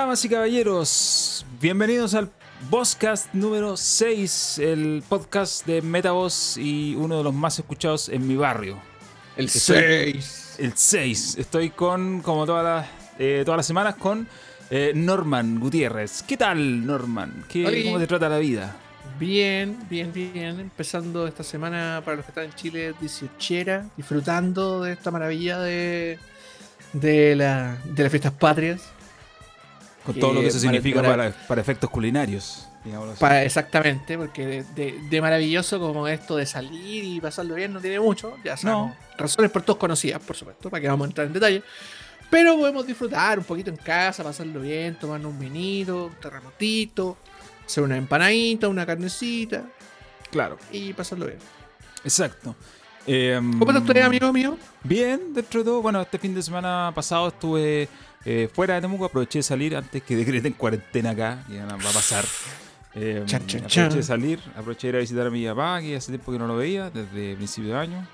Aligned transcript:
Damas 0.00 0.24
y 0.24 0.30
caballeros, 0.30 1.44
bienvenidos 1.60 2.14
al 2.14 2.30
Bosscast 2.70 3.34
número 3.34 3.76
6, 3.76 4.58
el 4.60 5.02
podcast 5.06 5.66
de 5.66 5.82
Metavoz 5.82 6.56
y 6.56 6.94
uno 6.94 7.18
de 7.18 7.24
los 7.24 7.34
más 7.34 7.58
escuchados 7.58 8.08
en 8.08 8.26
mi 8.26 8.34
barrio. 8.34 8.78
El 9.36 9.50
6. 9.50 10.56
El 10.58 10.72
6. 10.74 11.36
Estoy 11.36 11.68
con, 11.68 12.22
como 12.22 12.46
todas 12.46 12.64
las, 12.64 12.86
eh, 13.18 13.42
todas 13.44 13.58
las 13.58 13.66
semanas, 13.66 13.96
con 13.96 14.26
eh, 14.70 14.92
Norman 14.94 15.60
Gutiérrez. 15.60 16.22
¿Qué 16.22 16.38
tal, 16.38 16.86
Norman? 16.86 17.44
¿Qué. 17.46 17.84
¿Cómo 17.84 17.98
te 17.98 18.06
trata 18.06 18.30
la 18.30 18.38
vida? 18.38 18.74
Bien, 19.18 19.76
bien, 19.90 20.14
bien. 20.14 20.60
Empezando 20.60 21.26
esta 21.26 21.44
semana 21.44 22.00
para 22.02 22.16
los 22.16 22.24
que 22.24 22.30
están 22.30 22.44
en 22.44 22.54
Chile, 22.54 22.94
18 22.98 23.90
disfrutando 23.98 24.80
de 24.82 24.94
esta 24.94 25.10
maravilla 25.10 25.58
de, 25.58 26.18
de, 26.94 27.36
la, 27.36 27.76
de 27.84 28.02
las 28.02 28.10
fiestas 28.10 28.32
patrias. 28.32 28.80
Con 30.04 30.18
todo 30.18 30.32
lo 30.34 30.40
que 30.40 30.46
eso 30.48 30.58
para- 30.58 30.60
significa 30.60 31.02
para- 31.02 31.16
para, 31.16 31.30
para 31.46 31.60
efectos 31.60 31.90
culinarios. 31.90 32.66
Para, 33.18 33.42
exactamente, 33.44 34.16
porque 34.16 34.46
de, 34.46 34.62
de- 34.74 34.98
de 35.10 35.20
maravilloso 35.20 35.78
como 35.78 36.08
esto 36.08 36.36
de 36.36 36.46
salir 36.46 37.04
y 37.04 37.20
pasarlo 37.20 37.54
bien 37.54 37.72
no 37.74 37.80
tiene 37.80 38.00
mucho. 38.00 38.36
Ya 38.42 38.56
sabemos. 38.56 38.96
Razones 39.18 39.50
por 39.50 39.60
todos 39.62 39.78
conocidas, 39.78 40.22
por 40.22 40.34
supuesto, 40.34 40.70
para 40.70 40.80
que 40.80 40.88
vamos 40.88 41.04
a 41.06 41.08
entrar 41.10 41.26
en 41.26 41.32
detalle. 41.34 41.62
Pero 42.30 42.56
podemos 42.56 42.86
disfrutar 42.86 43.38
un 43.38 43.44
poquito 43.44 43.68
en 43.70 43.76
casa, 43.76 44.22
pasarlo 44.24 44.60
bien, 44.60 44.94
tomarnos 44.98 45.32
un 45.32 45.38
vinito, 45.38 46.06
un 46.06 46.14
terremotito, 46.14 47.18
hacer 47.66 47.82
una 47.84 47.96
empanadita, 47.98 48.68
una 48.68 48.86
carnecita 48.86 49.64
Claro, 50.30 50.56
y 50.72 50.92
pasarlo 50.94 51.26
bien. 51.26 51.38
exacto. 52.04 52.54
Em, 53.06 53.58
¿Cómo 53.58 53.70
estás 53.72 53.84
tú, 53.84 54.00
amigo 54.02 54.32
mío? 54.32 54.58
Bien, 54.84 55.32
dentro 55.32 55.60
de 55.60 55.64
todo. 55.64 55.82
Bueno, 55.82 56.00
este 56.00 56.18
fin 56.18 56.34
de 56.34 56.42
semana 56.42 56.92
pasado 56.94 57.28
estuve 57.28 57.88
eh, 58.24 58.48
fuera 58.52 58.74
de 58.74 58.82
Temuco, 58.82 59.06
aproveché 59.06 59.38
de 59.38 59.42
salir 59.42 59.76
antes 59.76 60.02
que 60.02 60.16
decreten 60.22 60.52
cuarentena 60.52 61.10
acá, 61.10 61.44
que 61.48 61.58
va 61.58 61.74
a 61.74 61.78
pasar. 61.78 62.24
Eh, 62.94 63.22
Chan, 63.24 63.46
chan, 63.46 63.60
aproveché 63.60 63.68
chan. 63.68 63.96
de 63.96 64.02
salir, 64.02 64.40
aproveché 64.56 64.88
de 64.88 64.90
ir 64.90 64.96
a 64.96 64.98
visitar 65.00 65.26
a 65.26 65.30
mi 65.30 65.46
papá, 65.46 65.80
que 65.80 65.96
hace 65.96 66.12
tiempo 66.12 66.32
que 66.32 66.38
no 66.38 66.46
lo 66.46 66.56
veía, 66.56 66.90
desde 66.90 67.36
principio 67.36 67.72
de 67.72 67.78
año. 67.78 68.06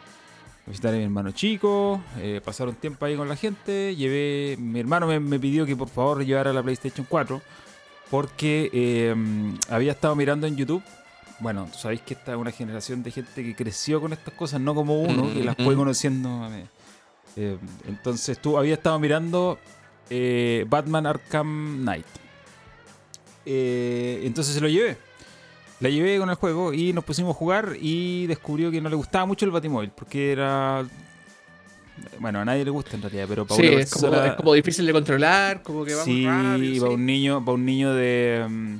Visitar 0.66 0.94
a 0.94 0.96
mi 0.96 1.04
hermano 1.04 1.30
chico, 1.30 2.00
eh, 2.18 2.40
pasar 2.44 2.68
un 2.68 2.74
tiempo 2.74 3.04
ahí 3.04 3.16
con 3.16 3.28
la 3.28 3.36
gente. 3.36 3.94
Llevé, 3.94 4.56
mi 4.58 4.80
hermano 4.80 5.06
me, 5.06 5.20
me 5.20 5.38
pidió 5.38 5.64
que 5.64 5.76
por 5.76 5.88
favor 5.88 6.24
llevara 6.24 6.52
la 6.52 6.62
PlayStation 6.62 7.06
4 7.08 7.40
porque 8.10 8.70
eh, 8.72 9.14
había 9.68 9.92
estado 9.92 10.14
mirando 10.16 10.46
en 10.46 10.56
YouTube. 10.56 10.82
Bueno, 11.38 11.68
sabéis 11.76 12.00
que 12.00 12.14
esta 12.14 12.32
es 12.32 12.38
una 12.38 12.50
generación 12.50 13.02
de 13.02 13.10
gente 13.10 13.42
que 13.44 13.54
creció 13.54 14.00
con 14.00 14.12
estas 14.12 14.32
cosas, 14.34 14.60
no 14.60 14.74
como 14.74 15.00
uno, 15.02 15.32
que 15.34 15.44
las 15.44 15.54
fue 15.56 15.74
Mm. 15.74 15.78
conociendo. 15.78 16.48
Eh, 17.36 17.58
entonces 17.86 18.38
tú 18.38 18.56
había 18.56 18.74
estado 18.74 18.98
mirando 18.98 19.58
eh, 20.08 20.64
Batman 20.68 21.06
Arkham 21.06 21.80
Knight. 21.82 22.06
Eh, 23.44 24.22
entonces 24.24 24.54
se 24.54 24.60
lo 24.60 24.68
llevé. 24.68 24.96
La 25.80 25.90
llevé 25.90 26.18
con 26.18 26.30
el 26.30 26.36
juego 26.36 26.72
y 26.72 26.92
nos 26.94 27.04
pusimos 27.04 27.34
a 27.34 27.38
jugar 27.38 27.76
y 27.80 28.26
descubrió 28.26 28.70
que 28.70 28.80
no 28.80 28.88
le 28.88 28.96
gustaba 28.96 29.26
mucho 29.26 29.44
el 29.44 29.50
Batimóvil 29.50 29.90
porque 29.90 30.32
era... 30.32 30.86
Bueno, 32.18 32.40
a 32.40 32.44
nadie 32.44 32.64
le 32.64 32.70
gusta 32.70 32.96
en 32.96 33.02
realidad, 33.02 33.26
pero 33.28 33.46
para 33.46 33.60
Sí, 33.60 33.68
una 33.68 33.80
es 33.80 33.90
como, 33.90 34.10
persona- 34.10 34.28
es 34.28 34.34
como 34.36 34.52
difícil 34.54 34.86
de 34.86 34.92
controlar, 34.92 35.62
como 35.62 35.84
que 35.84 35.94
va 35.94 36.04
muy 36.06 36.14
Sí, 36.14 36.80
para 36.80 36.92
un 36.92 37.04
niño, 37.06 37.44
para 37.44 37.54
un 37.54 37.64
niño 37.64 37.92
de 37.94 38.46
mm, 38.48 38.76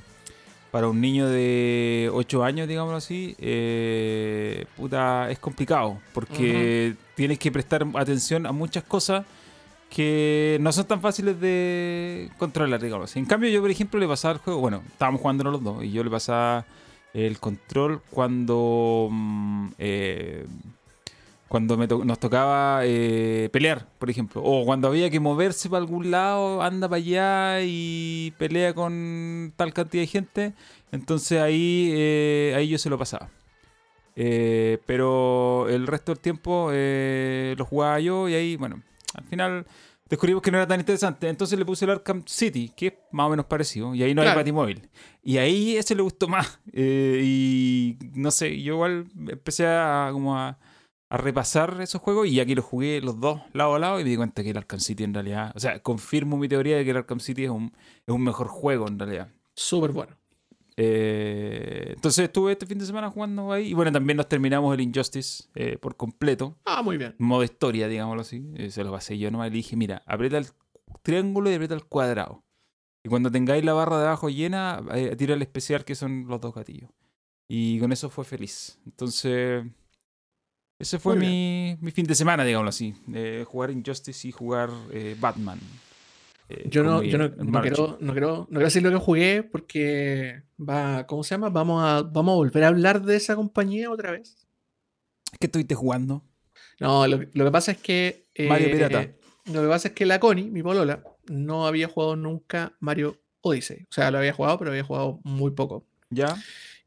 para 0.77 0.89
un 0.89 1.01
niño 1.01 1.27
de 1.27 2.11
8 2.13 2.45
años, 2.45 2.69
digámoslo 2.69 2.99
así, 2.99 3.35
eh, 3.39 4.67
puta, 4.77 5.31
es 5.31 5.39
complicado 5.39 6.01
porque 6.13 6.95
tienes 7.15 7.39
que 7.39 7.51
prestar 7.51 7.87
atención 7.95 8.45
a 8.45 8.53
muchas 8.53 8.85
cosas 8.85 9.25
que 9.89 10.59
no 10.61 10.71
son 10.73 10.85
tan 10.85 11.01
fáciles 11.01 11.41
de 11.41 12.31
controlar, 12.37 12.79
digamos. 12.79 13.11
así. 13.11 13.19
En 13.19 13.25
cambio, 13.25 13.49
yo, 13.49 13.63
por 13.63 13.71
ejemplo, 13.71 13.99
le 13.99 14.07
pasaba 14.07 14.35
el 14.35 14.41
juego, 14.41 14.61
bueno, 14.61 14.83
estábamos 14.87 15.23
jugando 15.23 15.45
los 15.45 15.65
dos 15.65 15.83
y 15.83 15.93
yo 15.93 16.05
le 16.05 16.11
pasaba 16.11 16.67
el 17.15 17.39
control 17.39 18.03
cuando 18.11 19.09
mm, 19.11 19.69
eh, 19.79 20.47
cuando 21.49 21.77
me 21.77 21.87
to- 21.89 22.05
nos 22.05 22.19
tocaba 22.19 22.81
eh, 22.85 23.49
pelear, 23.53 23.89
por 23.99 24.11
ejemplo, 24.11 24.43
o 24.45 24.65
cuando 24.65 24.89
había 24.89 25.11
que 25.11 25.21
moverse 25.21 25.69
para 25.69 25.81
algún 25.81 26.11
lado, 26.11 26.63
anda 26.63 26.89
para 26.89 26.99
allá 26.99 27.61
y 27.63 28.33
pelea 28.39 28.75
con 28.75 29.53
tal 29.57 29.73
cantidad 29.73 30.03
de 30.03 30.07
gente, 30.09 30.53
entonces 30.93 31.41
ahí, 31.41 31.91
eh, 31.95 32.55
ahí 32.57 32.69
yo 32.69 32.79
se 32.79 32.91
lo 32.91 32.99
pasaba. 32.99 33.31
Eh, 34.19 34.79
pero 34.87 35.69
el 35.69 35.87
resto 35.87 36.13
del 36.13 36.21
tiempo 36.21 36.71
eh, 36.73 37.55
lo 37.59 37.65
jugaba 37.67 38.01
yo 38.01 38.29
y 38.29 38.35
ahí, 38.35 38.57
bueno, 38.57 38.83
al 39.15 39.25
final 39.25 39.67
descubrimos 40.09 40.43
que 40.43 40.51
no 40.51 40.57
era 40.59 40.67
tan 40.67 40.81
interesante. 40.81 41.29
Entonces 41.29 41.59
le 41.59 41.65
puse 41.67 41.85
el 41.85 41.91
Arkham 41.91 42.23
City, 42.27 42.73
que 42.75 42.87
es 42.89 42.93
más 43.13 43.27
o 43.27 43.31
menos 43.31 43.47
parecido, 43.47 43.95
y 43.95 44.03
ahí 44.03 44.15
no 44.15 44.23
hay. 44.23 44.35
Batimóvil. 44.35 44.89
Y 45.23 45.37
ahí 45.39 45.77
ese 45.77 45.95
le 45.95 46.03
gustó 46.03 46.29
más. 46.29 46.59
Eh, 46.79 47.21
y 47.25 47.97
no 48.15 48.31
sé, 48.31 48.61
yo 48.63 48.75
igual 48.75 49.07
empecé 49.29 49.67
a, 49.67 50.11
como 50.13 50.37
a, 50.37 50.59
a 51.09 51.17
repasar 51.17 51.81
esos 51.81 52.01
juegos 52.01 52.27
y 52.29 52.41
aquí 52.41 52.55
los 52.55 52.65
jugué 52.65 53.01
los 53.01 53.21
dos 53.21 53.41
lado 53.53 53.75
a 53.77 53.79
lado 53.79 54.01
y 54.01 54.05
me 54.05 54.11
di 54.11 54.17
cuenta 54.17 54.43
que 54.43 54.51
el 54.51 54.57
Arkham 54.57 54.81
City 54.81 55.05
en 55.05 55.15
realidad, 55.15 55.53
o 55.55 55.61
sea, 55.61 55.81
confirmo 55.81 56.37
mi 56.37 56.49
teoría 56.49 56.77
de 56.77 56.85
que 56.85 56.91
el 56.91 56.97
Arkham 56.97 57.21
City 57.21 57.45
es 57.45 57.51
un, 57.51 57.73
es 58.07 58.15
un 58.15 58.23
mejor 58.25 58.49
juego 58.49 58.89
en 58.89 58.99
realidad. 58.99 59.29
Súper 59.55 59.93
bueno. 59.93 60.17
Eh, 60.79 61.93
entonces 61.95 62.25
estuve 62.25 62.53
este 62.53 62.67
fin 62.67 62.79
de 62.79 62.85
semana 62.87 63.11
jugando 63.11 63.51
ahí 63.53 63.69
y 63.69 63.73
bueno, 63.75 63.91
también 63.93 64.17
nos 64.17 64.29
terminamos 64.29 64.75
el 64.75 64.81
Injustice 64.81 65.45
eh, 65.55 65.79
por 65.79 65.97
completo, 65.97 66.59
Ah, 66.65 66.83
muy 66.83 66.99
bien. 66.99 67.15
modo 67.19 67.43
historia, 67.45 67.89
digámoslo 67.89 68.23
así. 68.23 68.45
Eh, 68.57 68.71
se 68.71 68.85
lo 68.85 68.91
pasé 68.93 69.17
yo 69.17 69.31
nomás 69.31 69.47
y 69.49 69.51
le 69.51 69.57
dije, 69.57 69.77
mira, 69.77 70.03
aprieta 70.07 70.39
el 70.39 70.47
triángulo 71.03 71.51
y 71.51 71.55
aprieta 71.55 71.75
el 71.75 71.85
cuadrado. 71.85 72.43
Y 73.05 73.09
cuando 73.09 73.31
tengáis 73.31 73.65
la 73.65 73.73
barra 73.73 73.99
de 74.01 74.07
abajo 74.07 74.29
llena, 74.29 74.83
tira 75.17 75.35
el 75.35 75.43
especial 75.43 75.85
que 75.85 75.95
son 75.95 76.27
los 76.27 76.41
dos 76.41 76.53
gatillos. 76.53 76.91
Y 77.49 77.79
con 77.79 77.93
eso 77.93 78.11
fue 78.11 78.25
feliz. 78.25 78.81
Entonces, 78.85 79.65
ese 80.79 80.99
fue 80.99 81.15
mi, 81.17 81.77
mi 81.81 81.91
fin 81.91 82.07
de 82.07 82.15
semana, 82.15 82.45
digámoslo 82.45 82.69
así. 82.71 82.95
eh, 83.15 83.45
jugar 83.47 83.71
Injustice 83.71 84.29
y 84.29 84.33
jugar 84.33 84.71
eh, 84.93 85.17
Batman. 85.19 85.59
eh, 86.49 86.69
Yo 86.71 86.83
no, 86.85 87.03
yo 87.03 87.19
no, 87.19 87.29
no 87.29 87.61
quiero, 87.63 87.99
no, 88.01 88.13
quiero, 88.13 88.37
no 88.39 88.47
quiero 88.49 88.65
decir 88.67 88.83
lo 88.83 88.91
que 88.91 88.97
jugué 88.97 89.43
porque 89.43 90.43
va, 90.59 91.07
¿cómo 91.07 91.25
se 91.25 91.35
llama? 91.35 91.49
Vamos 91.49 91.83
a, 91.83 92.03
vamos 92.03 92.33
a 92.33 92.37
volver 92.37 92.65
a 92.65 92.69
hablar 92.69 93.03
de 93.03 93.17
esa 93.17 93.35
compañía 93.37 93.91
otra 93.91 94.13
vez. 94.13 94.47
¿Qué 95.41 95.47
estuviste 95.47 95.75
jugando? 95.75 96.23
No, 96.79 97.07
lo, 97.07 97.21
que- 97.21 97.31
lo 97.33 97.45
que 97.45 97.51
pasa 97.51 97.73
es 97.73 97.79
que. 97.79 98.27
Mario 98.49 98.71
Pirata. 98.71 99.13
Lo 99.47 99.63
que 99.63 99.69
pasa 99.69 99.89
es 99.89 99.95
que 99.95 100.05
la 100.07 100.19
Connie, 100.21 100.51
mi 100.51 100.63
polola, 100.63 101.03
no 101.29 101.67
había 101.67 101.89
jugado 101.89 102.17
nunca 102.17 102.77
Mario 102.81 103.17
Odyssey. 103.43 103.85
O 103.85 103.93
sea, 103.95 104.11
lo 104.11 104.19
había 104.19 104.33
jugado, 104.33 104.59
pero 104.59 104.71
había 104.73 104.83
jugado 104.83 105.21
muy 105.23 105.53
poco. 105.53 105.87
¿Ya? 106.11 106.37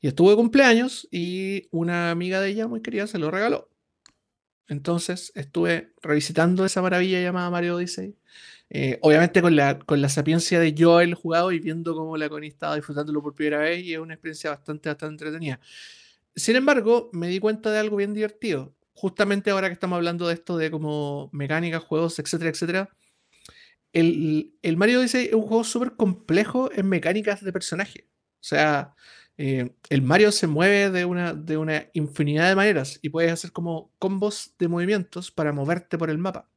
Y 0.02 0.08
estuvo 0.10 0.30
de 0.30 0.36
cumpleaños 0.36 1.08
y 1.10 1.68
una 1.72 2.12
amiga 2.12 2.42
de 2.42 2.50
ella 2.50 2.68
muy 2.68 2.82
querida 2.82 3.08
se 3.08 3.18
lo 3.18 3.32
regaló. 3.32 3.70
Entonces 4.70 5.32
estuve 5.36 5.94
revisitando 6.02 6.66
esa 6.66 6.82
maravilla 6.82 7.22
llamada 7.22 7.50
Mario 7.50 7.76
Odyssey. 7.78 8.16
eh, 8.70 9.00
obviamente 9.02 9.42
con 9.42 9.56
la, 9.56 9.80
con 9.80 10.02
la 10.02 10.10
sapiencia 10.10 10.60
de 10.60 10.74
yo 10.74 11.02
el 11.02 11.16
jugado 11.16 11.52
y 11.52 11.60
viendo 11.60 11.96
cómo 11.96 12.18
la 12.18 12.30
Connie 12.30 12.50
estaba 12.50 12.76
disfrutándolo 12.76 13.22
por 13.24 13.34
primera 13.36 13.60
vez 13.60 13.84
y 13.84 13.94
es 13.94 14.00
una 14.00 14.14
experiencia 14.14 14.52
bastante, 14.52 14.90
bastante 14.90 15.14
entretenida. 15.26 15.60
Sin 16.36 16.56
embargo, 16.56 17.10
me 17.14 17.28
di 17.28 17.40
cuenta 17.40 17.72
de 17.72 17.80
algo 17.80 17.98
bien 17.98 18.14
divertido. 18.14 18.76
Justamente 18.94 19.50
ahora 19.52 19.68
que 19.70 19.74
estamos 19.74 19.98
hablando 19.98 20.28
de 20.28 20.36
esto 20.36 20.58
de 20.58 20.72
como 20.72 21.30
mecánicas, 21.34 21.84
juegos, 21.84 22.20
etcétera, 22.20 22.52
etcétera. 22.52 22.90
El, 23.94 24.54
el 24.62 24.78
Mario 24.78 25.00
Odyssey 25.00 25.28
es 25.28 25.34
un 25.34 25.42
juego 25.42 25.64
súper 25.64 25.94
complejo 25.96 26.72
en 26.74 26.88
mecánicas 26.90 27.44
de 27.44 27.52
personaje. 27.54 28.08
O 28.36 28.44
sea, 28.44 28.96
eh, 29.42 29.72
el 29.90 30.02
Mario 30.02 30.34
se 30.34 30.48
mueve 30.48 30.90
de 30.90 31.06
una, 31.06 31.34
de 31.34 31.56
una 31.56 31.88
infinidad 31.94 32.50
de 32.50 32.58
maneras 32.58 33.00
y 33.02 33.08
puedes 33.08 33.32
hacer 33.32 33.54
como 33.54 33.90
combos 33.98 34.54
de 34.60 34.68
movimientos 34.68 35.32
para 35.32 35.54
moverte 35.54 35.98
por 35.98 36.10
el 36.10 36.18
mapa. 36.18 36.50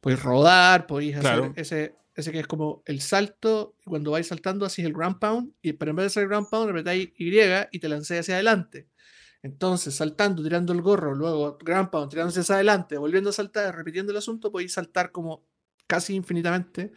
Podéis 0.00 0.20
rodar, 0.20 0.88
podéis 0.88 1.18
hacer 1.18 1.52
ese, 1.54 1.94
ese 2.16 2.32
que 2.32 2.40
es 2.40 2.48
como 2.48 2.82
el 2.84 3.00
salto, 3.00 3.76
cuando 3.84 4.10
vais 4.10 4.26
saltando 4.26 4.66
así 4.66 4.82
el 4.82 4.92
ground 4.92 5.20
pound, 5.20 5.52
y 5.62 5.72
pero 5.74 5.90
en 5.90 5.96
vez 5.98 6.02
de 6.02 6.06
hacer 6.08 6.22
el 6.24 6.30
ground 6.30 6.48
pound, 6.50 6.70
apretáis 6.70 7.12
Y 7.16 7.30
y 7.70 7.78
te 7.78 7.88
lancéis 7.88 8.22
hacia 8.22 8.34
adelante. 8.34 8.88
Entonces, 9.44 9.94
saltando, 9.94 10.42
tirando 10.42 10.72
el 10.72 10.82
gorro, 10.82 11.14
luego 11.14 11.58
ground 11.62 11.90
pound, 11.90 12.10
tirándose 12.10 12.40
hacia 12.40 12.56
adelante, 12.56 12.98
volviendo 12.98 13.30
a 13.30 13.32
saltar, 13.32 13.76
repitiendo 13.76 14.10
el 14.10 14.18
asunto, 14.18 14.50
podéis 14.50 14.72
saltar 14.72 15.12
como 15.12 15.46
casi 15.86 16.16
infinitamente. 16.16 16.90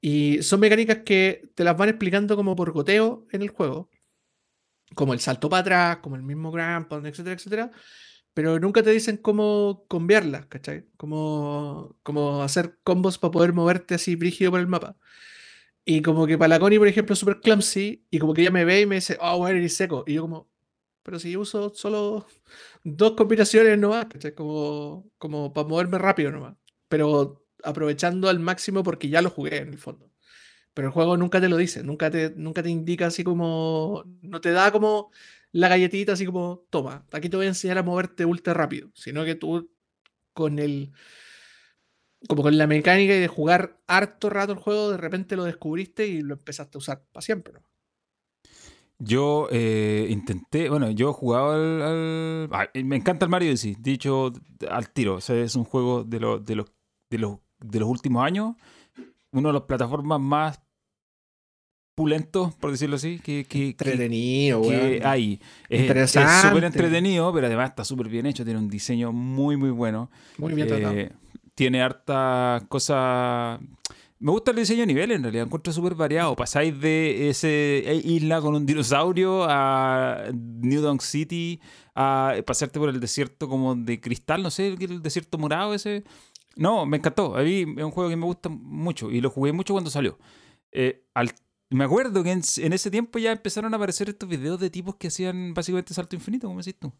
Y 0.00 0.42
son 0.42 0.60
mecánicas 0.60 1.00
que 1.04 1.50
te 1.54 1.62
las 1.62 1.76
van 1.76 1.90
explicando 1.90 2.36
como 2.36 2.56
por 2.56 2.72
goteo 2.72 3.26
en 3.32 3.42
el 3.42 3.50
juego. 3.50 3.90
Como 4.94 5.12
el 5.14 5.20
salto 5.20 5.48
para 5.48 5.60
atrás, 5.60 5.96
como 5.98 6.16
el 6.16 6.22
mismo 6.22 6.52
pound, 6.52 7.06
etcétera, 7.06 7.34
etcétera. 7.34 7.70
Pero 8.34 8.58
nunca 8.60 8.82
te 8.82 8.90
dicen 8.90 9.16
cómo 9.16 9.86
cambiarlas, 9.88 10.46
¿cachai? 10.46 10.86
Cómo, 10.96 11.96
cómo 12.02 12.42
hacer 12.42 12.78
combos 12.84 13.18
para 13.18 13.32
poder 13.32 13.52
moverte 13.52 13.94
así 13.96 14.16
brígido 14.16 14.52
por 14.52 14.60
el 14.60 14.68
mapa. 14.68 14.96
Y 15.84 16.02
como 16.02 16.26
que 16.26 16.38
para 16.38 16.48
la 16.48 16.60
Connie, 16.60 16.78
por 16.78 16.88
ejemplo, 16.88 17.14
es 17.14 17.18
súper 17.18 17.40
clumsy. 17.40 18.06
Y 18.10 18.18
como 18.18 18.34
que 18.34 18.42
ella 18.42 18.50
me 18.50 18.64
ve 18.64 18.82
y 18.82 18.86
me 18.86 18.96
dice, 18.96 19.18
oh, 19.20 19.38
bueno, 19.38 19.58
eres 19.58 19.76
seco. 19.76 20.04
Y 20.06 20.14
yo 20.14 20.22
como, 20.22 20.50
pero 21.02 21.18
si 21.18 21.30
yo 21.32 21.40
uso 21.40 21.70
solo 21.74 22.26
dos 22.84 23.12
combinaciones 23.12 23.78
nomás, 23.78 24.06
¿cachai? 24.06 24.34
Como, 24.34 25.10
como 25.18 25.52
para 25.52 25.66
moverme 25.66 25.98
rápido 25.98 26.30
nomás. 26.30 26.56
Pero 26.88 27.46
aprovechando 27.64 28.28
al 28.28 28.40
máximo 28.40 28.82
porque 28.82 29.08
ya 29.08 29.22
lo 29.22 29.30
jugué 29.30 29.56
en 29.58 29.68
el 29.68 29.78
fondo. 29.78 30.10
Pero 30.78 30.86
el 30.90 30.94
juego 30.94 31.16
nunca 31.16 31.40
te 31.40 31.48
lo 31.48 31.56
dice, 31.56 31.82
nunca 31.82 32.08
te, 32.08 32.30
nunca 32.36 32.62
te 32.62 32.70
indica 32.70 33.06
así 33.08 33.24
como. 33.24 34.04
No 34.22 34.40
te 34.40 34.52
da 34.52 34.70
como 34.70 35.10
la 35.50 35.66
galletita 35.66 36.12
así 36.12 36.24
como, 36.24 36.66
toma, 36.70 37.04
aquí 37.10 37.28
te 37.28 37.36
voy 37.36 37.46
a 37.46 37.48
enseñar 37.48 37.78
a 37.78 37.82
moverte 37.82 38.24
ultra 38.24 38.54
rápido. 38.54 38.88
Sino 38.94 39.24
que 39.24 39.34
tú 39.34 39.68
con 40.34 40.60
el. 40.60 40.92
Como 42.28 42.44
con 42.44 42.56
la 42.56 42.68
mecánica 42.68 43.12
y 43.12 43.18
de 43.18 43.26
jugar 43.26 43.80
harto 43.88 44.30
rato 44.30 44.52
el 44.52 44.60
juego, 44.60 44.92
de 44.92 44.98
repente 44.98 45.34
lo 45.34 45.42
descubriste 45.42 46.06
y 46.06 46.20
lo 46.22 46.34
empezaste 46.34 46.78
a 46.78 46.78
usar 46.78 47.02
para 47.10 47.22
siempre. 47.22 47.54
¿no? 47.54 47.60
Yo 49.00 49.48
eh, 49.50 50.06
intenté, 50.10 50.68
bueno, 50.70 50.92
yo 50.92 51.10
he 51.10 51.12
jugado 51.12 51.50
al, 51.54 52.52
al- 52.54 52.84
me 52.84 52.94
encanta 52.94 53.24
el 53.24 53.32
Mario 53.32 53.48
Odyssey, 53.48 53.74
dicho 53.80 54.32
al 54.70 54.90
tiro, 54.90 55.16
o 55.16 55.20
sea, 55.20 55.34
es 55.42 55.56
un 55.56 55.64
juego 55.64 56.04
de, 56.04 56.20
los 56.20 56.44
de, 56.44 56.54
los, 56.54 56.66
de, 57.10 57.18
los, 57.18 57.38
de 57.58 57.80
los 57.80 57.88
últimos 57.88 58.24
años, 58.24 58.54
uno 59.32 59.48
de 59.48 59.54
las 59.54 59.62
plataformas 59.62 60.20
más 60.20 60.60
pulentos, 61.98 62.54
por 62.54 62.70
decirlo 62.70 62.94
así, 62.94 63.18
que, 63.18 63.40
Entretenido, 63.50 64.62
que 64.62 64.68
weón. 64.68 65.06
hay. 65.06 65.40
Es- 65.68 65.90
Es 66.16 66.40
súper 66.42 66.62
entretenido, 66.64 67.32
pero 67.32 67.48
además 67.48 67.70
está 67.70 67.84
súper 67.84 68.08
bien 68.08 68.24
hecho, 68.26 68.44
tiene 68.44 68.60
un 68.60 68.68
diseño 68.70 69.10
muy, 69.12 69.56
muy 69.56 69.70
bueno. 69.70 70.08
Muy 70.38 70.54
bien 70.54 70.68
tratado. 70.68 70.94
Eh, 70.94 71.10
tiene 71.56 71.82
harta 71.82 72.62
cosa. 72.68 73.58
Me 74.20 74.30
gusta 74.30 74.52
el 74.52 74.58
diseño 74.58 74.80
de 74.80 74.86
nivel, 74.86 75.10
en 75.10 75.22
realidad. 75.24 75.44
Encuentro 75.46 75.72
súper 75.72 75.96
variado. 75.96 76.36
Pasáis 76.36 76.80
de 76.80 77.28
ese 77.30 77.78
eh, 77.84 78.00
isla 78.04 78.40
con 78.40 78.54
un 78.54 78.64
dinosaurio 78.64 79.44
a 79.48 80.24
New 80.32 80.80
Donk 80.80 81.00
City, 81.02 81.60
a 81.96 82.34
pasarte 82.46 82.78
por 82.78 82.90
el 82.90 83.00
desierto 83.00 83.48
como 83.48 83.74
de 83.74 84.00
cristal, 84.00 84.40
no 84.44 84.50
sé, 84.52 84.68
el 84.68 85.02
desierto 85.02 85.36
morado 85.36 85.74
ese. 85.74 86.04
No, 86.54 86.86
me 86.86 86.96
encantó. 86.98 87.36
A 87.36 87.42
mí 87.42 87.60
es 87.76 87.84
un 87.84 87.90
juego 87.90 88.08
que 88.08 88.16
me 88.16 88.24
gusta 88.26 88.48
mucho 88.48 89.10
y 89.10 89.20
lo 89.20 89.30
jugué 89.30 89.52
mucho 89.52 89.74
cuando 89.74 89.90
salió. 89.90 90.16
Eh, 90.72 91.02
al- 91.14 91.32
me 91.70 91.84
acuerdo 91.84 92.22
que 92.22 92.32
en, 92.32 92.42
en 92.58 92.72
ese 92.72 92.90
tiempo 92.90 93.18
ya 93.18 93.32
empezaron 93.32 93.72
a 93.74 93.76
aparecer 93.76 94.08
estos 94.08 94.28
videos 94.28 94.58
de 94.60 94.70
tipos 94.70 94.96
que 94.96 95.08
hacían 95.08 95.54
básicamente 95.54 95.94
salto 95.94 96.16
infinito, 96.16 96.46
como 96.48 96.60
decís 96.60 96.76
tú. 96.78 96.92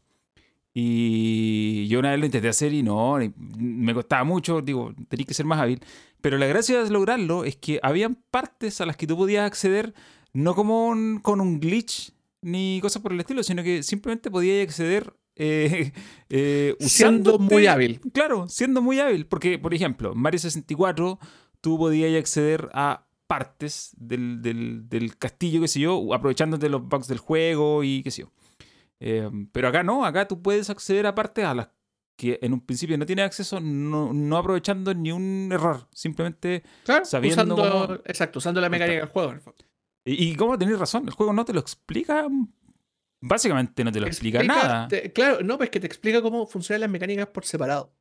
Y 0.74 1.88
yo 1.88 1.98
una 1.98 2.10
vez 2.10 2.20
lo 2.20 2.26
intenté 2.26 2.48
hacer 2.48 2.72
y 2.72 2.82
no, 2.82 3.18
me 3.58 3.94
costaba 3.94 4.22
mucho, 4.24 4.60
digo, 4.60 4.94
tenía 5.08 5.26
que 5.26 5.34
ser 5.34 5.46
más 5.46 5.58
hábil. 5.60 5.80
Pero 6.20 6.38
la 6.38 6.46
gracia 6.46 6.82
de 6.84 6.90
lograrlo 6.90 7.44
es 7.44 7.56
que 7.56 7.80
habían 7.82 8.16
partes 8.30 8.80
a 8.80 8.86
las 8.86 8.96
que 8.96 9.06
tú 9.06 9.16
podías 9.16 9.44
acceder 9.46 9.94
no 10.32 10.54
como 10.54 10.86
un- 10.88 11.18
con 11.20 11.40
un 11.40 11.58
glitch 11.58 12.12
ni 12.42 12.78
cosas 12.80 13.02
por 13.02 13.12
el 13.12 13.18
estilo, 13.20 13.42
sino 13.42 13.62
que 13.64 13.82
simplemente 13.82 14.30
podías 14.30 14.62
acceder 14.68 15.14
eh, 15.36 15.92
eh, 16.28 16.76
Siendo 16.80 17.38
muy 17.38 17.66
hábil. 17.66 18.00
Claro, 18.12 18.46
siendo 18.48 18.80
muy 18.82 19.00
hábil. 19.00 19.26
Porque, 19.26 19.58
por 19.58 19.74
ejemplo, 19.74 20.14
Mario 20.14 20.38
64 20.38 21.18
tú 21.60 21.76
podías 21.78 22.16
acceder 22.20 22.68
a 22.72 23.04
partes 23.28 23.92
del, 23.96 24.42
del- 24.42 24.88
del 24.88 25.16
castillo, 25.16 25.60
qué 25.60 25.68
sé 25.68 25.78
yo, 25.80 26.12
aprovechándote 26.12 26.68
los 26.68 26.82
bugs 26.88 27.06
del 27.06 27.18
juego 27.18 27.84
y 27.84 28.02
qué 28.02 28.10
sé 28.10 28.22
yo. 28.22 28.32
Eh, 28.98 29.30
pero 29.52 29.68
acá 29.68 29.84
no, 29.84 30.04
acá 30.04 30.26
tú 30.26 30.42
puedes 30.42 30.68
acceder 30.70 31.06
a 31.06 31.14
partes 31.14 31.44
a 31.44 31.54
las 31.54 31.68
que 32.16 32.40
en 32.42 32.52
un 32.52 32.60
principio 32.66 32.98
no 32.98 33.06
tienes 33.06 33.26
acceso, 33.26 33.60
no, 33.60 34.12
no 34.12 34.36
aprovechando 34.36 34.92
ni 34.92 35.12
un 35.12 35.50
error, 35.52 35.86
simplemente... 35.92 36.64
Claro, 36.84 37.04
sabiendo 37.04 37.42
usando, 37.54 37.56
cómo- 37.86 37.94
exacto, 38.06 38.40
usando 38.40 38.60
la 38.60 38.68
mecánica 38.68 38.98
del 38.98 39.08
juego. 39.08 39.28
en 39.30 39.34
el 39.36 39.40
fondo. 39.40 39.64
Y, 40.04 40.30
y 40.30 40.34
cómo 40.34 40.58
tenés 40.58 40.78
razón, 40.80 41.04
el 41.06 41.12
juego 41.14 41.32
no 41.32 41.44
te 41.44 41.52
lo 41.52 41.60
explica, 41.60 42.26
básicamente 43.20 43.84
no 43.84 43.92
te 43.92 44.00
lo 44.00 44.06
explica, 44.06 44.42
nada. 44.42 44.88
te- 44.88 45.12
claro, 45.12 45.42
no, 45.44 45.58
pues 45.58 45.70
que 45.70 45.80
te 45.80 45.86
explica 45.86 46.22
cómo 46.22 46.46
funcionan 46.46 46.80
las 46.82 46.90
mecánicas 46.90 47.26
por 47.28 47.44
separado. 47.44 47.92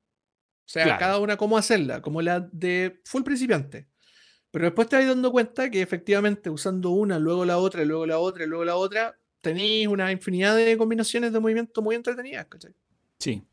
O 0.65 0.69
sea, 0.69 0.83
Claro. 0.83 0.99
cada 0.99 1.19
una 1.19 1.37
cómo 1.37 1.57
hacerla, 1.57 2.01
como 2.01 2.21
la 2.21 2.39
de 2.39 3.01
full 3.05 3.23
principiante. 3.23 3.87
Pero 4.57 4.65
después 4.69 4.89
te 4.89 4.95
vas 4.95 5.05
dando 5.05 5.31
cuenta 5.31 5.69
que 5.69 5.81
efectivamente 5.83 6.49
usando 6.49 6.89
una, 6.89 7.19
luego 7.19 7.45
la 7.45 7.59
otra, 7.59 7.83
y 7.83 7.85
luego 7.85 8.07
la 8.07 8.17
otra, 8.17 8.43
y 8.43 8.47
luego 8.47 8.65
la 8.65 8.75
otra, 8.75 9.15
tenéis 9.41 9.87
una 9.87 10.11
infinidad 10.11 10.55
de 10.55 10.75
combinaciones 10.77 11.31
de 11.31 11.39
movimiento 11.39 11.81
muy 11.83 11.95
entretenidas. 11.95 12.47
¿cachai? 12.47 12.73
Sí. 13.19 13.43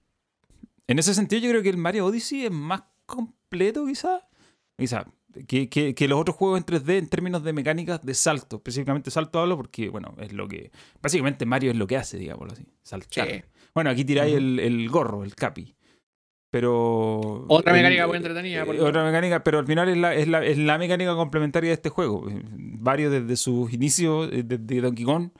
En 0.87 0.99
ese 0.99 1.13
sentido, 1.13 1.43
yo 1.43 1.51
creo 1.51 1.63
que 1.63 1.69
el 1.69 1.77
Mario 1.77 2.07
Odyssey 2.07 2.47
es 2.47 2.51
más 2.51 2.85
completo, 3.05 3.85
quizá. 3.87 4.27
Quizá. 4.79 5.05
Que, 5.47 5.69
que- 5.69 5.95
que 5.95 6.09
los 6.09 6.19
otros 6.19 6.37
juegos 6.37 6.59
en 6.59 6.65
3D 6.65 6.97
en 6.97 7.09
términos 7.09 7.45
de 7.45 7.53
mecánicas 7.53 8.01
de 8.03 8.15
salto. 8.15 8.57
Específicamente 8.57 9.11
salto 9.11 9.41
hablo 9.41 9.57
porque, 9.59 9.91
bueno, 9.91 10.15
es 10.21 10.33
lo 10.33 10.49
que. 10.49 10.71
Básicamente 11.03 11.45
Mario 11.45 11.71
es 11.73 11.77
lo 11.77 11.87
que 11.87 11.99
hace, 11.99 12.17
digámoslo 12.17 12.53
así. 12.55 12.65
Saltar. 12.83 13.29
Sí. 13.29 13.43
Bueno, 13.75 13.91
aquí 13.91 14.05
tiráis 14.07 14.35
el 14.35 14.89
gorro, 14.89 15.23
el 15.23 15.35
capi. 15.35 15.75
Pero. 16.55 17.47
Otra 17.49 17.73
mecánica 17.73 18.07
muy 18.07 18.17
entretenida, 18.17 18.65
por 18.65 18.77
eh, 18.77 18.81
otra 18.81 19.03
mecánica, 19.05 19.43
pero 19.43 19.59
al 19.59 19.67
final 19.67 19.89
es 19.89 19.97
la, 19.97 20.15
es, 20.15 20.29
la, 20.29 20.45
es 20.45 20.57
la 20.57 20.79
mecánica 20.79 21.17
complementaria 21.17 21.71
de 21.71 21.75
este 21.75 21.89
juego. 21.89 22.29
Varios 22.31 23.11
desde 23.11 23.35
sus 23.35 23.73
inicios, 23.73 24.29
eh, 24.31 24.45
desde 24.45 24.81
Donkey 24.81 25.05
Kong, 25.05 25.31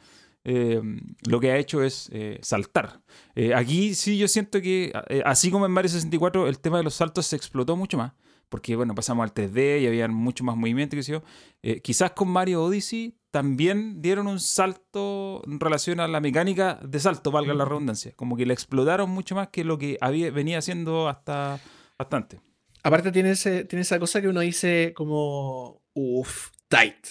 eh, 0.43 0.83
lo 1.27 1.39
que 1.39 1.53
ha 1.53 1.57
hecho 1.57 1.85
es 1.85 2.11
eh, 2.13 2.39
saltar. 2.43 3.01
Eh, 3.35 3.55
aquí 3.55 3.95
sí 3.95 4.19
yo 4.19 4.27
siento 4.29 4.61
que, 4.61 4.93
así 5.25 5.53
como 5.53 5.67
en 5.67 5.73
Mario 5.73 5.89
64, 5.89 6.49
el 6.49 6.59
tema 6.59 6.79
de 6.79 6.83
los 6.85 6.95
saltos 6.95 7.27
se 7.27 7.37
explotó 7.37 7.77
mucho 7.77 7.97
más. 7.97 8.13
Porque, 8.55 8.77
bueno, 8.77 8.95
pasamos 8.95 9.25
al 9.25 9.35
3D 9.35 9.81
y 9.83 9.87
había 9.89 10.07
mucho 10.07 10.45
más 10.45 10.57
movimiento, 10.57 10.95
qué 10.95 11.03
sé 11.03 11.11
yo. 11.11 11.25
Eh, 11.61 11.81
quizás 11.81 12.13
con 12.13 12.29
Mario 12.29 12.63
Odyssey 12.63 13.19
también 13.33 14.01
dieron 14.01 14.29
un 14.29 14.39
salto 14.39 15.43
en 15.45 15.59
relación 15.59 15.99
a 15.99 16.07
la 16.07 16.21
mecánica 16.21 16.79
de 16.81 17.01
salto, 17.01 17.33
valga 17.33 17.53
la 17.53 17.65
redundancia. 17.65 18.13
Como 18.15 18.37
que 18.37 18.47
la 18.47 18.53
explotaron 18.53 19.11
mucho 19.11 19.35
más 19.35 19.49
que 19.49 19.65
lo 19.65 19.77
que 19.77 19.99
había, 20.01 20.31
venía 20.31 20.59
haciendo 20.59 21.09
hasta 21.09 21.59
bastante. 21.99 22.41
Aparte 22.85 23.11
tiene, 23.11 23.33
ese, 23.33 23.65
tiene 23.65 23.83
esa 23.83 23.99
cosa 23.99 24.21
que 24.23 24.29
uno 24.29 24.39
dice 24.39 24.93
como, 24.95 25.83
uff, 25.93 26.51
tight. 26.69 27.09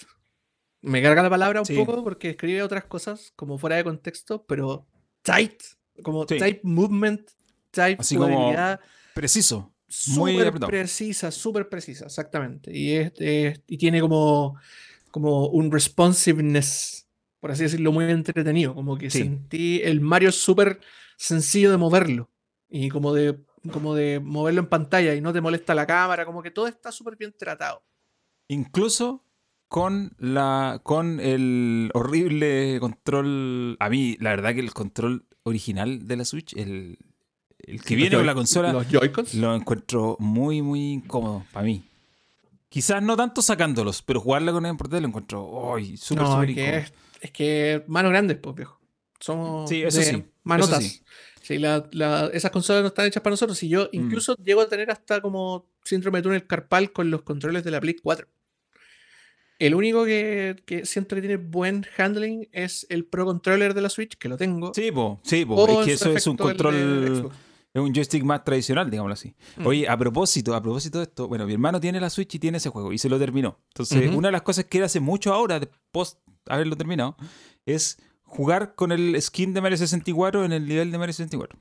Me 0.81 1.01
carga 1.01 1.24
la 1.24 1.30
palabra 1.30 1.60
un 1.60 1.66
Sí. 1.66 1.75
poco 1.75 2.06
porque 2.06 2.30
escribe 2.30 2.63
otras 2.63 2.86
cosas 2.86 3.34
como 3.36 3.57
fuera 3.57 3.75
de 3.75 3.84
contexto, 3.84 4.46
pero 4.46 4.88
tight, 5.24 5.62
como 6.04 6.25
Sí. 6.25 6.38
type 6.39 6.62
movement, 6.63 7.30
type 7.72 7.98
Así 8.00 8.16
como 8.16 8.54
Preciso. 9.13 9.73
Muy 10.10 10.34
súper 10.34 10.60
precisa, 10.60 11.31
súper 11.31 11.69
precisa, 11.69 12.06
exactamente. 12.06 12.75
Y, 12.75 12.94
es, 12.94 13.13
es- 13.18 13.62
y 13.68 13.78
tiene 13.78 14.01
como, 14.01 14.57
como 15.12 15.48
un 15.48 15.72
responsiveness, 15.72 17.07
por 17.40 17.51
así 17.51 17.63
decirlo, 17.63 17.92
muy 17.92 18.06
entretenido. 18.06 18.74
Como 18.74 18.98
que 18.98 19.10
Sí. 19.10 19.19
sentí 19.19 19.81
el 19.84 20.01
Mario 20.01 20.31
súper 20.31 20.80
sencillo 21.18 21.72
de 21.72 21.78
moverlo. 21.78 22.30
Y 22.69 22.90
como 22.90 23.13
de, 23.13 23.38
como 23.72 23.94
de 23.96 24.20
moverlo 24.20 24.62
en 24.62 24.67
pantalla 24.67 25.13
y 25.13 25.22
no 25.22 25.32
te 25.34 25.41
molesta 25.41 25.75
la 25.75 25.86
cámara, 25.86 26.25
como 26.25 26.41
que 26.41 26.51
todo 26.51 26.67
está 26.67 26.91
súper 26.91 27.15
bien 27.17 27.34
tratado. 27.38 27.84
Incluso 28.48 29.24
con 29.67 30.12
la 30.20 30.82
con 30.84 31.20
el 31.20 31.89
horrible 31.94 32.77
control. 32.79 33.77
A 33.79 33.89
mí, 33.89 34.17
la 34.20 34.32
verdad 34.32 34.53
que 34.53 34.60
el 34.60 34.74
control 34.74 35.25
original 35.44 36.08
de 36.08 36.17
la 36.17 36.25
Switch, 36.25 36.53
el, 36.56 36.98
el 37.63 37.82
que 37.82 37.88
Sí, 37.89 37.96
viene 37.96 38.15
con 38.15 38.25
la 38.25 38.34
consola, 38.36 38.72
Los 38.74 38.88
Joy-Cons. 38.89 39.34
lo 39.36 39.55
encuentro 39.55 40.15
muy, 40.20 40.62
muy 40.62 40.93
incómodo 40.93 41.46
para 41.51 41.65
mí. 41.65 41.84
Quizás 42.70 43.01
no 43.03 43.15
tanto 43.15 43.41
sacándolos, 43.41 44.01
pero 44.01 44.20
jugarla 44.20 44.51
con 44.51 44.65
el 44.65 44.75
portátil 44.77 45.03
lo 45.03 45.08
encuentro 45.10 45.75
¡ay! 45.75 45.96
súper, 45.98 46.24
No, 46.24 46.32
súper 46.34 46.50
es 46.50 46.55
que, 46.55 46.62
incómodo. 46.63 46.79
es, 46.82 46.93
es 47.22 47.32
que 47.32 47.84
manos 47.88 48.12
grandes, 48.12 48.38
pues 48.38 48.55
viejo. 48.55 48.79
Somos 49.20 49.70
Sí, 49.70 49.84
eso 49.84 49.98
de 50.00 50.03
sí, 50.03 50.10
eso 50.15 50.24
manotas. 50.43 50.84
sí. 50.84 51.01
Sí, 51.41 51.58
la- 51.60 51.88
la- 51.91 52.27
esas 52.34 52.51
consolas 52.51 52.82
no 52.84 52.88
están 52.88 53.05
hechas 53.05 53.22
para 53.22 53.34
nosotros. 53.34 53.62
Y 53.63 53.70
yo 53.70 53.84
Mm. 53.86 53.89
incluso 53.96 54.36
llego 54.38 54.62
a 54.62 54.67
tener 54.70 54.89
hasta 54.91 55.22
como 55.22 55.70
síndrome 55.84 56.20
de 56.20 56.24
túnel 56.24 56.48
carpal 56.48 56.91
con 56.91 57.12
los 57.12 57.22
controles 57.24 57.63
de 57.63 57.72
la 57.72 57.79
Play 57.82 57.96
4. 58.01 58.27
El 59.60 59.75
único 59.75 60.03
que, 60.03 60.55
que 60.65 60.86
siento 60.86 61.15
que 61.15 61.22
tiene 61.22 61.38
buen 61.38 61.86
handling 61.98 62.48
es 62.51 62.86
el 62.89 63.05
Pro 63.05 63.25
Controller 63.25 63.74
de 63.74 63.82
la 63.82 63.89
Switch, 63.89 64.17
que 64.17 64.27
lo 64.27 64.36
tengo. 64.38 64.74
Sí, 64.74 64.91
po, 64.91 65.20
sí, 65.24 65.46
po. 65.46 65.79
es 65.82 65.86
que 65.86 65.93
eso 65.93 66.12
es 66.15 66.27
un 66.27 66.38
control. 66.38 67.32
Es 67.74 67.82
un 67.82 67.94
joystick 67.94 68.24
más 68.24 68.44
tradicional, 68.44 68.89
digámoslo 68.89 69.13
así. 69.13 69.36
Mm. 69.58 69.65
Oye, 69.68 69.89
a 69.89 69.98
propósito, 69.98 70.53
a 70.56 70.62
propósito 70.62 71.00
de 71.00 71.06
esto, 71.06 71.27
bueno, 71.27 71.46
mi 71.48 71.53
hermano 71.53 71.80
tiene 71.80 72.00
la 72.00 72.10
Switch 72.10 72.36
y 72.36 72.39
tiene 72.39 72.58
ese 72.58 72.70
juego 72.70 72.94
y 72.94 72.98
se 72.98 73.10
lo 73.10 73.18
terminó. 73.20 73.58
Entonces, 73.70 74.13
una 74.15 74.27
de 74.27 74.32
las 74.34 74.44
cosas 74.44 74.65
que 74.65 74.77
él 74.77 74.84
hace 74.84 75.00
mucho 75.00 75.34
ahora, 75.34 75.60
de 75.60 75.70
post 75.92 76.20
haberlo 76.48 76.75
terminado, 76.75 77.15
es 77.65 77.98
jugar 78.24 78.75
con 78.75 78.92
el 78.92 79.20
skin 79.22 79.53
de 79.53 79.62
Mario 79.62 79.77
64 79.77 80.46
en 80.46 80.51
el 80.51 80.68
nivel 80.68 80.92
de 80.92 80.98
Mario 80.98 81.13
64. 81.13 81.58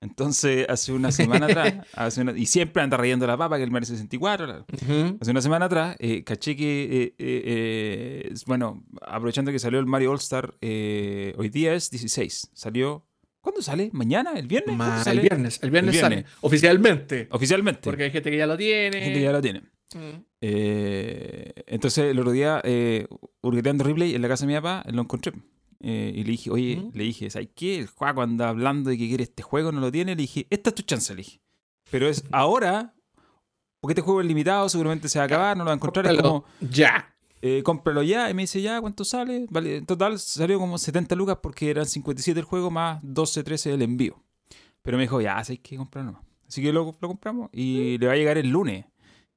Entonces, 0.00 0.66
hace 0.68 0.92
una 0.92 1.12
semana 1.12 1.46
atrás, 1.46 1.74
hace 1.94 2.22
una- 2.22 2.36
y 2.36 2.46
siempre 2.46 2.82
anda 2.82 2.96
rayando 2.96 3.24
la 3.26 3.36
papa 3.36 3.56
que 3.56 3.62
el 3.62 3.70
Mario 3.70 3.86
64. 3.86 4.46
la- 4.46 4.58
Ujú. 4.60 5.18
Hace 5.20 5.30
una 5.30 5.40
semana 5.42 5.66
atrás, 5.66 5.96
eh, 6.00 6.24
caché 6.24 6.56
que, 6.56 6.82
eh, 6.84 7.14
eh, 7.18 8.22
eh, 8.28 8.34
bueno, 8.46 8.82
aprovechando 9.00 9.52
que 9.52 9.58
salió 9.60 9.78
el 9.78 9.86
Mario 9.86 10.10
All 10.10 10.18
Star, 10.18 10.54
hoy 10.60 11.48
día 11.52 11.74
es 11.74 11.90
16. 11.90 12.50
Salió. 12.52 13.06
¿Cuándo 13.42 13.60
sale? 13.60 13.90
¿Mañana? 13.92 14.32
¿El 14.36 14.46
viernes? 14.46 14.74
Ma- 14.76 14.86
¿Cuándo 15.02 15.10
el 15.10 15.20
viernes, 15.20 15.58
el 15.62 15.70
viernes, 15.70 15.94
El 15.96 16.00
viernes. 16.00 16.24
sale. 16.24 16.36
Oficialmente. 16.40 17.28
Oficialmente. 17.32 17.80
Porque 17.82 18.04
hay 18.04 18.10
gente 18.10 18.30
que 18.30 18.36
ya 18.38 18.46
lo 18.46 18.56
tiene. 18.56 18.96
Hay 18.96 19.02
gente 19.02 19.18
que 19.18 19.24
ya 19.24 19.32
lo 19.32 19.42
tiene. 19.42 19.60
Mm. 19.94 20.24
Eh, 20.40 21.52
entonces, 21.66 22.04
el 22.10 22.18
otro 22.18 22.32
día, 22.32 22.60
eh, 22.64 23.06
hurgueteando 23.42 23.84
Replay 23.84 24.14
en 24.14 24.22
la 24.22 24.28
casa 24.28 24.46
de 24.46 24.52
mi 24.52 24.58
papá, 24.58 24.84
lo 24.90 25.02
encontré. 25.02 25.32
Eh, 25.80 26.12
y 26.14 26.22
le 26.22 26.30
dije, 26.30 26.50
oye, 26.50 26.76
¿Mm? 26.76 26.90
le 26.96 27.04
dije, 27.04 27.28
¿sabes 27.30 27.48
qué? 27.54 27.80
El 27.80 27.88
Juaco 27.88 28.22
anda 28.22 28.48
hablando 28.48 28.90
de 28.90 28.96
que 28.96 29.08
quiere 29.08 29.24
este 29.24 29.42
juego, 29.42 29.72
no 29.72 29.80
lo 29.80 29.90
tiene. 29.90 30.12
Le 30.14 30.22
dije, 30.22 30.46
esta 30.50 30.70
es 30.70 30.74
tu 30.76 30.82
chance, 30.82 31.12
le 31.12 31.22
dije. 31.22 31.40
Pero 31.90 32.08
es 32.08 32.24
ahora, 32.30 32.94
porque 33.80 33.92
este 33.92 34.02
juego 34.02 34.20
es 34.20 34.26
limitado, 34.28 34.68
seguramente 34.68 35.08
se 35.08 35.18
va 35.18 35.24
a 35.24 35.26
acabar, 35.26 35.56
no 35.56 35.64
lo 35.64 35.68
va 35.68 35.72
a 35.72 35.76
encontrar. 35.76 36.06
Es 36.06 36.20
como, 36.22 36.44
Ya. 36.60 37.11
Eh, 37.42 37.62
cómpralo 37.62 38.02
ya. 38.02 38.30
Y 38.30 38.34
me 38.34 38.42
dice, 38.42 38.62
ya, 38.62 38.80
¿cuánto 38.80 39.04
sale? 39.04 39.46
Vale, 39.50 39.76
en 39.78 39.86
total 39.86 40.18
salió 40.18 40.58
como 40.58 40.78
70 40.78 41.14
lucas 41.16 41.38
porque 41.42 41.68
eran 41.68 41.86
57 41.86 42.38
el 42.40 42.46
juego 42.46 42.70
más 42.70 43.00
12, 43.02 43.42
13 43.44 43.74
el 43.74 43.82
envío. 43.82 44.22
Pero 44.80 44.96
me 44.96 45.04
dijo, 45.04 45.20
ya, 45.20 45.38
hay 45.38 45.58
que 45.58 45.76
comprarlo. 45.76 46.20
Así 46.48 46.62
que 46.62 46.72
lo, 46.72 46.96
lo 47.00 47.08
compramos 47.08 47.50
y 47.52 47.98
le 47.98 48.06
va 48.06 48.12
a 48.14 48.16
llegar 48.16 48.38
el 48.38 48.48
lunes. 48.48 48.86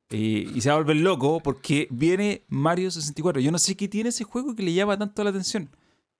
Y, 0.10 0.50
y 0.56 0.62
se 0.62 0.70
va 0.70 0.76
a 0.76 0.78
volver 0.78 0.98
loco 0.98 1.40
porque 1.40 1.88
viene 1.90 2.46
Mario 2.48 2.92
64. 2.92 3.42
Yo 3.42 3.52
no 3.52 3.58
sé 3.58 3.76
qué 3.76 3.88
tiene 3.88 4.10
ese 4.10 4.24
juego 4.24 4.56
que 4.56 4.64
le 4.64 4.74
llama 4.74 4.98
tanto 4.98 5.24
la 5.24 5.32
atención. 5.32 5.70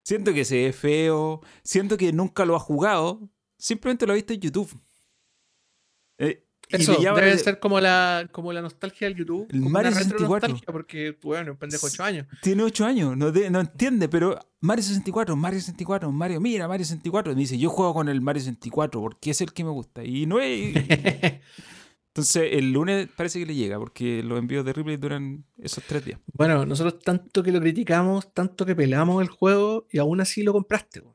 Siento 0.04 0.34
que 0.34 0.46
se 0.46 0.66
ve 0.66 0.74
feo, 0.74 1.42
siento 1.64 1.98
que 1.98 2.14
nunca 2.14 2.46
lo 2.46 2.56
ha 2.56 2.60
jugado, 2.60 3.28
simplemente 3.58 4.06
lo 4.06 4.14
ha 4.14 4.16
visto 4.16 4.34
en 4.34 4.40
YouTube. 4.40 4.80
Eh, 6.18 6.45
Eso 6.70 7.00
llama 7.02 7.20
debe 7.22 7.38
ser 7.38 7.60
como 7.60 7.80
la, 7.80 8.28
como 8.32 8.52
la 8.54 8.62
nostalgia 8.62 9.08
del 9.08 9.18
YouTube. 9.18 9.48
El 9.52 9.62
Mario 9.62 9.92
una 9.92 10.00
64. 10.00 10.34
retronostalgia, 10.36 10.72
Porque, 10.74 11.18
bueno, 11.22 11.52
un 11.52 11.58
pendejo 11.58 11.88
8 11.88 12.04
años. 12.04 12.28
Tiene 12.42 12.64
8 12.64 12.86
años, 12.86 13.16
no, 13.18 13.32
de- 13.32 13.50
no 13.50 13.60
entiende, 13.60 14.10
pero 14.10 14.40
Mario 14.62 14.84
64, 14.84 15.36
Mario 15.36 15.60
64, 15.60 16.12
Mario, 16.12 16.42
mira, 16.42 16.68
Mario 16.68 16.86
64. 16.86 17.34
Me 17.34 17.40
dice, 17.40 17.58
yo 17.58 17.70
juego 17.70 17.94
con 17.94 18.10
el 18.10 18.22
Mario 18.22 18.42
64 18.42 19.00
porque 19.02 19.32
es 19.32 19.42
el 19.42 19.54
que 19.54 19.64
me 19.64 19.70
gusta. 19.72 20.04
Y 20.04 20.26
no 20.26 20.40
es. 20.40 20.76
Entonces, 22.16 22.50
el 22.54 22.72
lunes 22.72 23.10
parece 23.16 23.40
que 23.40 23.46
le 23.46 23.56
llega 23.56 23.78
porque 23.78 24.24
los 24.24 24.40
envíos 24.40 24.64
de 24.64 24.72
Ripley 24.72 24.96
duran 24.96 25.44
esos 25.58 25.84
tres 25.84 26.06
días. 26.06 26.20
bueno, 26.34 26.66
nosotros 26.66 27.00
tanto 27.04 27.44
que 27.44 27.52
lo 27.52 27.60
criticamos, 27.60 28.34
tanto 28.34 28.66
que 28.66 28.74
pelamos 28.74 29.22
el 29.22 29.28
juego 29.28 29.86
y 29.92 29.98
aún 29.98 30.22
así 30.22 30.42
lo 30.42 30.54
compraste. 30.54 31.02
weón. 31.02 31.15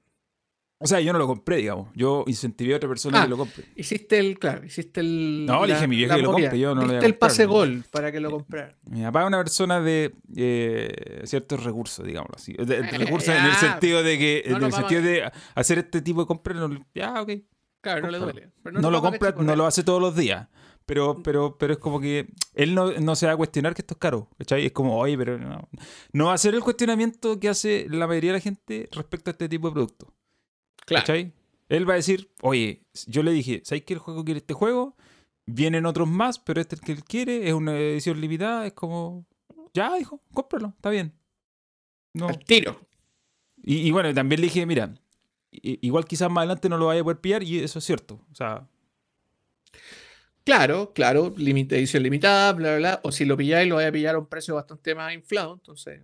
O 0.82 0.86
sea, 0.86 0.98
yo 1.00 1.12
no 1.12 1.18
lo 1.18 1.26
compré, 1.26 1.56
digamos. 1.56 1.90
Yo 1.94 2.24
incentivé 2.26 2.72
a 2.72 2.78
otra 2.78 2.88
persona 2.88 3.20
Ah, 3.20 3.24
que 3.24 3.28
lo 3.28 3.36
compre. 3.36 3.64
Hiciste 3.76 4.18
el, 4.18 4.38
claro, 4.38 4.64
hiciste 4.64 5.00
el. 5.00 5.44
No, 5.44 5.66
le 5.66 5.74
dije 5.74 5.84
a 5.84 5.88
mi 5.88 5.96
vieja 5.96 6.14
la 6.14 6.16
que 6.16 6.22
lo 6.22 6.32
compre, 6.32 6.58
yo 6.58 6.74
no 6.74 6.88
Diste 6.88 7.04
el 7.06 7.14
pase 7.16 7.44
gol 7.44 7.84
para 7.90 8.10
que 8.10 8.18
lo 8.18 8.30
comprara. 8.30 8.74
Mi 8.86 9.02
papá 9.02 9.20
es 9.22 9.26
una 9.26 9.36
persona 9.38 9.80
de 9.82 10.14
eh, 10.36 11.20
ciertos 11.24 11.62
recursos, 11.64 12.04
digámoslo 12.06 12.34
así. 12.36 12.54
De- 12.54 12.64
de 12.64 12.78
Eh, 12.78 12.98
recursos 12.98 13.28
en 13.34 13.44
el 13.44 13.54
sentido 13.56 14.02
de 14.02 14.18
que, 14.18 14.44
No 14.48 14.56
en 14.56 14.64
el 14.64 14.72
sentido 14.72 15.02
de 15.02 15.30
hacer 15.54 15.78
este 15.78 16.00
tipo 16.00 16.20
de 16.22 16.26
compras, 16.26 16.56
no- 16.56 16.86
ya, 16.94 17.20
ok. 17.20 17.30
Claro, 17.82 18.00
no 18.02 18.10
le 18.10 18.18
duele. 18.18 18.50
Pero 18.62 18.80
No, 18.80 18.90
lo 18.90 19.02
compra, 19.02 19.34
no 19.38 19.56
lo 19.56 19.66
hace 19.66 19.82
todos 19.84 20.00
los 20.00 20.16
días. 20.16 20.48
Pero, 20.86 21.22
pero, 21.22 21.56
pero 21.58 21.74
es 21.74 21.78
como 21.78 22.00
que 22.00 22.26
él 22.54 22.74
no, 22.74 22.90
no 22.92 23.14
se 23.16 23.26
va 23.26 23.32
a 23.32 23.36
cuestionar 23.36 23.74
que 23.74 23.82
esto 23.82 23.94
es 23.94 23.98
caro. 23.98 24.28
¿cachai? 24.38 24.66
Es 24.66 24.72
como, 24.72 24.98
oye, 24.98 25.16
pero 25.16 25.38
no. 25.38 25.68
No 26.12 26.24
va 26.26 26.32
a 26.32 26.34
hacer 26.34 26.54
el 26.54 26.62
cuestionamiento 26.62 27.38
que 27.38 27.48
hace 27.50 27.86
la 27.90 28.06
mayoría 28.06 28.32
de 28.32 28.38
la 28.38 28.42
gente 28.42 28.88
respecto 28.92 29.30
a 29.30 29.32
este 29.32 29.48
tipo 29.48 29.68
de 29.68 29.74
productos. 29.74 30.08
Claro. 30.90 31.06
¿Cachai? 31.06 31.32
Él 31.68 31.88
va 31.88 31.92
a 31.92 31.96
decir, 31.96 32.32
oye, 32.42 32.82
yo 33.06 33.22
le 33.22 33.30
dije, 33.30 33.62
¿sabes 33.64 33.84
que 33.84 33.94
el 33.94 34.00
juego 34.00 34.24
quiere 34.24 34.38
este 34.38 34.54
juego? 34.54 34.96
Vienen 35.46 35.86
otros 35.86 36.08
más, 36.08 36.40
pero 36.40 36.60
este 36.60 36.74
es 36.74 36.80
el 36.80 36.86
que 36.86 36.92
él 36.92 37.04
quiere, 37.04 37.48
es 37.48 37.54
una 37.54 37.78
edición 37.78 38.20
limitada, 38.20 38.66
es 38.66 38.72
como, 38.72 39.24
ya, 39.72 39.94
dijo, 39.94 40.20
cómpralo, 40.34 40.74
está 40.74 40.90
bien. 40.90 41.14
No. 42.12 42.26
Al 42.26 42.44
tiro. 42.44 42.80
Y, 43.62 43.86
y 43.86 43.90
bueno, 43.92 44.12
también 44.12 44.40
le 44.40 44.48
dije, 44.48 44.66
mira, 44.66 44.92
igual 45.52 46.06
quizás 46.06 46.28
más 46.28 46.42
adelante 46.42 46.68
no 46.68 46.76
lo 46.76 46.86
vaya 46.86 47.02
a 47.02 47.04
poder 47.04 47.20
pillar 47.20 47.44
y 47.44 47.60
eso 47.60 47.78
es 47.78 47.84
cierto. 47.84 48.20
O 48.32 48.34
sea, 48.34 48.66
Claro, 50.42 50.92
claro, 50.92 51.34
edición 51.36 52.02
limitada, 52.02 52.52
bla, 52.52 52.70
bla, 52.70 52.78
bla. 52.78 53.00
O 53.04 53.12
si 53.12 53.24
lo 53.24 53.36
pilláis, 53.36 53.68
lo 53.68 53.76
vais 53.76 53.88
a 53.88 53.92
pillar 53.92 54.16
a 54.16 54.18
un 54.18 54.26
precio 54.26 54.56
bastante 54.56 54.94
más 54.96 55.12
inflado, 55.14 55.54
entonces. 55.54 56.02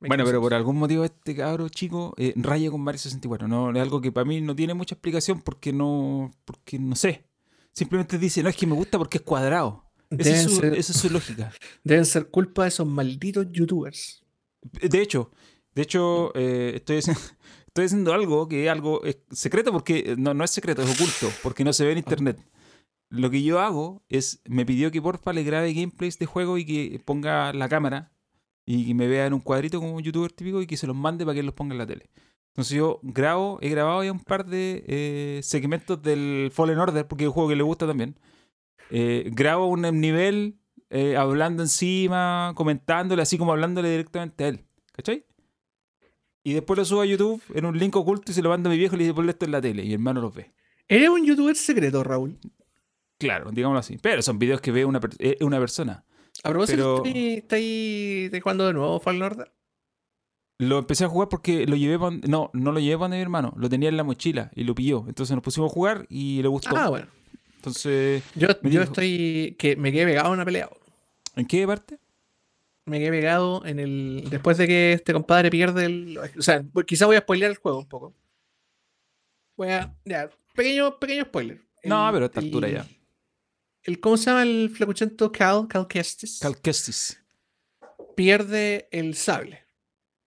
Bueno, 0.00 0.24
no 0.24 0.24
pero 0.24 0.40
por 0.40 0.54
algún 0.54 0.76
motivo 0.76 1.04
este 1.04 1.36
cabro 1.36 1.68
chico 1.68 2.14
eh, 2.16 2.32
raya 2.36 2.70
con 2.70 2.80
Mario 2.80 2.98
64. 2.98 3.46
No, 3.48 3.70
es 3.70 3.80
algo 3.80 4.00
que 4.00 4.10
para 4.10 4.24
mí 4.24 4.40
no 4.40 4.56
tiene 4.56 4.74
mucha 4.74 4.94
explicación 4.94 5.42
porque 5.42 5.72
no, 5.72 6.30
porque 6.44 6.78
no 6.78 6.96
sé. 6.96 7.26
Simplemente 7.72 8.18
dice, 8.18 8.42
no, 8.42 8.48
es 8.48 8.56
que 8.56 8.66
me 8.66 8.74
gusta 8.74 8.98
porque 8.98 9.18
es 9.18 9.24
cuadrado. 9.24 9.84
Esa 10.10 10.30
es, 10.30 10.42
su, 10.42 10.56
ser, 10.56 10.74
esa 10.74 10.92
es 10.92 10.98
su 10.98 11.10
lógica. 11.10 11.52
deben 11.84 12.06
ser 12.06 12.30
culpa 12.30 12.62
de 12.62 12.68
esos 12.68 12.86
malditos 12.86 13.46
youtubers. 13.52 14.24
De 14.62 15.00
hecho, 15.00 15.30
de 15.74 15.82
hecho, 15.82 16.32
eh, 16.34 16.72
estoy, 16.76 16.98
haciendo, 16.98 17.20
estoy 17.66 17.84
haciendo 17.84 18.14
algo 18.14 18.48
que 18.48 18.64
es 18.64 18.70
algo 18.70 19.04
es 19.04 19.18
secreto 19.30 19.70
porque 19.70 20.16
no, 20.18 20.34
no 20.34 20.44
es 20.44 20.50
secreto, 20.50 20.82
es 20.82 20.90
oculto, 20.90 21.30
porque 21.42 21.62
no 21.62 21.72
se 21.72 21.84
ve 21.84 21.92
en 21.92 21.98
internet. 21.98 22.38
Lo 23.10 23.30
que 23.30 23.42
yo 23.42 23.60
hago 23.60 24.02
es, 24.08 24.40
me 24.46 24.64
pidió 24.64 24.90
que 24.90 25.02
porfa 25.02 25.32
le 25.32 25.42
grabe 25.42 25.74
gameplays 25.74 26.18
de 26.18 26.26
juego 26.26 26.58
y 26.58 26.64
que 26.64 27.02
ponga 27.04 27.52
la 27.52 27.68
cámara 27.68 28.12
y 28.66 28.86
que 28.86 28.94
me 28.94 29.06
vea 29.08 29.26
en 29.26 29.32
un 29.32 29.40
cuadrito 29.40 29.80
como 29.80 29.94
un 29.94 30.02
youtuber 30.02 30.32
típico 30.32 30.60
y 30.62 30.66
que 30.66 30.76
se 30.76 30.86
los 30.86 30.96
mande 30.96 31.24
para 31.24 31.34
que 31.34 31.40
él 31.40 31.46
los 31.46 31.54
ponga 31.54 31.72
en 31.74 31.78
la 31.78 31.86
tele. 31.86 32.10
Entonces 32.48 32.76
yo 32.76 32.98
grabo, 33.02 33.58
he 33.62 33.68
grabado 33.68 34.02
ya 34.04 34.12
un 34.12 34.20
par 34.20 34.44
de 34.46 34.84
eh, 34.86 35.40
segmentos 35.42 36.02
del 36.02 36.50
Fallen 36.52 36.78
Order, 36.78 37.06
porque 37.06 37.24
es 37.24 37.28
un 37.28 37.34
juego 37.34 37.48
que 37.48 37.56
le 37.56 37.62
gusta 37.62 37.86
también. 37.86 38.18
Eh, 38.90 39.30
grabo 39.32 39.66
un 39.66 39.82
nivel 40.00 40.58
eh, 40.90 41.16
hablando 41.16 41.62
encima, 41.62 42.52
comentándole, 42.56 43.22
así 43.22 43.38
como 43.38 43.52
hablándole 43.52 43.88
directamente 43.90 44.44
a 44.44 44.48
él. 44.48 44.64
¿Cachai? 44.92 45.24
Y 46.42 46.54
después 46.54 46.76
lo 46.78 46.84
subo 46.84 47.02
a 47.02 47.06
YouTube 47.06 47.42
en 47.54 47.66
un 47.66 47.78
link 47.78 47.94
oculto 47.96 48.32
y 48.32 48.34
se 48.34 48.42
lo 48.42 48.48
mando 48.48 48.68
a 48.68 48.72
mi 48.72 48.78
viejo 48.78 48.94
y 48.94 48.98
le 48.98 49.04
dice 49.04 49.14
ponle 49.14 49.32
esto 49.32 49.44
en 49.44 49.52
la 49.52 49.60
tele. 49.60 49.84
Y 49.84 49.88
mi 49.88 49.94
hermano 49.94 50.20
los 50.20 50.34
ve. 50.34 50.50
¿Eres 50.88 51.08
un 51.08 51.24
youtuber 51.24 51.54
secreto, 51.54 52.02
Raúl? 52.02 52.38
Claro, 53.18 53.50
digámoslo 53.52 53.78
así. 53.78 53.98
Pero 54.02 54.22
son 54.22 54.38
videos 54.38 54.60
que 54.60 54.72
ve 54.72 54.84
una, 54.84 54.98
per- 54.98 55.14
eh, 55.18 55.36
una 55.42 55.60
persona. 55.60 56.04
A 56.42 56.48
propósito, 56.50 56.76
Pero- 56.76 56.96
¿está 57.04 57.08
ahí- 57.18 57.34
¿está 57.36 57.56
ahí 57.56 58.28
de 58.30 58.72
nuevo 58.72 58.98
Fallen 59.00 59.22
Order? 59.22 59.52
Lo 60.58 60.78
empecé 60.78 61.04
a 61.04 61.08
jugar 61.08 61.28
porque 61.28 61.66
lo 61.66 61.76
llevé 61.76 61.98
pa- 61.98 62.10
No, 62.28 62.50
no 62.52 62.72
lo 62.72 62.80
llevé 62.80 62.98
para 62.98 63.08
mi 63.14 63.20
hermano. 63.20 63.54
Lo 63.56 63.68
tenía 63.68 63.88
en 63.88 63.96
la 63.96 64.04
mochila 64.04 64.50
y 64.54 64.64
lo 64.64 64.74
pilló. 64.74 65.04
Entonces 65.08 65.34
nos 65.34 65.42
pusimos 65.42 65.70
a 65.70 65.74
jugar 65.74 66.06
y 66.10 66.42
le 66.42 66.48
gustó. 66.48 66.76
Ah, 66.76 66.88
bueno. 66.90 67.06
Entonces, 67.56 68.22
Yo, 68.34 68.48
estoy. 68.82 69.56
que 69.58 69.76
me 69.76 69.90
quedé 69.92 70.04
pegado 70.06 70.28
en 70.28 70.34
una 70.34 70.44
pelea. 70.44 70.68
¿en 71.36 71.46
qué 71.46 71.66
parte? 71.66 71.98
Me 72.86 72.98
quedé 72.98 73.10
pegado 73.10 73.64
en 73.64 73.78
el. 73.78 74.24
Después 74.30 74.56
de 74.58 74.66
que 74.66 74.92
este 74.94 75.12
compadre 75.12 75.50
pierde 75.50 75.84
el. 75.86 76.18
O 76.18 76.42
sea, 76.42 76.62
quizá 76.86 77.06
voy 77.06 77.16
a 77.16 77.20
spoilear 77.20 77.50
el 77.50 77.56
juego 77.58 77.78
un 77.78 77.88
poco. 77.88 78.14
Voy 79.56 79.68
a. 79.68 79.94
Ya, 80.04 80.28
pequeño, 80.54 80.98
pequeño 80.98 81.24
spoiler. 81.24 81.60
No, 81.84 82.06
El- 82.08 82.12
pero 82.14 82.24
a 82.24 82.26
esta 82.26 82.40
altura 82.40 82.68
ya. 82.68 82.86
El, 83.84 84.00
¿Cómo 84.00 84.16
se 84.16 84.26
llama 84.26 84.42
el 84.42 84.70
flacuchento 84.70 85.32
Cal? 85.32 85.66
Cal 85.68 85.86
Kestis. 85.88 86.38
Cal 86.40 86.60
Kestis. 86.60 87.22
pierde 88.16 88.88
el 88.90 89.14
sable 89.14 89.66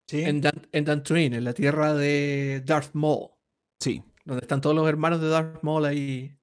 Sí. 0.07 0.21
en, 0.23 0.41
Dan- 0.41 0.67
en 0.71 1.43
la 1.43 1.53
tierra 1.53 1.93
de 1.93 2.61
Darth 2.65 2.93
Maul. 2.93 3.29
Sí. 3.79 4.03
Donde 4.25 4.41
están 4.41 4.61
todos 4.61 4.75
los 4.75 4.87
hermanos 4.87 5.21
de 5.21 5.29
Darth 5.29 5.61
Maul 5.63 5.85
ahí 5.85 6.35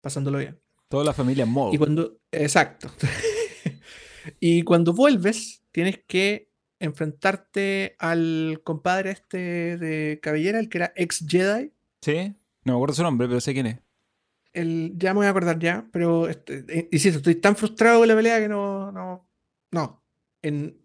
pasándolo 0.00 0.38
bien. 0.38 0.60
Toda 0.88 1.04
la 1.04 1.12
familia 1.12 1.46
Maul. 1.46 1.74
Y 1.74 1.78
cuando. 1.78 2.18
Exacto. 2.30 2.90
y 4.40 4.62
cuando 4.62 4.92
vuelves, 4.92 5.62
tienes 5.72 6.00
que 6.06 6.50
enfrentarte 6.78 7.96
al 7.98 8.60
compadre 8.64 9.10
este 9.12 9.76
de 9.78 10.20
cabellera, 10.22 10.58
el 10.60 10.68
que 10.68 10.78
era 10.78 10.92
ex 10.96 11.24
Jedi. 11.26 11.72
Sí. 12.00 12.34
No 12.64 12.72
me 12.74 12.76
acuerdo 12.78 12.94
su 12.94 13.02
nombre, 13.02 13.26
pero 13.28 13.40
sé 13.40 13.52
quién 13.54 13.66
es. 13.66 13.78
El, 14.54 14.94
ya 14.96 15.12
me 15.12 15.18
voy 15.18 15.26
a 15.26 15.30
acordar 15.30 15.58
ya, 15.58 15.86
pero 15.92 16.28
este, 16.28 16.64
eh, 16.68 16.88
insisto, 16.90 17.18
estoy 17.18 17.34
tan 17.34 17.56
frustrado 17.56 17.98
con 17.98 18.08
la 18.08 18.16
pelea 18.16 18.38
que 18.38 18.48
no. 18.48 18.90
No. 18.92 19.28
no. 19.70 20.02
En, 20.40 20.78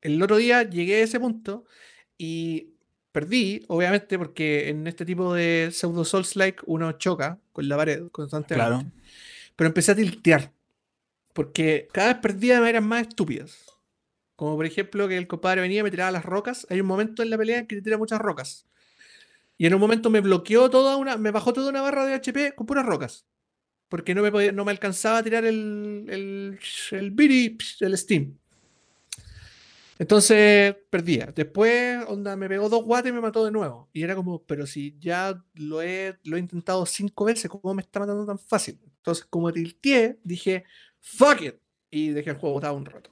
el 0.00 0.22
otro 0.22 0.36
día 0.36 0.62
llegué 0.62 1.00
a 1.00 1.04
ese 1.04 1.20
punto 1.20 1.64
y 2.16 2.76
perdí, 3.12 3.64
obviamente, 3.68 4.18
porque 4.18 4.68
en 4.68 4.86
este 4.86 5.04
tipo 5.04 5.34
de 5.34 5.70
pseudo 5.72 6.04
souls 6.04 6.36
like 6.36 6.62
uno 6.66 6.92
choca 6.92 7.40
con 7.52 7.68
la 7.68 7.76
pared 7.76 8.08
constantemente. 8.10 8.68
Claro. 8.68 8.92
pero 9.56 9.68
empecé 9.68 9.92
a 9.92 9.96
tiltear. 9.96 10.52
Porque 11.32 11.88
cada 11.92 12.14
vez 12.14 12.22
perdía 12.22 12.54
de 12.54 12.60
maneras 12.60 12.82
más 12.82 13.08
estúpidas. 13.08 13.66
Como 14.36 14.56
por 14.56 14.66
ejemplo 14.66 15.08
que 15.08 15.16
el 15.16 15.26
compadre 15.26 15.62
venía 15.62 15.80
y 15.80 15.82
me 15.82 15.90
tiraba 15.90 16.10
las 16.10 16.24
rocas. 16.24 16.66
Hay 16.70 16.80
un 16.80 16.86
momento 16.86 17.22
en 17.22 17.30
la 17.30 17.38
pelea 17.38 17.58
en 17.58 17.66
que 17.66 17.76
te 17.76 17.82
tira 17.82 17.98
muchas 17.98 18.20
rocas. 18.20 18.66
Y 19.58 19.66
en 19.66 19.74
un 19.74 19.80
momento 19.80 20.10
me 20.10 20.20
bloqueó 20.20 20.68
toda 20.70 20.96
una. 20.96 21.16
Me 21.16 21.30
bajó 21.30 21.52
toda 21.52 21.70
una 21.70 21.80
barra 21.82 22.04
de 22.04 22.14
HP 22.14 22.54
con 22.54 22.66
puras 22.66 22.84
rocas. 22.86 23.26
Porque 23.88 24.14
no 24.14 24.22
me, 24.22 24.30
podía- 24.32 24.52
no 24.52 24.64
me 24.64 24.72
alcanzaba 24.72 25.18
a 25.18 25.22
tirar 25.22 25.44
el. 25.44 26.06
el. 26.08 26.58
el 26.90 27.10
biri, 27.12 27.56
el 27.80 27.96
Steam. 27.96 28.36
Entonces 29.98 30.76
perdía. 30.90 31.32
Después, 31.34 32.04
onda, 32.06 32.36
me 32.36 32.48
pegó 32.48 32.68
dos 32.68 32.84
guates 32.84 33.10
y 33.10 33.14
me 33.14 33.20
mató 33.20 33.44
de 33.44 33.50
nuevo. 33.50 33.88
Y 33.92 34.02
era 34.02 34.14
como, 34.14 34.42
pero 34.42 34.66
si 34.66 34.94
ya 34.98 35.42
lo 35.54 35.80
he, 35.80 36.18
lo 36.24 36.36
he 36.36 36.40
intentado 36.40 36.84
cinco 36.84 37.24
veces, 37.24 37.50
¿cómo 37.50 37.72
me 37.74 37.82
está 37.82 38.00
matando 38.00 38.26
tan 38.26 38.38
fácil? 38.38 38.78
Entonces, 38.84 39.24
como 39.24 39.50
tilteé, 39.52 40.18
dije, 40.22 40.64
fuck 41.00 41.40
it. 41.40 41.54
Y 41.90 42.10
dejé 42.10 42.30
el 42.30 42.36
juego 42.36 42.54
botado 42.56 42.74
un 42.74 42.84
rato. 42.84 43.10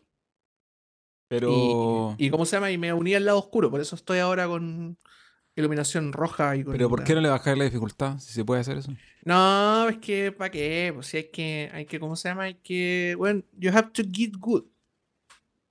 Pero. 1.28 2.14
Y, 2.18 2.26
y 2.26 2.30
¿cómo 2.30 2.44
se 2.44 2.56
llama? 2.56 2.70
Y 2.70 2.76
me 2.76 2.92
uní 2.92 3.14
al 3.14 3.24
lado 3.24 3.38
oscuro. 3.38 3.70
Por 3.70 3.80
eso 3.80 3.96
estoy 3.96 4.18
ahora 4.18 4.46
con 4.46 4.98
iluminación 5.56 6.12
roja 6.12 6.56
y 6.56 6.64
con. 6.64 6.73
Pero 6.73 6.88
¿por 6.88 7.04
qué 7.04 7.14
no 7.14 7.20
le 7.20 7.28
bajar 7.28 7.56
la 7.56 7.64
dificultad? 7.64 8.18
Si 8.18 8.32
se 8.32 8.44
puede 8.44 8.61
hacer 8.61 8.78
eso. 8.78 8.92
No, 9.25 9.88
es 9.88 9.99
que, 9.99 10.32
¿para 10.32 10.50
qué? 10.50 10.90
Pues 10.94 11.06
si 11.06 11.18
hay 11.18 11.30
que, 11.30 11.70
hay 11.73 11.87
que, 11.87 12.00
¿cómo 12.00 12.16
se 12.16 12.28
llama? 12.28 12.44
Hay 12.44 12.54
que, 12.54 13.14
bueno, 13.16 13.42
you 13.56 13.70
have 13.70 13.90
to 13.92 14.02
get 14.11 14.32
good. 14.38 14.64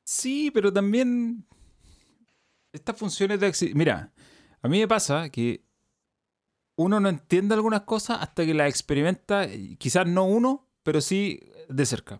Sí, 0.03 0.51
pero 0.51 0.71
también. 0.71 1.45
Estas 2.71 2.97
funciones 2.97 3.39
de. 3.39 3.73
Mira, 3.75 4.11
a 4.61 4.67
mí 4.67 4.79
me 4.79 4.87
pasa 4.87 5.29
que 5.29 5.63
uno 6.75 6.99
no 6.99 7.09
entiende 7.09 7.53
algunas 7.53 7.81
cosas 7.81 8.17
hasta 8.21 8.45
que 8.45 8.53
las 8.53 8.69
experimenta, 8.69 9.47
quizás 9.77 10.07
no 10.07 10.25
uno, 10.25 10.67
pero 10.81 11.01
sí 11.01 11.39
de 11.69 11.85
cerca. 11.85 12.19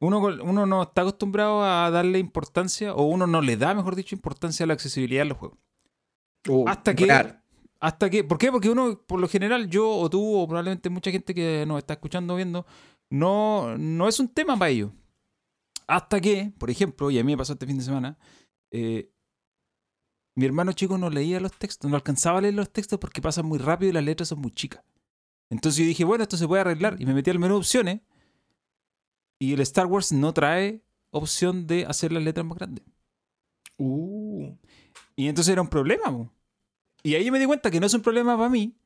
Uno, 0.00 0.18
uno 0.18 0.66
no 0.66 0.82
está 0.82 1.02
acostumbrado 1.02 1.62
a 1.64 1.90
darle 1.90 2.18
importancia, 2.18 2.94
o 2.94 3.04
uno 3.04 3.26
no 3.26 3.40
le 3.40 3.56
da, 3.56 3.74
mejor 3.74 3.94
dicho, 3.94 4.14
importancia 4.14 4.64
a 4.64 4.66
la 4.66 4.74
accesibilidad 4.74 5.22
de 5.22 5.28
los 5.28 5.38
juegos. 5.38 5.58
Uh, 6.48 6.68
hasta 6.68 6.94
que. 6.94 7.10
Hasta 7.80 8.10
que. 8.10 8.24
¿Por 8.24 8.38
qué? 8.38 8.50
Porque 8.50 8.70
uno, 8.70 9.00
por 9.06 9.20
lo 9.20 9.28
general, 9.28 9.68
yo 9.68 9.88
o 9.88 10.08
tú, 10.08 10.36
o 10.36 10.46
probablemente 10.46 10.90
mucha 10.90 11.10
gente 11.10 11.34
que 11.34 11.64
nos 11.66 11.78
está 11.78 11.94
escuchando 11.94 12.34
o 12.34 12.36
viendo, 12.36 12.66
no, 13.10 13.76
no 13.78 14.08
es 14.08 14.18
un 14.20 14.28
tema 14.28 14.56
para 14.56 14.70
ellos. 14.70 14.90
Hasta 15.86 16.20
que, 16.20 16.52
por 16.58 16.70
ejemplo, 16.70 17.10
y 17.10 17.18
a 17.18 17.24
mí 17.24 17.32
me 17.32 17.38
pasó 17.38 17.52
este 17.52 17.66
fin 17.66 17.76
de 17.76 17.84
semana, 17.84 18.18
eh, 18.70 19.10
mi 20.34 20.46
hermano 20.46 20.72
chico 20.72 20.98
no 20.98 21.10
leía 21.10 21.40
los 21.40 21.52
textos, 21.52 21.90
no 21.90 21.96
alcanzaba 21.96 22.38
a 22.38 22.40
leer 22.42 22.54
los 22.54 22.70
textos 22.70 22.98
porque 22.98 23.20
pasan 23.20 23.46
muy 23.46 23.58
rápido 23.58 23.90
y 23.90 23.92
las 23.92 24.04
letras 24.04 24.28
son 24.28 24.40
muy 24.40 24.50
chicas. 24.50 24.82
Entonces 25.50 25.78
yo 25.78 25.86
dije, 25.86 26.04
bueno, 26.04 26.22
esto 26.22 26.36
se 26.36 26.48
puede 26.48 26.62
arreglar. 26.62 26.96
Y 26.98 27.06
me 27.06 27.14
metí 27.14 27.30
al 27.30 27.38
menú 27.38 27.56
opciones. 27.56 28.00
Y 29.38 29.52
el 29.52 29.60
Star 29.60 29.86
Wars 29.86 30.10
no 30.10 30.32
trae 30.32 30.82
opción 31.10 31.66
de 31.66 31.86
hacer 31.86 32.12
las 32.12 32.22
letras 32.22 32.46
más 32.46 32.58
grandes. 32.58 32.84
Uh, 33.76 34.56
Y 35.16 35.28
entonces 35.28 35.52
era 35.52 35.62
un 35.62 35.68
problema. 35.68 36.30
Y 37.02 37.14
ahí 37.14 37.30
me 37.30 37.38
di 37.38 37.46
cuenta 37.46 37.70
que 37.70 37.80
no 37.80 37.86
es 37.86 37.94
un 37.94 38.02
problema 38.02 38.36
para 38.36 38.48
mí, 38.50 38.76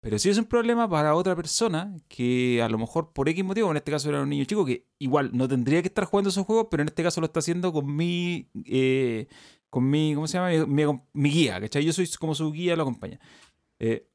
pero 0.00 0.18
sí 0.18 0.30
es 0.30 0.38
un 0.38 0.46
problema 0.46 0.88
para 0.88 1.14
otra 1.14 1.36
persona 1.36 1.96
que 2.08 2.62
a 2.62 2.68
lo 2.68 2.78
mejor 2.78 3.12
por 3.12 3.28
X 3.28 3.44
motivo, 3.44 3.70
en 3.70 3.76
este 3.78 3.92
caso 3.92 4.08
era 4.08 4.22
un 4.22 4.28
niño 4.30 4.44
chico 4.44 4.64
que 4.64 4.86
igual 4.98 5.30
no 5.34 5.48
tendría 5.48 5.82
que 5.82 5.88
estar 5.88 6.04
jugando 6.04 6.30
esos 6.30 6.46
juegos, 6.46 6.68
pero 6.70 6.82
en 6.82 6.88
este 6.88 7.02
caso 7.02 7.20
lo 7.20 7.26
está 7.26 7.40
haciendo 7.40 7.72
con 7.72 7.94
mi, 7.96 8.48
eh, 8.66 9.28
con 9.70 9.88
mi, 9.90 10.14
¿cómo 10.14 10.26
se 10.28 10.38
llama? 10.38 10.50
Mi, 10.66 10.86
mi- 10.86 11.00
mi 11.14 11.30
guía, 11.30 11.60
¿cachai? 11.60 11.84
Yo 11.84 11.92
soy 11.92 12.08
como 12.18 12.34
su 12.34 12.52
guía, 12.52 12.76
lo 12.76 12.82
acompaña. 12.82 13.20
Eh, 13.80 14.08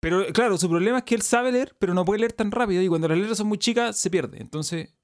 pero 0.00 0.24
claro, 0.32 0.56
su 0.58 0.68
problema 0.68 0.98
es 0.98 1.04
que 1.04 1.14
él 1.16 1.22
sabe 1.22 1.50
leer, 1.52 1.76
pero 1.78 1.92
no 1.92 2.04
puede 2.04 2.20
leer 2.20 2.32
tan 2.32 2.50
rápido 2.52 2.82
y 2.82 2.88
cuando 2.88 3.08
las 3.08 3.18
letras 3.18 3.38
son 3.38 3.48
muy 3.48 3.58
chicas 3.58 3.98
se 3.98 4.10
pierde. 4.10 4.38
Entonces, 4.40 4.94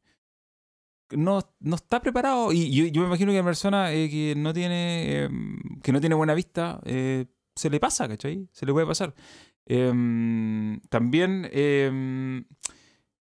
no, 1.16 1.40
no 1.60 1.76
está 1.76 2.00
preparado. 2.00 2.52
Y 2.52 2.70
yo, 2.70 2.86
yo 2.86 3.02
me 3.02 3.08
imagino 3.08 3.32
que 3.32 3.38
a 3.38 3.40
una 3.40 3.48
persona 3.48 3.92
eh, 3.92 4.08
que 4.08 4.34
no 4.36 4.52
tiene 4.52 5.24
eh, 5.24 5.28
que 5.82 5.92
no 5.92 6.00
tiene 6.00 6.14
buena 6.14 6.34
vista, 6.34 6.80
eh, 6.84 7.26
se 7.54 7.70
le 7.70 7.80
pasa, 7.80 8.08
¿cachai? 8.08 8.48
Se 8.52 8.66
le 8.66 8.72
puede 8.72 8.86
pasar. 8.86 9.14
Em, 9.66 10.80
también 10.90 11.48
em, 11.52 12.44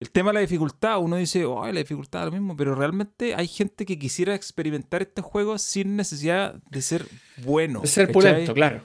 el 0.00 0.10
tema 0.10 0.30
de 0.30 0.34
la 0.34 0.40
dificultad, 0.40 0.98
uno 0.98 1.16
dice, 1.16 1.44
oh, 1.44 1.64
la 1.64 1.78
dificultad 1.80 2.22
es 2.22 2.26
lo 2.26 2.32
mismo, 2.32 2.56
pero 2.56 2.74
realmente 2.74 3.34
hay 3.34 3.48
gente 3.48 3.86
que 3.86 3.98
quisiera 3.98 4.34
experimentar 4.34 5.02
este 5.02 5.22
juego 5.22 5.56
sin 5.58 5.96
necesidad 5.96 6.60
de 6.70 6.82
ser 6.82 7.06
bueno. 7.44 7.80
de 7.80 7.86
ser 7.86 8.12
pulento, 8.12 8.52
claro. 8.54 8.82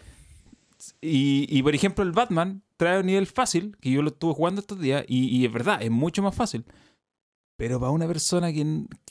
Y, 1.00 1.46
y, 1.50 1.62
por 1.62 1.76
ejemplo, 1.76 2.04
el 2.04 2.12
Batman 2.12 2.64
trae 2.78 3.00
un 3.00 3.06
nivel 3.06 3.28
fácil, 3.28 3.78
que 3.80 3.92
yo 3.92 4.02
lo 4.02 4.10
estuve 4.10 4.34
jugando 4.34 4.62
estos 4.62 4.80
días, 4.80 5.04
y, 5.08 5.26
y 5.28 5.46
es 5.46 5.52
verdad, 5.52 5.82
es 5.82 5.92
mucho 5.92 6.24
más 6.24 6.34
fácil. 6.34 6.66
Pero 7.62 7.80
para 7.80 7.92
una 7.92 8.08
persona 8.08 8.52
que, 8.52 8.66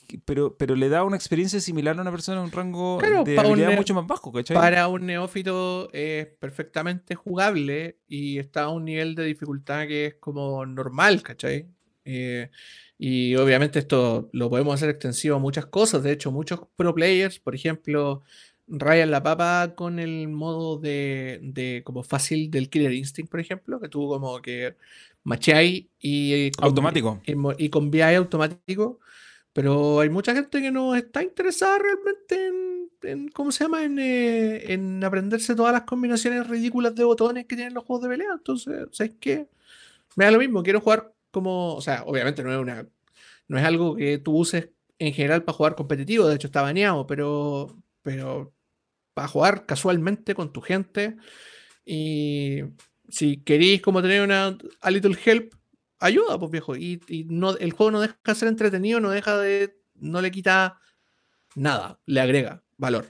que- 0.07 0.19
pero, 0.25 0.57
pero 0.57 0.75
le 0.75 0.89
da 0.89 1.05
una 1.05 1.15
experiencia 1.15 1.61
similar 1.61 1.97
a 1.97 2.01
una 2.01 2.11
persona 2.11 2.39
en 2.39 2.43
un 2.47 2.51
rango 2.51 2.97
Claro, 2.97 3.23
de 3.23 3.39
habilidad 3.39 3.77
mucho 3.77 3.93
más 3.93 4.05
bajo, 4.05 4.29
¿cachai? 4.33 4.57
Para 4.57 4.89
un 4.89 5.05
neófito 5.05 5.89
es 5.93 6.25
perfectamente 6.27 7.15
jugable 7.15 7.95
y 8.09 8.39
está 8.39 8.63
a 8.63 8.69
un 8.69 8.83
nivel 8.83 9.15
de 9.15 9.23
dificultad 9.23 9.87
que 9.87 10.07
es 10.07 10.15
como 10.15 10.65
normal, 10.65 11.23
¿cachai? 11.23 11.67
Eh, 12.03 12.49
y 12.97 13.37
obviamente 13.37 13.79
esto 13.79 14.29
lo 14.33 14.49
podemos 14.49 14.73
hacer 14.75 14.89
extensivo 14.89 15.37
a 15.37 15.39
muchas 15.39 15.67
cosas. 15.67 16.03
De 16.03 16.11
hecho, 16.11 16.29
muchos 16.29 16.59
pro 16.75 16.93
players, 16.93 17.39
por 17.39 17.55
ejemplo, 17.55 18.21
rayan 18.67 19.11
la 19.11 19.23
papa 19.23 19.75
con 19.77 19.97
el 19.97 20.27
modo 20.27 20.77
de, 20.77 21.39
de 21.41 21.83
como 21.85 22.03
fácil 22.03 22.51
del 22.51 22.69
Killer 22.69 22.91
Instinct, 22.91 23.31
por 23.31 23.39
ejemplo, 23.39 23.79
que 23.79 23.87
tú 23.87 24.09
como 24.09 24.41
que 24.41 24.75
macháis 25.23 25.87
y, 25.99 26.51
con- 26.51 26.65
Automático. 26.65 27.21
y, 27.25 27.33
y 27.65 27.69
con 27.69 27.89
VI 27.91 28.01
automático. 28.15 28.99
Pero 29.53 29.99
hay 29.99 30.09
mucha 30.09 30.33
gente 30.33 30.61
que 30.61 30.71
no 30.71 30.95
está 30.95 31.23
interesada 31.23 31.77
realmente 31.77 32.47
en, 32.47 32.89
en- 33.03 33.27
¿cómo 33.29 33.51
se 33.51 33.65
llama? 33.65 33.83
En, 33.83 33.99
eh, 33.99 34.71
en 34.73 35.03
aprenderse 35.03 35.55
todas 35.55 35.73
las 35.73 35.83
combinaciones 35.83 36.47
ridículas 36.47 36.95
de 36.95 37.03
botones 37.03 37.45
que 37.47 37.55
tienen 37.55 37.73
los 37.73 37.83
juegos 37.83 38.03
de 38.03 38.09
pelea. 38.09 38.29
Entonces, 38.33 38.87
¿sabes 38.91 39.13
qué? 39.19 39.47
Me 40.15 40.25
da 40.25 40.31
lo 40.31 40.39
mismo, 40.39 40.63
quiero 40.63 40.81
jugar 40.81 41.13
como, 41.31 41.75
o 41.75 41.81
sea, 41.81 42.03
obviamente 42.05 42.43
no 42.43 42.51
es 42.53 42.59
una, 42.59 42.87
no 43.47 43.57
es 43.57 43.63
algo 43.65 43.95
que 43.95 44.17
tú 44.19 44.37
uses 44.37 44.69
en 44.99 45.13
general 45.13 45.43
para 45.43 45.57
jugar 45.57 45.75
competitivo, 45.75 46.27
de 46.27 46.35
hecho 46.35 46.47
está 46.47 46.61
baneado, 46.61 47.07
pero, 47.07 47.77
pero 48.03 48.53
para 49.13 49.27
jugar 49.27 49.65
casualmente 49.65 50.35
con 50.35 50.53
tu 50.53 50.61
gente 50.61 51.17
y 51.85 52.61
si 53.11 53.37
queréis 53.43 53.81
como 53.81 54.01
tener 54.01 54.21
una 54.21 54.57
a 54.81 54.91
little 54.91 55.17
help, 55.23 55.53
ayuda, 55.99 56.39
pues 56.39 56.51
viejo. 56.51 56.75
Y, 56.75 57.01
y 57.07 57.25
no, 57.25 57.55
el 57.57 57.71
juego 57.73 57.91
no 57.91 57.99
deja 58.01 58.17
de 58.25 58.35
ser 58.35 58.47
entretenido, 58.47 58.99
no 58.99 59.09
deja 59.11 59.37
de, 59.37 59.77
no 59.95 60.21
le 60.21 60.31
quita 60.31 60.79
nada, 61.55 61.99
le 62.05 62.21
agrega 62.21 62.63
valor. 62.77 63.05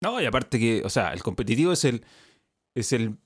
No, 0.00 0.20
y 0.20 0.26
aparte 0.26 0.58
que, 0.58 0.82
o 0.84 0.90
sea, 0.90 1.12
el 1.12 1.22
competitivo 1.22 1.72
es 1.72 1.84
el 1.84 2.04
es 2.74 2.92
el 2.92 3.16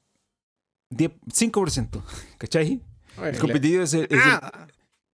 10, 0.90 1.12
5%, 1.26 2.02
¿cachai? 2.38 2.80
El 3.18 3.32
Le- 3.32 3.38
competitivo 3.38 3.82
es 3.82 3.94
el, 3.94 4.04
es 4.04 4.10
el- 4.12 4.18
nada. 4.18 4.68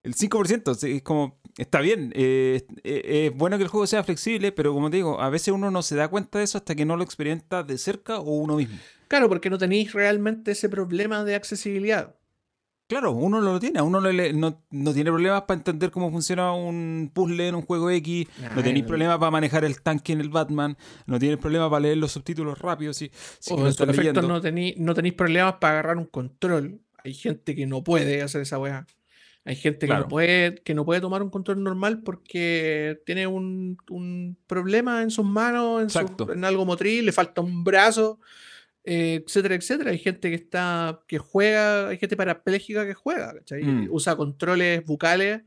el 0.04 0.14
5%, 0.14 0.74
sí, 0.74 0.92
es 0.96 1.02
como, 1.02 1.40
está 1.56 1.80
bien, 1.80 2.12
eh, 2.14 2.64
eh, 2.84 3.26
es 3.32 3.36
bueno 3.36 3.56
que 3.58 3.64
el 3.64 3.68
juego 3.68 3.86
sea 3.86 4.04
flexible, 4.04 4.52
pero 4.52 4.72
como 4.72 4.90
te 4.90 4.96
digo, 4.96 5.20
a 5.20 5.28
veces 5.30 5.48
uno 5.52 5.70
no 5.72 5.82
se 5.82 5.96
da 5.96 6.08
cuenta 6.08 6.38
de 6.38 6.44
eso 6.44 6.58
hasta 6.58 6.74
que 6.76 6.84
no 6.84 6.96
lo 6.96 7.02
experimenta 7.02 7.62
de 7.64 7.76
cerca 7.78 8.18
o 8.20 8.30
uno 8.36 8.56
mismo. 8.56 8.78
Claro, 9.08 9.28
porque 9.28 9.50
no 9.50 9.58
tenéis 9.58 9.92
realmente 9.92 10.52
ese 10.52 10.68
problema 10.68 11.24
de 11.24 11.34
accesibilidad. 11.34 12.14
Claro, 12.88 13.12
uno 13.12 13.42
no 13.42 13.52
lo 13.52 13.60
tiene, 13.60 13.82
uno 13.82 14.00
no, 14.00 14.10
no, 14.10 14.62
no 14.70 14.94
tiene 14.94 15.10
problemas 15.10 15.42
para 15.42 15.58
entender 15.58 15.90
cómo 15.90 16.10
funciona 16.10 16.52
un 16.54 17.10
puzzle 17.12 17.48
en 17.48 17.54
un 17.54 17.60
juego 17.62 17.90
X, 17.90 18.26
no 18.56 18.62
tenéis 18.62 18.86
problemas 18.86 19.18
para 19.18 19.30
manejar 19.30 19.64
el 19.66 19.82
tanque 19.82 20.14
en 20.14 20.22
el 20.22 20.30
Batman, 20.30 20.74
no 21.06 21.18
tienes 21.18 21.36
problemas 21.38 21.68
para 21.68 21.80
leer 21.80 21.98
los 21.98 22.12
subtítulos 22.12 22.58
rápidos, 22.58 22.96
sí, 22.96 23.10
sí 23.40 23.54
que 23.54 23.60
o 23.60 23.66
en 23.66 24.28
no 24.28 24.40
tenéis 24.40 24.78
no 24.78 24.94
tenéis 24.94 25.12
problemas 25.14 25.56
para 25.60 25.74
agarrar 25.74 25.98
un 25.98 26.06
control. 26.06 26.80
Hay 27.04 27.12
gente 27.12 27.54
que 27.54 27.66
no 27.66 27.84
puede 27.84 28.22
hacer 28.22 28.40
esa 28.40 28.58
weá. 28.58 28.86
Hay 29.44 29.56
gente 29.56 29.80
que, 29.80 29.86
Claro. 29.86 30.02
no 30.04 30.08
puede, 30.08 30.54
que 30.56 30.74
no 30.74 30.84
puede 30.86 31.00
tomar 31.02 31.22
un 31.22 31.30
control 31.30 31.62
normal 31.62 32.02
porque 32.02 33.00
tiene 33.04 33.26
un, 33.26 33.76
un 33.90 34.36
problema 34.46 35.02
en 35.02 35.10
sus 35.10 35.26
manos, 35.26 35.82
en, 35.82 35.90
su- 35.90 36.32
en 36.32 36.44
algo 36.44 36.64
motriz, 36.64 37.02
le 37.02 37.12
falta 37.12 37.40
un 37.42 37.64
brazo, 37.64 38.18
eh, 38.90 39.22
etcétera, 39.26 39.54
etcétera. 39.54 39.90
Hay 39.90 39.98
gente 39.98 40.30
que 40.30 40.36
está, 40.36 41.02
que 41.06 41.18
juega, 41.18 41.88
hay 41.88 41.98
gente 41.98 42.16
parapléjica 42.16 42.86
que 42.86 42.94
juega, 42.94 43.34
¿cachai? 43.34 43.62
Mm. 43.62 43.88
Usa 43.90 44.16
controles 44.16 44.84
bucales 44.84 45.42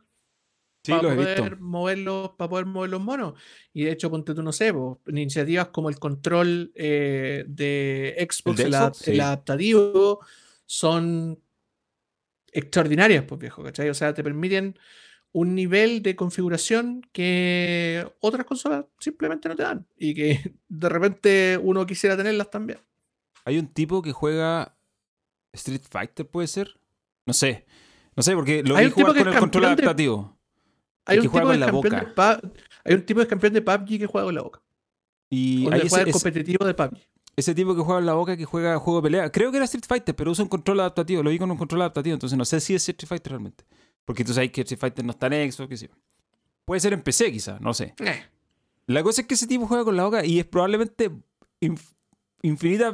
Sí, 0.84 0.92
para 0.94 1.14
poder 1.16 1.60
moverlos, 1.60 2.32
para 2.38 2.50
poder 2.50 2.66
mover 2.66 2.90
los 2.90 3.02
monos. 3.02 3.34
Y 3.72 3.84
de 3.84 3.92
hecho, 3.92 4.10
ponte 4.10 4.34
tú, 4.34 4.42
no 4.42 4.52
sé, 4.52 4.74
iniciativas 5.08 5.68
como 5.68 5.90
el 5.90 6.00
control 6.00 6.72
eh, 6.76 7.46
de 7.48 8.16
Xbox, 8.30 8.58
de 8.58 8.64
el, 8.64 8.74
Xbox? 8.74 9.02
adap- 9.02 9.08
el 9.12 9.22
adaptativo, 9.22 10.20
son 10.66 11.40
extraordinarias, 12.52 13.24
pues 13.26 13.40
viejo, 13.40 13.64
¿cachai? 13.64 13.90
O 13.90 13.94
sea, 13.94 14.14
te 14.14 14.24
permiten 14.24 14.78
un 15.34 15.56
nivel 15.56 16.02
de 16.02 16.16
configuración 16.16 17.02
que 17.14 18.06
otras 18.20 18.46
consolas 18.46 18.86
simplemente 19.00 19.48
no 19.50 19.56
te 19.56 19.64
dan. 19.64 19.86
Y 19.98 20.14
que 20.14 20.40
de 20.68 20.90
repente 20.90 21.60
uno 21.62 21.86
quisiera 21.86 22.18
tenerlas 22.18 22.50
también. 22.50 22.80
Hay 23.46 23.58
un 23.58 23.68
tipo 23.68 24.02
que 24.02 24.12
juega 24.12 24.76
Street 25.54 25.82
Fighter, 25.90 26.28
¿puede 26.30 26.48
ser? 26.48 26.80
No 27.26 27.34
sé. 27.34 27.66
No 28.16 28.24
sé, 28.24 28.36
porque 28.36 28.64
lo 28.64 28.76
Hay 28.76 28.86
vi 28.88 28.92
jugar 28.92 29.14
que 29.14 29.20
con 29.20 29.28
es 29.30 29.34
el 29.36 29.40
control 29.40 29.66
adaptativo. 29.66 30.38
Hay 31.06 31.20
que 31.20 31.28
un, 31.28 31.32
juega 31.32 31.44
tipo 31.44 31.52
con 31.52 31.60
de 31.60 31.66
la 31.66 31.72
boca. 31.72 32.40
hay 32.84 32.94
un 32.96 33.06
tipo 33.06 33.20
de 33.20 33.28
campeón 33.28 33.54
de 33.54 33.62
PUBG 33.62 33.88
que 34.00 34.06
juega 34.06 34.26
con 34.26 34.36
la 34.36 34.42
boca. 34.42 34.62
Y 35.30 35.72
hay 35.72 35.82
ese, 35.88 36.02
el 36.02 36.12
competitivo 36.12 36.66
de 36.66 36.74
PUBG. 36.74 36.98
ese 37.38 37.56
tipo 37.56 37.76
que 37.76 37.82
juega 37.82 38.00
en 38.00 38.06
la 38.06 38.14
boca 38.14 38.36
que 38.38 38.46
juega 38.46 38.78
juego 38.80 39.00
de 39.02 39.04
pelea. 39.04 39.32
Creo 39.32 39.50
que 39.52 39.58
era 39.58 39.66
Street 39.66 39.86
Fighter, 39.88 40.16
pero 40.16 40.32
usa 40.32 40.44
un 40.44 40.50
control 40.50 40.80
adaptativo. 40.82 41.24
Lo 41.24 41.30
vi 41.30 41.40
con 41.40 41.50
un 41.50 41.58
control 41.58 41.82
adaptativo, 41.82 42.14
entonces 42.14 42.38
no 42.38 42.46
sé 42.46 42.60
si 42.60 42.76
es 42.76 42.88
Street 42.88 43.08
Fighter 43.08 43.32
realmente. 43.32 43.64
Porque 44.06 44.24
tú 44.26 44.34
sabes 44.34 44.52
que 44.52 44.62
Street 44.62 44.80
Fighter 44.80 45.06
no 45.06 45.12
está 45.12 45.28
en 45.28 45.52
Xbox, 45.52 45.70
qué 45.70 45.78
sé 45.78 45.88
yo. 45.88 45.94
Puede 46.66 46.82
ser 46.82 46.94
en 46.94 47.02
PC, 47.02 47.32
quizás, 47.32 47.60
no 47.62 47.74
sé. 47.74 47.96
Eh. 48.00 48.24
La 48.88 49.04
cosa 49.04 49.22
es 49.22 49.28
que 49.28 49.34
ese 49.36 49.48
tipo 49.48 49.68
juega 49.68 49.84
con 49.86 49.96
la 49.96 50.04
boca 50.04 50.26
y 50.26 50.40
es 50.40 50.46
probablemente 50.46 51.12
inf- 51.62 51.94
infinitas 52.42 52.94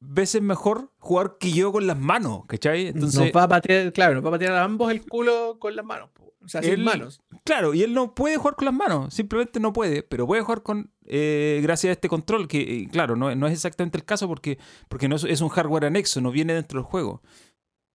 veces 0.00 0.42
mejor 0.42 0.92
jugar 0.98 1.36
que 1.38 1.52
yo 1.52 1.72
con 1.72 1.86
las 1.86 1.98
manos, 1.98 2.42
¿cachai? 2.46 2.88
Entonces, 2.88 3.20
nos 3.20 3.30
va 3.30 3.44
a 3.44 3.48
patear, 3.48 3.92
claro, 3.92 4.14
nos 4.14 4.24
va 4.24 4.28
a 4.28 4.32
patear 4.32 4.52
a 4.52 4.64
ambos 4.64 4.90
el 4.90 5.06
culo 5.06 5.58
con 5.58 5.74
las 5.74 5.84
manos. 5.84 6.10
O 6.44 6.48
sea, 6.48 6.62
sin 6.62 6.84
manos. 6.84 7.20
Claro, 7.44 7.74
y 7.74 7.82
él 7.82 7.92
no 7.92 8.14
puede 8.14 8.36
jugar 8.36 8.54
con 8.54 8.66
las 8.66 8.74
manos, 8.74 9.12
simplemente 9.12 9.58
no 9.58 9.72
puede, 9.72 10.04
pero 10.04 10.26
puede 10.26 10.42
jugar 10.42 10.62
con 10.62 10.92
eh, 11.04 11.58
gracias 11.62 11.90
a 11.90 11.92
este 11.92 12.08
control, 12.08 12.46
que 12.46 12.60
eh, 12.60 12.88
claro, 12.90 13.16
no, 13.16 13.34
no 13.34 13.46
es 13.48 13.52
exactamente 13.52 13.98
el 13.98 14.04
caso 14.04 14.28
porque, 14.28 14.58
porque 14.88 15.08
no 15.08 15.16
es, 15.16 15.24
es 15.24 15.40
un 15.40 15.48
hardware 15.48 15.86
anexo, 15.86 16.20
no 16.20 16.30
viene 16.30 16.54
dentro 16.54 16.78
del 16.78 16.86
juego. 16.86 17.20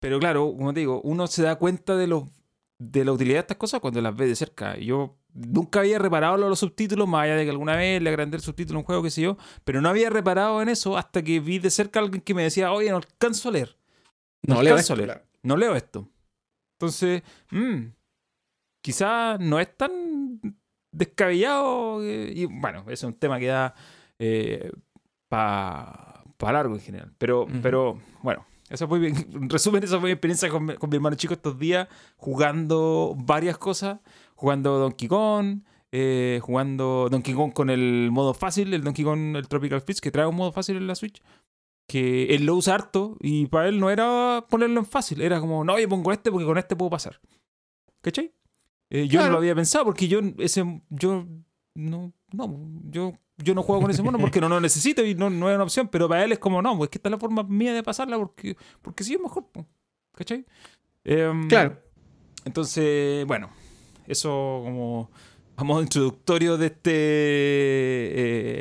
Pero 0.02 0.20
claro, 0.20 0.54
como 0.58 0.74
te 0.74 0.82
digo, 0.82 1.00
uno 1.04 1.28
se 1.28 1.44
da 1.44 1.56
cuenta 1.56 1.96
de, 1.96 2.08
lo, 2.08 2.28
de 2.84 3.06
la 3.06 3.12
utilidad 3.12 3.36
de 3.36 3.42
estas 3.42 3.58
cosas 3.58 3.80
cuando 3.80 4.02
las 4.02 4.16
ve 4.16 4.26
de 4.26 4.36
cerca. 4.36 4.76
Yo 4.78 5.16
nunca 5.34 5.82
había 5.82 6.00
reparado 6.00 6.36
los 6.38 6.58
subtítulos, 6.60 7.08
más 7.08 7.24
allá 7.26 7.36
de 7.36 7.44
que 7.44 7.52
alguna 7.52 7.76
vez 7.76 8.02
le 8.02 8.10
agrandé 8.10 8.38
el 8.38 8.42
subtítulo 8.44 8.78
a 8.78 8.82
un 8.82 8.86
juego, 8.86 9.04
qué 9.04 9.12
sé 9.12 9.22
yo, 9.22 9.38
pero 9.64 9.82
no 9.82 9.90
había 9.90 10.10
reparado 10.10 10.62
en 10.64 10.70
eso 10.70 10.98
hasta 10.98 11.22
que 11.22 11.40
vi 11.40 11.60
de 11.60 11.70
cerca 11.70 12.00
a 12.00 12.04
alguien 12.04 12.22
que 12.22 12.34
me 12.34 12.42
decía, 12.44 12.72
oye, 12.72 12.90
no 12.90 12.98
alcanzo 12.98 13.50
a 13.50 13.52
leer, 13.52 13.78
No, 14.44 14.56
no 14.56 14.64
leo 14.64 14.74
alcanzo 14.74 14.94
a 14.94 14.96
esto, 14.96 15.06
leer. 15.06 15.08
claro. 15.20 15.26
no 15.44 15.58
leo 15.58 15.76
esto. 15.76 16.10
Entonces, 16.80 17.22
mm, 17.52 17.82
quizás 18.82 19.40
no 19.40 19.60
es 19.60 19.78
tan 19.78 20.40
descabellado. 20.92 22.04
eh, 22.04 22.34
y 22.36 22.46
bueno, 22.46 22.84
es 22.90 23.04
un 23.04 23.14
tema 23.14 23.38
que 23.38 23.46
da 23.46 23.76
para 25.30 26.24
largo 26.40 26.74
en 26.76 26.82
general. 26.82 27.14
Pero, 27.18 27.48
pero 27.62 28.02
bueno, 28.24 28.46
esa 28.72 28.88
fue 28.88 29.00
mi- 29.00 29.08
en 29.08 29.50
resumen, 29.50 29.84
esa 29.84 30.00
fue 30.00 30.10
mi 30.10 30.14
experiencia 30.14 30.50
con, 30.50 30.66
mi- 30.66 30.76
con 30.76 30.90
mi 30.90 30.96
hermano 30.96 31.16
chico 31.16 31.34
estos 31.34 31.58
días, 31.60 31.88
jugando 32.18 33.14
varias 33.18 33.58
cosas, 33.58 34.00
jugando 34.36 34.80
Donkey 34.80 35.08
Kong, 35.08 35.60
eh, 35.92 36.40
jugando 36.42 37.08
Donkey 37.12 37.34
Kong 37.34 37.52
con 37.54 37.70
el 37.70 38.10
modo 38.12 38.34
fácil, 38.34 38.74
el 38.74 38.84
Donkey 38.84 39.04
Kong, 39.06 39.36
el 39.36 39.48
Tropical 39.48 39.82
Freeze, 39.82 40.02
que 40.02 40.12
trae 40.12 40.26
un 40.26 40.36
modo 40.36 40.52
fácil 40.52 40.78
en 40.78 40.88
la 40.88 40.96
Switch. 40.96 41.22
Que 41.88 42.34
él 42.36 42.46
lo 42.46 42.56
usa 42.56 42.76
harto 42.76 43.18
y 43.20 43.48
para 43.48 43.68
él 43.68 43.78
no 43.80 43.90
era 43.90 44.46
ponerlo 44.50 44.80
en 44.80 44.86
fácil, 44.86 45.22
era 45.22 45.42
como, 45.42 45.66
no, 45.66 45.78
yo 45.78 45.90
pongo 45.90 46.14
este 46.14 46.32
porque 46.32 46.46
con 46.46 46.58
este 46.58 46.76
puedo 46.78 46.90
pasar. 46.90 47.20
¿Cachai? 48.02 48.32
Eh, 48.90 49.08
yo 49.08 49.20
no 49.20 49.32
lo 49.32 49.38
había 49.40 49.56
pensado 49.56 49.84
porque 49.86 50.08
yo 50.08 50.20
ese 50.38 50.64
yo 50.90 51.26
no 51.74 52.14
no 52.32 52.70
yo 52.90 53.14
yo 53.38 53.56
no 53.56 53.64
juego 53.64 53.82
con 53.82 53.92
ese 53.92 54.04
mono 54.04 54.20
porque 54.20 54.40
no 54.40 54.50
lo 54.50 54.60
necesito 54.60 55.04
y 55.06 55.16
no, 55.16 55.30
no 55.30 55.50
es 55.50 55.56
una 55.56 55.64
opción, 55.64 55.88
pero 55.88 56.08
para 56.08 56.24
él 56.24 56.32
es 56.32 56.40
como 56.40 56.62
no, 56.62 56.78
pues 56.78 56.90
que 56.90 56.98
esta 56.98 57.10
es 57.10 57.12
la 57.12 57.18
forma 57.18 57.44
mía 57.44 57.74
de 57.74 57.82
pasarla 57.84 58.18
porque 58.18 58.56
porque 58.82 59.04
sí 59.04 59.16
es 59.16 59.20
mejor, 59.20 59.46
¿cachai? 60.14 60.46
Em, 61.04 61.48
Claro. 61.48 61.78
Entonces, 62.46 63.26
bueno, 63.26 63.50
eso 64.08 64.62
como 64.64 65.10
a 65.56 65.64
modo 65.64 65.82
introductorio 65.82 66.58
de 66.58 66.68
este 66.68 66.92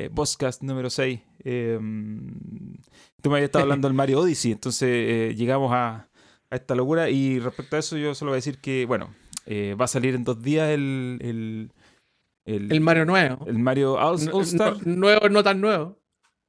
eh, 0.04 0.10
podcast 0.14 0.62
número 0.62 0.90
6. 0.90 1.20
tú 1.44 1.80
me 3.30 3.36
habías 3.36 3.48
estado 3.48 3.62
hablando 3.62 3.88
del 3.88 3.96
Mario 3.96 4.20
Odyssey, 4.20 4.52
entonces 4.52 4.88
eh, 4.90 5.34
llegamos 5.36 5.72
a, 5.72 6.08
a 6.50 6.56
esta 6.56 6.74
locura 6.74 7.10
y 7.10 7.38
respecto 7.38 7.76
a 7.76 7.78
eso 7.78 7.96
yo 7.96 8.14
solo 8.14 8.30
voy 8.30 8.36
a 8.36 8.42
decir 8.42 8.58
que, 8.58 8.84
bueno, 8.86 9.14
eh, 9.46 9.74
va 9.80 9.86
a 9.86 9.88
salir 9.88 10.14
en 10.14 10.24
dos 10.24 10.42
días 10.42 10.68
el, 10.70 11.18
el, 11.22 11.72
el, 12.44 12.72
El 12.72 12.80
Mario 12.80 13.04
nuevo. 13.04 13.46
el 13.46 13.58
Mario 13.58 13.94
All, 13.94 14.16
Star. 14.42 14.76
no- 14.86 14.96
nuevo, 14.96 15.28
no 15.28 15.42
tan 15.42 15.60
nuevo. 15.60 15.98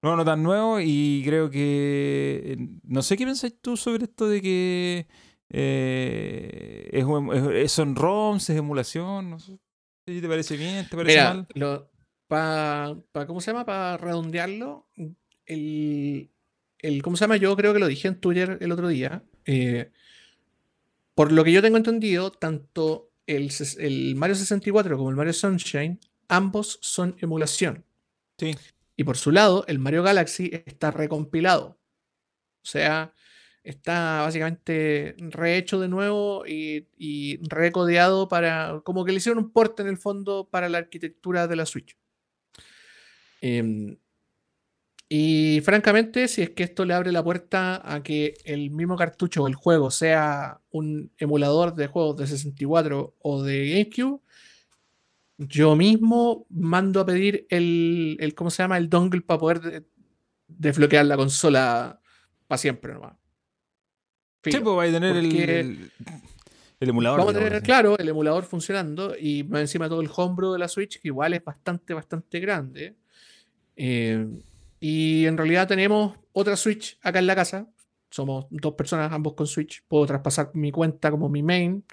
No, 0.04 0.16
no 0.16 0.26
tan 0.26 0.42
nuevo 0.42 0.80
y 0.80 1.22
creo 1.26 1.50
que... 1.52 2.42
eh, 2.46 2.58
No 2.84 3.02
sé 3.04 3.16
qué 3.18 3.26
pensás 3.26 3.54
tú 3.62 3.78
sobre 3.78 4.06
esto 4.06 4.28
de 4.28 4.42
que 4.42 5.08
eh, 5.50 6.90
es, 6.92 7.06
es- 7.34 7.56
es- 7.66 7.72
son 7.72 7.96
ROMs, 7.96 8.50
es 8.50 8.58
emulación, 8.58 9.30
no 9.30 9.40
sé 9.40 9.58
te 10.06 10.28
parece 10.28 10.58
bien, 10.58 10.88
te 10.90 10.98
parece 10.98 11.16
Mira, 11.18 11.34
mal. 11.36 11.48
lo, 11.54 11.90
pa, 12.28 12.98
pa- 13.14 13.26
¿cómo 13.28 13.40
se 13.40 13.52
llama? 13.52 13.66
Para 13.66 13.96
redondearlo, 13.98 14.90
el, 15.46 16.32
el, 16.80 17.02
¿cómo 17.04 17.16
se 17.16 17.24
llama? 17.24 17.38
Yo 17.38 17.56
creo 17.56 17.72
que 17.74 17.80
lo 17.80 17.88
dije 17.88 18.08
en 18.10 18.20
Twitter 18.20 18.58
el 18.60 18.72
otro 18.72 18.88
día. 18.90 19.24
eh, 19.46 19.92
por 21.16 21.32
lo 21.32 21.44
que 21.44 21.52
yo 21.52 21.62
tengo 21.62 21.78
entendido, 21.78 22.32
tanto 22.32 23.11
el, 23.36 24.16
Mario 24.16 24.36
64 24.36 24.98
como 24.98 25.10
el 25.10 25.16
Mario 25.16 25.34
Sunshine, 25.34 26.00
ambos 26.28 26.80
son 26.82 27.16
emulación. 27.20 27.86
Sí, 28.38 28.56
Y 28.96 29.04
por 29.04 29.18
su 29.18 29.32
lado, 29.32 29.66
el 29.68 29.80
Mario 29.80 30.04
Galaxy 30.04 30.52
está 30.66 30.92
recompilado. 30.92 31.80
O 32.64 32.68
sea, 32.68 33.14
está 33.64 34.22
básicamente 34.22 35.16
rehecho 35.18 35.80
de 35.80 35.88
nuevo 35.88 36.46
y, 36.46 36.88
y 36.98 37.40
recodeado 37.48 38.28
para. 38.28 38.82
como 38.84 39.06
que 39.06 39.12
le 39.12 39.18
hicieron 39.18 39.44
un 39.44 39.52
port 39.52 39.80
en 39.80 39.88
el 39.88 39.98
fondo 39.98 40.48
para 40.50 40.70
la 40.70 40.80
arquitectura 40.80 41.48
de 41.48 41.56
la 41.56 41.66
Switch. 41.66 41.96
Em, 43.42 43.98
y 45.14 45.60
francamente, 45.60 46.30
si 46.30 46.42
es 46.42 46.52
que 46.52 46.64
esto 46.64 46.86
le 46.86 46.94
abre 46.94 47.12
la 47.12 47.22
puerta 47.22 47.82
a 47.84 48.02
que 48.02 48.36
el 48.46 48.72
mismo 48.72 48.96
cartucho 48.96 49.44
o 49.44 49.48
el 49.50 49.56
juego 49.56 49.92
sea 49.92 50.62
un 50.70 51.12
emulador 51.18 51.76
de 51.76 51.88
juegos 51.88 52.16
de 52.16 52.28
64 52.28 53.18
o 53.20 53.44
de 53.44 53.72
GameCube, 53.72 54.22
yo 55.38 55.76
mismo 55.76 56.46
mando 56.50 57.02
a 57.02 57.06
pedir 57.06 57.46
el, 57.50 58.16
el 58.22 58.34
¿cómo 58.34 58.50
se 58.50 58.64
llama? 58.64 58.78
El 58.78 58.90
dongle 58.90 59.20
para 59.20 59.38
poder 59.38 59.60
de- 59.60 59.86
desbloquear 60.48 61.06
la 61.06 61.18
consola 61.18 62.00
para 62.48 62.58
siempre 62.58 62.94
nomás. 62.94 63.18
sí 64.46 64.52
pues 64.52 64.64
va 64.64 64.84
a 64.84 64.92
tener 64.94 65.18
el, 65.18 65.92
el, 66.80 66.90
emulador. 66.90 67.20
Vamos 67.20 67.36
a 67.36 67.38
tener, 67.38 67.62
claro, 67.64 67.98
el 67.98 68.08
emulador 68.08 68.46
funcionando 68.46 69.14
y 69.20 69.44
más 69.44 69.60
encima 69.60 69.90
todo 69.90 70.00
el 70.00 70.10
homebrew 70.16 70.54
de 70.54 70.60
la 70.60 70.70
Switch, 70.70 71.02
que 71.02 71.10
igual 71.10 71.34
es 71.34 71.44
bastante, 71.44 71.94
bastante 71.94 72.40
grande. 72.40 72.96
Eh, 73.76 74.26
y 74.82 75.28
en 75.28 75.38
realidad 75.38 75.70
tenemos 75.70 76.18
otra 76.34 76.58
Switch 76.58 77.00
acá 77.04 77.20
en 77.20 77.28
la 77.28 77.36
casa. 77.38 77.70
Somos 78.12 78.48
dos 78.52 78.76
personas, 78.76 79.14
ambos 79.14 79.36
con 79.36 79.48
Switch. 79.48 79.84
Puedo 79.88 80.08
traspasar 80.08 80.52
mi 80.56 80.72
cuenta 80.72 81.12
como 81.12 81.30
mi 81.30 81.44
main 81.44 81.86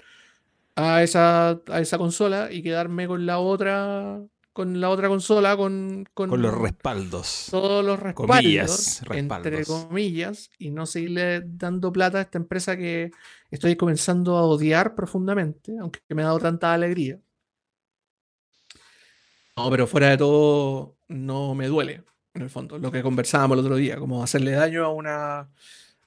a 0.77 1.03
esa, 1.03 1.51
a 1.69 1.81
esa 1.81 1.99
consola 1.99 2.53
y 2.53 2.63
quedarme 2.63 3.07
con 3.09 3.27
la 3.27 3.39
otra 3.41 4.21
con 4.53 4.81
la 4.81 4.91
otra 4.91 5.09
consola 5.09 5.57
con, 5.57 6.05
con, 6.15 6.31
Con 6.31 6.43
los 6.43 6.55
respaldos. 6.55 7.47
todos 7.51 7.85
los 7.85 7.99
respaldos, 8.01 8.15
Comillas, 8.15 9.03
entre 9.11 9.59
respaldos. 9.59 9.67
comillas, 9.67 10.51
y 10.59 10.71
no 10.71 10.87
seguirle 10.87 11.43
dando 11.47 11.93
plata 11.93 12.19
a 12.19 12.23
esta 12.23 12.39
empresa 12.39 12.77
que 12.77 13.13
estoy 13.51 13.77
comenzando 13.77 14.37
a 14.37 14.43
odiar 14.45 14.95
profundamente, 14.97 15.77
aunque 15.81 16.01
me 16.11 16.23
ha 16.23 16.27
dado 16.27 16.41
tanta 16.41 16.75
alegría. 16.75 17.21
No, 19.57 19.71
pero 19.71 19.87
fuera 19.87 20.11
de 20.11 20.19
todo, 20.19 20.97
no 21.09 21.55
me 21.55 21.67
duele, 21.67 22.05
en 22.39 22.45
el 22.45 22.51
fondo, 22.51 22.79
lo 22.79 22.91
que 22.91 23.03
conversábamos 23.03 23.59
el 23.59 23.65
otro 23.65 23.77
día, 23.77 23.97
como 23.99 24.23
hacerle 24.23 24.53
daño 24.53 24.85
a 24.85 24.89
una, 24.93 25.51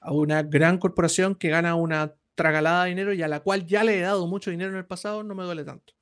a 0.00 0.12
una 0.12 0.42
gran 0.42 0.78
corporación 0.78 1.34
que 1.34 1.48
gana 1.48 1.74
una 1.74 2.14
tragalada 2.34 2.84
de 2.84 2.90
dinero 2.90 3.12
y 3.12 3.22
a 3.22 3.28
la 3.28 3.40
cual 3.40 3.66
ya 3.66 3.84
le 3.84 3.98
he 3.98 4.00
dado 4.00 4.26
mucho 4.26 4.50
dinero 4.50 4.70
en 4.70 4.76
el 4.78 4.84
pasado, 4.86 5.22
no 5.22 5.34
me 5.34 5.44
duele 5.44 5.64
tanto. 5.64 5.94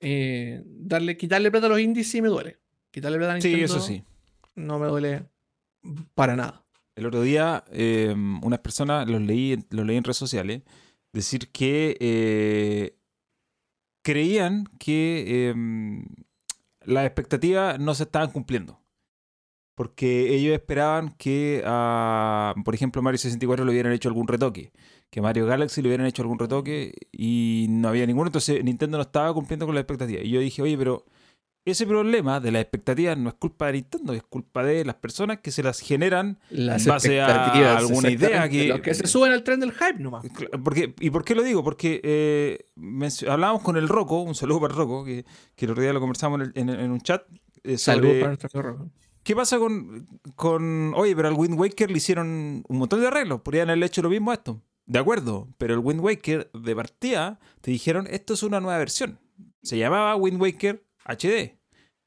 Eh, 0.00 0.62
darle, 0.66 1.16
quitarle 1.16 1.50
plata 1.50 1.66
a 1.66 1.70
los 1.70 1.80
indies 1.80 2.10
sí 2.10 2.20
me 2.20 2.28
duele. 2.28 2.58
Quitarle 2.90 3.18
plata 3.18 3.34
a 3.34 3.40
Sí, 3.40 3.48
Nintendo 3.48 3.76
eso 3.76 3.80
sí. 3.84 4.04
no 4.54 4.78
me 4.78 4.86
duele 4.86 5.24
para 6.14 6.36
nada. 6.36 6.64
El 6.96 7.06
otro 7.06 7.22
día, 7.22 7.64
eh, 7.72 8.14
unas 8.42 8.60
personas, 8.60 9.08
los 9.08 9.20
leí, 9.20 9.58
los 9.70 9.84
leí 9.84 9.96
en 9.96 10.04
redes 10.04 10.16
sociales, 10.16 10.62
decir 11.12 11.50
que 11.50 11.96
eh, 11.98 12.96
creían 14.02 14.64
que 14.78 15.24
eh, 15.50 15.54
las 16.84 17.06
expectativas 17.06 17.80
no 17.80 17.94
se 17.94 18.04
estaban 18.04 18.30
cumpliendo. 18.30 18.80
Porque 19.74 20.34
ellos 20.34 20.54
esperaban 20.54 21.10
que, 21.18 21.62
a, 21.66 22.54
por 22.64 22.74
ejemplo, 22.74 23.02
Mario 23.02 23.18
64 23.18 23.64
le 23.64 23.70
hubieran 23.72 23.92
hecho 23.92 24.08
algún 24.08 24.28
retoque, 24.28 24.72
que 25.10 25.20
Mario 25.20 25.46
Galaxy 25.46 25.82
le 25.82 25.88
hubieran 25.88 26.06
hecho 26.06 26.22
algún 26.22 26.38
retoque 26.38 26.92
y 27.10 27.66
no 27.70 27.88
había 27.88 28.06
ninguno, 28.06 28.28
entonces 28.28 28.62
Nintendo 28.62 28.98
no 28.98 29.02
estaba 29.02 29.32
cumpliendo 29.34 29.66
con 29.66 29.74
las 29.74 29.82
expectativas. 29.82 30.24
Y 30.24 30.30
yo 30.30 30.38
dije, 30.40 30.62
oye, 30.62 30.78
pero 30.78 31.04
ese 31.64 31.86
problema 31.86 32.40
de 32.40 32.52
las 32.52 32.62
expectativas 32.62 33.16
no 33.18 33.30
es 33.30 33.34
culpa 33.36 33.66
de 33.66 33.72
Nintendo, 33.72 34.12
es 34.12 34.22
culpa 34.22 34.62
de 34.62 34.84
las 34.84 34.96
personas 34.96 35.38
que 35.40 35.50
se 35.50 35.62
las 35.62 35.80
generan 35.80 36.38
Las 36.50 36.82
En 36.86 36.92
base 36.92 37.20
a 37.20 37.78
alguna 37.78 38.08
idea 38.10 38.48
que- 38.48 38.68
Los 38.68 38.80
que 38.80 38.94
se 38.94 39.06
suben 39.08 39.32
al 39.32 39.42
tren 39.42 39.58
del 39.60 39.72
hype 39.72 39.98
nomás. 39.98 40.24
Porque, 40.62 40.94
¿Y 41.00 41.10
por 41.10 41.24
qué 41.24 41.34
lo 41.34 41.42
digo? 41.42 41.64
Porque 41.64 42.00
eh, 42.04 42.66
hablábamos 43.28 43.62
con 43.62 43.76
el 43.76 43.88
Rocco, 43.88 44.20
un 44.22 44.34
saludo 44.34 44.60
para 44.60 44.72
el 44.74 44.78
Rocco, 44.78 45.04
que, 45.04 45.24
que 45.56 45.64
el 45.64 45.70
otro 45.72 45.82
día 45.82 45.92
lo 45.92 46.00
conversamos 46.00 46.40
en, 46.40 46.46
el- 46.54 46.70
en- 46.70 46.80
en 46.80 46.90
un 46.92 47.00
chat. 47.00 47.22
eh, 47.64 47.78
Saludos 47.78 48.14
para 48.20 48.28
nuestro 48.28 48.48
perro. 48.50 48.90
¿Qué 49.24 49.34
pasa 49.34 49.58
con, 49.58 50.06
con. 50.36 50.92
Oye, 50.94 51.16
pero 51.16 51.28
al 51.28 51.34
Wind 51.34 51.58
Waker 51.58 51.90
le 51.90 51.96
hicieron 51.96 52.62
un 52.68 52.78
montón 52.78 53.00
de 53.00 53.08
arreglos. 53.08 53.40
Podrían 53.40 53.68
haberle 53.70 53.86
hecho 53.86 54.02
lo 54.02 54.10
mismo 54.10 54.30
a 54.30 54.34
esto. 54.34 54.60
De 54.86 54.98
acuerdo, 54.98 55.48
pero 55.58 55.72
el 55.74 55.80
Wind 55.80 56.00
Waker 56.00 56.50
de 56.52 56.76
partida 56.76 57.40
te 57.62 57.70
dijeron: 57.70 58.06
esto 58.10 58.34
es 58.34 58.42
una 58.42 58.60
nueva 58.60 58.78
versión. 58.78 59.18
Se 59.62 59.78
llamaba 59.78 60.14
Wind 60.16 60.40
Waker 60.40 60.84
HD. 61.06 61.58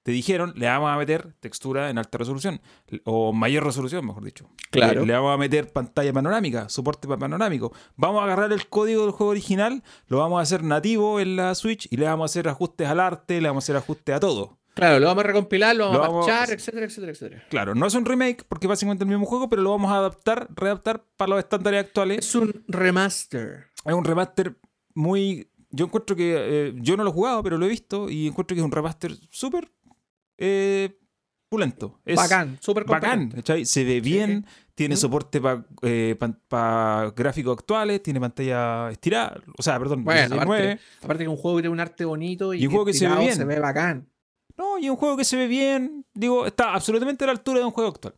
Te 0.04 0.12
dijeron: 0.12 0.54
le 0.56 0.68
vamos 0.68 0.90
a 0.92 0.96
meter 0.96 1.34
textura 1.40 1.90
en 1.90 1.98
alta 1.98 2.20
resolución. 2.20 2.62
O 3.04 3.34
mayor 3.34 3.66
resolución, 3.66 4.06
mejor 4.06 4.24
dicho. 4.24 4.48
Claro. 4.70 5.02
Le, 5.02 5.08
le 5.08 5.14
vamos 5.14 5.34
a 5.34 5.38
meter 5.38 5.74
pantalla 5.74 6.14
panorámica, 6.14 6.70
soporte 6.70 7.08
pa- 7.08 7.18
panorámico. 7.18 7.74
Vamos 7.96 8.22
a 8.22 8.26
agarrar 8.26 8.54
el 8.54 8.68
código 8.70 9.02
del 9.02 9.12
juego 9.12 9.32
original, 9.32 9.84
lo 10.08 10.20
vamos 10.20 10.38
a 10.40 10.44
hacer 10.44 10.64
nativo 10.64 11.20
en 11.20 11.36
la 11.36 11.56
Switch 11.56 11.88
y 11.92 11.98
le 11.98 12.06
vamos 12.06 12.30
a 12.30 12.32
hacer 12.32 12.48
ajustes 12.48 12.88
al 12.88 13.00
arte, 13.00 13.42
le 13.42 13.48
vamos 13.50 13.64
a 13.64 13.66
hacer 13.66 13.76
ajustes 13.76 14.16
a 14.16 14.20
todo. 14.20 14.60
Claro, 14.78 15.00
lo 15.00 15.08
vamos 15.08 15.24
a 15.24 15.28
recompilar, 15.28 15.76
lo 15.76 15.86
vamos 15.86 15.98
Lo 15.98 16.04
a 16.04 16.08
vamos- 16.08 16.26
parchar, 16.26 16.54
etcétera, 16.56 16.86
etcétera, 16.86 17.12
etcétera. 17.12 17.44
Claro, 17.50 17.76
no 17.76 17.86
es 17.88 17.94
un 17.96 18.06
remake 18.06 18.44
porque 18.48 18.68
es 18.68 18.70
básicamente 18.70 19.04
el 19.04 19.10
mismo 19.10 19.26
juego, 19.26 19.50
pero 19.50 19.62
lo 19.62 19.72
vamos 19.72 19.92
a 19.92 19.98
adaptar, 19.98 20.48
readaptar 20.56 21.04
para 21.18 21.30
los 21.32 21.40
estándares 21.40 21.82
actuales. 21.84 22.20
Es 22.20 22.36
un 22.36 22.64
remaster. 22.68 23.66
Es 23.84 23.94
un 23.94 24.06
remaster 24.06 24.56
muy. 24.94 25.52
Yo 25.72 25.86
encuentro 25.86 26.16
que. 26.16 26.36
eh, 26.38 26.74
yo 26.78 26.96
no 26.96 27.04
lo 27.04 27.10
he 27.10 27.14
jugado, 27.14 27.44
pero 27.44 27.58
lo 27.58 27.66
he 27.66 27.70
visto 27.70 28.10
y 28.10 28.28
encuentro 28.28 28.56
que 28.56 28.62
es 28.62 28.66
un 28.66 28.72
remaster 28.72 29.12
súper. 29.30 29.70
Eh, 30.38 30.98
pulento. 31.50 32.00
Es 32.06 32.16
bacán, 32.18 32.58
súper 32.62 32.84
Bacán. 32.86 33.32
¿cachai? 33.32 33.66
Se 33.66 33.84
ve 33.86 34.02
bien, 34.02 34.46
tiene 34.76 34.96
soporte 34.98 35.40
para 35.42 37.12
gráficos 37.16 37.58
actuales, 37.58 38.04
tiene 38.04 38.20
pantalla 38.20 38.90
estirada, 38.92 39.40
o 39.58 39.64
sea, 39.64 39.80
perdón, 39.80 40.04
Bueno, 40.04 40.36
16:9. 40.36 40.42
aparte, 40.44 40.80
aparte 41.02 41.24
que 41.24 41.30
un 41.30 41.38
juego 41.38 41.58
que 41.58 41.62
tiene 41.64 41.74
un 41.74 41.80
arte 41.80 42.06
bonito 42.06 42.54
y, 42.54 42.62
Y 42.64 42.66
un 42.68 42.72
juego 42.74 42.86
que 42.86 42.94
se 42.94 43.08
ve 43.08 43.16
bien. 43.18 43.36
se 43.36 43.46
ve 43.46 43.60
bacán. 43.60 44.10
No, 44.58 44.80
y 44.80 44.90
un 44.90 44.96
juego 44.96 45.16
que 45.16 45.24
se 45.24 45.38
ve 45.38 45.48
bien, 45.48 46.06
digo, 46.14 46.46
está 46.46 46.74
absolutamente 46.74 47.24
a 47.24 47.28
la 47.28 47.34
altura 47.34 47.60
de 47.60 47.66
un 47.66 47.72
juego 47.72 47.92
actual. 47.92 48.16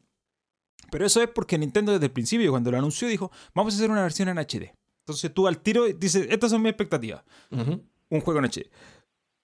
Pero 0.89 1.06
eso 1.06 1.21
es 1.21 1.30
porque 1.30 1.58
Nintendo 1.58 1.91
desde 1.91 2.06
el 2.06 2.12
principio, 2.12 2.49
cuando 2.52 2.71
lo 2.71 2.78
anunció, 2.78 3.08
dijo, 3.08 3.32
vamos 3.54 3.73
a 3.73 3.78
hacer 3.78 3.91
una 3.91 4.02
versión 4.02 4.30
en 4.30 4.38
HD. 4.38 4.73
Entonces 4.99 5.34
tú 5.34 5.47
al 5.47 5.60
tiro 5.60 5.86
dices, 5.86 6.28
estas 6.30 6.52
son 6.52 6.62
mis 6.62 6.71
expectativas. 6.71 7.23
Un 7.52 8.21
juego 8.21 8.39
en 8.39 8.45
HD. 8.45 8.69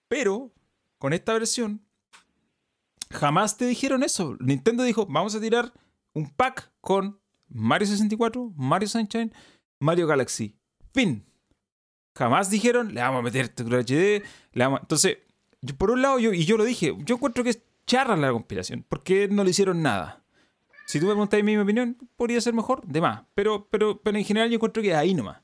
Pero 0.08 0.52
con 0.98 1.14
esta 1.14 1.34
versión, 1.34 1.82
jamás 3.12 3.58
te 3.58 3.66
dijeron 3.66 4.02
eso. 4.04 4.38
Nintendo 4.40 4.84
dijo, 4.84 5.06
vamos 5.08 5.36
a 5.36 5.42
tirar 5.42 5.74
un 6.14 6.30
pack 6.30 6.72
con 6.82 7.20
Mario 7.48 7.88
64, 7.88 8.54
Mario 8.56 8.88
Sunshine, 8.88 9.34
Mario 9.80 10.08
Galaxy. 10.08 10.56
Fin. 10.94 11.26
Jamás 12.16 12.50
dijeron, 12.50 12.94
le 12.94 13.02
vamos 13.02 13.20
a 13.20 13.24
meter 13.24 13.50
textura 13.50 13.82
HD. 13.82 14.24
Le 14.54 14.64
vamos... 14.64 14.80
Entonces, 14.82 15.18
yo, 15.66 15.76
por 15.76 15.92
un 15.92 16.02
lado, 16.02 16.20
yo, 16.20 16.34
y 16.34 16.46
yo 16.46 16.58
lo 16.58 16.64
dije, 16.64 16.96
yo 17.06 17.16
encuentro 17.16 17.44
que 17.44 17.52
es 17.52 17.62
charra 17.86 18.16
la 18.16 18.32
conspiración, 18.32 18.86
porque 18.88 19.28
no 19.28 19.44
le 19.44 19.52
hicieron 19.52 19.82
nada. 19.82 20.24
Si 20.88 21.00
tú 21.00 21.08
me 21.08 21.14
preguntáis 21.14 21.44
mi 21.44 21.58
opinión, 21.58 21.98
podría 22.16 22.40
ser 22.42 22.54
mejor, 22.54 22.86
de 22.86 23.02
más. 23.02 23.24
Pero, 23.34 23.68
pero, 23.70 24.02
pero 24.02 24.18
en 24.18 24.24
general 24.24 24.50
yo 24.50 24.56
encuentro 24.56 24.84
que 24.84 24.94
ahí 24.94 25.14
nomás. 25.14 25.42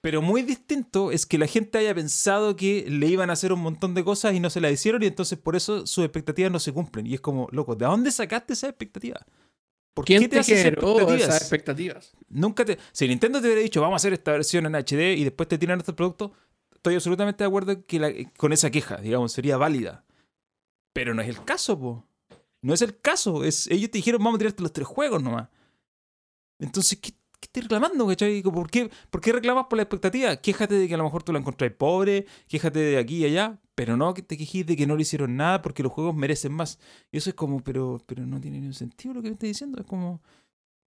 Pero 0.00 0.20
muy 0.20 0.42
distinto 0.42 1.12
es 1.12 1.26
que 1.26 1.38
la 1.38 1.46
gente 1.46 1.78
haya 1.78 1.94
pensado 1.94 2.56
que 2.56 2.84
le 2.88 3.06
iban 3.06 3.30
a 3.30 3.34
hacer 3.34 3.52
un 3.52 3.60
montón 3.60 3.94
de 3.94 4.02
cosas 4.02 4.34
y 4.34 4.40
no 4.40 4.50
se 4.50 4.60
la 4.60 4.70
hicieron 4.70 5.02
y 5.02 5.06
entonces 5.06 5.38
por 5.38 5.54
eso 5.54 5.86
sus 5.86 6.04
expectativas 6.04 6.50
no 6.50 6.58
se 6.58 6.72
cumplen. 6.72 7.06
Y 7.06 7.14
es 7.14 7.20
como, 7.20 7.48
loco, 7.52 7.76
¿de 7.76 7.86
dónde 7.86 8.10
sacaste 8.10 8.54
esa 8.54 8.68
expectativa? 8.68 9.24
¿Por 9.94 10.04
¿Quién 10.04 10.22
qué 10.22 10.28
te, 10.28 10.38
hace 10.40 10.54
expectativas? 10.54 11.20
esas 11.20 11.40
expectativas? 11.40 12.12
Nunca 12.28 12.64
te... 12.64 12.78
Si 12.90 13.06
Nintendo 13.06 13.40
te 13.40 13.46
hubiera 13.46 13.62
dicho, 13.62 13.80
vamos 13.80 13.94
a 13.94 14.00
hacer 14.02 14.12
esta 14.12 14.32
versión 14.32 14.66
en 14.66 14.74
HD 14.74 15.16
y 15.16 15.22
después 15.22 15.48
te 15.48 15.56
tiran 15.56 15.78
este 15.78 15.92
producto, 15.92 16.32
estoy 16.82 16.96
absolutamente 16.96 17.44
de 17.44 17.48
acuerdo 17.48 17.86
que 17.86 18.28
con 18.36 18.52
esa 18.52 18.68
queja, 18.70 18.96
digamos, 18.96 19.30
sería 19.30 19.56
válida. 19.56 20.04
Pero 20.92 21.14
no 21.14 21.22
es 21.22 21.28
el 21.28 21.44
caso, 21.44 21.78
po. 21.78 22.04
No 22.60 22.74
es 22.74 22.82
el 22.82 22.98
caso. 22.98 23.44
Es, 23.44 23.68
ellos 23.68 23.88
te 23.92 23.98
dijeron, 23.98 24.20
vamos 24.22 24.34
a 24.34 24.38
tirarte 24.38 24.62
los 24.62 24.72
tres 24.72 24.88
juegos 24.88 25.22
nomás. 25.22 25.48
Entonces, 26.58 26.98
¿qué, 26.98 27.12
¿qué 27.12 27.46
estoy 27.46 27.62
reclamando, 27.62 28.04
cachai? 28.08 28.42
¿Por 28.42 28.68
qué, 28.68 28.90
¿Por 29.10 29.20
qué 29.20 29.32
reclamas 29.32 29.66
por 29.70 29.76
la 29.76 29.84
expectativa? 29.84 30.36
Quéjate 30.36 30.74
de 30.74 30.88
que 30.88 30.94
a 30.94 30.96
lo 30.96 31.04
mejor 31.04 31.22
tú 31.22 31.32
la 31.32 31.38
encontrás 31.38 31.70
pobre, 31.70 32.26
quéjate 32.48 32.80
de 32.80 32.98
aquí 32.98 33.18
y 33.18 33.26
allá, 33.26 33.60
pero 33.76 33.96
no 33.96 34.12
que 34.12 34.22
te 34.22 34.36
quejes 34.36 34.66
de 34.66 34.76
que 34.76 34.86
no 34.88 34.96
le 34.96 35.02
hicieron 35.02 35.36
nada 35.36 35.62
porque 35.62 35.84
los 35.84 35.92
juegos 35.92 36.16
merecen 36.16 36.52
más. 36.52 36.80
Y 37.12 37.18
eso 37.18 37.30
es 37.30 37.36
como, 37.36 37.62
pero, 37.62 38.02
pero 38.06 38.26
no 38.26 38.40
tiene 38.40 38.58
ningún 38.58 38.74
sentido 38.74 39.14
lo 39.14 39.22
que 39.22 39.28
me 39.28 39.34
estás 39.34 39.48
diciendo. 39.48 39.80
Es 39.80 39.86
como, 39.86 40.20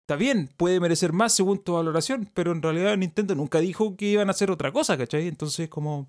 está 0.06 0.18
bien, 0.18 0.52
puede 0.56 0.80
merecer 0.80 1.14
más 1.14 1.34
según 1.34 1.64
tu 1.64 1.74
valoración, 1.74 2.30
pero 2.36 2.52
en 2.52 2.62
realidad 2.62 2.96
Nintendo 2.96 3.34
nunca 3.34 3.60
dijo 3.60 3.98
que 3.98 4.06
iban 4.06 4.28
a 4.28 4.32
hacer 4.32 4.52
otra 4.52 4.72
cosa, 4.72 4.96
¿cachai? 5.00 5.28
Entonces, 5.28 5.68
como... 5.68 6.08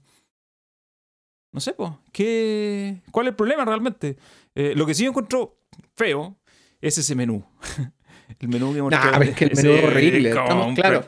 No 1.50 1.60
sé, 1.60 1.72
pues, 1.72 1.92
¿qué... 2.12 3.00
¿cuál 3.10 3.26
es 3.26 3.30
el 3.30 3.36
problema 3.36 3.64
realmente? 3.64 4.18
Eh, 4.54 4.74
lo 4.76 4.84
que 4.84 4.92
sí 4.92 5.06
encuentro 5.06 5.62
feo 5.94 6.36
es 6.82 6.98
ese 6.98 7.14
menú. 7.14 7.42
El 8.38 8.48
menú 8.48 8.74
que 8.74 8.82
nah, 8.82 9.20
es 9.22 9.36
que 9.36 9.44
el 9.44 9.56
menú 9.56 9.70
es 9.72 9.84
horrible. 9.84 10.28
Estamos, 10.28 10.74
claro, 10.74 11.06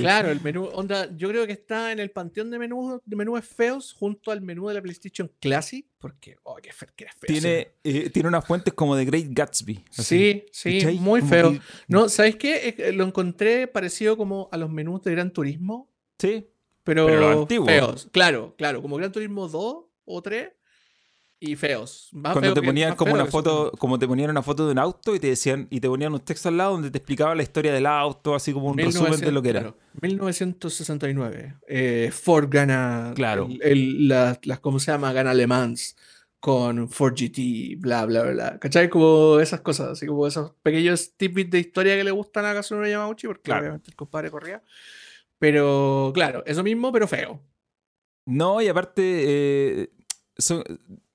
claro, 0.00 0.30
el 0.30 0.40
menú, 0.40 0.64
onda, 0.72 1.08
yo 1.16 1.28
creo 1.28 1.46
que 1.46 1.52
está 1.52 1.92
en 1.92 1.98
el 1.98 2.10
panteón 2.10 2.50
de 2.50 2.58
menús 2.58 3.00
de 3.04 3.16
menús 3.16 3.44
feos 3.44 3.92
junto 3.92 4.30
al 4.30 4.40
menú 4.40 4.68
de 4.68 4.74
la 4.74 4.82
PlayStation 4.82 5.30
Classic, 5.40 5.86
porque, 5.98 6.36
oh, 6.42 6.56
qué, 6.56 6.72
feo. 6.72 6.88
Tiene, 7.26 7.72
eh, 7.82 8.10
tiene 8.10 8.28
unas 8.28 8.46
fuentes 8.46 8.74
como 8.74 8.96
de 8.96 9.04
Great 9.04 9.26
Gatsby. 9.30 9.84
Sí, 9.90 10.44
sí, 10.52 10.98
muy 11.00 11.22
feo. 11.22 11.58
No, 11.88 12.08
¿sabes 12.08 12.36
qué? 12.36 12.92
Lo 12.94 13.04
encontré 13.04 13.66
parecido 13.66 14.16
como 14.16 14.48
a 14.52 14.56
los 14.56 14.70
menús 14.70 15.02
de 15.02 15.12
Gran 15.12 15.32
Turismo. 15.32 15.90
Sí. 16.18 16.46
Pero, 16.84 17.06
pero 17.06 17.46
feos. 17.46 18.08
Claro, 18.12 18.54
claro, 18.58 18.82
como 18.82 18.96
Gran 18.96 19.10
Turismo 19.10 19.48
2 19.48 19.84
o 20.04 20.22
3 20.22 20.50
y 21.46 21.56
feos. 21.56 22.10
Cuando 22.12 22.54
te 22.54 22.62
ponían 22.62 22.96
como 22.96 23.14
una 23.14 23.26
foto, 23.26 23.72
como 23.78 23.98
te 23.98 24.06
ponían 24.06 24.30
una 24.30 24.42
foto 24.42 24.66
de 24.66 24.72
un 24.72 24.78
auto 24.78 25.14
y 25.14 25.20
te 25.20 25.28
decían, 25.28 25.66
y 25.70 25.80
te 25.80 25.88
ponían 25.88 26.12
un 26.12 26.20
texto 26.20 26.48
al 26.48 26.56
lado 26.56 26.72
donde 26.72 26.90
te 26.90 26.98
explicaba 26.98 27.34
la 27.34 27.42
historia 27.42 27.72
del 27.72 27.86
auto, 27.86 28.34
así 28.34 28.52
como 28.52 28.68
un 28.68 28.78
resumen 28.78 29.20
de 29.20 29.32
lo 29.32 29.42
que 29.42 29.50
era. 29.50 29.74
1969. 30.00 31.56
Eh, 31.68 32.10
Ford 32.12 32.48
gana. 32.50 33.12
Claro. 33.14 33.48
las, 33.50 34.38
¿cómo 34.60 34.78
se 34.78 34.92
llama? 34.92 35.12
Gana 35.12 35.34
Le 35.34 35.46
Mans 35.46 35.96
con 36.40 36.90
Ford 36.90 37.14
GT, 37.14 37.76
bla, 37.78 38.04
bla, 38.04 38.22
bla. 38.24 38.58
¿Cachai? 38.58 38.90
Como 38.90 39.40
esas 39.40 39.62
cosas, 39.62 39.92
así 39.92 40.06
como 40.06 40.26
esos 40.26 40.52
pequeños 40.62 41.14
tips 41.16 41.48
de 41.48 41.58
historia 41.58 41.96
que 41.96 42.04
le 42.04 42.10
gustan 42.10 42.44
a 42.44 42.52
Kazunori 42.52 42.90
Yamauchi, 42.90 43.26
porque 43.26 43.50
obviamente 43.50 43.90
el 43.90 43.96
compadre 43.96 44.30
corría. 44.30 44.62
Pero, 45.38 46.10
claro, 46.14 46.42
eso 46.44 46.62
mismo, 46.62 46.92
pero 46.92 47.08
feo. 47.08 47.40
No, 48.26 48.60
y 48.60 48.68
aparte, 48.68 49.02
eh, 49.02 49.90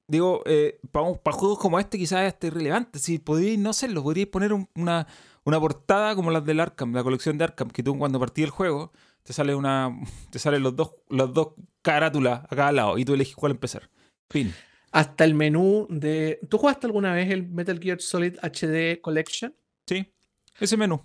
digo, 0.09 0.41
eh, 0.45 0.79
para, 0.91 1.31
juegos 1.31 1.59
como 1.59 1.79
este 1.79 1.97
quizás 1.97 2.25
este 2.27 2.47
irrelevante. 2.47 2.99
Si 2.99 3.19
podíais 3.19 3.59
no 3.59 3.69
hacerlo, 3.69 4.03
podríais 4.03 4.29
poner 4.29 4.51
una, 4.53 5.07
una 5.43 5.59
portada 5.59 6.15
como 6.15 6.31
las 6.31 6.43
del 6.43 6.59
Arkham, 6.59 6.93
la 6.93 7.03
colección 7.03 7.37
de 7.37 7.45
Arkham, 7.45 7.69
que 7.69 7.83
tú 7.83 7.97
cuando 7.97 8.19
partí 8.19 8.43
el 8.43 8.49
juego 8.49 8.91
te 9.23 9.33
sale 9.33 9.53
una 9.55 9.95
te 10.31 10.39
salen 10.39 10.63
los 10.63 10.75
dos 10.75 10.95
los 11.09 11.33
dos 11.33 11.53
carátulas 11.81 12.43
a 12.49 12.55
cada 12.55 12.71
lado 12.71 12.97
y 12.97 13.05
tú 13.05 13.13
eliges 13.13 13.35
cuál 13.35 13.53
empezar. 13.53 13.89
Fin. 14.29 14.53
Hasta 14.91 15.23
el 15.23 15.35
menú 15.35 15.85
de 15.89 16.39
¿Tú 16.49 16.57
jugaste 16.57 16.87
alguna 16.87 17.13
vez 17.13 17.29
el 17.29 17.47
Metal 17.47 17.79
Gear 17.79 18.01
Solid 18.01 18.37
HD 18.41 18.99
Collection? 19.01 19.55
Sí. 19.85 20.11
Ese 20.59 20.77
menú. 20.77 21.01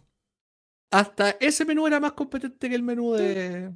Hasta 0.91 1.31
ese 1.41 1.65
menú 1.65 1.87
era 1.87 2.01
más 2.01 2.13
competente 2.13 2.69
que 2.69 2.75
el 2.75 2.83
menú 2.83 3.13
de 3.13 3.73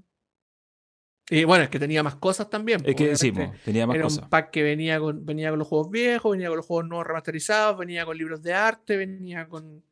y 1.30 1.44
bueno, 1.44 1.64
es 1.64 1.70
que 1.70 1.78
tenía 1.78 2.02
más 2.02 2.16
cosas 2.16 2.48
también. 2.48 2.80
Es 2.84 2.94
que 2.96 3.14
sí, 3.16 3.32
tenía 3.64 3.86
más 3.86 3.96
Era 3.96 4.04
cosas. 4.04 4.24
un 4.24 4.30
pack 4.30 4.50
que 4.50 4.62
venía 4.62 4.98
con, 4.98 5.26
venía 5.26 5.50
con 5.50 5.58
los 5.58 5.68
juegos 5.68 5.90
viejos, 5.90 6.32
venía 6.32 6.48
con 6.48 6.56
los 6.56 6.66
juegos 6.66 6.88
no 6.88 7.04
remasterizados, 7.04 7.78
venía 7.78 8.06
con 8.06 8.16
libros 8.16 8.42
de 8.42 8.54
arte, 8.54 8.96
venía 8.96 9.48
con. 9.48 9.84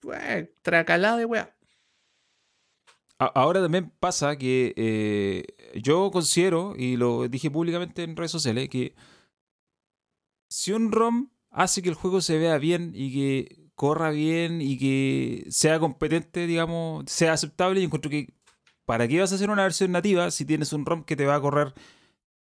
Pues, 0.00 0.48
tracalada 0.62 1.18
de 1.18 1.24
weá. 1.26 1.56
Ahora 3.18 3.60
también 3.60 3.90
pasa 4.00 4.36
que 4.36 4.72
eh, 4.76 5.44
yo 5.78 6.10
considero, 6.10 6.74
y 6.76 6.96
lo 6.96 7.28
dije 7.28 7.50
públicamente 7.50 8.02
en 8.02 8.16
redes 8.16 8.30
sociales, 8.30 8.70
que 8.70 8.94
si 10.48 10.72
un 10.72 10.90
ROM 10.90 11.30
hace 11.50 11.82
que 11.82 11.90
el 11.90 11.94
juego 11.94 12.22
se 12.22 12.38
vea 12.38 12.56
bien 12.56 12.92
y 12.94 13.12
que 13.12 13.70
corra 13.74 14.10
bien 14.10 14.62
y 14.62 14.78
que 14.78 15.44
sea 15.50 15.78
competente, 15.78 16.46
digamos, 16.46 17.04
sea 17.08 17.34
aceptable, 17.34 17.80
y 17.80 17.84
encuentro 17.84 18.10
que 18.10 18.32
¿para 18.90 19.06
qué 19.06 19.20
vas 19.20 19.30
a 19.30 19.36
hacer 19.36 19.50
una 19.50 19.62
versión 19.62 19.92
nativa 19.92 20.32
si 20.32 20.44
tienes 20.44 20.72
un 20.72 20.84
ROM 20.84 21.04
que 21.04 21.14
te 21.14 21.24
va 21.24 21.36
a 21.36 21.40
correr 21.40 21.74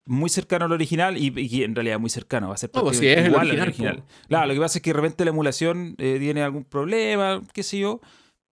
muy 0.07 0.31
cercano 0.31 0.67
al 0.67 0.71
original 0.71 1.17
y, 1.19 1.65
en 1.65 1.75
realidad 1.75 1.99
muy 1.99 2.09
cercano, 2.09 2.51
va 2.51 2.55
a 2.55 2.57
ser 2.57 2.71
pues 2.71 3.03
igual 3.03 3.51
al 3.51 3.61
original. 3.61 4.05
Claro, 4.29 4.47
lo 4.47 4.55
que 4.55 4.61
pasa 4.61 4.79
es 4.79 4.83
que 4.83 4.91
de 4.91 4.95
repente 4.95 5.25
la 5.25 5.31
emulación 5.31 5.97
eh, 5.99 6.19
tiene 6.21 6.45
algún 6.45 6.63
problema, 6.63 7.43
qué 7.53 7.65
sé 7.65 7.81
yo. 7.81 8.01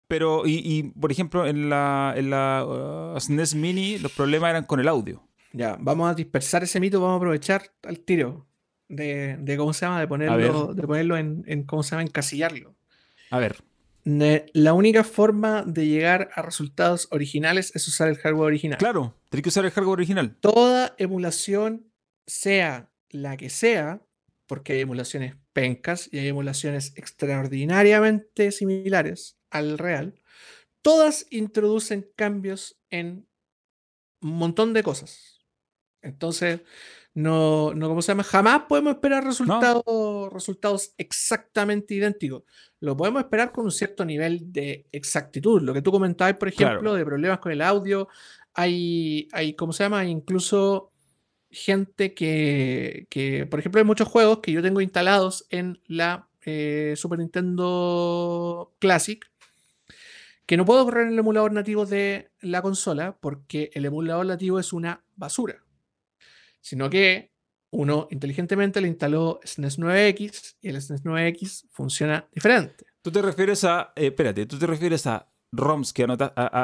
Pero, 0.08 0.42
y, 0.44 0.92
por 1.00 1.12
ejemplo, 1.12 1.46
en 1.46 1.70
la, 1.70 2.14
en 2.16 2.30
la 2.30 3.14
SNES 3.16 3.54
uh, 3.54 3.56
Mini 3.56 3.98
los 3.98 4.10
problemas 4.10 4.50
eran 4.50 4.64
con 4.64 4.80
el 4.80 4.88
audio. 4.88 5.22
Ya, 5.52 5.76
vamos 5.78 6.10
a 6.10 6.14
dispersar 6.14 6.64
ese 6.64 6.80
mito, 6.80 7.00
vamos 7.00 7.14
a 7.14 7.18
aprovechar 7.18 7.62
al 7.84 8.00
tiro 8.00 8.48
de, 8.88 9.54
cómo 9.56 9.72
se 9.72 9.86
llama, 9.86 10.00
de 10.00 10.08
ponerlo, 10.08 10.74
de 10.74 10.82
ponerlo 10.82 11.16
en, 11.16 11.44
en, 11.46 11.62
cómo 11.62 11.84
se 11.84 11.92
llama, 11.92 12.02
encasillarlo. 12.02 12.74
A 13.30 13.38
ver 13.38 13.67
la 14.04 14.72
única 14.72 15.04
forma 15.04 15.62
de 15.66 15.86
llegar 15.86 16.30
a 16.34 16.42
resultados 16.42 17.08
originales 17.10 17.74
es 17.74 17.86
usar 17.88 18.08
el 18.08 18.16
hardware 18.16 18.46
original. 18.46 18.78
Claro, 18.78 19.14
tienes 19.28 19.42
que 19.42 19.48
usar 19.50 19.64
el 19.64 19.70
hardware 19.70 19.98
original. 19.98 20.36
Toda 20.40 20.94
emulación, 20.98 21.92
sea 22.26 22.90
la 23.10 23.36
que 23.36 23.50
sea, 23.50 24.02
porque 24.46 24.74
hay 24.74 24.80
emulaciones 24.80 25.34
pencas 25.52 26.08
y 26.10 26.18
hay 26.18 26.28
emulaciones 26.28 26.92
extraordinariamente 26.96 28.50
similares 28.50 29.38
al 29.50 29.78
real, 29.78 30.14
todas 30.82 31.26
introducen 31.30 32.10
cambios 32.16 32.78
en 32.90 33.28
un 34.22 34.30
montón 34.30 34.72
de 34.72 34.82
cosas. 34.82 35.40
Entonces, 36.02 36.60
no, 37.14 37.74
no, 37.74 37.88
¿cómo 37.88 38.02
se 38.02 38.12
llama? 38.12 38.22
Jamás 38.22 38.62
podemos 38.68 38.94
esperar 38.94 39.24
resultados, 39.24 39.82
resultados 40.32 40.94
exactamente 40.98 41.94
idénticos. 41.94 42.42
Lo 42.80 42.96
podemos 42.96 43.22
esperar 43.22 43.52
con 43.52 43.64
un 43.64 43.72
cierto 43.72 44.04
nivel 44.04 44.52
de 44.52 44.86
exactitud. 44.92 45.62
Lo 45.62 45.74
que 45.74 45.82
tú 45.82 45.90
comentabas, 45.90 46.36
por 46.36 46.48
ejemplo, 46.48 46.94
de 46.94 47.04
problemas 47.04 47.38
con 47.38 47.52
el 47.52 47.62
audio. 47.62 48.08
Hay, 48.54 49.28
hay, 49.32 49.54
¿cómo 49.54 49.72
se 49.72 49.84
llama? 49.84 50.04
incluso 50.04 50.92
gente 51.50 52.14
que, 52.14 53.06
que, 53.08 53.46
por 53.46 53.60
ejemplo, 53.60 53.80
hay 53.80 53.84
muchos 53.84 54.08
juegos 54.08 54.40
que 54.40 54.52
yo 54.52 54.62
tengo 54.62 54.80
instalados 54.80 55.46
en 55.50 55.80
la 55.86 56.28
eh, 56.44 56.94
Super 56.96 57.18
Nintendo 57.18 58.74
Classic 58.78 59.24
que 60.46 60.56
no 60.56 60.64
puedo 60.64 60.84
correr 60.84 61.06
en 61.06 61.12
el 61.12 61.18
emulador 61.18 61.52
nativo 61.52 61.84
de 61.84 62.30
la 62.40 62.62
consola 62.62 63.18
porque 63.20 63.70
el 63.74 63.84
emulador 63.84 64.24
nativo 64.24 64.58
es 64.58 64.72
una 64.72 65.04
basura 65.16 65.62
sino 66.60 66.88
que 66.88 67.32
uno 67.70 68.08
inteligentemente 68.10 68.80
le 68.80 68.88
instaló 68.88 69.40
SNES 69.44 69.78
9X 69.78 70.56
y 70.62 70.68
el 70.68 70.80
SNES 70.80 71.04
9X 71.04 71.66
funciona 71.70 72.26
diferente. 72.34 72.86
Tú 73.02 73.10
te 73.12 73.22
refieres 73.22 73.64
a, 73.64 73.92
eh, 73.96 74.06
espérate, 74.06 74.46
tú 74.46 74.58
te 74.58 74.66
refieres 74.66 75.06
a 75.06 75.30
ROMs 75.52 75.92
que 75.92 76.06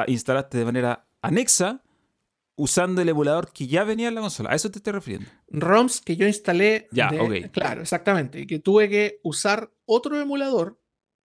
instalaste 0.09 0.59
de 0.59 0.65
manera 0.65 1.07
anexa 1.23 1.83
usando 2.57 3.03
el 3.03 3.09
emulador 3.09 3.53
que 3.53 3.67
ya 3.67 3.85
venía 3.85 4.09
en 4.09 4.15
la 4.15 4.21
consola. 4.21 4.51
¿A 4.51 4.55
eso 4.55 4.71
te 4.71 4.79
estoy 4.79 4.93
refiriendo? 4.93 5.29
ROMs 5.49 6.01
que 6.01 6.17
yo 6.17 6.27
instalé. 6.27 6.89
Ya, 6.93 7.11
ok. 7.19 7.51
Claro, 7.51 7.83
exactamente. 7.83 8.41
Y 8.41 8.47
que 8.47 8.59
tuve 8.61 8.89
que 8.89 9.21
usar 9.23 9.73
otro 9.87 10.21
emulador 10.21 10.81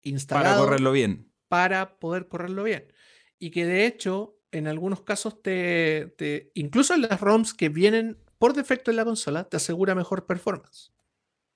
instalado. 0.03 0.57
Para 0.57 0.65
correrlo 0.65 0.93
bien. 0.93 1.33
Para 1.49 1.99
poder 1.99 2.29
correrlo 2.29 2.63
bien. 2.65 2.93
Y 3.39 3.51
que 3.51 3.67
de 3.67 3.87
hecho 3.87 4.37
en 4.51 4.67
algunos 4.67 5.03
casos 5.03 5.43
te, 5.43 6.15
te- 6.17 6.51
incluso 6.55 6.95
en 6.95 7.03
las 7.03 7.21
ROMs 7.21 7.53
que 7.53 7.69
vienen 7.69 8.19
por 8.39 8.55
defecto 8.55 8.91
en 8.91 8.97
la 8.97 9.05
consola, 9.05 9.45
te 9.45 9.57
asegura 9.57 9.95
mejor 9.95 10.27
performance. 10.27 10.93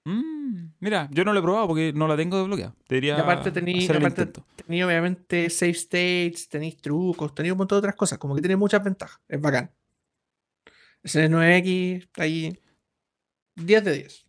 Mm, 0.05 0.73
mira, 0.81 1.09
yo 1.13 1.25
no 1.25 1.33
lo 1.33 1.39
he 1.39 1.43
probado 1.43 1.69
porque 1.69 1.93
no 1.93 2.09
la 2.09 2.17
tengo 2.17 2.37
desbloqueada. 2.39 2.75
Debería 2.89 3.17
Y 3.17 3.21
aparte 3.21 3.49
el. 3.51 3.55
Tenía 4.57 4.87
obviamente 4.87 5.49
save 5.49 5.71
states, 5.73 6.49
tenéis 6.49 6.77
trucos, 6.79 7.35
tenéis 7.35 7.53
un 7.53 7.59
montón 7.59 7.77
de 7.77 7.81
otras 7.81 7.95
cosas, 7.95 8.19
como 8.19 8.35
que 8.35 8.43
tiene 8.43 8.57
muchas 8.57 8.83
ventajas. 8.83 9.21
Es 9.29 9.41
bacán. 9.41 9.71
Ese 11.03 11.29
9X, 11.29 12.09
ahí 12.17 12.59
10 13.57 13.85
de 13.85 13.93
10. 13.93 14.27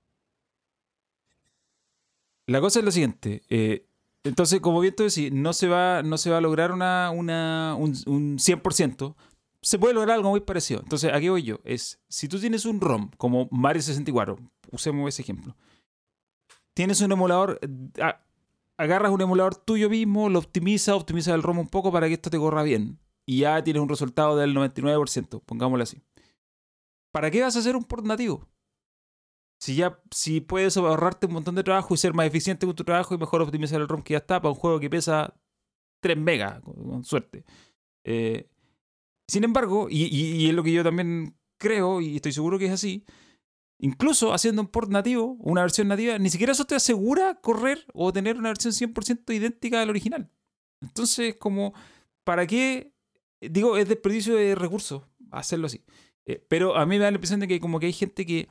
La 2.47 2.59
cosa 2.61 2.79
es 2.79 2.85
la 2.85 2.91
siguiente. 2.91 3.41
eh, 3.49 3.87
entonces, 4.25 4.61
como 4.61 4.79
bien 4.79 4.95
tú 4.95 5.03
decís, 5.03 5.33
no 5.33 5.51
se 5.51 5.67
va, 5.67 6.01
no 6.01 6.17
se 6.17 6.29
va 6.29 6.37
a 6.37 6.41
lograr 6.41 6.71
una, 6.71 7.11
una, 7.11 7.75
un, 7.77 7.93
un 8.05 8.37
100%. 8.37 9.15
Se 9.63 9.79
puede 9.79 9.93
lograr 9.93 10.17
algo 10.17 10.29
muy 10.29 10.41
parecido. 10.41 10.81
Entonces, 10.81 11.11
aquí 11.13 11.29
voy 11.29 11.43
yo. 11.43 11.59
Es, 11.63 12.01
si 12.09 12.27
tú 12.27 12.37
tienes 12.37 12.65
un 12.65 12.81
ROM 12.81 13.09
como 13.17 13.47
Mario 13.49 13.81
64, 13.81 14.37
usemos 14.71 15.07
ese 15.07 15.21
ejemplo. 15.21 15.55
Tienes 16.73 16.99
un 16.99 17.13
emulador, 17.13 17.59
eh, 17.61 18.13
agarras 18.77 19.11
un 19.11 19.21
emulador 19.21 19.55
tuyo 19.55 19.89
mismo, 19.89 20.27
lo 20.27 20.39
optimizas, 20.39 20.95
optimizas 20.95 21.33
el 21.33 21.43
ROM 21.43 21.59
un 21.59 21.67
poco 21.67 21.93
para 21.93 22.07
que 22.07 22.15
esto 22.15 22.29
te 22.29 22.37
corra 22.37 22.61
bien. 22.61 22.99
Y 23.25 23.39
ya 23.39 23.63
tienes 23.63 23.81
un 23.81 23.87
resultado 23.87 24.35
del 24.35 24.53
99%, 24.53 25.41
pongámoslo 25.45 25.83
así. 25.83 26.01
¿Para 27.13 27.31
qué 27.31 27.41
vas 27.41 27.55
a 27.55 27.59
hacer 27.59 27.77
un 27.77 27.85
port 27.85 28.05
nativo? 28.05 28.49
Si 29.61 29.75
ya 29.75 29.97
si 30.11 30.41
puedes 30.41 30.75
ahorrarte 30.75 31.27
un 31.27 31.33
montón 31.33 31.55
de 31.55 31.63
trabajo 31.63 31.93
y 31.93 31.97
ser 31.97 32.13
más 32.13 32.25
eficiente 32.25 32.65
con 32.65 32.75
tu 32.75 32.83
trabajo 32.83 33.15
y 33.15 33.17
mejor 33.17 33.41
optimizar 33.41 33.79
el 33.79 33.87
ROM 33.87 34.01
que 34.01 34.11
ya 34.11 34.17
está 34.17 34.41
para 34.41 34.51
un 34.51 34.59
juego 34.59 34.81
que 34.81 34.89
pesa 34.89 35.33
3 36.01 36.17
megas, 36.17 36.59
con 36.61 37.05
suerte. 37.05 37.45
Eh, 38.03 38.49
sin 39.33 39.43
embargo, 39.43 39.87
y, 39.89 40.47
es 40.47 40.53
lo 40.53 40.61
que 40.61 40.71
yo 40.71 40.83
también 40.83 41.35
creo 41.57 42.01
y 42.01 42.17
estoy 42.17 42.31
seguro 42.31 42.59
que 42.59 42.65
es 42.65 42.71
así, 42.71 43.03
incluso 43.79 44.31
haciendo 44.31 44.61
un 44.61 44.67
port 44.67 44.91
nativo, 44.91 45.37
una 45.39 45.61
versión 45.61 45.87
nativa, 45.87 46.19
ni 46.19 46.29
siquiera 46.29 46.51
eso 46.51 46.65
te 46.65 46.75
asegura 46.75 47.41
correr 47.41 47.83
o 47.95 48.13
tener 48.13 48.37
una 48.37 48.49
versión 48.49 48.73
100% 48.73 49.33
idéntica 49.33 49.81
al 49.81 49.89
original. 49.89 50.29
Entonces, 50.83 51.35
como, 51.39 51.73
¿para 52.23 52.45
qué? 52.45 52.93
Digo, 53.41 53.75
es 53.75 53.89
desperdicio 53.89 54.35
de 54.35 54.53
recursos 54.53 55.01
hacerlo 55.31 55.65
así. 55.65 55.81
Eh, 56.27 56.45
pero 56.47 56.77
a 56.77 56.85
mí 56.85 56.97
me 56.97 57.03
da 57.03 57.09
la 57.09 57.15
impresión 57.15 57.39
de 57.39 57.47
que 57.47 57.59
como 57.59 57.79
que 57.79 57.87
hay 57.87 57.93
gente 57.93 58.27
que 58.27 58.47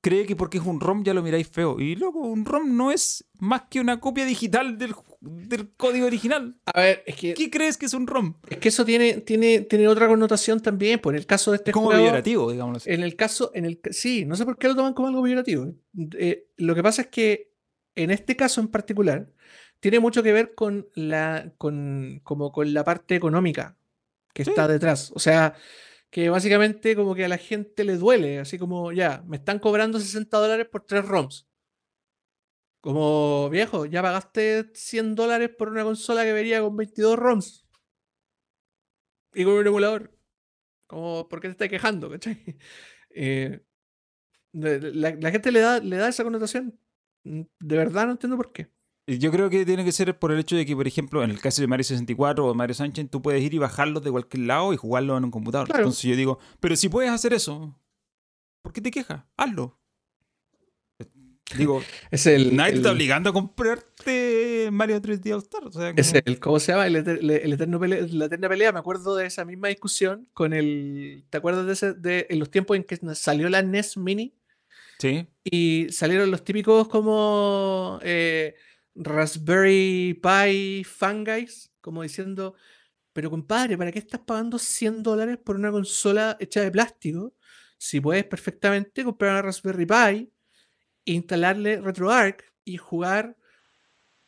cree 0.00 0.26
que 0.26 0.36
porque 0.36 0.58
es 0.58 0.64
un 0.64 0.80
ROM 0.80 1.02
ya 1.04 1.14
lo 1.14 1.22
miráis 1.22 1.48
feo. 1.48 1.80
Y 1.80 1.96
luego, 1.96 2.20
un 2.20 2.44
ROM 2.44 2.76
no 2.76 2.92
es 2.92 3.24
más 3.38 3.62
que 3.68 3.80
una 3.80 3.98
copia 4.00 4.24
digital 4.24 4.78
del, 4.78 4.94
del 5.20 5.72
código 5.76 6.06
original. 6.06 6.56
A 6.66 6.80
ver, 6.80 7.02
es 7.06 7.16
que, 7.16 7.34
¿Qué 7.34 7.50
crees 7.50 7.76
que 7.76 7.86
es 7.86 7.94
un 7.94 8.06
ROM? 8.06 8.34
es 8.48 8.58
que 8.58 8.68
eso 8.68 8.84
tiene, 8.84 9.14
tiene, 9.22 9.60
tiene 9.62 9.88
otra 9.88 10.06
connotación 10.06 10.60
también. 10.60 11.00
Por 11.00 11.16
el 11.16 11.26
caso 11.26 11.50
de 11.50 11.56
este 11.56 11.70
Es 11.70 11.74
como 11.74 11.86
juego, 11.86 12.02
peyorativo, 12.02 12.50
digámoslo 12.52 12.76
así. 12.78 12.90
En 12.90 13.02
el 13.02 13.16
caso, 13.16 13.50
en 13.54 13.64
el, 13.64 13.80
sí, 13.90 14.24
no 14.24 14.36
sé 14.36 14.44
por 14.44 14.58
qué 14.58 14.68
lo 14.68 14.76
toman 14.76 14.94
como 14.94 15.08
algo 15.08 15.22
peyorativo. 15.22 15.74
Eh, 16.18 16.46
lo 16.56 16.74
que 16.74 16.82
pasa 16.82 17.02
es 17.02 17.08
que 17.08 17.50
en 17.96 18.10
este 18.10 18.36
caso 18.36 18.60
en 18.60 18.68
particular 18.68 19.32
tiene 19.80 20.00
mucho 20.00 20.22
que 20.22 20.32
ver 20.32 20.54
con 20.54 20.86
la, 20.94 21.52
con, 21.58 22.20
como 22.22 22.52
con 22.52 22.72
la 22.72 22.84
parte 22.84 23.14
económica 23.16 23.76
que 24.32 24.44
Sí. 24.44 24.50
está 24.50 24.68
detrás. 24.68 25.10
O 25.14 25.18
sea, 25.18 25.54
que 26.16 26.30
básicamente 26.30 26.96
como 26.96 27.14
que 27.14 27.26
a 27.26 27.28
la 27.28 27.36
gente 27.36 27.84
le 27.84 27.98
duele, 27.98 28.38
así 28.38 28.58
como, 28.58 28.90
ya, 28.90 29.22
me 29.26 29.36
están 29.36 29.58
cobrando 29.58 30.00
60 30.00 30.38
dólares 30.38 30.66
por 30.66 30.86
tres 30.86 31.04
ROMs. 31.04 31.46
Como, 32.80 33.50
viejo, 33.50 33.84
ya 33.84 34.00
pagaste 34.00 34.70
100 34.72 35.14
dólares 35.14 35.50
por 35.58 35.68
una 35.68 35.84
consola 35.84 36.24
que 36.24 36.32
venía 36.32 36.62
con 36.62 36.74
22 36.74 37.16
ROMs. 37.18 37.66
Y 39.34 39.44
con 39.44 39.52
un 39.52 39.66
emulador. 39.66 40.18
Como, 40.86 41.28
¿por 41.28 41.40
qué 41.42 41.48
te 41.48 41.52
estás 41.52 41.68
quejando? 41.68 42.10
¿cachai? 42.10 42.42
Eh, 43.18 43.62
la, 44.52 45.14
la 45.14 45.30
gente 45.30 45.52
le 45.52 45.60
da, 45.60 45.80
le 45.80 45.96
da 45.96 46.08
esa 46.08 46.24
connotación. 46.24 46.78
Mm, 47.24 47.42
De 47.60 47.76
verdad 47.76 48.06
no 48.06 48.12
entiendo 48.12 48.38
por 48.38 48.52
qué. 48.52 48.70
Yo 49.06 49.30
creo 49.30 49.48
que 49.48 49.64
tiene 49.64 49.84
que 49.84 49.92
ser 49.92 50.18
por 50.18 50.32
el 50.32 50.40
hecho 50.40 50.56
de 50.56 50.66
que, 50.66 50.74
por 50.74 50.86
ejemplo, 50.88 51.22
en 51.22 51.30
el 51.30 51.40
caso 51.40 51.62
de 51.62 51.68
Mario 51.68 51.84
64 51.84 52.44
o 52.44 52.54
Mario 52.54 52.74
Sunshine, 52.74 53.08
tú 53.08 53.22
puedes 53.22 53.40
ir 53.42 53.54
y 53.54 53.58
bajarlos 53.58 54.02
de 54.02 54.10
cualquier 54.10 54.44
lado 54.46 54.72
y 54.72 54.76
jugarlos 54.76 55.18
en 55.18 55.24
un 55.24 55.30
computador. 55.30 55.68
Claro. 55.68 55.82
Entonces 55.84 56.02
yo 56.02 56.16
digo, 56.16 56.38
pero 56.58 56.74
si 56.74 56.88
puedes 56.88 57.10
hacer 57.12 57.32
eso, 57.32 57.78
¿por 58.62 58.72
qué 58.72 58.80
te 58.80 58.90
quejas? 58.90 59.22
Hazlo. 59.36 59.78
Digo, 61.56 61.80
Es 62.10 62.26
el. 62.26 62.56
nadie 62.56 62.72
te 62.72 62.78
está 62.78 62.90
obligando 62.90 63.30
a 63.30 63.32
comprarte 63.32 64.68
Mario 64.72 65.00
3D 65.00 65.32
All 65.32 65.38
Star. 65.42 65.64
O 65.64 65.70
sea, 65.70 65.90
Es 65.96 66.12
el, 66.12 66.40
¿cómo 66.40 66.58
se 66.58 66.72
llama? 66.72 66.88
El, 66.88 66.96
el 66.96 67.52
eterno 67.52 67.78
pele- 67.78 68.08
la 68.10 68.24
eterna 68.24 68.48
pelea. 68.48 68.72
Me 68.72 68.80
acuerdo 68.80 69.14
de 69.14 69.26
esa 69.26 69.44
misma 69.44 69.68
discusión 69.68 70.28
con 70.34 70.52
el. 70.52 71.24
¿Te 71.30 71.38
acuerdas 71.38 71.64
de 71.66 71.72
ese? 71.74 71.94
De, 71.94 72.26
en 72.30 72.40
los 72.40 72.50
tiempos 72.50 72.76
en 72.76 72.82
que 72.82 72.96
salió 73.14 73.48
la 73.48 73.62
NES 73.62 73.96
Mini 73.96 74.34
Sí. 74.98 75.28
y 75.44 75.86
salieron 75.92 76.32
los 76.32 76.42
típicos 76.42 76.88
como 76.88 78.00
eh, 78.02 78.56
Raspberry 78.96 80.20
Pi 80.22 80.84
fan 80.84 81.24
guys, 81.24 81.70
como 81.80 82.02
diciendo, 82.02 82.54
pero 83.12 83.30
compadre, 83.30 83.76
¿para 83.78 83.92
qué 83.92 83.98
estás 83.98 84.20
pagando 84.20 84.58
100 84.58 85.02
dólares 85.02 85.38
por 85.38 85.56
una 85.56 85.70
consola 85.70 86.36
hecha 86.40 86.60
de 86.60 86.70
plástico? 86.70 87.34
Si 87.78 88.00
puedes 88.00 88.24
perfectamente 88.24 89.04
comprar 89.04 89.32
una 89.32 89.42
Raspberry 89.42 89.86
Pi, 89.86 90.32
instalarle 91.04 91.80
RetroArch 91.80 92.42
y 92.64 92.76
jugar 92.78 93.36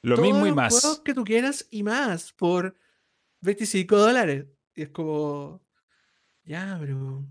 Lo 0.02 0.16
todos 0.16 0.28
mismo 0.28 0.46
y 0.46 0.50
los 0.50 0.56
más. 0.56 0.80
juegos 0.80 1.00
que 1.00 1.14
tú 1.14 1.24
quieras 1.24 1.66
y 1.70 1.82
más 1.82 2.32
por 2.32 2.76
25 3.40 3.96
dólares. 3.96 4.46
Y 4.74 4.82
es 4.82 4.90
como, 4.90 5.62
ya, 6.44 6.76
pero 6.80 7.26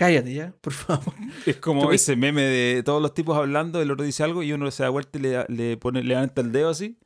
cállate 0.00 0.32
ya, 0.32 0.52
por 0.62 0.72
favor. 0.72 1.12
Es 1.46 1.56
como 1.56 1.82
¿Tú 1.82 1.92
ese 1.92 2.16
meme 2.16 2.40
de 2.42 2.82
todos 2.82 3.02
los 3.02 3.12
tipos 3.12 3.36
hablando, 3.36 3.82
el 3.82 3.90
otro 3.90 4.02
dice 4.06 4.22
algo 4.24 4.42
y 4.42 4.50
uno 4.54 4.70
se 4.70 4.82
da 4.82 4.88
vuelta 4.88 5.18
y 5.18 5.20
le, 5.20 5.44
le 5.48 5.76
pone, 5.76 6.02
levanta 6.02 6.40
el 6.40 6.52
dedo 6.52 6.70
así, 6.70 6.98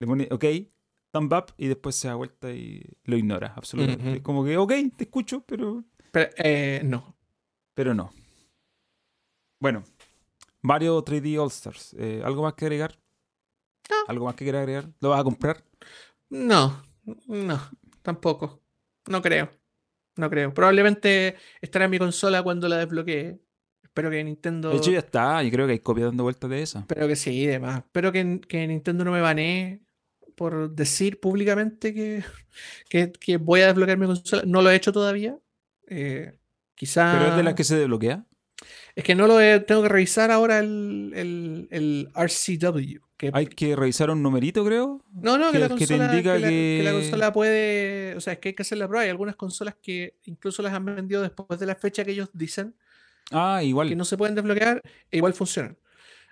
le 0.00 0.06
pone 0.08 0.28
ok, 0.32 0.44
thumb 1.12 1.32
up 1.32 1.54
y 1.56 1.68
después 1.68 1.94
se 1.94 2.08
da 2.08 2.16
vuelta 2.16 2.50
y 2.50 2.82
lo 3.04 3.16
ignora 3.16 3.52
absolutamente. 3.54 4.04
Ujú. 4.04 4.16
Es 4.16 4.22
como 4.22 4.44
que 4.44 4.56
ok, 4.56 4.72
te 4.96 5.04
escucho, 5.04 5.44
pero, 5.46 5.84
Pero, 6.10 6.30
eh, 6.38 6.80
no. 6.84 7.16
pero 7.74 7.94
no. 7.94 8.10
Bueno, 9.60 9.84
Mario 10.62 11.00
3D 11.04 11.38
All 11.38 11.48
Stars. 11.50 11.94
eh, 11.98 12.20
¿Algo 12.24 12.42
más 12.42 12.54
que 12.54 12.64
agregar? 12.64 12.98
No. 13.90 13.96
¿Algo 14.08 14.24
más 14.26 14.34
que 14.34 14.44
quieras 14.44 14.60
agregar? 14.62 14.90
¿Lo 15.00 15.10
vas 15.10 15.20
a 15.20 15.24
comprar? 15.24 15.64
No, 16.30 16.82
no, 17.26 17.60
tampoco. 18.02 18.60
No 19.06 19.22
creo. 19.22 19.50
No 20.18 20.28
creo. 20.28 20.52
Probablemente 20.52 21.36
estará 21.60 21.84
en 21.84 21.92
mi 21.92 21.98
consola 21.98 22.42
cuando 22.42 22.68
la 22.68 22.78
desbloquee. 22.78 23.38
Espero 23.84 24.10
que 24.10 24.24
Nintendo. 24.24 24.70
De 24.70 24.76
hecho 24.76 24.90
ya 24.90 24.98
está, 24.98 25.42
yo 25.44 25.50
creo 25.50 25.66
que 25.66 25.72
hay 25.72 25.78
copias 25.78 26.08
dando 26.08 26.24
vueltas 26.24 26.50
de 26.50 26.60
esa. 26.60 26.80
Espero 26.80 27.06
que 27.06 27.14
sí, 27.14 27.30
y 27.30 27.46
demás. 27.46 27.84
Espero 27.84 28.10
que, 28.10 28.40
que 28.40 28.66
Nintendo 28.66 29.04
no 29.04 29.12
me 29.12 29.20
banee 29.20 29.80
por 30.34 30.70
decir 30.70 31.20
públicamente 31.20 31.94
que, 31.94 32.24
que, 32.90 33.12
que 33.12 33.36
voy 33.36 33.60
a 33.60 33.68
desbloquear 33.68 33.96
mi 33.96 34.06
consola. 34.06 34.42
No 34.44 34.60
lo 34.60 34.70
he 34.70 34.74
hecho 34.74 34.92
todavía. 34.92 35.38
Eh, 35.86 36.36
quizá. 36.74 37.16
¿Pero 37.16 37.30
es 37.30 37.36
de 37.36 37.42
las 37.44 37.54
que 37.54 37.64
se 37.64 37.76
desbloquea? 37.76 38.26
Es 38.94 39.04
que 39.04 39.14
no 39.14 39.26
lo 39.26 39.40
he, 39.40 39.60
tengo 39.60 39.82
que 39.82 39.88
revisar 39.88 40.30
ahora 40.30 40.58
el, 40.58 41.12
el, 41.14 41.68
el 41.70 42.08
RCW. 42.14 42.98
Que, 43.16 43.30
Hay 43.32 43.46
que 43.46 43.74
revisar 43.74 44.10
un 44.10 44.22
numerito, 44.22 44.64
creo. 44.64 45.04
no, 45.12 45.38
no, 45.38 45.46
que, 45.50 45.52
que- 45.54 45.58
la 45.58 45.68
que 45.68 45.74
te 45.74 45.78
consola, 45.98 46.04
indica 46.12 46.34
que 46.34 46.40
la- 46.40 46.48
que 46.48 46.80
la 46.84 46.90
que- 46.90 46.96
consola 46.96 47.32
puede. 47.32 48.14
O 48.16 48.20
sea, 48.20 48.34
es 48.34 48.38
que 48.38 48.50
hay 48.50 48.54
que 48.54 48.62
hacer 48.62 48.78
la 48.78 48.86
prueba. 48.88 49.02
Hay 49.04 49.10
algunas 49.10 49.34
consolas 49.36 49.74
que 49.82 50.14
incluso 50.24 50.62
las 50.62 50.72
han 50.72 50.84
vendido 50.84 51.22
después 51.22 51.58
de 51.60 51.66
la 51.66 51.74
fecha 51.74 52.04
que 52.04 52.12
ellos 52.12 52.28
dicen 52.32 52.74
Ah, 53.32 53.60
igual. 53.62 53.88
que 53.88 53.96
no 53.96 54.04
se 54.04 54.16
pueden 54.16 54.34
desbloquear 54.34 54.82
e 55.10 55.16
igual 55.16 55.34
funcionan. 55.34 55.76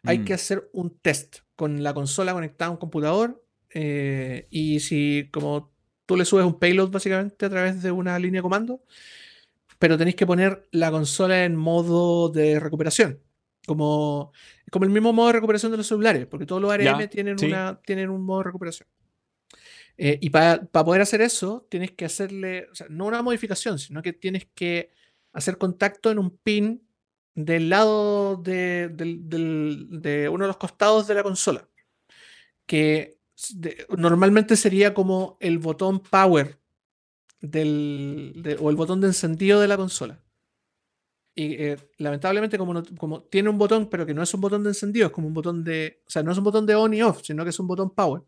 Hay 0.04 0.20
Mm. 0.20 0.24
que 0.24 0.34
hacer 0.34 0.68
un 0.72 0.96
test 0.98 1.38
con 1.56 1.82
la 1.82 1.92
consola 1.94 2.32
conectada 2.32 2.68
a 2.68 2.72
un 2.72 2.76
computador 2.78 3.42
eh, 3.70 4.46
y 4.50 4.78
si 4.80 5.28
como 5.32 5.72
tú 6.06 6.16
le 6.16 6.24
subes 6.24 6.46
un 6.46 6.58
payload 6.58 6.90
básicamente 6.90 7.46
a 7.46 7.50
través 7.50 7.82
de 7.82 7.90
una 7.90 8.16
línea 8.18 8.38
de 8.38 8.42
comando, 8.42 8.80
pero 9.78 9.98
tenéis 9.98 10.16
que 10.16 10.26
poner 10.26 10.68
la 10.72 10.90
consola 10.90 11.44
en 11.44 11.56
modo 11.56 12.28
de 12.28 12.60
recuperación. 12.60 13.20
Como, 13.66 14.32
como 14.70 14.84
el 14.84 14.92
mismo 14.92 15.12
modo 15.12 15.26
de 15.26 15.32
recuperación 15.32 15.72
de 15.72 15.78
los 15.78 15.88
celulares, 15.88 16.26
porque 16.26 16.46
todos 16.46 16.62
los 16.62 16.70
ARM 16.70 16.84
Ya, 16.84 17.08
tienen, 17.08 17.36
sí. 17.36 17.46
una, 17.46 17.80
tienen 17.84 18.10
un 18.10 18.24
modo 18.24 18.38
de 18.38 18.44
recuperación. 18.44 18.88
Eh, 19.98 20.18
y 20.20 20.30
para 20.30 20.62
poder 20.66 21.00
hacer 21.02 21.20
eso, 21.20 21.66
tienes 21.68 21.90
que 21.90 22.04
hacerle, 22.04 22.68
o 22.70 22.74
sea, 22.74 22.86
no 22.90 23.06
una 23.06 23.22
modificación, 23.22 23.78
sino 23.78 24.02
que 24.02 24.12
tienes 24.12 24.46
que 24.54 24.90
hacer 25.32 25.58
contacto 25.58 26.10
en 26.10 26.18
un 26.18 26.36
pin 26.36 26.86
del 27.34 27.68
lado 27.68 28.36
de, 28.36 28.88
de 28.88 30.28
uno 30.28 30.44
de 30.44 30.48
los 30.48 30.56
costados 30.58 31.06
de 31.06 31.14
la 31.14 31.22
consola, 31.22 31.68
que 32.66 33.18
normalmente 33.96 34.56
sería 34.56 34.94
como 34.94 35.36
el 35.40 35.58
botón 35.58 36.00
power 36.00 36.58
del, 37.40 38.32
de- 38.36 38.56
o 38.60 38.70
el 38.70 38.76
botón 38.76 39.00
de 39.00 39.08
encendido 39.08 39.60
de 39.60 39.68
la 39.68 39.76
consola. 39.76 40.22
Y 41.38 41.52
eh, 41.62 41.76
lamentablemente 41.98 42.56
como, 42.56 42.72
no- 42.74 42.82
como 42.98 43.22
tiene 43.24 43.50
un 43.50 43.58
botón, 43.58 43.88
pero 43.90 44.06
que 44.06 44.14
no 44.14 44.22
es 44.22 44.32
un 44.32 44.40
botón 44.40 44.62
de 44.62 44.70
encendido, 44.70 45.06
es 45.06 45.12
como 45.12 45.28
un 45.28 45.34
botón 45.34 45.62
de, 45.64 46.02
o 46.06 46.10
sea, 46.10 46.22
no 46.22 46.32
es 46.32 46.38
un 46.38 46.44
botón 46.44 46.64
de 46.66 46.74
on 46.74 46.94
y 46.94 47.02
off, 47.02 47.20
sino 47.22 47.44
que 47.44 47.50
es 47.50 47.60
un 47.60 47.66
botón 47.66 47.90
power. 47.90 48.22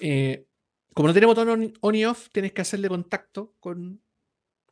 eh, 0.00 0.46
como 0.92 1.08
no 1.08 1.14
tiene 1.14 1.26
botón 1.26 1.48
on, 1.48 1.72
on 1.80 1.94
y 1.94 2.04
off, 2.04 2.28
tienes 2.30 2.52
que 2.52 2.62
hacerle 2.62 2.88
contacto 2.88 3.54
con, 3.58 4.00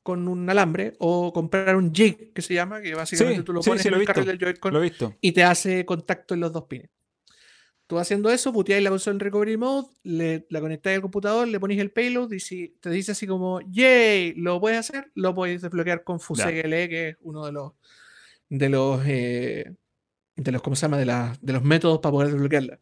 con 0.03 0.29
un 0.29 0.49
alambre 0.49 0.95
o 1.01 1.33
comprar 1.33 1.75
un 1.77 1.93
jig 1.93 2.33
que 2.33 2.43
se 2.43 2.55
llama, 2.55 2.81
que 2.81 2.95
básicamente 2.95 3.41
Sí, 3.41 3.45
tú 3.45 3.53
lo 3.53 3.61
pones 3.61 3.83
sí, 3.83 3.89
en 3.89 3.95
lo 3.95 4.01
el 4.01 4.07
carril 4.07 4.27
del 4.27 4.39
Joy-Con 4.39 4.73
y 5.21 5.33
te 5.33 5.43
hace 5.45 5.85
contacto 5.85 6.35
en 6.35 6.41
los 6.41 6.53
dos 6.53 6.65
pines. 6.65 6.91
Tú 7.93 7.99
haciendo 7.99 8.31
eso, 8.31 8.55
puteáis 8.55 8.83
la 8.83 8.89
consola 8.89 9.13
en 9.17 9.21
recovery 9.21 9.59
mode, 9.59 9.87
le, 10.03 10.47
la 10.49 10.63
conectáis 10.63 10.97
al 10.97 11.03
computador, 11.03 11.47
le 11.47 11.61
ponéis 11.61 11.79
el 11.79 11.91
payload 11.91 12.33
y 12.33 12.41
si 12.41 12.69
te 12.81 12.89
dice 12.89 13.13
así 13.13 13.27
como, 13.27 13.61
yay, 13.71 14.33
lo 14.33 14.59
puedes 14.63 14.79
hacer, 14.79 15.13
lo 15.15 15.35
podéis 15.35 15.61
desbloquear 15.61 16.03
con 16.03 16.19
FuseGLE, 16.19 16.89
que 16.89 17.09
es 17.11 17.17
uno 17.21 17.45
de 17.45 17.53
los 17.53 17.73
de 18.49 18.69
los 18.71 19.03
eh, 19.07 19.75
de 20.37 20.53
los, 20.53 20.63
¿cómo 20.63 20.75
se 20.75 20.81
llama? 20.87 20.97
De, 20.97 21.05
la- 21.05 21.37
de 21.43 21.53
los 21.53 21.63
métodos 21.63 21.99
para 21.99 22.13
poder 22.13 22.31
desbloquearla. 22.33 22.81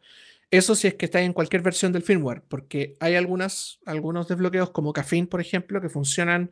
Eso 0.49 0.75
si 0.75 0.87
es 0.87 0.93
que 0.93 1.03
está 1.07 1.19
en 1.21 1.33
cualquier 1.33 1.61
versión 1.61 1.91
del 1.91 2.03
firmware, 2.03 2.43
porque 2.47 2.95
hay 3.01 3.15
algunas, 3.15 3.79
algunos 3.85 4.29
desbloqueos 4.29 4.69
como 4.69 4.93
Caffeine, 4.93 5.27
por 5.27 5.41
ejemplo, 5.41 5.81
que 5.81 5.89
funcionan 5.89 6.51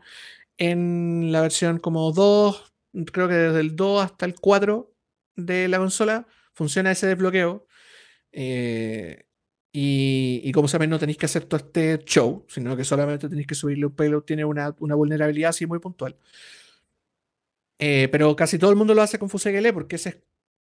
en 0.58 1.32
la 1.32 1.40
versión 1.44 1.80
como 1.80 2.12
2, 2.12 2.74
creo 3.14 3.30
que 3.30 3.36
desde 3.36 3.62
el 3.62 3.78
2 3.78 4.04
hasta 4.04 4.26
el 4.26 4.36
4 4.36 4.94
de 5.38 5.70
la 5.70 5.78
consola 5.78 6.28
funciona 6.54 6.92
ese 6.92 7.08
desbloqueo. 7.08 7.66
Eh, 8.32 9.26
y, 9.72 10.42
y 10.44 10.52
como 10.52 10.68
saben, 10.68 10.90
no 10.90 11.00
tenéis 11.00 11.18
que 11.18 11.26
hacer 11.28 11.46
todo 11.46 11.60
este 11.60 12.00
show, 12.06 12.46
sino 12.48 12.76
que 12.76 12.84
solamente 12.84 13.30
tenéis 13.30 13.48
que 13.48 13.56
subirle 13.56 13.86
un 13.86 13.96
payload, 13.96 14.24
tiene 14.24 14.44
una, 14.46 14.76
una 14.80 14.96
vulnerabilidad 14.96 15.50
así 15.52 15.66
muy 15.68 15.80
puntual. 15.80 16.16
Eh, 17.80 18.10
pero 18.12 18.36
casi 18.36 18.60
todo 18.60 18.72
el 18.72 18.76
mundo 18.76 18.94
lo 18.94 19.02
hace 19.02 19.18
con 19.20 19.30
FuseGLE 19.30 19.72
porque 19.74 19.96
esa 19.96 20.10
es 20.10 20.18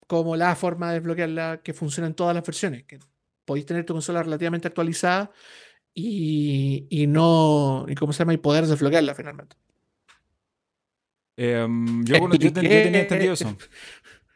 como 0.07 0.35
la 0.35 0.55
forma 0.55 0.89
de 0.89 0.95
desbloquearla 0.99 1.61
que 1.63 1.73
funciona 1.73 2.07
en 2.07 2.13
todas 2.13 2.35
las 2.35 2.45
versiones. 2.45 2.83
Que 2.85 2.99
podéis 3.45 3.65
tener 3.65 3.85
tu 3.85 3.93
consola 3.93 4.23
relativamente 4.23 4.67
actualizada 4.67 5.31
y, 5.93 6.87
y 6.89 7.07
no. 7.07 7.85
y 7.89 7.95
cómo 7.95 8.13
se 8.13 8.19
llama? 8.19 8.33
y 8.33 8.37
poder 8.37 8.65
desbloquearla 8.67 9.15
finalmente. 9.15 9.55
Em, 11.35 12.03
yo, 12.05 12.15
bueno, 12.19 12.35
yo 12.35 12.51
ten- 12.53 12.63
yo 12.63 12.69
tenía 12.69 13.01
entendido 13.01 13.33
eso. 13.33 13.57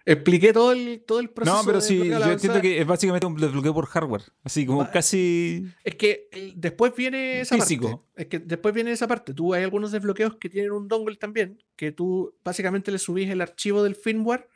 Expliqué 0.06 0.52
todo 0.52 0.74
el, 0.74 1.04
todo 1.08 1.20
el 1.22 1.30
proceso. 1.30 1.58
No, 1.58 1.64
pero 1.66 1.80
sí, 1.80 1.98
yo 2.10 2.32
entiendo 2.32 2.60
que 2.60 2.82
es 2.82 2.86
básicamente 2.86 3.26
un 3.26 3.38
desbloqueo 3.38 3.74
por 3.74 3.86
hardware. 3.86 4.24
Así 4.44 4.66
como 4.66 4.80
Va- 4.80 4.92
casi. 4.92 5.66
Es 5.84 5.96
que 5.96 6.28
después 6.58 6.94
viene 6.96 7.40
esa 7.42 7.56
Físico. 7.56 8.02
parte. 8.08 8.22
Es 8.22 8.28
que 8.28 8.40
después 8.40 8.76
viene 8.76 8.92
esa 8.92 9.08
parte. 9.08 9.34
Tú 9.34 9.54
hay 9.54 9.64
algunos 9.64 9.92
desbloqueos 9.94 10.36
que 10.36 10.50
tienen 10.50 10.72
un 10.74 10.90
dongle 10.90 11.16
también, 11.16 11.64
que 11.78 11.94
tú 11.94 12.36
básicamente 12.44 12.92
le 12.92 13.00
subís 13.00 13.30
el 13.30 13.40
archivo 13.40 13.82
del 13.82 13.96
firmware 13.96 14.50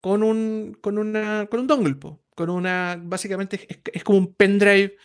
con 0.00 0.22
un 0.22 0.76
con 0.80 0.96
una 0.98 1.46
con 1.50 1.60
un 1.60 1.66
dongle, 1.66 1.94
po, 1.96 2.22
con 2.34 2.48
una 2.48 2.98
básicamente 3.02 3.66
es, 3.68 3.78
es 3.92 4.02
como 4.04 4.18
un 4.18 4.34
pendrive 4.34 4.96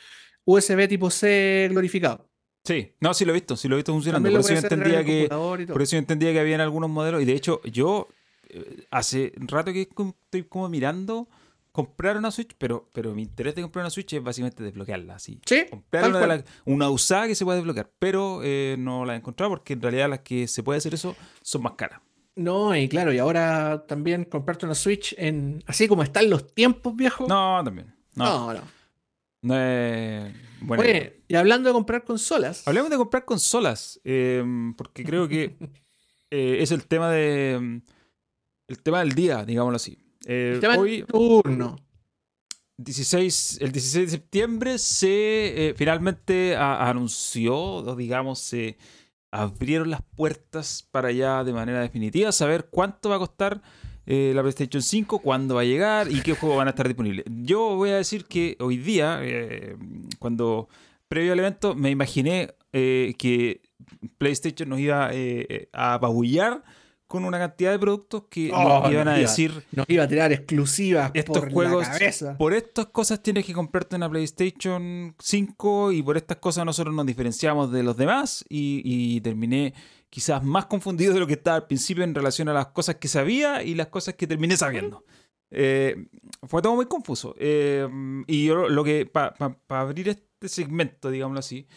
USB 0.45 0.87
tipo 0.87 1.09
C 1.09 1.67
glorificado. 1.69 2.29
Sí, 2.63 2.93
no, 2.99 3.13
sí 3.13 3.25
lo 3.25 3.31
he 3.31 3.35
visto, 3.35 3.55
sí 3.57 3.67
lo 3.67 3.75
he 3.75 3.77
visto 3.77 3.91
funcionando. 3.93 4.29
Por 4.29 4.39
eso 4.39 4.53
yo 4.53 4.59
entendía 4.59 5.03
que. 5.03 5.27
Por 5.29 5.81
eso 5.81 5.93
yo 5.93 5.99
entendía 5.99 6.31
que 6.31 6.39
habían 6.39 6.61
algunos 6.61 6.89
modelos. 6.89 7.21
Y 7.21 7.25
de 7.25 7.33
hecho, 7.33 7.61
yo 7.63 8.07
hace 8.91 9.33
rato 9.35 9.71
que 9.73 9.81
estoy 9.81 10.43
como 10.43 10.69
mirando 10.69 11.27
comprar 11.71 12.17
una 12.17 12.31
Switch, 12.31 12.55
pero, 12.57 12.89
pero 12.93 13.13
mi 13.13 13.21
interés 13.21 13.55
de 13.55 13.61
comprar 13.61 13.83
una 13.83 13.89
Switch 13.89 14.13
es 14.13 14.23
básicamente 14.23 14.63
desbloquearla. 14.63 15.15
Así. 15.15 15.39
Sí, 15.45 15.65
Comprar 15.69 16.09
una, 16.09 16.43
una 16.65 16.89
usada 16.89 17.27
que 17.27 17.35
se 17.35 17.45
puede 17.45 17.59
desbloquear, 17.59 17.89
pero 17.99 18.41
eh, 18.43 18.75
no 18.77 19.05
la 19.05 19.13
he 19.13 19.17
encontrado 19.17 19.51
porque 19.51 19.73
en 19.73 19.81
realidad 19.81 20.09
las 20.09 20.19
que 20.19 20.47
se 20.47 20.63
puede 20.63 20.77
hacer 20.77 20.93
eso 20.93 21.15
son 21.41 21.63
más 21.63 21.73
caras. 21.73 22.01
No, 22.35 22.75
y 22.75 22.87
claro, 22.87 23.13
y 23.13 23.17
ahora 23.17 23.85
también 23.87 24.23
comprarte 24.23 24.65
una 24.65 24.75
Switch 24.75 25.13
en 25.17 25.63
así 25.67 25.87
como 25.87 26.03
están 26.03 26.29
los 26.29 26.53
tiempos, 26.53 26.95
viejo. 26.95 27.27
No, 27.27 27.61
también. 27.63 27.93
No, 28.15 28.53
no. 28.53 28.61
no. 29.41 30.33
Bueno, 30.61 30.83
Oye, 30.83 31.21
y 31.27 31.35
hablando 31.35 31.69
de 31.69 31.73
comprar 31.73 32.03
consolas. 32.03 32.67
Hablemos 32.67 32.89
de 32.89 32.97
comprar 32.97 33.25
consolas, 33.25 33.99
eh, 34.03 34.43
porque 34.77 35.03
creo 35.03 35.27
que 35.27 35.55
eh, 36.29 36.57
es 36.59 36.71
el 36.71 36.85
tema 36.85 37.09
de 37.09 37.57
mm, 37.61 37.81
el 38.69 38.81
tema 38.81 38.99
del 38.99 39.11
día, 39.13 39.43
digámoslo 39.45 39.75
así. 39.75 39.97
Eh, 40.25 40.51
el 40.55 40.59
tema 40.61 40.73
del 40.73 40.81
hoy, 40.81 41.03
turno. 41.07 41.75
16, 42.77 43.57
el 43.61 43.71
16 43.73 44.05
de 44.05 44.11
septiembre, 44.11 44.77
se 44.77 45.69
eh, 45.69 45.73
finalmente 45.75 46.55
a- 46.55 46.89
anunció, 46.89 47.95
digamos, 47.97 48.39
se 48.39 48.77
abrieron 49.31 49.89
las 49.89 50.01
puertas 50.15 50.87
para 50.91 51.11
ya 51.11 51.43
de 51.43 51.51
manera 51.51 51.81
definitiva 51.81 52.31
saber 52.31 52.69
cuánto 52.71 53.09
va 53.09 53.17
a 53.17 53.19
costar 53.19 53.61
eh, 54.05 54.31
la 54.33 54.41
PlayStation 54.41 54.81
5, 54.81 55.19
cuándo 55.19 55.55
va 55.55 55.61
a 55.61 55.65
llegar 55.65 56.09
y 56.11 56.21
qué 56.21 56.33
juegos 56.33 56.57
van 56.57 56.67
a 56.67 56.71
estar 56.71 56.87
disponibles. 56.87 57.25
Yo 57.29 57.75
voy 57.75 57.89
a 57.89 57.97
decir 57.97 58.25
que 58.25 58.55
hoy 58.59 58.77
día, 58.77 59.19
eh, 59.23 59.75
cuando 60.17 60.69
previo 61.09 61.33
al 61.33 61.39
evento, 61.39 61.75
me 61.75 61.89
imaginé 61.91 62.55
eh, 62.71 63.13
que 63.19 63.61
PlayStation 64.17 64.69
nos 64.69 64.79
iba 64.79 65.11
a 65.73 65.93
apabullar 65.95 66.63
con 67.09 67.25
una 67.25 67.39
cantidad 67.39 67.71
de 67.71 67.79
productos 67.79 68.23
que 68.29 68.51
Oh, 68.53 68.81
nos 68.83 68.91
iban 68.91 69.07
a 69.07 69.17
iba- 69.19 69.27
decir 69.27 69.63
Nos 69.71 69.89
iba 69.89 70.03
a 70.03 70.07
tirar 70.07 70.31
exclusivas 70.31 71.09
estos 71.15 71.39
por 71.39 71.51
juegos, 71.51 71.87
la 71.87 71.93
cabeza. 71.93 72.37
por 72.37 72.53
estas 72.53 72.85
cosas 72.85 73.21
tienes 73.23 73.45
que 73.45 73.51
comprarte 73.53 73.95
una 73.95 74.07
PlayStation 74.09 75.15
5 75.19 75.91
y 75.91 76.03
por 76.03 76.17
estas 76.17 76.37
cosas 76.37 76.65
nosotros 76.65 76.93
nos 76.93 77.05
diferenciamos 77.07 77.71
de 77.71 77.81
los 77.81 77.97
demás 77.97 78.45
y, 78.47 78.81
y 78.85 79.21
terminé 79.21 79.73
quizás 80.11 80.43
más 80.43 80.67
confundido 80.67 81.13
de 81.13 81.19
lo 81.19 81.25
que 81.27 81.33
estaba 81.33 81.57
al 81.57 81.65
principio 81.67 82.03
en 82.03 82.13
relación 82.13 82.47
a 82.47 82.53
las 82.53 82.67
cosas 82.67 82.95
que 82.95 83.07
sabía 83.07 83.63
y 83.63 83.73
las 83.75 83.87
cosas 83.87 84.13
que 84.13 84.27
terminé 84.27 84.55
sabiendo. 84.55 85.03
Eh, 85.51 86.07
fue 86.43 86.61
todo 86.61 86.75
muy 86.75 86.85
confuso. 86.85 87.33
Eh, 87.39 87.87
y 88.27 88.45
yo 88.45 88.69
lo 88.69 88.83
que, 88.83 89.07
para 89.07 89.35
abrir 89.69 90.09
este 90.09 90.47
segmento, 90.47 91.09
digámoslo 91.09 91.39
así, 91.39 91.67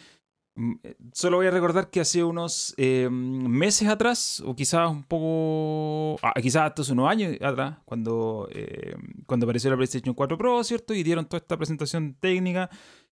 solo 1.13 1.37
voy 1.37 1.47
a 1.47 1.51
recordar 1.51 1.89
que 1.89 1.99
hace 1.99 2.23
unos 2.23 2.75
eh, 2.77 3.09
meses 3.09 3.87
atrás, 3.87 4.39
o 4.45 4.55
quizás 4.55 4.87
un 4.89 5.03
poco, 5.03 6.19
ah, 6.21 6.33
quizás 6.41 6.61
hasta 6.63 6.83
hace 6.83 6.93
unos 6.93 7.09
años 7.09 7.35
atrás, 7.41 7.77
cuando, 7.85 8.47
eh, 8.51 8.95
cuando 9.25 9.45
apareció 9.45 9.71
la 9.71 9.77
PlayStation 9.77 10.13
4 10.13 10.37
Pro, 10.37 10.63
¿cierto? 10.63 10.93
Y 10.93 11.01
dieron 11.03 11.25
toda 11.25 11.39
esta 11.39 11.57
presentación 11.57 12.15
técnica. 12.19 12.69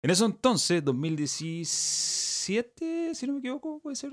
En 0.03 0.11
eso 0.11 0.24
entonces, 0.26 0.84
2017, 0.84 3.14
si 3.14 3.26
no 3.26 3.34
me 3.34 3.39
equivoco, 3.41 3.80
puede 3.80 3.97
ser. 3.97 4.12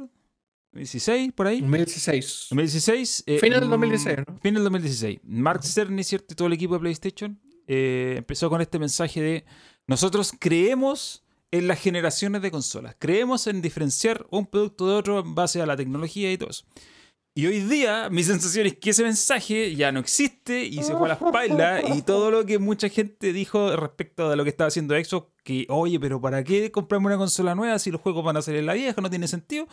2016, 0.73 1.33
por 1.33 1.47
ahí. 1.47 1.61
2016. 1.61 2.47
2016. 2.49 3.23
eh, 3.27 3.39
Final 3.39 3.59
del 3.59 3.69
mm, 3.69 3.71
2016, 3.71 4.17
¿no? 4.17 4.25
Final 4.39 4.53
del 4.55 4.63
2016. 4.63 5.19
Mark 5.23 5.63
Cerny, 5.63 6.03
¿cierto? 6.03 6.33
Y 6.33 6.35
todo 6.35 6.47
el 6.47 6.53
equipo 6.53 6.73
de 6.73 6.79
PlayStation 6.79 7.39
eh, 7.67 8.15
empezó 8.17 8.49
con 8.49 8.59
este 8.59 8.79
mensaje 8.79 9.21
de 9.21 9.45
nosotros 9.85 10.33
creemos 10.39 11.22
en 11.53 11.67
las 11.67 11.79
generaciones 11.79 12.41
de 12.41 12.49
consolas. 12.49 12.95
Creemos 12.97 13.45
en 13.45 13.61
diferenciar 13.61 14.25
un 14.31 14.47
producto 14.47 14.87
de 14.87 14.95
otro 14.95 15.19
en 15.19 15.35
base 15.35 15.61
a 15.61 15.67
la 15.67 15.77
tecnología 15.77 16.31
y 16.31 16.37
todo 16.37 16.49
eso. 16.49 16.65
Y 17.35 17.45
hoy 17.45 17.59
día 17.59 18.09
mi 18.09 18.23
sensación 18.23 18.65
es 18.65 18.77
que 18.77 18.89
ese 18.89 19.03
mensaje 19.03 19.75
ya 19.75 19.91
no 19.91 19.99
existe 19.99 20.65
y 20.65 20.81
se 20.81 20.95
fue 20.95 21.05
a 21.05 21.09
las 21.09 21.19
pailas 21.19 21.95
y 21.95 22.01
todo 22.01 22.31
lo 22.31 22.47
que 22.47 22.57
mucha 22.57 22.89
gente 22.89 23.33
dijo 23.33 23.75
respecto 23.75 24.31
de 24.31 24.35
lo 24.35 24.43
que 24.43 24.49
estaba 24.49 24.69
haciendo 24.69 24.95
Xbox, 24.95 25.31
que 25.43 25.67
oye, 25.69 25.99
pero 25.99 26.19
¿para 26.19 26.43
qué 26.43 26.71
comprarme 26.71 27.07
una 27.07 27.17
consola 27.17 27.53
nueva 27.53 27.77
si 27.77 27.91
los 27.91 28.01
juegos 28.01 28.25
van 28.25 28.37
a 28.37 28.41
salir 28.41 28.61
en 28.61 28.65
la 28.65 28.73
vieja? 28.73 28.99
No 28.99 29.11
tiene 29.11 29.27
sentido. 29.27 29.67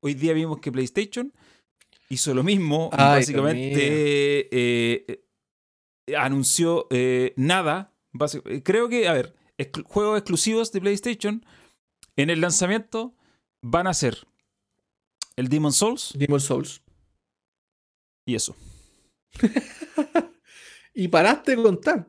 Hoy 0.00 0.12
día 0.12 0.34
vimos 0.34 0.58
que 0.60 0.70
PlayStation 0.70 1.32
hizo 2.10 2.34
lo 2.34 2.42
mismo, 2.42 2.90
Ay, 2.92 3.20
básicamente 3.20 3.80
eh, 4.50 5.24
eh, 6.10 6.14
anunció 6.14 6.88
eh, 6.90 7.32
nada. 7.36 7.94
Creo 8.64 8.90
que, 8.90 9.08
a 9.08 9.14
ver, 9.14 9.34
exclu- 9.70 9.84
juegos 9.84 10.18
exclusivos 10.18 10.72
de 10.72 10.80
PlayStation 10.80 11.44
en 12.16 12.30
el 12.30 12.40
lanzamiento 12.40 13.14
van 13.62 13.86
a 13.86 13.94
ser 13.94 14.26
el 15.36 15.48
Demon 15.48 15.72
Souls 15.72 16.12
Demon 16.16 16.40
Souls. 16.40 16.82
y 18.26 18.34
eso. 18.34 18.54
Y 20.94 21.08
paraste 21.08 21.56
de 21.56 21.62
contar. 21.62 22.06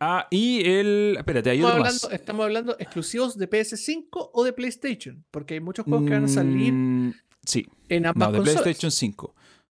Ah, 0.00 0.26
y 0.30 0.60
el. 0.68 1.14
Espérate, 1.16 1.50
hay 1.50 1.58
Estamos 1.58 1.72
otro 1.74 1.84
hablando, 1.86 2.08
más. 2.08 2.12
estamos 2.20 2.44
hablando 2.44 2.76
exclusivos 2.80 3.38
de 3.38 3.48
PS5 3.48 4.30
o 4.32 4.44
de 4.44 4.52
PlayStation. 4.52 5.24
Porque 5.30 5.54
hay 5.54 5.60
muchos 5.60 5.84
juegos 5.84 6.06
que 6.08 6.14
van 6.14 6.24
a 6.24 6.28
salir 6.28 6.72
Mm, 6.72 7.14
sí, 7.44 7.66
en 7.88 8.06
ambas 8.06 8.28
no, 8.28 8.32
de 8.32 8.38
consolas. 8.38 8.62
PlayStation 8.62 8.90
5. 8.90 9.34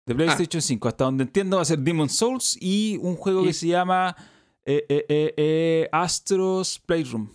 De 0.07 0.15
PlayStation 0.15 0.63
5, 0.63 0.89
hasta 0.89 1.05
donde 1.05 1.25
entiendo, 1.25 1.57
va 1.57 1.63
a 1.63 1.67
ser 1.67 1.79
Demon 1.81 2.09
Souls 2.09 2.57
y 2.59 2.97
un 3.03 3.17
juego 3.17 3.43
Y- 3.45 3.49
que 3.49 3.53
se 3.53 3.67
llama 3.67 4.17
eh, 4.89 5.07
eh, 5.09 5.35
eh, 5.37 5.89
Astros 5.93 6.79
Playroom. 6.85 7.31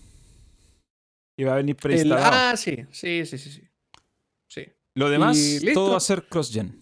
Y 1.37 1.43
va 1.45 1.53
a 1.53 1.57
venir 1.57 1.75
El- 1.75 1.81
preinstalado. 1.81 2.31
ah, 2.31 2.55
sí, 2.57 2.85
sí, 2.91 3.25
sí, 3.25 3.37
sí. 3.37 3.49
sí. 3.51 3.61
Sí. 4.51 4.65
Lo 4.95 5.09
demás, 5.09 5.37
todo 5.73 5.91
va 5.91 5.97
a 5.97 5.99
ser 5.99 6.23
cross-gen. 6.27 6.79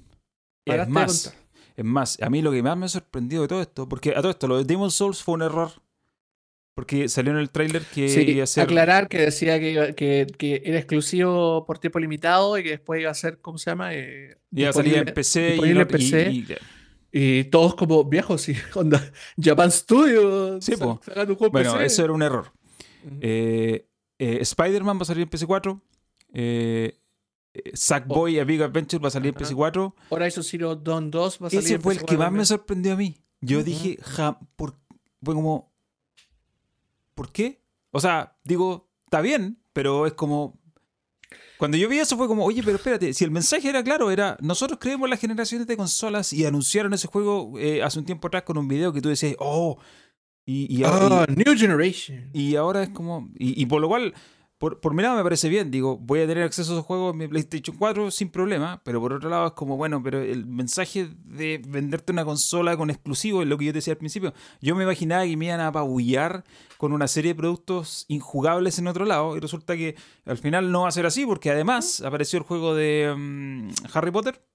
Es 0.65 0.87
más, 0.89 1.35
es 1.77 1.85
más, 1.85 2.21
a 2.21 2.29
mí 2.29 2.41
lo 2.41 2.51
que 2.51 2.61
más 2.61 2.77
me 2.77 2.85
ha 2.85 2.89
sorprendido 2.89 3.43
de 3.43 3.47
todo 3.47 3.61
esto, 3.61 3.87
porque 3.87 4.11
a 4.11 4.15
todo 4.21 4.29
esto, 4.31 4.47
lo 4.47 4.57
de 4.57 4.65
Demon 4.65 4.91
Souls 4.91 5.23
fue 5.23 5.35
un 5.35 5.41
error. 5.43 5.71
Porque 6.75 7.09
salió 7.09 7.33
en 7.33 7.37
el 7.39 7.49
tráiler 7.49 7.83
que 7.85 8.07
Sí, 8.07 8.21
iba 8.21 8.43
a 8.43 8.47
ser. 8.47 8.63
aclarar 8.63 9.09
que 9.09 9.19
decía 9.19 9.59
que, 9.59 9.71
iba- 9.71 9.91
que, 9.91 10.25
que 10.37 10.61
era 10.65 10.77
exclusivo 10.77 11.65
por 11.65 11.79
tiempo 11.79 11.99
limitado 11.99 12.57
y 12.57 12.63
que 12.63 12.69
después 12.71 13.01
iba 13.01 13.11
a 13.11 13.13
ser, 13.13 13.39
¿cómo 13.39 13.57
se 13.57 13.69
llama? 13.71 13.93
Eh, 13.93 14.37
Iba 14.51 14.69
a 14.69 14.73
salir 14.73 15.13
PC 15.13 15.57
y, 15.57 15.69
en 15.69 15.87
PC. 15.87 16.31
y- 16.31 16.37
y- 16.39 16.55
Y 17.11 17.43
todos 17.45 17.75
como 17.75 18.03
viejos, 18.05 18.41
sí, 18.41 18.55
onda, 18.75 19.11
Japan 19.41 19.71
Studio, 19.71 20.61
Sí, 20.61 20.75
sa- 20.75 20.85
po. 20.85 21.01
sacando 21.03 21.33
un 21.33 21.37
juego 21.39 21.57
en 21.57 21.63
bueno, 21.63 21.73
PC. 21.73 21.85
eso 21.85 22.03
era 22.05 22.13
un 22.13 22.21
error. 22.21 22.51
Eh, 23.19 23.87
eh, 24.19 24.37
Spider-Man 24.41 24.97
va 24.97 25.01
a 25.01 25.05
salir 25.05 25.23
en 25.23 25.29
PC4. 25.29 25.81
Eh, 26.33 26.97
Sackboy 27.73 28.39
A 28.39 28.45
Big 28.45 28.61
Adventure 28.61 29.01
va 29.01 29.09
a 29.09 29.11
salir 29.11 29.29
en 29.35 29.43
Ajá. 29.43 29.53
PC4. 29.53 29.93
Horizon 30.09 30.43
Zero 30.43 30.75
Dawn 30.75 31.11
2 31.11 31.39
va 31.43 31.47
a 31.47 31.49
salir 31.49 31.65
Ese 31.65 31.73
en 31.75 31.81
fue 31.81 31.93
el 31.93 31.99
PC4 31.99 32.05
que 32.05 32.17
más 32.17 32.31
me 32.31 32.45
sorprendió 32.45 32.93
a 32.93 32.95
mí. 32.95 33.17
Yo 33.41 33.63
dije, 33.63 33.97
ja, 34.01 34.39
por, 34.55 34.75
fue 35.23 35.33
como, 35.33 35.73
¿por 37.15 37.31
qué? 37.31 37.61
O 37.91 37.99
sea, 37.99 38.37
digo, 38.43 38.89
está 39.05 39.19
bien, 39.21 39.61
pero 39.73 40.05
es 40.05 40.13
como... 40.13 40.60
Cuando 41.61 41.77
yo 41.77 41.87
vi 41.87 41.99
eso 41.99 42.17
fue 42.17 42.27
como, 42.27 42.43
oye, 42.43 42.63
pero 42.63 42.77
espérate, 42.77 43.13
si 43.13 43.23
el 43.23 43.29
mensaje 43.29 43.69
era 43.69 43.83
claro, 43.83 44.09
era, 44.09 44.35
nosotros 44.41 44.79
creemos 44.81 45.07
las 45.07 45.19
generaciones 45.19 45.67
de 45.67 45.77
consolas 45.77 46.33
y 46.33 46.43
anunciaron 46.43 46.91
ese 46.95 47.07
juego 47.07 47.53
eh, 47.59 47.83
hace 47.83 47.99
un 47.99 48.05
tiempo 48.05 48.29
atrás 48.29 48.41
con 48.41 48.57
un 48.57 48.67
video 48.67 48.91
que 48.91 48.99
tú 48.99 49.09
decías, 49.09 49.35
oh, 49.37 49.77
y, 50.43 50.75
y, 50.75 50.83
ahora- 50.83 51.21
Ah, 51.21 51.27
New 51.29 51.55
Generation. 51.55 52.31
y- 52.33 52.49
y 52.49 52.55
ahora 52.55 52.81
es 52.81 52.89
como, 52.89 53.29
y, 53.37 53.61
y 53.61 53.67
por 53.67 53.79
lo 53.79 53.87
cual, 53.89 54.11
por, 54.61 54.79
por 54.79 54.93
mi 54.93 55.01
lado 55.01 55.17
me 55.17 55.23
parece 55.23 55.49
bien, 55.49 55.71
digo, 55.71 55.97
voy 55.97 56.19
a 56.19 56.27
tener 56.27 56.43
acceso 56.43 56.73
a 56.73 56.75
esos 56.75 56.85
juegos 56.85 57.13
en 57.13 57.17
mi 57.17 57.27
PlayStation 57.27 57.75
4 57.75 58.11
sin 58.11 58.29
problema, 58.29 58.79
pero 58.83 59.01
por 59.01 59.11
otro 59.11 59.27
lado 59.27 59.47
es 59.47 59.53
como, 59.53 59.75
bueno, 59.75 60.03
pero 60.03 60.21
el 60.21 60.45
mensaje 60.45 61.09
de 61.25 61.59
venderte 61.67 62.11
una 62.11 62.23
consola 62.25 62.77
con 62.77 62.91
exclusivo 62.91 63.41
es 63.41 63.47
lo 63.47 63.57
que 63.57 63.65
yo 63.65 63.73
decía 63.73 63.93
al 63.93 63.97
principio. 63.97 64.35
Yo 64.61 64.75
me 64.75 64.83
imaginaba 64.83 65.25
que 65.25 65.35
me 65.35 65.45
iban 65.45 65.61
a 65.61 65.69
apabullar 65.69 66.43
con 66.77 66.93
una 66.93 67.07
serie 67.07 67.31
de 67.31 67.39
productos 67.39 68.05
injugables 68.07 68.77
en 68.77 68.85
otro 68.85 69.05
lado, 69.05 69.35
y 69.35 69.39
resulta 69.39 69.75
que 69.75 69.95
al 70.25 70.37
final 70.37 70.71
no 70.71 70.83
va 70.83 70.89
a 70.89 70.91
ser 70.91 71.07
así, 71.07 71.25
porque 71.25 71.49
además 71.49 72.01
apareció 72.01 72.37
el 72.37 72.45
juego 72.45 72.75
de 72.75 73.15
mm, 73.17 73.69
Harry 73.95 74.11
Potter, 74.11 74.45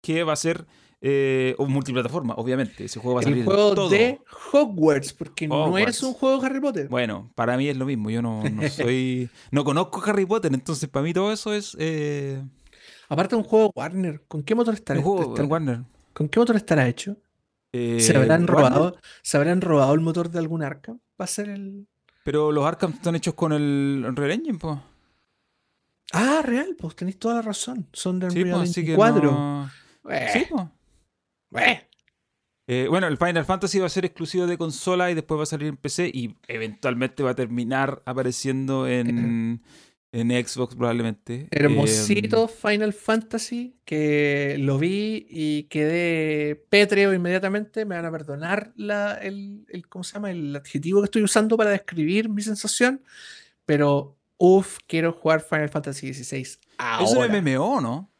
que 0.00 0.24
va 0.24 0.32
a 0.32 0.36
ser 0.36 0.64
eh, 1.02 1.54
o 1.58 1.66
multiplataforma, 1.66 2.34
obviamente. 2.34 2.84
Ese 2.84 3.00
juego 3.00 3.14
va 3.16 3.20
a 3.20 3.24
salir 3.24 3.38
El 3.38 3.44
juego 3.44 3.74
todo. 3.74 3.88
de 3.88 4.20
Hogwarts, 4.52 5.12
porque 5.14 5.48
no 5.48 5.76
es 5.78 6.02
un 6.02 6.12
juego 6.14 6.40
de 6.40 6.46
Harry 6.46 6.60
Potter. 6.60 6.88
Bueno, 6.88 7.30
para 7.34 7.56
mí 7.56 7.68
es 7.68 7.76
lo 7.76 7.86
mismo. 7.86 8.10
Yo 8.10 8.20
no, 8.22 8.42
no 8.44 8.62
soy. 8.68 9.30
No 9.50 9.64
conozco 9.64 10.02
Harry 10.04 10.26
Potter, 10.26 10.52
entonces 10.52 10.88
para 10.88 11.02
mí 11.04 11.12
todo 11.12 11.32
eso 11.32 11.52
es. 11.54 11.76
Eh, 11.78 12.42
Aparte 13.08 13.34
un 13.34 13.42
juego 13.42 13.72
Warner, 13.74 14.22
¿con 14.28 14.42
qué 14.42 14.54
motor 14.54 14.74
estará, 14.74 15.00
juego 15.02 15.34
estará- 15.34 15.48
Warner. 15.48 15.80
¿Con 16.12 16.28
qué 16.28 16.38
motor 16.38 16.54
estará 16.56 16.86
hecho? 16.86 17.16
Eh, 17.72 17.98
¿Se 18.00 18.16
habrán 18.16 18.42
Warner, 18.42 18.48
robado? 18.50 18.96
¿Se 19.22 19.36
habrán 19.36 19.60
robado 19.60 19.94
el 19.94 20.00
motor 20.00 20.28
de 20.30 20.38
algún 20.38 20.62
Arkham? 20.62 20.98
Va 21.20 21.24
a 21.24 21.28
ser 21.28 21.48
el. 21.48 21.86
Pero 22.24 22.52
los 22.52 22.64
Arkham 22.64 22.92
están 22.92 23.14
hechos 23.16 23.34
con 23.34 23.52
el 23.52 24.04
Unreal 24.06 24.32
Engine, 24.32 24.58
pues. 24.58 24.76
Ah, 26.12 26.42
real, 26.44 26.76
pues 26.78 26.96
tenéis 26.96 27.18
toda 27.18 27.36
la 27.36 27.42
razón. 27.42 27.86
Son 27.92 28.18
de 28.18 28.30
Sí, 28.30 28.40
Unreal 28.40 28.60
así 28.62 28.74
que. 28.74 28.80
Engine 28.80 28.96
4. 28.96 29.30
no- 29.30 29.70
Eh, 30.10 30.28
Sí, 30.32 30.46
pues. 30.50 30.64
Eh. 32.66 32.86
Bueno, 32.88 33.06
el 33.08 33.16
Final 33.16 33.44
Fantasy 33.44 33.78
va 33.78 33.86
a 33.86 33.90
ser 33.90 34.04
exclusivo 34.04 34.46
de 34.46 34.56
consola 34.56 35.10
y 35.10 35.14
después 35.14 35.38
va 35.38 35.42
a 35.42 35.46
salir 35.46 35.68
en 35.68 35.76
PC 35.76 36.08
y 36.12 36.36
eventualmente 36.46 37.22
va 37.22 37.30
a 37.30 37.34
terminar 37.34 38.02
apareciendo 38.04 38.86
en, 38.86 39.60
en 40.12 40.46
Xbox 40.46 40.76
probablemente. 40.76 41.48
Hermosito 41.50 42.44
Eh, 42.44 42.68
Final 42.70 42.92
Fantasy 42.92 43.76
que 43.84 44.56
lo 44.60 44.78
vi 44.78 45.26
y 45.28 45.64
quedé 45.64 46.54
pétreo 46.68 47.12
inmediatamente. 47.12 47.84
Me 47.84 47.96
van 47.96 48.04
a 48.04 48.12
perdonar 48.12 48.72
la, 48.76 49.14
el, 49.14 49.64
el- 49.68 49.88
¿cómo 49.88 50.04
se 50.04 50.14
llama? 50.14 50.30
el 50.30 50.54
adjetivo 50.54 51.00
que 51.00 51.06
estoy 51.06 51.22
usando 51.22 51.56
para 51.56 51.70
describir 51.70 52.28
mi 52.28 52.42
sensación. 52.42 53.02
Pero, 53.66 54.16
uff, 54.36 54.78
quiero 54.86 55.12
jugar 55.12 55.40
Final 55.42 55.68
Fantasy 55.68 56.12
XVI 56.14 56.38
es 56.40 56.58
un 57.12 57.18
MMO, 57.44 57.80
¿no? 57.80 58.12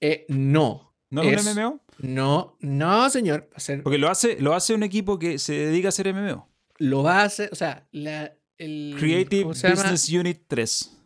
Eh, 0.00 0.26
no, 0.28 0.91
¿No 1.12 1.22
es, 1.22 1.46
Es- 1.46 1.46
un 1.46 1.62
MMO? 1.62 1.80
no, 1.98 2.56
no, 2.60 3.10
señor. 3.10 3.48
Porque 3.82 3.98
lo 3.98 4.08
hace, 4.08 4.40
lo 4.40 4.54
hace 4.54 4.74
un 4.74 4.82
equipo 4.82 5.18
que 5.18 5.38
se 5.38 5.52
dedica 5.52 5.88
a 5.88 5.90
hacer 5.90 6.12
MMO. 6.12 6.48
lo 6.78 7.06
hacer, 7.08 7.50
o 7.52 7.54
sea, 7.54 7.86
la, 7.92 8.34
el, 8.58 8.96
Creative. 8.98 9.44
Business 9.44 10.08
Unit 10.10 10.42
3. 10.48 10.98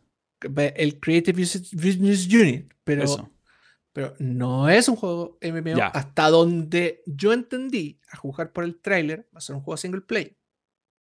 el 0.77 1.01
Creative 1.01 1.39
Business- 1.73 2.29
Unit, 2.33 2.73
pero 2.85 3.03
Eso. 3.05 3.31
Pero 3.93 4.15
no 4.19 4.69
es 4.69 4.89
un 4.91 4.97
juego 4.97 5.39
MMO 5.41 5.75
Ya. 5.77 5.87
hasta 5.89 6.29
donde 6.29 7.03
yo 7.07 7.33
entendí, 7.33 7.99
a 8.11 8.17
jugar 8.19 8.53
por 8.53 8.63
el 8.65 8.79
tráiler, 8.81 9.27
va 9.35 9.39
a 9.39 9.41
ser 9.41 9.57
un 9.57 9.63
juego 9.63 9.77
single 9.79 10.03
play. 10.03 10.37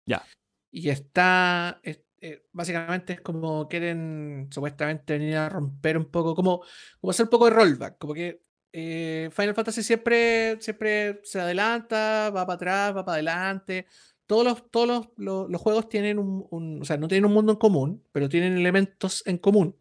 Ya. 0.07 0.25
Y 0.71 0.89
está, 0.89 1.81
es- 1.83 2.01
eh, 2.21 2.47
básicamente 2.53 3.13
es 3.13 3.21
como 3.21 3.69
quieren 3.69 4.49
supuestamente 4.51 5.19
venir 5.19 5.37
a 5.37 5.49
romper 5.51 5.97
un 5.99 6.07
poco, 6.07 6.35
como, 6.35 6.63
como 7.01 7.11
hacer 7.11 7.25
un 7.25 7.31
poco 7.31 7.45
de 7.45 7.51
rollback, 7.53 7.99
como 7.99 8.13
que 8.15 8.43
eh, 8.73 9.31
Final 9.33 9.55
Fantasy 9.55 9.83
siempre, 9.83 10.61
siempre 10.61 11.21
se 11.25 11.41
adelanta, 11.41 12.31
va 12.31 12.47
para 12.47 12.55
atrás, 12.57 12.97
va 12.97 13.05
para 13.05 13.15
adelante. 13.15 13.87
Todos 14.27 14.45
los, 14.45 14.71
todos 14.71 14.87
los, 14.89 15.09
los- 15.17 15.51
los 15.51 15.61
juegos 15.61 15.89
tienen 15.89 16.19
un, 16.19 16.47
un- 16.51 16.83
o 16.83 16.85
sea, 16.85 16.97
no 16.97 17.09
tienen 17.09 17.25
un 17.27 17.33
mundo 17.33 17.53
en 17.53 17.59
común, 17.59 18.03
pero 18.13 18.29
tienen 18.29 18.57
elementos 18.57 19.23
en 19.27 19.39
común, 19.39 19.75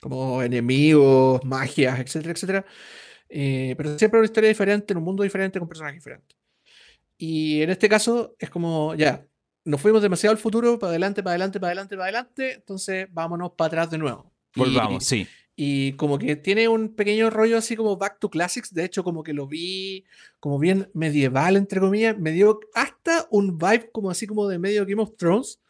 como 0.00 0.42
enemigos, 0.42 1.44
magias, 1.44 1.98
etcétera, 2.00 2.32
etcétera. 2.32 2.64
Eh, 3.28 3.74
pero 3.76 3.98
siempre 3.98 4.20
una 4.20 4.26
historia 4.26 4.48
diferente, 4.48 4.92
en 4.92 4.98
un 4.98 5.04
mundo 5.04 5.22
diferente, 5.22 5.58
con 5.58 5.68
personajes 5.68 5.96
diferentes. 6.00 6.36
Y 7.18 7.62
en 7.62 7.70
este 7.70 7.88
caso 7.88 8.34
es 8.38 8.50
como, 8.50 8.94
ya, 8.94 9.24
nos 9.64 9.80
fuimos 9.80 10.02
demasiado 10.02 10.32
al 10.32 10.38
futuro, 10.38 10.78
para 10.78 10.90
adelante, 10.90 11.22
para 11.22 11.32
adelante, 11.32 11.60
para 11.60 11.68
adelante, 11.70 11.96
para 11.96 12.04
adelante, 12.04 12.52
entonces 12.54 13.06
vámonos 13.10 13.52
para 13.56 13.66
atrás 13.68 13.90
de 13.90 13.98
nuevo. 13.98 14.32
Y- 14.54 14.60
Volvamos, 14.60 15.04
sí. 15.04 15.26
Y 15.64 15.92
como 15.92 16.18
que 16.18 16.34
tiene 16.34 16.66
un 16.66 16.92
pequeño 16.92 17.30
rollo 17.30 17.56
así 17.56 17.76
como 17.76 17.96
Back 17.96 18.18
to 18.18 18.28
Classics. 18.28 18.74
De 18.74 18.84
hecho, 18.84 19.04
como 19.04 19.22
que 19.22 19.32
lo 19.32 19.46
vi 19.46 20.04
como 20.40 20.58
bien 20.58 20.90
medieval, 20.92 21.54
entre 21.56 21.78
comillas. 21.78 22.18
Me 22.18 22.32
dio 22.32 22.58
hasta 22.74 23.28
un 23.30 23.58
vibe 23.58 23.88
como 23.92 24.10
así 24.10 24.26
como 24.26 24.48
de 24.48 24.58
medio 24.58 24.84
Game 24.84 25.00
of 25.00 25.16
Thrones. 25.16 25.60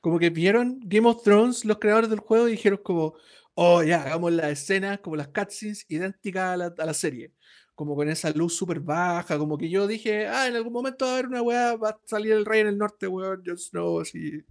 Como 0.00 0.20
que 0.20 0.30
vieron 0.30 0.78
Game 0.84 1.08
of 1.08 1.24
Thrones 1.24 1.64
los 1.64 1.78
creadores 1.80 2.08
del 2.08 2.20
juego 2.20 2.46
y 2.46 2.52
dijeron 2.52 2.78
como, 2.84 3.14
oh, 3.54 3.82
ya, 3.82 4.02
hagamos 4.02 4.30
las 4.32 4.52
escenas, 4.52 5.00
como 5.00 5.16
las 5.16 5.26
cutscenes 5.28 5.86
idénticas 5.88 6.44
a 6.44 6.56
la, 6.56 6.74
a 6.78 6.86
la 6.86 6.94
serie. 6.94 7.32
Como 7.74 7.96
con 7.96 8.08
esa 8.08 8.30
luz 8.30 8.54
súper 8.56 8.78
baja. 8.78 9.38
Como 9.38 9.58
que 9.58 9.68
yo 9.68 9.88
dije, 9.88 10.28
ah, 10.28 10.46
en 10.46 10.54
algún 10.54 10.72
momento 10.72 11.04
va 11.04 11.10
a 11.10 11.14
haber 11.14 11.26
una 11.26 11.42
weá, 11.42 11.74
va 11.74 11.90
a 11.90 12.00
salir 12.04 12.30
el 12.32 12.46
rey 12.46 12.60
en 12.60 12.68
el 12.68 12.78
norte, 12.78 13.08
weón, 13.08 13.42
Jon 13.44 13.58
Snow, 13.58 14.00
así. 14.02 14.44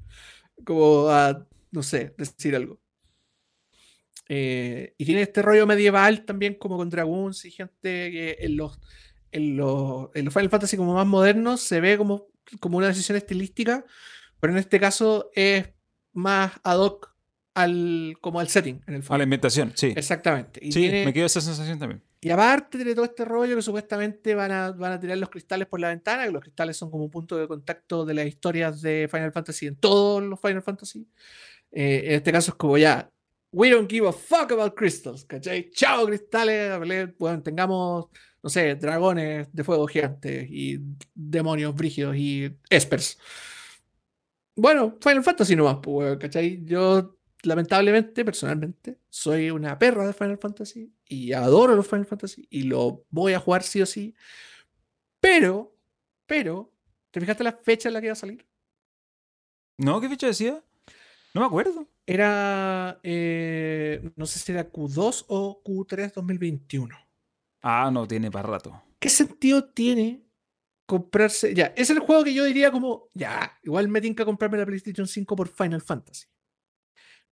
Como 0.66 1.08
a, 1.08 1.48
no 1.72 1.82
sé, 1.82 2.14
decir 2.18 2.58
algo. 2.58 2.81
Eh, 4.34 4.94
y 4.98 5.04
tiene 5.04 5.24
este 5.24 5.42
rollo 5.42 5.68
medieval 5.68 6.24
también 6.24 6.54
como 6.56 6.78
con 6.78 6.90
Dragoons 6.90 7.44
y 7.44 7.52
gente 7.52 7.82
que 8.12 8.38
en 8.40 8.56
los, 8.56 8.80
en 9.34 9.58
los, 9.58 10.10
en 10.14 10.24
los 10.24 10.34
Final 10.34 10.50
Fantasy 10.50 10.78
como 10.78 10.94
más 10.94 11.06
modernos 11.06 11.60
se 11.60 11.82
ve 11.82 11.98
como, 11.98 12.28
como 12.62 12.78
una 12.78 12.88
decisión 12.88 13.18
estilística, 13.18 13.84
pero 14.40 14.54
en 14.54 14.60
este 14.60 14.80
caso 14.80 15.30
es 15.36 15.68
más 16.14 16.54
ad 16.64 16.78
hoc 16.80 17.14
al, 17.56 18.16
como 18.22 18.40
al 18.40 18.48
setting, 18.48 18.82
en 18.88 18.94
el 18.94 19.04
A 19.10 19.18
la 19.18 19.26
inventación, 19.26 19.74
sí. 19.76 19.94
Exactamente. 19.98 20.62
Y, 20.64 20.72
Sí, 20.72 20.80
tiene- 20.80 21.04
me 21.04 21.12
quedó 21.14 21.26
esa 21.26 21.42
sensación 21.42 21.78
también. 21.78 22.02
y 22.22 22.30
aparte 22.30 22.78
tiene 22.78 22.96
todo 22.96 23.04
este 23.04 23.26
rollo 23.26 23.58
que 23.58 23.62
supuestamente 23.62 24.34
van 24.34 24.52
a, 24.54 24.72
van 24.72 24.94
a 24.94 25.00
tirar 25.02 25.18
los 25.18 25.30
cristales 25.30 25.68
por 25.68 25.82
la 25.82 25.90
ventana, 25.90 26.24
que 26.24 26.32
los 26.32 26.42
cristales 26.42 26.78
son 26.78 26.90
como 26.90 27.04
un 27.04 27.12
punto 27.12 27.36
de 27.36 27.50
contacto 27.50 28.06
de 28.06 28.14
las 28.14 28.28
historias 28.28 28.82
de 28.82 29.10
Final 29.12 29.34
Fantasy 29.34 29.68
en 29.68 29.76
todos 29.76 30.24
los 30.24 30.40
Final 30.40 30.64
Fantasy. 30.64 31.06
Eh, 31.74 32.04
en 32.06 32.14
este 32.14 32.32
caso 32.32 32.52
es 32.52 32.56
como 32.56 32.78
ya, 32.78 33.12
we 33.52 33.70
don't 33.70 33.90
give 33.90 34.08
a 34.08 34.14
fuck 34.14 34.52
about 34.52 34.76
crystals, 34.76 35.26
¿cachai? 35.26 35.70
Chao 35.72 36.06
cristales, 36.06 37.18
bueno, 37.18 37.44
tengamos, 37.44 38.06
no 38.42 38.50
sé, 38.50 38.76
dragones 38.76 39.54
de 39.54 39.64
fuego 39.64 39.88
gigantes 39.88 40.48
y 40.50 40.80
demonios 41.14 41.76
brígidos 41.76 42.16
y 42.16 42.56
espers. 42.70 43.18
Bueno, 44.56 44.98
Final 45.02 45.24
Fantasy 45.24 45.56
nomás, 45.56 45.78
pues, 45.82 46.18
¿cachai? 46.18 46.64
Yo, 46.64 47.18
lamentablemente, 47.44 48.24
personalmente, 48.24 49.00
soy 49.10 49.50
una 49.50 49.78
perra 49.78 50.08
de 50.08 50.14
Final 50.14 50.38
Fantasy 50.38 50.94
y 51.06 51.34
adoro 51.34 51.76
los 51.76 51.88
Final 51.88 52.06
Fantasy 52.06 52.48
y 52.50 52.64
lo 52.64 53.06
voy 53.10 53.34
a 53.34 53.40
jugar 53.40 53.64
sí 53.64 53.82
o 53.82 53.86
sí. 53.86 54.16
Pero, 55.20 55.76
pero, 56.26 56.72
¿te 57.12 57.20
fijaste 57.20 57.44
la 57.44 57.54
fecha 57.54 57.90
en 57.90 57.94
la 57.94 58.02
que 58.02 58.08
iba 58.08 58.14
a 58.14 58.16
salir? 58.16 58.46
¿No? 59.78 60.00
¿Qué 60.00 60.10
fecha 60.10 60.28
decía? 60.28 60.64
No 61.34 61.42
me 61.42 61.48
acuerdo. 61.48 61.88
Era, 62.12 63.00
eh, 63.04 64.12
no 64.18 64.26
sé 64.26 64.38
si 64.40 64.52
era 64.52 64.70
Q2 64.70 65.28
o 65.30 65.64
Q3 65.64 66.12
2021. 66.14 66.94
Ah, 67.62 67.90
no, 67.90 68.06
tiene 68.06 68.30
para 68.30 68.50
rato. 68.50 68.84
¿Qué 69.00 69.08
sentido 69.08 69.64
tiene 69.64 70.28
comprarse? 70.86 71.54
Ya, 71.54 71.68
es 71.78 71.90
el 71.90 72.00
juego 72.00 72.26
que 72.26 72.34
yo 72.34 72.44
diría 72.44 72.70
como, 72.70 73.08
ya, 73.14 73.58
igual 73.64 73.88
me 73.88 74.02
tinca 74.02 74.26
comprarme 74.26 74.58
la 74.58 74.66
PlayStation 74.66 75.08
5 75.08 75.36
por 75.38 75.48
Final 75.48 75.82
Fantasy. 75.82 76.26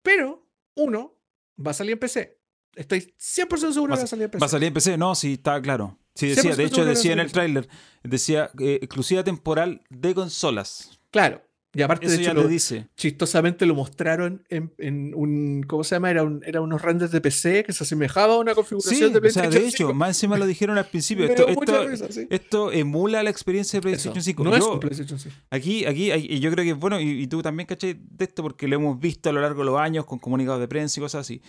Pero, 0.03 0.47
uno, 0.75 1.17
va 1.65 1.71
a 1.71 1.73
salir 1.73 1.93
en 1.93 1.99
PC. 1.99 2.39
Estoy 2.75 3.15
100% 3.17 3.71
seguro 3.71 3.93
Va 3.93 3.95
que 3.95 4.01
va 4.01 4.03
a 4.03 4.07
salir 4.07 4.25
en 4.25 4.29
PC. 4.29 4.39
¿Va 4.39 4.45
a 4.45 4.49
salir 4.49 4.67
en 4.67 4.73
PC? 4.75 4.97
No, 4.99 5.15
sí, 5.15 5.33
está 5.33 5.59
claro. 5.59 5.97
Sí, 6.13 6.27
decía, 6.27 6.51
100% 6.51 6.55
de 6.55 6.63
hecho 6.65 6.85
decía 6.85 7.13
en 7.13 7.19
el 7.19 7.31
tráiler, 7.31 7.67
decía 8.03 8.51
eh, 8.59 8.77
exclusiva 8.83 9.23
temporal 9.23 9.81
de 9.89 10.13
consolas. 10.13 10.99
Claro. 11.09 11.46
Y 11.77 11.81
aparte, 11.83 12.07
Eso 12.07 12.15
de 12.17 12.21
hecho, 12.23 12.33
lo- 12.33 12.47
dice. 12.47 12.87
chistosamente 12.95 13.65
lo 13.67 13.75
mostraron 13.75 14.43
en, 14.49 14.73
en 14.79 15.13
un. 15.15 15.63
¿Cómo 15.67 15.83
se 15.83 15.95
llama? 15.95 16.09
Era, 16.09 16.23
un, 16.23 16.41
era 16.45 16.59
unos 16.61 16.81
renders 16.81 17.11
de 17.11 17.21
PC 17.21 17.63
que 17.63 17.71
se 17.73 17.83
asemejaba 17.83 18.33
a 18.33 18.37
una 18.39 18.51
Sí, 18.51 18.55
configuración 18.55 18.99
de 18.99 19.05
o 19.05 19.11
sea, 19.11 19.19
PlayStation 19.21 19.51
de 19.51 19.67
hecho, 19.67 19.77
5. 19.89 19.93
más 19.93 20.09
encima 20.09 20.37
lo 20.37 20.47
dijeron 20.47 20.77
al 20.77 20.87
principio. 20.87 21.25
Esto, 21.29 21.47
esto, 21.47 21.87
risa, 21.87 22.11
sí. 22.11 22.25
esto 22.29 22.71
emula 22.71 23.21
la 23.21 23.29
experiencia 23.29 23.79
de 23.79 23.91
Eso, 23.93 24.11
PlayStation 24.11 24.23
5. 24.23 24.43
No 24.43 24.55
es 24.55 24.59
Yo- 24.59 24.73
un 24.73 24.79
PlayStation 24.79 25.19
5. 25.19 25.35
Aquí, 25.51 25.85
aquí, 25.85 26.11
y 26.11 26.39
yo 26.39 26.49
creo 26.51 26.63
que 26.65 26.71
es 26.71 26.77
bueno, 26.79 26.99
y, 26.99 27.21
y 27.21 27.27
tú 27.27 27.41
también 27.43 27.67
caché 27.67 27.95
de 27.99 28.25
esto 28.25 28.41
porque 28.43 28.67
lo 28.67 28.75
hemos 28.75 28.99
visto 28.99 29.29
a 29.29 29.33
lo 29.33 29.41
largo 29.41 29.59
de 29.59 29.65
los 29.65 29.79
años 29.79 30.05
con 30.05 30.19
comunicados 30.19 30.59
de 30.59 30.67
prensa 30.67 30.99
y 30.99 31.03
cosas 31.03 31.21
así. 31.21 31.41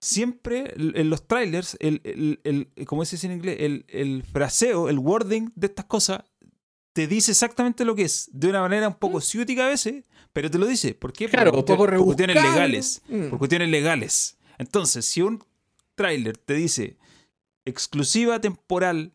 Siempre 0.00 0.74
en 0.76 1.10
los 1.10 1.28
trailers, 1.28 1.76
el, 1.78 2.00
el, 2.02 2.40
el- 2.42 2.86
como 2.86 3.04
se 3.04 3.14
dice 3.16 3.28
en 3.28 3.34
inglés, 3.34 3.56
el, 3.60 3.84
el 3.88 4.24
fraseo, 4.24 4.88
el 4.88 4.98
wording 4.98 5.50
de 5.54 5.68
estas 5.68 5.84
cosas 5.84 6.22
te 6.92 7.06
dice 7.06 7.30
exactamente 7.32 7.84
lo 7.84 7.94
que 7.94 8.02
es, 8.02 8.28
de 8.32 8.48
una 8.48 8.60
manera 8.60 8.88
un 8.88 8.94
poco 8.94 9.20
ciútica 9.20 9.66
a 9.66 9.68
veces, 9.70 10.04
pero 10.32 10.50
te 10.50 10.58
lo 10.58 10.66
dice. 10.66 10.94
¿Por 10.94 11.12
qué? 11.12 11.26
Mm. 11.26 11.30
Claro, 11.30 11.52
por, 11.52 11.64
cuestiones- 11.64 11.96
por 11.98 12.04
cuestiones 12.06 12.36
legales. 12.36 13.02
Mm. 13.08 13.28
Por 13.30 13.38
cuestiones 13.38 13.68
legales. 13.70 14.38
Entonces, 14.58 15.04
si 15.06 15.22
un 15.22 15.42
tráiler 15.94 16.36
te 16.38 16.54
dice 16.54 16.98
exclusiva 17.64 18.40
temporal 18.40 19.12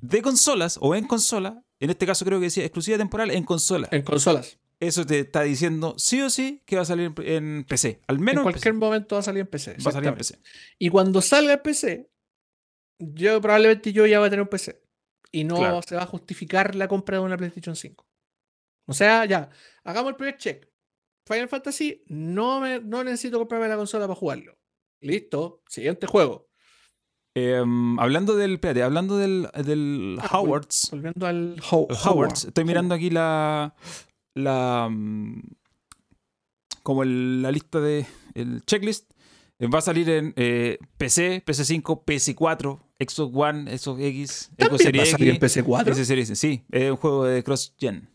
de 0.00 0.22
consolas 0.22 0.78
o 0.80 0.94
en 0.94 1.06
consola, 1.06 1.64
en 1.80 1.90
este 1.90 2.06
caso 2.06 2.24
creo 2.24 2.38
que 2.38 2.44
decía 2.46 2.64
exclusiva 2.64 2.98
temporal 2.98 3.30
en 3.30 3.44
consola, 3.44 3.88
En 3.90 4.02
consolas. 4.02 4.58
eso 4.80 5.04
te 5.06 5.20
está 5.20 5.42
diciendo 5.42 5.94
sí 5.98 6.20
o 6.22 6.30
sí 6.30 6.62
que 6.66 6.76
va 6.76 6.82
a 6.82 6.86
salir 6.86 7.12
en- 7.24 7.64
PC. 7.68 8.00
Al 8.06 8.16
En 8.16 8.22
menos 8.22 8.42
en 8.46 8.50
cualquier 8.52 8.74
momento 8.74 9.16
va 9.16 9.20
a 9.20 9.24
salir 9.24 9.40
en 9.42 9.46
PC. 9.48 9.72
va 9.84 9.90
a 9.90 9.92
salir 9.92 10.08
en. 10.08 10.14
PC. 10.16 10.38
Y 10.78 10.88
cuando 10.90 11.20
salga 11.22 11.54
en 11.54 11.62
PC, 11.62 12.10
yo 12.98 13.40
probablemente 13.40 13.92
yo 13.92 14.06
ya 14.06 14.18
voy 14.18 14.26
a 14.28 14.30
tener 14.30 14.42
un 14.42 14.48
PC. 14.48 14.80
Y 15.32 15.44
no 15.44 15.56
Claro. 15.56 15.80
se 15.82 15.96
va 15.96 16.02
a 16.02 16.06
justificar 16.06 16.74
la 16.74 16.86
compra 16.88 17.16
de 17.18 17.24
una 17.24 17.36
PlayStation 17.36 17.74
5. 17.74 18.06
O 18.86 18.92
sea, 18.92 19.24
ya, 19.24 19.48
hagamos 19.84 20.10
el 20.10 20.16
primer 20.16 20.36
check. 20.36 20.68
Final 21.26 21.48
Fantasy, 21.48 22.02
no, 22.08 22.60
me, 22.60 22.80
no 22.80 23.02
necesito 23.04 23.38
comprarme 23.38 23.68
la 23.68 23.76
consola 23.76 24.06
para 24.06 24.18
jugarlo. 24.18 24.58
Listo, 25.00 25.62
siguiente 25.68 26.06
juego. 26.06 26.48
Em, 27.34 27.98
hablando 27.98 28.36
del, 28.36 28.54
espérate, 28.54 28.82
hablando 28.82 29.16
del, 29.16 29.48
del 29.64 30.18
Ah, 30.20 30.38
Howards, 30.40 30.88
Volviendo 30.90 31.26
al 31.26 31.56
Ho- 31.70 31.86
el 31.88 31.96
Howard. 31.96 32.06
Howards, 32.06 32.44
estoy 32.44 32.64
mirando 32.64 32.94
aquí 32.94 33.08
la, 33.08 33.74
la 34.34 34.88
mm, 34.90 35.40
como 36.82 37.04
el- 37.04 37.40
la 37.40 37.50
lista 37.52 37.80
de 37.80 38.06
el 38.34 38.62
checklist. 38.66 39.11
Eh, 39.62 39.68
Va 39.68 39.78
a 39.78 39.82
salir 39.82 40.10
en 40.10 40.32
eh, 40.36 40.78
PC, 40.98 41.44
PC5, 41.46 42.04
PS4, 42.04 42.78
Xbox 42.98 43.32
One, 43.34 43.78
Xbox 43.78 44.00
X, 44.02 44.50
Xbox 44.56 44.56
¿También 44.56 44.70
va 44.72 44.74
a 44.74 44.78
Series 44.78 45.10
salir 45.10 45.28
en 45.28 45.36
X, 45.36 45.56
PC4? 45.64 45.84
PS 45.92 46.06
Series. 46.06 46.38
Sí, 46.38 46.62
es 46.70 46.90
un 46.90 46.96
juego 46.96 47.24
de 47.24 47.42
cross-gen. 47.44 48.08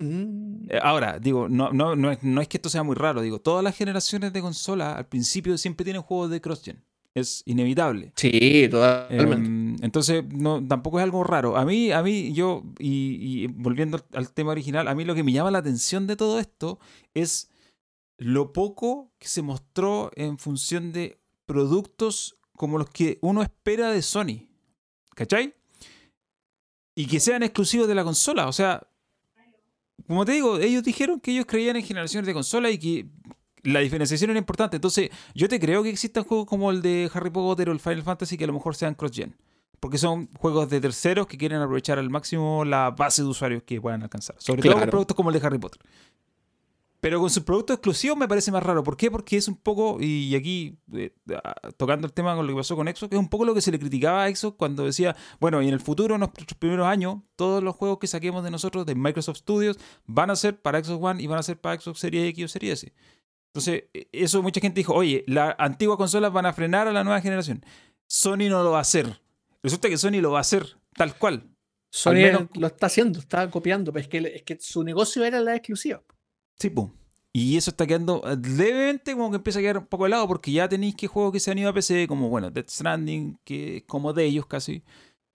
Mm, 0.00 0.70
Eh, 0.70 0.78
Ahora, 0.82 1.18
digo, 1.20 1.48
no, 1.48 1.70
no, 1.72 1.94
no, 1.94 2.10
es, 2.10 2.22
no 2.22 2.40
es 2.40 2.48
que 2.48 2.56
esto 2.56 2.68
sea 2.68 2.82
muy 2.82 2.96
raro, 2.96 3.22
digo, 3.22 3.38
todas 3.40 3.62
las 3.62 3.76
generaciones 3.76 4.32
de 4.32 4.40
consola 4.40 4.96
al 4.96 5.06
principio 5.06 5.56
siempre 5.58 5.84
tienen 5.84 6.02
juegos 6.02 6.30
de 6.30 6.40
cross-gen. 6.40 6.82
Es 7.14 7.44
inevitable. 7.46 8.12
Sí, 8.16 8.66
totalmente. 8.68 9.36
Em, 9.46 9.76
entonces, 9.82 10.24
no, 10.32 10.66
tampoco 10.66 10.98
es 10.98 11.04
algo 11.04 11.22
raro. 11.22 11.56
A 11.56 11.64
mí, 11.64 11.92
a 11.92 12.02
mí, 12.02 12.32
yo, 12.32 12.64
y, 12.80 13.44
y 13.44 13.46
volviendo 13.46 14.00
al 14.14 14.32
tema 14.32 14.50
original, 14.50 14.88
a 14.88 14.96
mí 14.96 15.04
lo 15.04 15.14
que 15.14 15.22
me 15.22 15.30
llama 15.30 15.52
la 15.52 15.58
atención 15.58 16.08
de 16.08 16.16
todo 16.16 16.40
esto 16.40 16.80
es 17.14 17.48
lo 18.24 18.54
poco 18.54 19.12
que 19.18 19.28
se 19.28 19.42
mostró 19.42 20.10
en 20.16 20.38
función 20.38 20.92
de 20.92 21.20
productos 21.44 22.38
como 22.56 22.78
los 22.78 22.88
que 22.88 23.18
uno 23.20 23.42
espera 23.42 23.90
de 23.90 24.00
Sony. 24.00 24.48
¿Cachai? 25.14 25.54
Y 26.94 27.06
que 27.06 27.20
sean 27.20 27.42
exclusivos 27.42 27.86
de 27.86 27.94
la 27.94 28.02
consola. 28.02 28.48
O 28.48 28.52
sea, 28.52 28.88
como 30.06 30.24
te 30.24 30.32
digo, 30.32 30.58
ellos 30.58 30.82
dijeron 30.82 31.20
que 31.20 31.32
ellos 31.32 31.44
creían 31.46 31.76
en 31.76 31.84
generaciones 31.84 32.26
de 32.26 32.32
consola 32.32 32.70
y 32.70 32.78
que 32.78 33.06
la 33.62 33.80
diferenciación 33.80 34.30
era 34.30 34.38
importante. 34.38 34.76
Entonces, 34.76 35.10
yo 35.34 35.46
te 35.46 35.60
creo 35.60 35.82
que 35.82 35.90
existan 35.90 36.24
juegos 36.24 36.46
como 36.46 36.70
el 36.70 36.80
de 36.80 37.10
Harry 37.12 37.28
Potter 37.28 37.68
o 37.68 37.72
el 37.72 37.80
Final 37.80 38.04
Fantasy 38.04 38.38
que 38.38 38.44
a 38.44 38.46
lo 38.46 38.54
mejor 38.54 38.74
sean 38.74 38.94
cross-gen. 38.94 39.36
Porque 39.80 39.98
son 39.98 40.30
juegos 40.38 40.70
de 40.70 40.80
terceros 40.80 41.26
que 41.26 41.36
quieren 41.36 41.60
aprovechar 41.60 41.98
al 41.98 42.08
máximo 42.08 42.64
la 42.64 42.90
base 42.90 43.20
de 43.20 43.28
usuarios 43.28 43.64
que 43.64 43.82
puedan 43.82 44.02
alcanzar. 44.02 44.36
Sobre 44.38 44.62
todo 44.62 44.78
con 44.78 44.88
productos 44.88 45.14
como 45.14 45.28
el 45.28 45.38
de 45.38 45.46
Harry 45.46 45.58
Potter. 45.58 45.82
Pero 47.04 47.20
con 47.20 47.28
sus 47.28 47.42
productos 47.42 47.74
exclusivos 47.74 48.16
me 48.16 48.26
parece 48.26 48.50
más 48.50 48.62
raro. 48.62 48.82
¿Por 48.82 48.96
qué? 48.96 49.10
Porque 49.10 49.36
es 49.36 49.46
un 49.46 49.56
poco, 49.56 49.98
y 50.00 50.34
aquí 50.34 50.78
eh, 50.94 51.12
ah, 51.44 51.54
tocando 51.76 52.06
el 52.06 52.14
tema 52.14 52.34
con 52.34 52.46
lo 52.46 52.52
que 52.54 52.56
pasó 52.56 52.76
con 52.76 52.86
Xbox, 52.86 53.10
que 53.10 53.16
es 53.16 53.20
un 53.20 53.28
poco 53.28 53.44
lo 53.44 53.52
que 53.54 53.60
se 53.60 53.70
le 53.70 53.78
criticaba 53.78 54.24
a 54.24 54.34
Xbox 54.34 54.56
cuando 54.56 54.86
decía, 54.86 55.14
bueno, 55.38 55.60
y 55.60 55.68
en 55.68 55.74
el 55.74 55.80
futuro, 55.80 56.14
en 56.14 56.20
nuestros 56.20 56.56
primeros 56.58 56.86
años, 56.86 57.16
todos 57.36 57.62
los 57.62 57.76
juegos 57.76 57.98
que 57.98 58.06
saquemos 58.06 58.42
de 58.42 58.50
nosotros, 58.50 58.86
de 58.86 58.94
Microsoft 58.94 59.36
Studios, 59.36 59.78
van 60.06 60.30
a 60.30 60.36
ser 60.36 60.58
para 60.62 60.82
Xbox 60.82 61.04
One 61.04 61.22
y 61.22 61.26
van 61.26 61.38
a 61.40 61.42
ser 61.42 61.60
para 61.60 61.78
Xbox 61.78 61.98
Series 61.98 62.26
X 62.30 62.44
o 62.46 62.48
Series 62.48 62.72
S. 62.84 62.92
Entonces, 63.52 63.84
e- 63.92 64.08
eso 64.10 64.42
mucha 64.42 64.62
gente 64.62 64.80
dijo, 64.80 64.94
oye, 64.94 65.24
las 65.26 65.54
antiguas 65.58 65.98
consolas 65.98 66.32
van 66.32 66.46
a 66.46 66.54
frenar 66.54 66.88
a 66.88 66.92
la 66.92 67.04
nueva 67.04 67.20
generación. 67.20 67.62
Sony 68.08 68.48
no 68.48 68.62
lo 68.62 68.70
va 68.70 68.78
a 68.78 68.80
hacer. 68.80 69.20
Resulta 69.62 69.90
que 69.90 69.98
Sony 69.98 70.22
lo 70.22 70.30
va 70.30 70.38
a 70.38 70.40
hacer 70.40 70.78
tal 70.96 71.14
cual. 71.18 71.50
Sony 71.92 72.12
menos- 72.14 72.48
lo 72.54 72.66
está 72.66 72.86
haciendo, 72.86 73.18
está 73.18 73.50
copiando, 73.50 73.92
pero 73.92 74.00
es 74.04 74.08
que, 74.08 74.18
es 74.36 74.42
que 74.42 74.56
su 74.58 74.82
negocio 74.82 75.22
era 75.22 75.38
la 75.40 75.54
exclusiva. 75.54 76.02
Sí. 76.58 76.72
Y 77.32 77.56
eso 77.56 77.70
está 77.70 77.86
quedando 77.86 78.22
eh, 78.24 78.36
levemente 78.36 79.12
como 79.12 79.30
que 79.30 79.36
empieza 79.36 79.58
a 79.58 79.62
quedar 79.62 79.78
un 79.78 79.86
poco 79.86 80.04
de 80.04 80.10
lado 80.10 80.28
porque 80.28 80.52
ya 80.52 80.68
tenéis 80.68 80.94
que 80.94 81.08
juegos 81.08 81.32
que 81.32 81.40
se 81.40 81.50
han 81.50 81.58
ido 81.58 81.68
a 81.68 81.74
PC, 81.74 82.06
como 82.06 82.28
bueno, 82.28 82.50
Death 82.50 82.70
Stranding, 82.70 83.38
que 83.44 83.78
es 83.78 83.82
como 83.84 84.12
de 84.12 84.24
ellos 84.24 84.46
casi. 84.46 84.84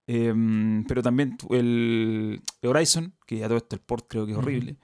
Em, 0.07 0.85
pero 0.85 1.03
también 1.03 1.37
el 1.49 2.41
Horizon, 2.63 3.13
que 3.27 3.37
ya 3.37 3.47
todo 3.47 3.57
esto 3.57 3.75
el 3.75 3.81
port 3.81 4.05
creo 4.07 4.25
que 4.25 4.31
es 4.31 4.37
horrible. 4.37 4.77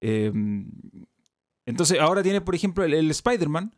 Em, 0.00 0.70
entonces 1.64 1.98
ahora 1.98 2.22
tiene, 2.22 2.42
por 2.42 2.54
ejemplo, 2.54 2.84
el, 2.84 2.92
el 2.92 3.10
Spider-Man, 3.10 3.74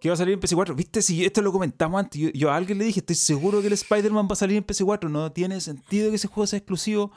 que 0.00 0.08
va 0.08 0.14
a 0.14 0.16
salir 0.16 0.34
en 0.34 0.40
PC4. 0.40 0.76
¿Viste? 0.76 1.02
Si 1.02 1.24
esto 1.24 1.42
lo 1.42 1.50
comentamos 1.50 1.98
antes, 1.98 2.20
yo, 2.20 2.30
yo 2.30 2.50
a 2.50 2.56
alguien 2.56 2.78
le 2.78 2.84
dije, 2.84 3.00
estoy 3.00 3.16
seguro 3.16 3.60
que 3.60 3.66
el 3.66 3.72
Spider-Man 3.72 4.26
va 4.26 4.32
a 4.32 4.36
salir 4.36 4.56
en 4.56 4.66
PC4. 4.66 5.10
No 5.10 5.32
tiene 5.32 5.60
sentido 5.60 6.10
que 6.10 6.16
ese 6.16 6.28
juego 6.28 6.46
sea 6.46 6.58
exclusivo. 6.58 7.10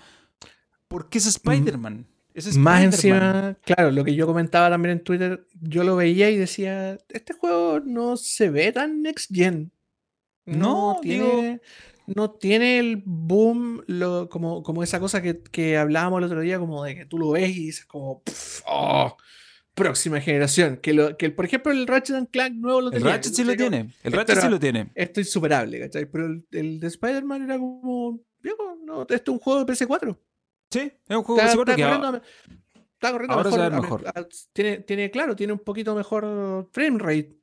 Porque 0.88 1.20
es 1.20 1.26
Spider-Man. 1.26 2.08
Es 2.36 2.58
Más 2.58 2.84
encima, 2.84 3.58
claro, 3.64 3.92
lo 3.92 4.04
que 4.04 4.14
yo 4.14 4.28
comentaba 4.28 4.70
también 4.70 4.98
en 4.98 5.04
Twitter, 5.04 5.48
yo 5.62 5.86
lo 5.86 5.96
veía 5.96 6.30
y 6.30 6.38
decía, 6.38 6.98
este 7.08 7.34
juego 7.34 7.80
no 7.80 8.18
se 8.18 8.50
ve 8.50 8.74
tan 8.74 9.02
next 9.02 9.34
gen. 9.34 9.72
No, 10.46 10.96
No, 10.96 11.00
tiene, 11.02 11.62
no 12.08 12.32
tiene 12.32 12.78
el 12.80 13.02
boom, 13.06 13.84
lo, 13.88 14.28
como, 14.28 14.64
como 14.64 14.84
esa 14.84 15.00
cosa 15.00 15.22
que, 15.22 15.42
que 15.44 15.78
hablábamos 15.78 16.20
el 16.20 16.26
otro 16.26 16.42
día, 16.42 16.60
como 16.60 16.84
de 16.84 16.96
que 16.96 17.06
tú 17.06 17.18
lo 17.18 17.32
ves 17.32 17.50
y 17.56 17.68
dices 17.68 17.86
como, 17.86 18.22
"Pff, 18.22 18.62
oh, 18.68 19.16
próxima 19.74 20.20
generación. 20.20 20.78
Que, 20.78 20.94
lo, 20.94 21.16
que 21.18 21.30
por 21.30 21.46
ejemplo 21.46 21.72
el 21.72 21.88
Ratchet 21.88 22.16
and 22.16 22.30
Clank 22.32 22.56
nuevo 22.56 22.82
lo 22.82 22.88
El 22.88 23.00
tenía. 23.00 23.14
Ratchet 23.14 23.32
que 23.32 23.36
sí 23.36 23.44
lo 23.44 23.56
tiene. 23.56 23.94
El 24.04 24.14
Ratchet 24.14 24.40
sí 24.42 24.50
lo 24.50 24.60
tiene. 24.60 24.92
Esto 24.96 25.22
es 25.22 25.28
insuperable, 25.28 25.80
¿cachai? 25.80 26.06
Pero 26.06 26.26
el, 26.26 26.46
el 26.52 26.80
de 26.80 26.88
Spider-Man 26.88 27.44
era 27.44 27.58
como, 27.58 28.20
viejo, 28.42 28.78
no, 28.84 29.02
esto 29.04 29.14
es 29.16 29.28
un 29.30 29.40
juego 29.40 29.64
de 29.64 29.74
PS4. 29.74 30.18
Sí, 30.72 30.80
es 31.08 31.16
un 31.18 31.24
juego 31.24 31.42
Está, 31.42 31.52
que 31.54 31.58
corriendo, 31.82 32.06
ahora- 32.08 32.22
está 32.94 33.12
corriendo 33.12 33.34
ahora 33.36 33.52
se 33.52 33.58
mejor, 33.58 33.72
ve 33.72 33.78
a- 33.78 33.82
mejor. 33.82 34.08
a- 34.08 34.28
tiene, 34.54 34.78
tiene, 34.80 35.12
claro, 35.12 35.36
tiene 35.36 35.54
un 35.54 35.60
poquito 35.60 35.96
mejor 35.96 36.68
frame 36.72 37.00
rate. 37.00 37.38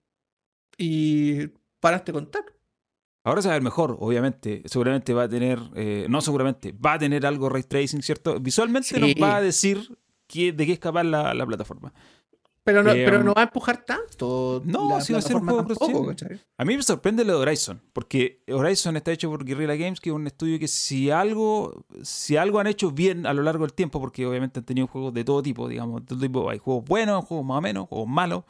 Y 0.79 1.47
paraste 1.81 2.12
con 2.12 2.31
tac. 2.31 2.53
ahora 3.25 3.41
se 3.43 3.49
va 3.49 3.55
a 3.55 3.57
ver 3.57 3.62
mejor, 3.62 3.97
obviamente. 4.01 4.62
Seguramente 4.66 5.12
va 5.14 5.25
a 5.25 5.29
tener, 5.29 5.59
eh, 5.77 6.07
no 6.09 6.20
seguramente, 6.20 6.73
va 6.73 6.95
a 6.95 6.99
tener 6.99 7.25
algo 7.27 7.49
ray 7.49 7.62
tracing, 7.62 8.03
¿cierto? 8.03 8.41
Visualmente 8.41 8.99
nos 8.99 9.11
Sí. 9.11 9.20
va 9.20 9.37
a 9.37 9.43
decir 9.43 9.97
que- 10.27 10.53
de 10.53 10.66
qué 10.66 10.73
es 10.73 10.79
capaz 10.81 11.05
la, 11.05 11.33
la 11.35 11.47
plataforma. 11.47 11.93
Pero 12.64 12.82
no, 12.82 12.92
Eh, 12.92 13.04
pero 13.04 13.18
um, 13.18 13.24
no 13.24 13.34
va 13.34 13.42
a 13.42 13.44
empujar 13.44 13.84
tanto. 13.84 14.62
no, 14.64 15.00
sí 15.00 15.12
va 15.12 15.18
a 15.18 15.22
ser 15.22 15.36
un 15.36 15.46
juego 15.46 15.64
tampoco. 15.66 16.14
A 16.56 16.64
mí 16.64 16.76
me 16.76 16.82
sorprende 16.82 17.24
lo 17.24 17.32
de 17.32 17.38
Horizon, 17.42 17.82
porque 17.92 18.42
Horizon 18.48 18.96
está 18.96 19.10
hecho 19.10 19.28
por 19.30 19.44
Guerrilla 19.44 19.74
Games, 19.74 20.00
que 20.00 20.10
es 20.10 20.14
un 20.14 20.26
estudio 20.26 20.58
que 20.58 20.68
si 20.68 21.10
algo, 21.10 21.84
si 22.02 22.36
algo 22.36 22.60
han 22.60 22.68
hecho 22.68 22.92
bien 22.92 23.26
a 23.26 23.32
lo 23.34 23.42
largo 23.42 23.64
del 23.64 23.74
tiempo, 23.74 24.00
porque 24.00 24.24
obviamente 24.26 24.60
han 24.60 24.64
tenido 24.64 24.86
juegos 24.86 25.12
de 25.12 25.24
todo 25.24 25.42
tipo, 25.42 25.68
digamos, 25.68 26.02
de 26.02 26.06
todo 26.06 26.20
tipo, 26.20 26.50
hay 26.50 26.58
juegos 26.58 26.84
buenos, 26.84 27.24
juegos 27.24 27.44
más 27.46 27.58
o 27.58 27.60
menos, 27.62 27.88
juegos 27.88 28.08
malos, 28.08 28.44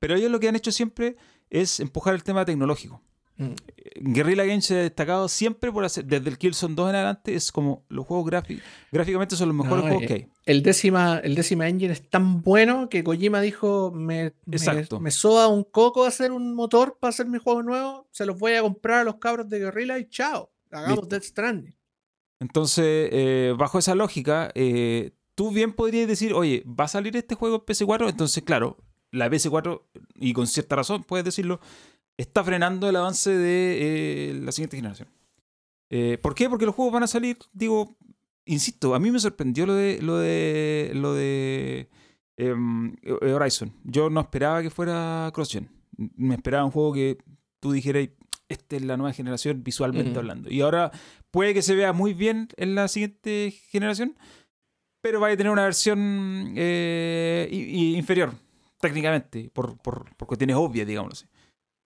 pero 0.00 0.16
ellos 0.16 0.30
lo 0.30 0.40
que 0.40 0.48
han 0.48 0.56
hecho 0.56 0.72
siempre 0.72 1.16
es 1.48 1.78
empujar 1.78 2.14
el 2.14 2.24
tema 2.24 2.44
tecnológico. 2.44 3.00
Mm. 3.36 3.54
Guerrilla 3.96 4.44
Games 4.44 4.64
se 4.64 4.78
ha 4.78 4.82
destacado 4.82 5.28
siempre 5.28 5.72
por 5.72 5.84
hacer, 5.84 6.04
desde 6.04 6.28
el 6.30 6.38
Killzone 6.38 6.74
2 6.74 6.90
en 6.90 6.94
adelante, 6.94 7.34
es 7.34 7.50
como 7.50 7.84
los 7.88 8.06
juegos 8.06 8.26
gráficos, 8.26 8.62
gráficamente 8.92 9.34
son 9.34 9.48
los 9.48 9.56
mejores 9.56 9.84
No, 9.84 9.90
juegos 9.90 10.02
eh, 10.04 10.06
que 10.06 10.14
hay. 10.14 10.28
El 10.46 10.62
décima, 10.62 11.18
el 11.18 11.34
décima 11.34 11.68
engine 11.68 11.92
es 11.92 12.08
tan 12.08 12.42
bueno 12.42 12.88
que 12.88 13.02
Kojima 13.02 13.40
dijo: 13.40 13.90
Me, 13.92 14.34
Exacto. 14.50 15.00
me 15.00 15.10
soba 15.10 15.48
un 15.48 15.64
coco 15.64 16.04
hacer 16.04 16.32
un 16.32 16.54
motor 16.54 16.98
para 17.00 17.10
hacer 17.10 17.26
mi 17.26 17.38
juego 17.38 17.62
nuevo. 17.62 18.06
Se 18.12 18.26
los 18.26 18.38
voy 18.38 18.52
a 18.52 18.62
comprar 18.62 19.00
a 19.00 19.04
los 19.04 19.16
cabros 19.16 19.48
de 19.48 19.58
Guerrilla 19.58 19.98
y 19.98 20.08
chao. 20.08 20.52
Hagamos 20.70 20.98
Listo. 20.98 21.06
Death 21.08 21.24
Stranding. 21.24 21.74
Entonces, 22.40 23.08
eh, 23.12 23.54
bajo 23.56 23.78
esa 23.78 23.94
lógica, 23.94 24.50
eh, 24.54 25.12
tú 25.34 25.50
bien 25.50 25.72
podrías 25.72 26.06
decir, 26.06 26.34
oye, 26.34 26.62
¿va 26.66 26.84
a 26.84 26.88
salir 26.88 27.16
este 27.16 27.34
juego 27.34 27.56
en 27.56 27.62
PS4? 27.62 28.08
Entonces, 28.10 28.42
claro, 28.44 28.76
la 29.10 29.30
PS4, 29.30 29.82
y 30.16 30.32
con 30.32 30.46
cierta 30.46 30.76
razón 30.76 31.04
puedes 31.04 31.24
decirlo, 31.24 31.60
está 32.16 32.44
frenando 32.44 32.88
el 32.88 32.96
avance 32.96 33.30
de 33.30 34.30
eh, 34.30 34.34
la 34.34 34.52
siguiente 34.52 34.76
generación. 34.76 35.08
Eh, 35.90 36.18
¿Por 36.20 36.34
qué? 36.34 36.48
Porque 36.48 36.66
los 36.66 36.74
juegos 36.74 36.92
van 36.94 37.02
a 37.02 37.08
salir, 37.08 37.38
digo, 37.52 37.96
insisto, 38.44 38.94
a 38.94 39.00
mí 39.00 39.10
me 39.10 39.18
sorprendió 39.18 39.66
lo 39.66 39.74
de 39.74 40.00
lo 40.02 40.18
de 40.18 40.92
lo 40.94 41.14
de 41.14 41.88
em, 42.36 42.96
Horizon. 43.22 43.72
Yo 43.84 44.10
no 44.10 44.20
esperaba 44.20 44.62
que 44.62 44.70
fuera 44.70 45.30
CrossGen. 45.34 45.68
Me 45.96 46.34
esperaba 46.34 46.64
un 46.64 46.70
juego 46.70 46.92
que 46.92 47.18
tú 47.60 47.72
dijeras, 47.72 48.08
esta 48.48 48.76
es 48.76 48.82
la 48.82 48.96
nueva 48.96 49.12
generación 49.12 49.62
visualmente 49.62 50.18
hablando. 50.18 50.50
Y 50.50 50.60
ahora 50.60 50.90
puede 51.30 51.54
que 51.54 51.62
se 51.62 51.74
vea 51.74 51.92
muy 51.92 52.14
bien 52.14 52.48
en 52.56 52.74
la 52.74 52.88
siguiente 52.88 53.54
generación, 53.70 54.16
pero 55.00 55.20
va 55.20 55.28
a 55.28 55.36
tener 55.36 55.52
una 55.52 55.64
versión 55.64 56.54
eh, 56.56 57.48
inferior 57.50 58.32
técnicamente, 58.80 59.50
por, 59.52 59.78
por, 59.78 60.14
por 60.16 60.28
cuestiones 60.28 60.56
obvias, 60.56 60.86
digamos 60.86 61.12
así. 61.12 61.26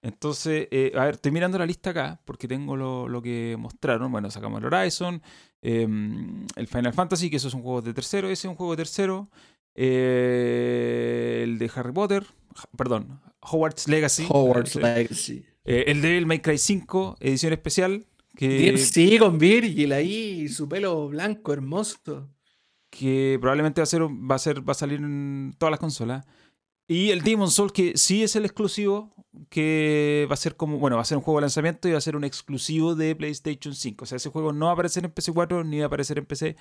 Entonces, 0.02 0.68
eh, 0.70 0.92
a 0.94 1.04
ver, 1.06 1.14
estoy 1.14 1.32
mirando 1.32 1.58
la 1.58 1.66
lista 1.66 1.90
acá 1.90 2.20
porque 2.24 2.46
tengo 2.46 2.76
lo, 2.76 3.08
lo 3.08 3.20
que 3.20 3.56
mostraron. 3.58 4.12
Bueno, 4.12 4.30
sacamos 4.30 4.60
el 4.60 4.66
Horizon, 4.66 5.20
em, 5.60 6.46
el 6.56 6.66
Final 6.68 6.92
Fantasy, 6.92 7.30
que 7.30 7.36
eso 7.36 7.48
es 7.48 7.54
un 7.54 7.62
juego 7.62 7.82
de 7.82 7.92
tercero, 7.92 8.28
ese 8.28 8.46
es 8.46 8.50
un 8.50 8.56
juego 8.56 8.72
de 8.72 8.76
tercero. 8.78 9.28
Eh, 9.74 11.40
el 11.44 11.58
de 11.58 11.70
Harry 11.74 11.92
Potter, 11.92 12.26
perdón, 12.76 13.20
Hogwarts 13.40 13.88
Legacy. 13.88 14.26
Hogwarts 14.28 14.76
Legacy. 14.76 15.44
Eh, 15.64 15.84
el 15.88 16.00
Devil 16.00 16.26
May 16.26 16.40
Cry 16.40 16.58
5, 16.58 17.16
edición 17.20 17.52
especial. 17.52 18.06
Que, 18.34 18.76
sí, 18.78 19.18
con 19.18 19.38
Virgil 19.38 19.92
ahí, 19.92 20.48
su 20.48 20.68
pelo 20.68 21.08
blanco, 21.08 21.52
hermoso. 21.52 22.28
Que 22.88 23.36
probablemente 23.40 23.80
va 23.80 23.82
a, 23.82 23.86
ser, 23.86 24.02
va 24.02 24.34
a, 24.36 24.38
ser, 24.38 24.66
va 24.66 24.72
a 24.72 24.74
salir 24.74 25.00
en 25.00 25.54
todas 25.58 25.70
las 25.72 25.80
consolas. 25.80 26.24
Y 26.90 27.10
el 27.10 27.20
Demon 27.20 27.50
Soul, 27.50 27.70
que 27.70 27.98
sí 27.98 28.22
es 28.22 28.34
el 28.34 28.46
exclusivo, 28.46 29.14
que 29.50 30.26
va 30.30 30.34
a 30.34 30.38
ser 30.38 30.56
como, 30.56 30.78
bueno, 30.78 30.96
va 30.96 31.02
a 31.02 31.04
ser 31.04 31.18
un 31.18 31.22
juego 31.22 31.38
de 31.38 31.42
lanzamiento 31.42 31.86
y 31.86 31.92
va 31.92 31.98
a 31.98 32.00
ser 32.00 32.16
un 32.16 32.24
exclusivo 32.24 32.94
de 32.94 33.14
PlayStation 33.14 33.74
5. 33.74 34.04
O 34.04 34.06
sea, 34.06 34.16
ese 34.16 34.30
juego 34.30 34.54
no 34.54 34.66
va 34.66 34.70
a 34.70 34.74
aparecer 34.74 35.04
en 35.04 35.14
PC4 35.14 35.66
ni 35.66 35.78
va 35.78 35.84
a 35.84 35.86
aparecer 35.86 36.18
en 36.18 36.24
PC, 36.24 36.56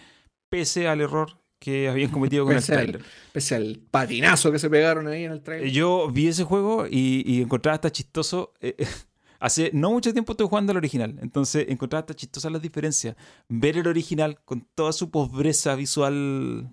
pese 0.50 0.90
al 0.90 1.00
error 1.00 1.40
que 1.60 1.88
habían 1.88 2.12
cometido 2.12 2.46
con 2.46 2.56
el 2.56 2.64
trailer. 2.64 3.02
Pese 3.32 3.56
al 3.56 3.80
patinazo 3.90 4.52
que 4.52 4.60
se 4.60 4.70
pegaron 4.70 5.08
ahí 5.08 5.24
en 5.24 5.32
el 5.32 5.42
trailer. 5.42 5.72
Yo 5.72 6.10
vi 6.12 6.28
ese 6.28 6.44
juego 6.44 6.86
y, 6.88 7.24
y 7.26 7.42
encontraba 7.42 7.76
hasta 7.76 7.90
chistoso. 7.90 8.54
Eh, 8.60 8.76
hace 9.40 9.72
no 9.74 9.92
mucho 9.92 10.12
tiempo 10.12 10.34
estoy 10.34 10.48
jugando 10.48 10.72
al 10.72 10.78
original, 10.78 11.18
entonces 11.22 11.68
encontraba 11.70 12.02
hasta 12.02 12.14
chistosas 12.14 12.52
las 12.52 12.62
diferencias. 12.62 13.16
Ver 13.48 13.78
el 13.78 13.88
original 13.88 14.40
con 14.44 14.68
toda 14.76 14.92
su 14.92 15.10
pobreza 15.10 15.76
visual 15.76 16.70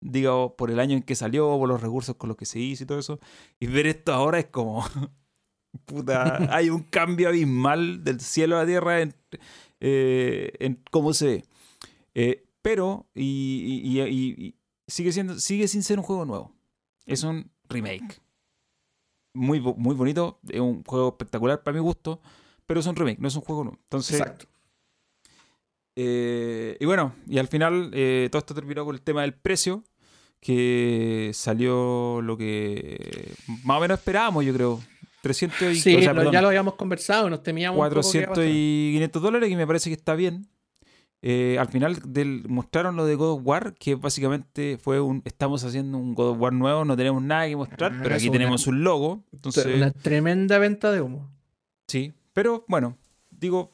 digamos, 0.00 0.52
por 0.52 0.70
el 0.70 0.80
año 0.80 0.96
en 0.96 1.02
que 1.02 1.14
salió, 1.14 1.48
por 1.58 1.68
los 1.68 1.80
recursos 1.80 2.16
con 2.16 2.28
los 2.28 2.36
que 2.36 2.46
se 2.46 2.58
hizo 2.58 2.84
y 2.84 2.86
todo 2.86 2.98
eso. 2.98 3.20
Y 3.58 3.66
ver 3.66 3.86
esto 3.86 4.12
ahora 4.12 4.38
es 4.38 4.46
como, 4.46 4.84
puta, 5.84 6.38
hay 6.54 6.70
un 6.70 6.82
cambio 6.82 7.28
abismal 7.28 8.04
del 8.04 8.20
cielo 8.20 8.56
a 8.56 8.60
la 8.60 8.66
tierra 8.66 9.00
en, 9.00 9.14
eh, 9.80 10.52
en 10.60 10.82
cómo 10.90 11.12
se 11.12 11.26
ve. 11.26 11.44
Eh, 12.14 12.44
pero, 12.62 13.06
y, 13.14 14.54
sigue, 14.86 15.12
siendo, 15.12 15.38
sigue 15.38 15.68
sin 15.68 15.82
ser 15.82 15.98
un 15.98 16.04
juego 16.04 16.24
nuevo. 16.24 16.54
Es 17.06 17.22
un 17.22 17.50
remake. 17.68 18.20
Muy, 19.34 19.60
muy 19.60 19.94
bonito, 19.94 20.40
es 20.48 20.60
un 20.60 20.82
juego 20.84 21.10
espectacular 21.10 21.62
para 21.62 21.74
mi 21.74 21.80
gusto, 21.80 22.20
pero 22.66 22.80
es 22.80 22.86
un 22.86 22.96
remake, 22.96 23.20
no 23.20 23.28
es 23.28 23.36
un 23.36 23.42
juego 23.42 23.64
nuevo. 23.64 23.78
Entonces, 23.84 24.20
Exacto. 24.20 24.46
Eh, 26.00 26.76
y 26.78 26.86
bueno, 26.86 27.12
y 27.26 27.38
al 27.38 27.48
final 27.48 27.90
eh, 27.92 28.28
todo 28.30 28.38
esto 28.38 28.54
terminó 28.54 28.84
con 28.84 28.94
el 28.94 29.02
tema 29.02 29.22
del 29.22 29.34
precio, 29.34 29.82
que 30.38 31.32
salió 31.34 32.20
lo 32.22 32.38
que 32.38 33.34
más 33.64 33.78
o 33.78 33.80
menos 33.80 33.98
esperábamos, 33.98 34.44
yo 34.44 34.54
creo. 34.54 34.80
300 35.22 35.60
y, 35.72 35.80
sí, 35.80 36.00
ya 36.00 36.12
lo 36.12 36.46
habíamos 36.46 36.74
conversado, 36.74 37.28
nos 37.28 37.42
temíamos. 37.42 37.76
400 37.78 38.44
y 38.46 38.92
500 38.92 39.20
dólares, 39.20 39.48
que 39.48 39.56
me 39.56 39.66
parece 39.66 39.90
que 39.90 39.94
está 39.94 40.14
bien. 40.14 40.46
Eh, 41.20 41.56
al 41.58 41.66
final 41.66 41.98
del, 42.06 42.44
mostraron 42.48 42.94
lo 42.94 43.04
de 43.04 43.16
God 43.16 43.32
of 43.32 43.40
War, 43.42 43.74
que 43.74 43.96
básicamente 43.96 44.78
fue 44.80 45.00
un. 45.00 45.20
Estamos 45.24 45.64
haciendo 45.64 45.98
un 45.98 46.14
God 46.14 46.28
of 46.28 46.40
War 46.40 46.52
nuevo, 46.52 46.84
no 46.84 46.96
tenemos 46.96 47.20
nada 47.24 47.48
que 47.48 47.56
mostrar, 47.56 47.92
ah, 47.92 48.00
pero 48.04 48.14
aquí 48.14 48.30
tenemos 48.30 48.68
un 48.68 48.84
logo. 48.84 49.24
Entonces, 49.32 49.66
una 49.66 49.90
tremenda 49.90 50.58
venta 50.58 50.92
de 50.92 51.00
humo. 51.00 51.28
Sí, 51.88 52.12
pero 52.32 52.64
bueno, 52.68 52.96
digo, 53.32 53.72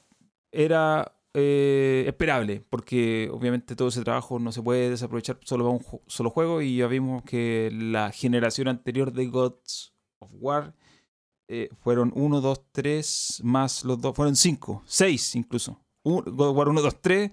era 0.51 1.14
eh, 1.37 2.05
esperable, 2.07 2.65
porque 2.71 3.29
obviamente 3.33 3.75
todo 3.75 3.89
ese 3.89 4.05
trabajo 4.05 4.39
no 4.39 4.53
se 4.53 4.63
puede 4.63 4.89
desaprovechar 4.89 5.39
solo 5.43 5.65
para 5.65 5.77
un 5.77 6.01
solo 6.07 6.31
juego 6.31 6.63
y 6.63 6.77
ya 6.77 6.87
vimos 6.87 7.25
que 7.25 7.71
la 7.73 8.13
generación 8.13 8.69
anterior 8.69 9.13
de 9.13 9.27
Gods 9.27 9.95
of 10.21 10.31
War 10.35 10.77
eh, 11.49 11.71
fueron 11.81 12.13
1, 12.15 12.41
2, 12.41 12.63
3, 12.71 13.41
más 13.43 13.85
los 13.85 14.01
dos, 14.01 14.15
fueron 14.15 14.37
5, 14.37 14.85
6 14.87 15.35
incluso. 15.35 15.85
God 16.05 16.51
of 16.51 16.57
War 16.57 16.69
1, 16.69 16.81
2, 16.81 17.01
3, 17.01 17.31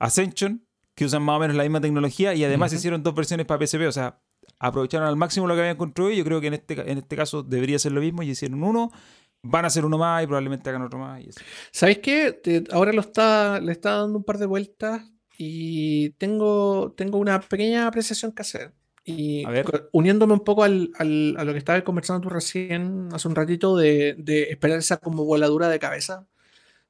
Ascension, 0.00 0.66
que 0.96 1.04
usan 1.04 1.22
más 1.22 1.36
o 1.36 1.38
menos 1.38 1.56
la 1.56 1.62
misma 1.62 1.80
tecnología 1.80 2.34
y 2.34 2.42
además 2.42 2.72
hicieron 2.72 3.04
dos 3.04 3.14
versiones 3.14 3.46
para 3.46 3.64
PSP, 3.64 3.86
o 3.86 3.92
sea, 3.92 4.20
aprovecharon 4.58 5.06
al 5.06 5.16
máximo 5.16 5.46
lo 5.46 5.54
que 5.54 5.60
habían 5.60 5.76
construido 5.76 6.10
y 6.12 6.16
yo 6.16 6.24
creo 6.24 6.40
que 6.40 6.48
en 6.48 6.54
este, 6.54 6.90
en 6.90 6.98
este 6.98 7.14
caso 7.14 7.44
debería 7.44 7.78
ser 7.78 7.92
lo 7.92 8.00
mismo 8.00 8.24
y 8.24 8.30
hicieron 8.30 8.64
uno 8.64 8.90
van 9.44 9.64
a 9.64 9.68
hacer 9.68 9.84
uno 9.84 9.98
más 9.98 10.24
y 10.24 10.26
probablemente 10.26 10.70
hagan 10.70 10.82
otro 10.82 10.98
más. 10.98 11.20
Y 11.20 11.30
¿Sabéis 11.70 11.98
qué? 11.98 12.64
ahora 12.72 12.92
lo 12.92 13.00
está, 13.00 13.60
le 13.60 13.72
está 13.72 13.98
dando 13.98 14.18
un 14.18 14.24
par 14.24 14.38
de 14.38 14.46
vueltas 14.46 15.02
y 15.38 16.10
tengo, 16.10 16.92
tengo 16.96 17.18
una 17.18 17.40
pequeña 17.40 17.86
apreciación 17.86 18.32
que 18.32 18.42
hacer. 18.42 18.72
Y 19.06 19.44
uniéndome 19.92 20.32
un 20.32 20.44
poco 20.44 20.64
al, 20.64 20.90
al, 20.98 21.36
a 21.38 21.44
lo 21.44 21.52
que 21.52 21.58
estabas 21.58 21.82
conversando 21.82 22.22
tú 22.22 22.30
recién 22.30 23.10
hace 23.12 23.28
un 23.28 23.34
ratito 23.34 23.76
de, 23.76 24.14
de, 24.16 24.44
esperar 24.44 24.78
esa 24.78 24.96
como 24.96 25.26
voladura 25.26 25.68
de 25.68 25.78
cabeza 25.78 26.26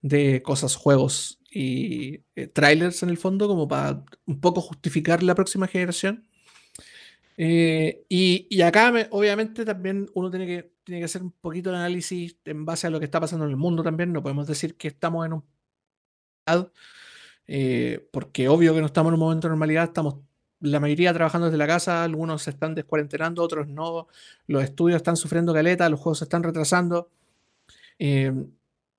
de 0.01 0.43
cosas, 0.43 0.77
juegos 0.77 1.41
y 1.51 2.21
eh, 2.37 2.47
trailers 2.47 3.03
en 3.03 3.09
el 3.09 3.17
fondo, 3.17 3.49
como 3.49 3.67
para 3.67 4.05
un 4.27 4.39
poco 4.39 4.61
justificar 4.61 5.23
la 5.23 5.35
próxima 5.35 5.67
generación. 5.67 6.29
Eh, 7.37 8.05
y, 8.09 8.63
acá, 8.63 8.93
obviamente, 9.11 9.65
también 9.65 10.11
uno 10.15 10.31
tiene 10.31 10.47
que 10.47 10.75
tiene 10.85 11.01
que 11.01 11.07
hacer 11.07 11.23
un 11.23 11.33
poquito 11.33 11.71
de 11.71 11.77
análisis 11.77 12.37
en 12.45 12.65
base 12.65 12.87
a 12.87 12.91
lo 12.91 12.99
que 12.99 13.07
está 13.07 13.19
pasando 13.19 13.47
en 13.47 13.51
el 13.51 13.57
mundo 13.57 13.83
también. 13.83 14.13
No 14.13 14.23
podemos 14.23 14.47
decir 14.47 14.77
que 14.77 14.89
estamos 14.89 15.27
en 15.27 15.33
un... 15.35 15.45
Eh, 17.47 18.07
porque 18.13 18.49
obvio 18.49 18.75
que 18.75 18.81
no 18.81 18.87
estamos 18.87 19.11
en 19.11 19.15
un 19.15 19.21
momento 19.21 19.49
de 19.49 19.53
normalidad, 19.53 19.85
estamos 19.85 20.17
la 20.61 20.81
mayoría 20.81 21.13
trabajando 21.13 21.47
desde 21.47 21.59
la 21.59 21.67
casa, 21.67 22.05
algunos 22.05 22.43
se 22.43 22.51
están 22.51 22.75
descuarentenando, 22.75 23.43
otros 23.43 23.69
no, 23.69 24.09
los 24.47 24.63
estudios 24.63 24.97
están 24.97 25.17
sufriendo 25.17 25.53
caleta, 25.53 25.89
los 25.89 26.01
juegos 26.01 26.19
se 26.19 26.25
están 26.25 26.43
retrasando. 26.43 27.11
Eh, 27.99 28.33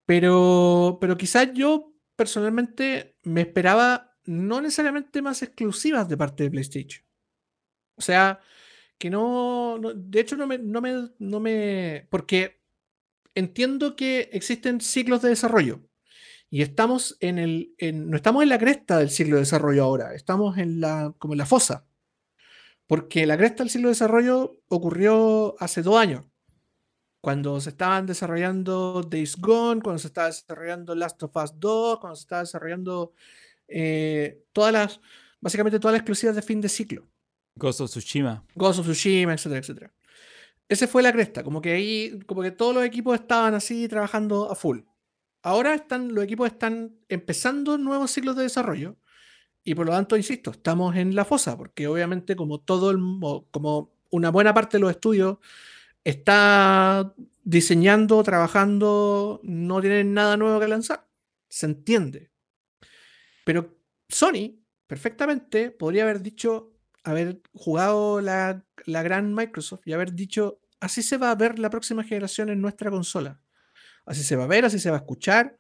pero, 0.05 0.97
pero 1.01 1.17
quizás 1.17 1.53
yo 1.53 1.93
personalmente 2.15 3.15
me 3.23 3.41
esperaba 3.41 4.15
no 4.25 4.61
necesariamente 4.61 5.21
más 5.21 5.41
exclusivas 5.43 6.07
de 6.09 6.17
parte 6.17 6.43
de 6.43 6.51
PlayStation. 6.51 7.04
O 7.97 8.01
sea, 8.01 8.39
que 8.97 9.09
no, 9.09 9.79
de 9.95 10.19
hecho 10.19 10.37
no 10.37 10.47
me, 10.47 10.57
no 10.57 10.81
me, 10.81 11.09
no 11.19 11.39
me, 11.39 12.07
porque 12.09 12.61
entiendo 13.35 13.95
que 13.95 14.29
existen 14.33 14.81
ciclos 14.81 15.21
de 15.21 15.29
desarrollo 15.29 15.81
y 16.49 16.61
estamos 16.61 17.17
en 17.19 17.39
el, 17.39 17.75
no 17.93 18.15
estamos 18.15 18.43
en 18.43 18.49
la 18.49 18.59
cresta 18.59 18.99
del 18.99 19.09
ciclo 19.09 19.35
de 19.35 19.41
desarrollo 19.41 19.83
ahora, 19.83 20.13
estamos 20.13 20.57
en 20.57 20.79
la, 20.79 21.13
como 21.17 21.33
en 21.33 21.39
la 21.39 21.45
fosa, 21.45 21.85
porque 22.87 23.25
la 23.25 23.37
cresta 23.37 23.63
del 23.63 23.69
ciclo 23.69 23.89
de 23.89 23.93
desarrollo 23.93 24.61
ocurrió 24.69 25.55
hace 25.59 25.81
dos 25.81 25.97
años, 25.97 26.25
cuando 27.25 27.59
se 27.59 27.71
estaban 27.71 28.05
desarrollando 28.05 29.01
Days 29.01 29.35
Gone, 29.37 29.81
cuando 29.81 29.99
se 29.99 30.07
estaba 30.07 30.27
desarrollando 30.27 30.93
Last 30.93 31.23
of 31.23 31.35
Us 31.35 31.59
2, 31.59 31.99
cuando 31.99 32.15
se 32.15 32.21
estaba 32.21 32.41
desarrollando 32.43 33.13
eh, 33.67 34.43
todas 34.53 34.71
las, 34.71 35.01
básicamente 35.41 35.79
todas 35.79 35.93
las 35.93 36.01
exclusivas 36.01 36.35
de 36.35 36.43
fin 36.43 36.61
de 36.61 36.69
ciclo. 36.69 37.07
Ghost 37.55 37.81
of 37.81 37.89
Tsushima. 37.89 38.43
Ghost 38.55 38.79
of 38.79 38.85
Tsushima, 38.85 39.33
etcétera, 39.33 39.59
etcétera. 39.59 39.93
Ese 40.67 40.87
fue 40.87 41.03
la 41.03 41.13
cresta, 41.13 41.43
como 41.43 41.61
que 41.61 41.73
ahí, 41.73 42.19
como 42.25 42.41
que 42.41 42.51
todos 42.51 42.73
los 42.73 42.83
equipos 42.83 43.19
estaban 43.19 43.53
así 43.53 43.87
trabajando 43.87 44.51
a 44.51 44.55
full. 44.55 44.79
Ahora 45.43 45.75
están, 45.75 46.13
los 46.13 46.23
equipos 46.23 46.47
están 46.47 46.95
empezando 47.07 47.77
nuevos 47.77 48.11
ciclos 48.11 48.35
de 48.35 48.43
desarrollo 48.43 48.97
y 49.63 49.75
por 49.75 49.85
lo 49.87 49.91
tanto, 49.91 50.15
insisto, 50.15 50.51
estamos 50.51 50.95
en 50.95 51.15
la 51.15 51.25
fosa, 51.25 51.57
porque 51.57 51.87
obviamente 51.87 52.35
como 52.35 52.59
todo 52.59 52.91
el, 52.91 52.99
como 53.51 53.91
una 54.11 54.29
buena 54.29 54.53
parte 54.53 54.77
de 54.77 54.81
los 54.81 54.91
estudios 54.91 55.37
está 56.03 57.13
diseñando, 57.43 58.21
trabajando, 58.23 59.39
no 59.43 59.81
tienen 59.81 60.13
nada 60.13 60.37
nuevo 60.37 60.59
que 60.59 60.67
lanzar. 60.67 61.07
Se 61.49 61.65
entiende. 61.65 62.29
Pero 63.43 63.75
Sony 64.07 64.59
perfectamente 64.87 65.71
podría 65.71 66.03
haber 66.03 66.21
dicho, 66.21 66.74
haber 67.05 67.39
jugado 67.53 68.19
la, 68.19 68.63
gran 68.85 69.33
Microsoft 69.33 69.81
y 69.85 69.93
haber 69.93 70.13
dicho, 70.13 70.59
así 70.79 71.03
se 71.03 71.17
va 71.17 71.31
a 71.31 71.35
ver 71.35 71.59
la 71.59 71.69
próxima 71.69 72.03
generación 72.03 72.49
en 72.49 72.59
nuestra 72.59 72.89
consola. 72.89 73.39
Así 74.05 74.23
se 74.23 74.35
va 74.35 74.43
a 74.43 74.47
ver, 74.47 74.65
así 74.65 74.79
se 74.79 74.89
va 74.89 74.97
a 74.97 74.99
escuchar 74.99 75.57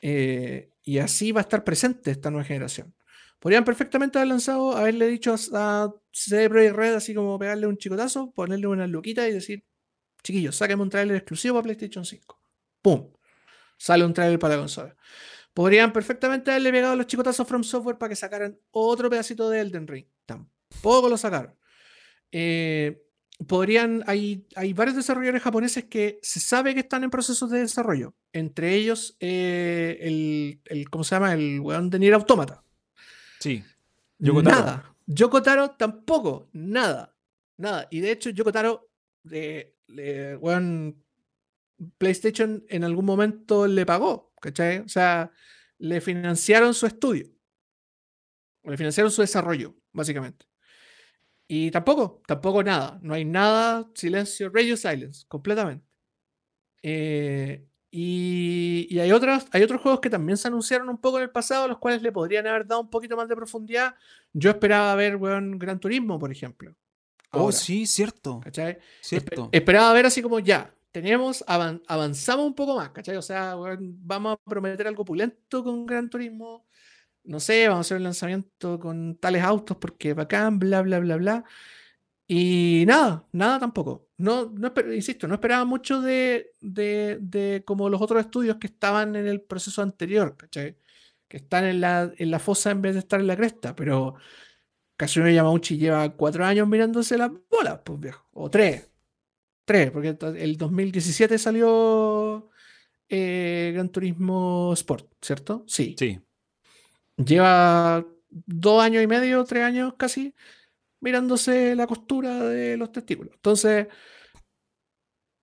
eh, 0.00 0.70
y 0.84 0.98
así 0.98 1.32
va 1.32 1.40
a 1.40 1.42
estar 1.42 1.64
presente 1.64 2.12
esta 2.12 2.30
nueva 2.30 2.44
generación. 2.44 2.94
Podrían 3.40 3.64
perfectamente 3.64 4.18
haber 4.18 4.28
lanzado, 4.28 4.76
haberle 4.76 5.08
dicho 5.08 5.34
a, 5.54 5.92
Cerebro 6.12 6.62
y 6.62 6.70
Red, 6.70 6.94
así 6.94 7.14
como 7.14 7.38
pegarle 7.38 7.66
un 7.66 7.76
chicotazo, 7.76 8.30
ponerle 8.30 8.68
una 8.68 8.86
luquita 8.86 9.28
y 9.28 9.32
decir, 9.32 9.64
chiquillos, 10.22 10.56
sáquenme 10.56 10.84
un 10.84 10.90
trailer 10.90 11.16
exclusivo 11.16 11.56
para 11.56 11.64
PlayStation 11.64 12.04
5. 12.04 12.40
¡Pum! 12.80 13.12
Sale 13.76 14.04
un 14.04 14.14
trailer 14.14 14.38
para 14.38 14.54
la 14.54 14.60
consola. 14.60 14.96
Podrían 15.52 15.92
perfectamente 15.92 16.50
haberle 16.50 16.72
pegado 16.72 16.96
los 16.96 17.06
chicotazos 17.06 17.46
From 17.46 17.62
Software 17.62 17.98
para 17.98 18.10
que 18.10 18.16
sacaran 18.16 18.58
otro 18.70 19.10
pedacito 19.10 19.50
de 19.50 19.60
Elden 19.60 19.86
Ring. 19.86 20.06
Tampoco 20.24 20.55
lo 21.08 21.16
sacaron. 21.16 21.54
Eh, 22.32 23.02
podrían, 23.46 24.02
hay, 24.06 24.46
hay 24.54 24.72
varios 24.72 24.96
desarrolladores 24.96 25.42
japoneses 25.42 25.84
que 25.84 26.18
se 26.22 26.40
sabe 26.40 26.74
que 26.74 26.80
están 26.80 27.04
en 27.04 27.10
procesos 27.10 27.50
de 27.50 27.60
desarrollo. 27.60 28.14
Entre 28.32 28.74
ellos, 28.74 29.16
eh, 29.20 29.98
el, 30.00 30.60
el, 30.66 30.90
¿cómo 30.90 31.04
se 31.04 31.14
llama? 31.14 31.34
El 31.34 31.60
weón 31.60 31.90
de 31.90 31.98
Nier 31.98 32.14
Automata. 32.14 32.62
Sí. 33.40 33.62
Yokotaro. 34.18 34.56
Nada. 34.56 34.96
Yokotaro 35.06 35.70
tampoco. 35.72 36.48
Nada. 36.52 37.16
Nada. 37.56 37.88
Y 37.90 38.00
de 38.00 38.12
hecho, 38.12 38.30
Yokotaro, 38.30 38.90
de, 39.22 39.76
weón, 40.40 41.02
PlayStation 41.98 42.64
en 42.68 42.84
algún 42.84 43.04
momento 43.04 43.66
le 43.66 43.86
pagó. 43.86 44.32
¿Cachai? 44.40 44.78
O 44.80 44.88
sea, 44.88 45.30
le 45.78 46.00
financiaron 46.00 46.74
su 46.74 46.86
estudio. 46.86 47.26
Le 48.64 48.76
financiaron 48.76 49.10
su 49.10 49.22
desarrollo, 49.22 49.76
básicamente. 49.92 50.46
Y 51.48 51.70
tampoco, 51.70 52.22
tampoco 52.26 52.62
nada. 52.62 52.98
No 53.02 53.14
hay 53.14 53.24
nada, 53.24 53.88
silencio, 53.94 54.50
radio 54.50 54.76
silence, 54.76 55.24
completamente. 55.28 55.84
Eh, 56.82 57.66
y, 57.90 58.98
hay, 58.98 59.12
otros, 59.12 59.46
hay 59.52 59.62
otros 59.62 59.80
juegos 59.80 60.00
que 60.00 60.10
también 60.10 60.36
se 60.36 60.48
anunciaron 60.48 60.88
un 60.88 60.98
poco 60.98 61.18
en 61.18 61.24
el 61.24 61.30
pasado, 61.30 61.68
los 61.68 61.78
cuales 61.78 62.02
le 62.02 62.12
podrían 62.12 62.46
haber 62.46 62.66
dado 62.66 62.80
un 62.80 62.90
poquito 62.90 63.16
más 63.16 63.28
de 63.28 63.36
profundidad. 63.36 63.94
Yo 64.32 64.50
esperaba 64.50 64.94
ver, 64.96 65.16
weón, 65.16 65.58
Gran 65.58 65.80
Turismo, 65.80 66.18
por 66.18 66.30
ejemplo. 66.30 66.74
oh, 67.30 67.52
sí, 67.52 67.86
cierto. 67.86 68.40
¿cachai? 68.40 68.78
esperaba 69.52 69.92
ver 69.92 70.06
así 70.06 70.20
como 70.20 70.40
ya, 70.40 70.74
tenemos, 70.90 71.44
avanzamos 71.46 72.46
un 72.46 72.54
poco 72.54 72.76
más, 72.76 72.90
¿cachai? 72.90 73.16
O 73.16 73.22
sea, 73.22 73.54
vamos 73.78 74.34
a 74.34 74.50
prometer 74.50 74.88
algo 74.88 75.04
pulento 75.04 75.62
con 75.62 75.86
Gran 75.86 76.10
Turismo 76.10 76.66
no 77.26 77.40
sé, 77.40 77.68
vamos 77.68 77.78
a 77.78 77.86
hacer 77.86 77.96
el 77.98 78.04
lanzamiento 78.04 78.78
con 78.78 79.16
tales 79.16 79.42
autos 79.42 79.76
porque 79.78 80.14
bacán, 80.14 80.58
bla, 80.58 80.82
bla, 80.82 80.98
bla, 81.00 81.16
bla. 81.16 81.44
Y 82.28 82.84
nada, 82.86 83.26
nada 83.32 83.60
tampoco. 83.60 84.08
No, 84.18 84.50
no 84.50 84.72
insisto, 84.92 85.28
no 85.28 85.34
esperaba 85.34 85.64
mucho 85.64 86.00
de, 86.00 86.52
de, 86.60 87.62
como 87.66 87.88
los 87.88 88.00
otros 88.02 88.20
estudios 88.20 88.56
que 88.56 88.66
estaban 88.68 89.14
en 89.16 89.26
el 89.26 89.42
proceso 89.42 89.82
anterior, 89.82 90.36
¿cachai? 90.36 90.76
Que 91.28 91.38
están 91.38 91.64
en 91.66 91.80
la, 91.80 92.12
en 92.16 92.30
la 92.30 92.38
fosa 92.38 92.70
en 92.70 92.82
vez 92.82 92.94
de 92.94 93.00
estar 93.00 93.20
en 93.20 93.26
la 93.28 93.36
cresta, 93.36 93.76
pero 93.76 94.16
Kazunori 94.96 95.34
Yamauchi 95.34 95.78
lleva 95.78 96.16
cuatro 96.16 96.44
años 96.44 96.68
mirándose 96.68 97.18
las 97.18 97.30
bolas, 97.50 97.80
pues 97.84 98.00
viejo, 98.00 98.26
o 98.32 98.50
tres. 98.50 98.90
Tres, 99.64 99.90
porque 99.90 100.16
el 100.38 100.56
2017 100.56 101.38
salió 101.38 102.50
eh, 103.08 103.72
Gran 103.74 103.90
Turismo 103.90 104.72
Sport, 104.74 105.12
¿cierto? 105.20 105.64
Sí. 105.66 105.96
Sí 105.98 106.20
lleva 107.16 108.04
dos 108.28 108.82
años 108.82 109.02
y 109.02 109.06
medio, 109.06 109.44
tres 109.44 109.64
años 109.64 109.94
casi, 109.96 110.34
mirándose 111.00 111.74
la 111.74 111.86
costura 111.86 112.44
de 112.44 112.76
los 112.76 112.92
testículos. 112.92 113.34
Entonces, 113.34 113.88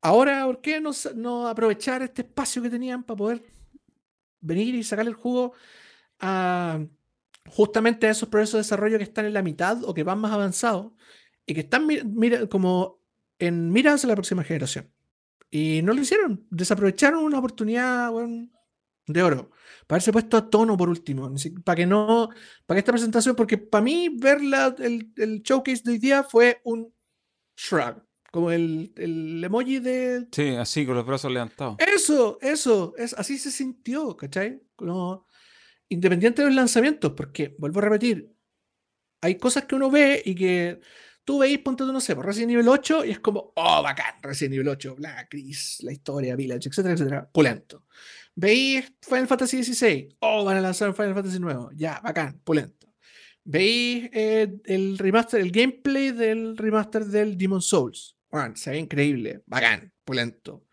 ahora, 0.01 0.45
¿por 0.45 0.61
qué 0.61 0.81
no, 0.81 1.47
aprovechar 1.47 2.01
este 2.01 2.23
espacio 2.23 2.61
que 2.61 2.69
tenían 2.69 3.03
para 3.03 3.17
poder 3.17 3.43
venir 4.41 4.75
y 4.75 4.83
sacarle 4.83 5.11
el 5.11 5.15
jugo 5.15 5.53
a 6.19 6.79
justamente 7.47 8.07
a 8.07 8.11
esos 8.11 8.29
procesos 8.29 8.53
de 8.53 8.59
desarrollo 8.59 8.97
que 8.97 9.03
están 9.03 9.25
en 9.25 9.33
la 9.33 9.41
mitad 9.41 9.83
o 9.83 9.93
que 9.93 10.03
van 10.03 10.19
más 10.19 10.31
avanzados 10.31 10.93
y 11.45 11.53
que 11.53 11.61
están 11.61 11.87
como 12.49 12.99
en 13.39 13.71
miras 13.71 14.03
a 14.03 14.07
la 14.07 14.15
próxima 14.15 14.43
generación? 14.43 14.91
Y 15.49 15.81
no 15.83 15.93
lo 15.93 16.01
hicieron, 16.01 16.47
desaprovecharon 16.49 17.23
una 17.23 17.39
oportunidad 17.39 18.11
de 19.07 19.23
oro 19.23 19.51
para 19.87 19.97
haberse 19.97 20.11
puesto 20.11 20.37
a 20.37 20.49
tono 20.49 20.77
por 20.77 20.89
último, 20.89 21.33
para 21.63 21.75
que 21.75 21.85
no, 21.85 22.29
para 22.65 22.75
que 22.75 22.79
esta 22.79 22.91
presentación, 22.91 23.35
porque 23.35 23.57
para 23.57 23.83
mí 23.83 24.09
ver 24.09 24.39
el, 24.79 25.11
el, 25.17 25.41
showcase 25.41 25.83
de 25.83 25.91
hoy 25.91 25.99
día 25.99 26.23
fue 26.23 26.61
un 26.63 26.93
shrug, 27.55 28.03
como 28.31 28.51
el, 28.51 28.93
el, 28.97 29.43
emoji 29.43 29.79
de... 29.79 30.27
Sí, 30.31 30.49
así, 30.55 30.85
con 30.85 30.95
los 30.95 31.05
brazos 31.05 31.31
levantados. 31.31 31.77
Eso, 31.79 32.37
eso, 32.41 32.93
es, 32.97 33.13
así 33.13 33.37
se 33.37 33.51
sintió, 33.51 34.15
¿cachai? 34.15 34.61
Como, 34.75 35.27
independiente 35.89 36.41
de 36.41 36.47
los 36.47 36.55
lanzamientos, 36.55 37.13
porque, 37.15 37.55
vuelvo 37.57 37.79
a 37.79 37.83
repetir, 37.83 38.33
hay 39.21 39.35
cosas 39.37 39.65
que 39.65 39.75
uno 39.75 39.89
ve 39.89 40.21
y 40.25 40.35
que 40.35 40.79
tú 41.23 41.39
veis, 41.39 41.59
ponte 41.59 41.83
no 41.83 42.01
sé, 42.01 42.15
por 42.15 42.25
Resident 42.25 42.51
Evil 42.51 42.67
8 42.67 43.05
y 43.05 43.11
es 43.11 43.19
como, 43.19 43.53
oh, 43.55 43.83
bacán, 43.83 44.15
Resident 44.21 44.55
Evil 44.55 44.67
8, 44.69 44.95
bla, 44.95 45.27
Chris, 45.29 45.77
la 45.81 45.93
historia, 45.93 46.35
Village, 46.35 46.69
etcétera, 46.69 46.93
etcétera, 46.93 47.29
pulento. 47.31 47.85
Veis 48.35 48.91
Final 49.01 49.27
Fantasy 49.27 49.63
XVI. 49.63 50.15
Oh, 50.19 50.43
van 50.43 50.57
a 50.57 50.61
lanzar 50.61 50.93
Final 50.93 51.13
Fantasy 51.13 51.39
nuevo. 51.39 51.69
Ya, 51.75 51.99
bacán, 52.03 52.39
pulento. 52.43 52.93
Veis 53.43 54.09
eh, 54.13 54.53
el 54.65 54.97
remaster, 54.97 55.41
el 55.41 55.51
gameplay 55.51 56.11
del 56.11 56.57
remaster 56.57 57.05
del 57.05 57.37
Demon 57.37 57.61
Souls. 57.61 58.17
Bueno, 58.31 58.55
se 58.55 58.71
ve 58.71 58.79
increíble, 58.79 59.43
bacán, 59.45 59.93
pulento. 60.03 60.65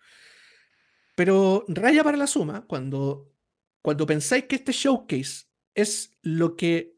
Pero 1.14 1.64
raya 1.68 2.02
para 2.02 2.16
la 2.16 2.26
suma, 2.26 2.64
cuando, 2.66 3.34
cuando 3.82 4.06
pensáis 4.06 4.44
que 4.44 4.56
este 4.56 4.72
showcase 4.72 5.44
es 5.74 6.16
lo 6.22 6.56
que, 6.56 6.96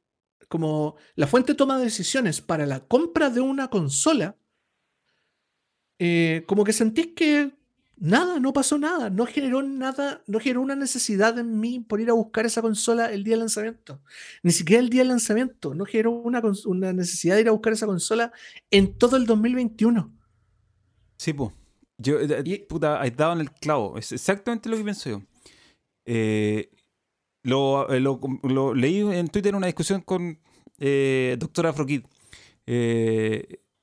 como 0.49 0.97
la 1.17 1.27
fuente 1.27 1.55
toma 1.55 1.79
de 1.79 1.85
decisiones 1.85 2.41
para 2.41 2.67
la 2.67 2.87
compra 2.87 3.31
de 3.31 3.41
una 3.41 3.69
consola, 3.69 4.39
eh, 5.99 6.45
como 6.47 6.65
que 6.65 6.73
sentís 6.73 7.09
que 7.17 7.53
Nada, 8.05 8.41
no 8.41 8.53
pasó 8.53 8.79
nada, 8.79 9.11
no 9.11 9.27
generó 9.27 9.63
nada, 9.63 10.25
no 10.27 10.41
generó 10.41 10.61
una 10.61 10.75
necesidad 10.75 11.39
en 11.39 11.61
mí 11.61 11.79
por 11.79 12.01
ir 12.01 12.11
a 12.11 12.15
buscar 12.15 12.45
esa 12.45 12.61
consola 12.61 13.13
el 13.13 13.23
día 13.23 13.35
del 13.35 13.41
lanzamiento. 13.41 14.03
Ni 14.43 14.51
siquiera 14.51 14.83
el 14.83 14.91
día 14.91 15.03
del 15.03 15.09
lanzamiento, 15.11 15.73
no 15.73 15.85
generó 15.85 16.11
una, 16.11 16.43
una 16.65 16.93
necesidad 16.93 17.37
de 17.37 17.43
ir 17.43 17.49
a 17.49 17.53
buscar 17.53 17.75
esa 17.75 17.87
consola 17.87 18.33
en 18.73 18.99
todo 18.99 19.17
el 19.17 19.25
2021. 19.25 20.13
Sí, 21.17 21.33
pues. 21.33 21.53
Yo, 21.97 22.19
eh, 22.19 22.67
puta, 22.69 23.01
has 23.01 23.17
dado 23.17 23.35
en 23.35 23.41
el 23.43 23.53
clavo. 23.53 23.97
Es 23.97 24.11
exactamente 24.11 24.69
lo 24.69 24.77
que 24.77 24.83
pienso 24.83 25.09
yo. 25.09 25.23
Eh, 26.05 26.73
lo, 27.45 27.89
eh, 27.89 28.01
lo, 28.01 28.19
lo, 28.43 28.75
leí 28.75 28.99
en 28.99 29.29
Twitter 29.29 29.55
una 29.55 29.69
discusión 29.69 30.01
con 30.01 30.41
eh, 30.81 31.37
Doctor 31.39 31.69
Afrokid. 31.69 32.03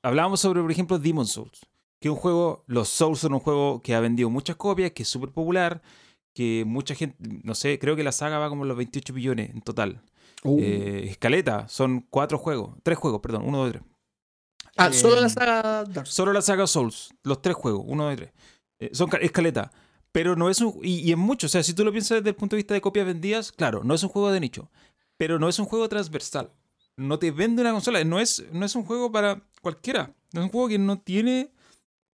hablábamos 0.02 0.40
sobre, 0.40 0.60
por 0.60 0.70
ejemplo, 0.70 0.98
Demon 0.98 1.26
Souls 1.26 1.69
que 2.00 2.10
un 2.10 2.16
juego, 2.16 2.64
los 2.66 2.88
Souls 2.88 3.20
son 3.20 3.34
un 3.34 3.40
juego 3.40 3.82
que 3.82 3.94
ha 3.94 4.00
vendido 4.00 4.30
muchas 4.30 4.56
copias, 4.56 4.92
que 4.92 5.02
es 5.02 5.08
súper 5.08 5.30
popular, 5.30 5.82
que 6.34 6.64
mucha 6.66 6.94
gente, 6.94 7.16
no 7.44 7.54
sé, 7.54 7.78
creo 7.78 7.94
que 7.94 8.02
la 8.02 8.12
saga 8.12 8.38
va 8.38 8.48
como 8.48 8.64
los 8.64 8.76
28 8.76 9.12
millones 9.12 9.50
en 9.50 9.60
total. 9.60 10.02
Uh. 10.42 10.58
Eh, 10.60 11.08
escaleta, 11.10 11.68
son 11.68 12.06
cuatro 12.08 12.38
juegos, 12.38 12.76
tres 12.82 12.96
juegos, 12.96 13.20
perdón, 13.20 13.42
uno, 13.44 13.58
dos, 13.58 13.72
tres. 13.72 13.82
Ah, 14.76 14.92
solo 14.92 15.20
la 15.20 15.26
eh, 15.26 15.30
saga 15.30 15.84
Dark 15.84 16.06
Solo 16.06 16.32
la 16.32 16.40
saga 16.40 16.66
Souls, 16.66 17.12
los 17.22 17.42
tres 17.42 17.54
juegos, 17.54 17.84
uno, 17.86 18.06
dos, 18.06 18.16
tres. 18.16 18.32
Eh, 18.78 18.90
son 18.92 19.10
escaleta. 19.20 19.70
Pero 20.12 20.34
no 20.34 20.50
es 20.50 20.60
un. 20.60 20.80
Y, 20.82 21.00
y 21.00 21.12
en 21.12 21.18
mucho, 21.18 21.46
o 21.46 21.50
sea, 21.50 21.62
si 21.62 21.74
tú 21.74 21.84
lo 21.84 21.92
piensas 21.92 22.18
desde 22.18 22.30
el 22.30 22.34
punto 22.34 22.56
de 22.56 22.62
vista 22.62 22.74
de 22.74 22.80
copias 22.80 23.06
vendidas, 23.06 23.52
claro, 23.52 23.84
no 23.84 23.94
es 23.94 24.02
un 24.02 24.08
juego 24.08 24.32
de 24.32 24.40
nicho. 24.40 24.70
Pero 25.16 25.38
no 25.38 25.48
es 25.48 25.58
un 25.58 25.66
juego 25.66 25.88
transversal. 25.88 26.50
No 26.96 27.18
te 27.18 27.30
vende 27.30 27.62
una 27.62 27.72
consola. 27.72 28.02
No 28.02 28.18
es, 28.18 28.44
no 28.52 28.64
es 28.66 28.74
un 28.74 28.84
juego 28.84 29.12
para 29.12 29.42
cualquiera. 29.62 30.14
No 30.32 30.40
es 30.40 30.46
un 30.46 30.50
juego 30.50 30.68
que 30.68 30.78
no 30.78 30.98
tiene 30.98 31.52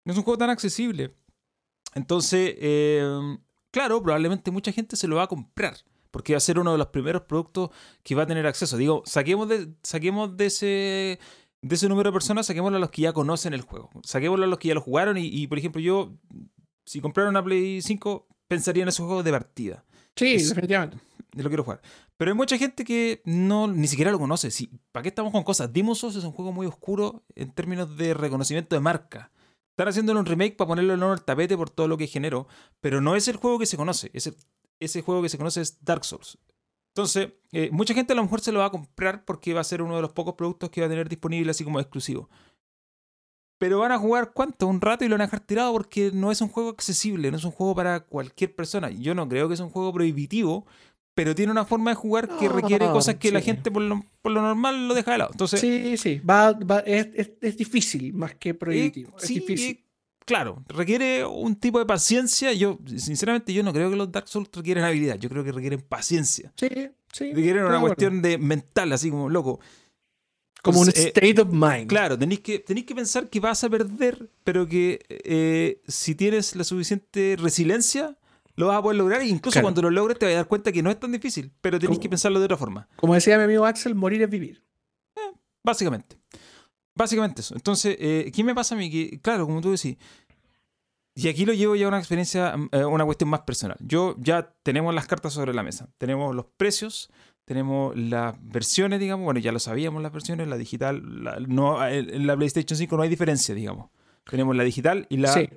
no 0.05 0.13
es 0.13 0.19
un 0.19 0.25
juego 0.25 0.39
tan 0.39 0.51
accesible. 0.51 1.15
Entonces, 1.95 2.57
em, 2.59 3.39
claro, 3.71 4.03
probablemente 4.03 4.51
mucha 4.51 4.73
gente 4.73 4.97
se 4.97 5.09
lo 5.09 5.17
va 5.17 5.25
a 5.25 5.29
comprar. 5.29 5.77
Porque 6.11 6.33
va 6.33 6.37
a 6.37 6.41
ser 6.41 6.61
uno 6.61 6.71
de 6.71 6.79
los 6.79 6.89
primeros 6.89 7.23
productos 7.23 7.71
que 8.05 8.15
va 8.15 8.23
a 8.23 8.27
tener 8.27 8.47
acceso. 8.47 8.77
Digo, 8.77 9.03
saquemos 9.05 9.49
de, 9.49 9.75
saquemos 9.83 10.37
de 10.37 10.47
ese 10.47 11.19
de 11.65 11.77
ese 11.77 11.89
número 11.89 12.11
de 12.11 12.13
personas, 12.13 12.47
saquémoslo 12.47 12.77
a 12.77 12.81
los 12.81 12.91
que 12.91 13.03
ya 13.03 13.15
conocen 13.15 13.55
el 13.55 13.63
juego. 13.63 13.91
Saquémoslo 14.03 14.45
a 14.45 14.49
los 14.49 14.59
que 14.59 14.69
ya 14.69 14.75
lo 14.75 14.83
jugaron. 14.83 15.17
Y, 15.19 15.47
por 15.47 15.59
ejemplo, 15.59 15.81
yo, 15.81 16.13
si 16.85 17.01
compraron 17.01 17.31
una 17.31 17.43
Play 17.43 17.81
5, 17.81 18.29
pensaría 18.47 18.83
en 18.83 18.91
esos 18.91 19.07
juegos 19.07 19.25
de 19.25 19.31
partida. 19.31 19.85
Sí, 20.15 20.37
definitivamente. 20.37 20.99
Lo 21.33 21.49
quiero 21.49 21.65
jugar. 21.65 21.81
Pero 22.19 22.31
hay 22.31 22.37
mucha 22.37 22.59
gente 22.59 22.85
que 22.85 23.23
no 23.25 23.67
ni 23.67 23.89
siquiera 23.89 24.13
lo 24.13 24.19
conoce. 24.19 24.51
¿Para 24.93 25.03
qué 25.03 25.09
estamos 25.09 25.33
con 25.33 25.43
cosas? 25.43 25.71
Souls 25.95 26.17
es 26.17 26.25
un 26.25 26.33
juego 26.33 26.53
muy 26.53 26.67
oscuro 26.67 27.25
en 27.35 27.51
términos 27.51 27.97
de 27.97 28.13
reconocimiento 28.13 28.77
de 28.77 28.81
marca. 28.81 29.33
Están 29.75 29.89
haciendo 29.89 30.13
un 30.13 30.25
remake 30.25 30.57
para 30.57 30.69
ponerlo 30.69 30.95
en 30.95 31.03
el 31.03 31.25
tapete 31.25 31.57
por 31.57 31.69
todo 31.69 31.89
lo 31.89 31.99
que 31.99 32.07
generó, 32.07 32.47
pero 32.81 33.01
no 33.01 33.17
es 33.17 33.27
el 33.27 33.35
juego 33.35 33.59
que 33.59 33.67
se 33.67 33.77
conoce. 33.77 34.09
Ese, 34.15 35.03
juego 35.03 35.21
que 35.21 35.29
se 35.29 35.37
conoce 35.37 35.63
es 35.63 35.85
Dark 35.85 36.05
Souls. 36.05 36.39
Entonces, 36.95 37.31
eh, 37.51 37.71
mucha 37.73 37.93
gente 37.93 38.13
a 38.13 38.17
lo 38.17 38.23
mejor 38.23 38.41
se 38.41 38.53
lo 38.53 38.61
va 38.61 38.67
a 38.67 38.71
comprar 38.71 39.25
porque 39.25 39.53
va 39.53 39.63
a 39.63 39.65
ser 39.65 39.83
uno 39.83 39.97
de 39.97 40.03
los 40.03 40.13
pocos 40.13 40.35
productos 40.35 40.71
que 40.71 40.81
va 40.81 40.87
a 40.87 40.91
tener 40.91 41.09
disponible 41.09 41.51
así 41.51 41.65
como 41.65 41.81
exclusivo. 41.81 42.31
Pero 43.59 43.81
van 43.81 43.91
a 43.91 43.99
jugar 43.99 44.33
cuánto, 44.33 44.69
un 44.69 44.81
rato 44.81 45.05
y 45.05 45.09
lo 45.09 45.15
van 45.15 45.23
a 45.23 45.25
dejar 45.25 45.41
tirado 45.41 45.73
porque 45.73 46.13
no 46.15 46.31
es 46.31 46.41
un 46.41 46.51
juego 46.51 46.69
accesible, 46.69 47.33
no 47.33 47.37
es 47.37 47.45
un 47.45 47.51
juego 47.51 47.75
para 47.75 47.99
cualquier 47.99 48.55
persona. 48.55 48.91
Yo 48.91 49.17
no 49.17 49.29
creo 49.29 49.49
que 49.49 49.55
es 49.55 49.61
un 49.61 49.71
juego 49.71 49.93
prohibitivo, 49.93 50.67
pero 51.15 51.35
tiene 51.35 51.53
una 51.53 51.65
forma 51.65 51.93
de 51.93 51.95
jugar 51.95 52.29
que 52.37 52.49
requiere 52.49 52.87
cosas 52.87 53.17
que 53.17 53.31
la 53.31 53.41
gente 53.41 53.71
por 53.71 53.83
lo, 53.83 54.05
normal 54.25 54.89
lo 54.89 54.95
deja 54.95 55.13
de 55.13 55.19
lado. 55.19 55.31
Entonces, 55.33 55.61
sí, 55.61 55.97
sí, 55.97 56.19
va, 56.19 56.57
es, 56.85 57.31
es, 57.41 57.57
difícil 57.57 58.13
más 58.13 58.35
que 58.35 58.55
prohibitivo. 58.55 59.17
es 59.21 59.29
difícil. 59.29 59.85
claro, 60.25 60.65
requiere 60.67 61.25
un 61.25 61.55
tipo 61.55 61.79
de 61.79 61.87
paciencia. 61.87 62.53
Yo, 62.53 62.79
sinceramente, 62.97 63.53
yo 63.53 63.63
no 63.63 63.73
creo 63.73 63.91
que 63.91 63.97
los 63.97 64.11
Dark 64.11 64.29
Souls 64.29 64.51
requieren 64.53 64.83
habilidad. 64.83 65.17
Yo 65.17 65.29
creo 65.29 65.45
que 65.45 65.53
requieren 65.53 65.81
paciencia. 65.81 66.53
Sí, 66.57 66.69
sí. 67.13 67.33
Requieren 67.33 67.65
una 67.65 67.81
cuestión 67.81 68.21
de 68.21 68.37
mental, 68.37 68.93
así 68.93 69.11
como 69.11 69.29
loco. 69.31 69.61
Como 70.63 70.81
un 70.81 70.89
eh, 70.89 70.93
state 70.95 71.41
of 71.41 71.49
mind. 71.53 71.87
Claro, 71.87 72.19
tenéis 72.19 72.41
que, 72.41 72.59
tenéis 72.59 72.87
que 72.87 72.95
pensar 72.95 73.29
que 73.29 73.39
vas 73.39 73.63
a 73.63 73.69
perder, 73.69 74.31
pero 74.43 74.67
que 74.67 74.99
eh, 75.09 75.83
si 75.87 76.15
tienes 76.15 76.57
la 76.57 76.65
suficiente 76.65 77.37
resiliencia, 77.39 78.17
lo 78.57 78.67
vas 78.69 78.79
a 78.79 78.83
poder 78.83 78.97
lograr. 78.99 79.21
E 79.23 79.27
incluso 79.27 79.55
Claro. 79.55 79.65
cuando 79.67 79.83
lo 79.83 79.91
logres, 79.91 80.19
te 80.19 80.27
vas 80.27 80.35
a 80.35 80.37
dar 80.39 80.47
cuenta 80.49 80.71
que 80.73 80.83
no 80.83 80.91
es 80.91 80.99
tan 81.01 81.13
difícil, 81.13 81.53
pero 81.61 81.79
tenéis 81.79 81.99
¿Cómo? 81.99 82.03
que 82.03 82.09
pensarlo 82.09 82.39
de 82.39 82.45
otra 82.47 82.57
forma. 82.57 82.89
Como 82.97 83.15
decía 83.15 83.37
mi 83.39 83.45
amigo 83.45 83.65
Axel, 83.67 83.95
morir 83.95 84.23
es 84.23 84.31
vivir. 84.31 84.63
Básicamente. 85.63 86.19
Básicamente 86.95 87.41
eso. 87.41 87.55
Entonces, 87.55 87.97
eh, 87.99 88.31
¿qué 88.35 88.45
me 88.45 88.55
pasa 88.55 88.75
a 88.75 88.79
mí? 88.79 88.91
Que, 88.91 89.19
claro, 89.21 89.47
como 89.47 89.61
tú 89.61 89.71
decís, 89.73 89.97
y 91.17 91.29
aquí 91.29 91.45
lo 91.45 91.53
llevo 91.53 91.75
ya 91.77 91.87
a 91.87 91.89
una 91.89 91.99
experiencia, 91.99 92.55
eh, 92.73 92.85
una 92.85 93.05
cuestión 93.05 93.31
más 93.31 93.41
personal. 93.43 93.77
Yo 93.81 94.15
ya 94.19 94.55
tenemos 94.63 94.95
las 94.95 95.07
cartas 95.07 95.33
sobre 95.33 95.55
la 95.55 95.63
mesa. 95.63 95.89
Tenemos 95.99 96.35
los 96.35 96.47
precios, 96.57 97.11
tenemos 97.45 97.97
las 97.97 98.35
versiones, 98.43 99.01
digamos. 99.01 99.25
Bueno, 99.25 99.41
ya 99.41 99.53
lo 99.53 99.59
sabíamos 99.59 100.03
las 100.03 100.13
versiones, 100.13 100.47
la 100.49 100.57
digital. 100.57 101.25
la- 101.25 101.39
no, 101.41 101.85
en 101.87 102.11
en 102.15 102.27
la 102.27 102.37
PlayStation 102.37 102.77
5 102.77 102.97
no 102.97 103.03
hay 103.03 103.09
diferencia, 103.09 103.55
digamos. 103.55 103.91
Tenemos 104.29 104.55
la 104.57 104.65
digital 104.65 105.07
y 105.09 105.17
la 105.19 105.33
Sí. 105.33 105.49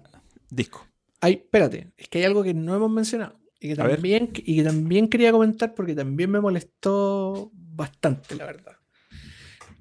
disco. 0.49 0.85
Ay, 1.21 1.33
espérate, 1.43 1.91
es 1.97 2.07
que 2.09 2.19
hay 2.19 2.25
algo 2.25 2.43
que 2.43 2.53
no 2.53 2.75
hemos 2.75 2.91
mencionado 2.91 3.39
y 3.59 3.69
que 3.69 3.75
también, 3.75 4.29
y 4.35 4.55
que 4.57 4.63
también 4.63 5.07
quería 5.07 5.31
comentar 5.31 5.73
porque 5.73 5.95
también 5.95 6.29
me 6.29 6.39
molestó 6.39 7.51
bastante, 7.53 8.35
la 8.35 8.45
verdad. 8.45 8.77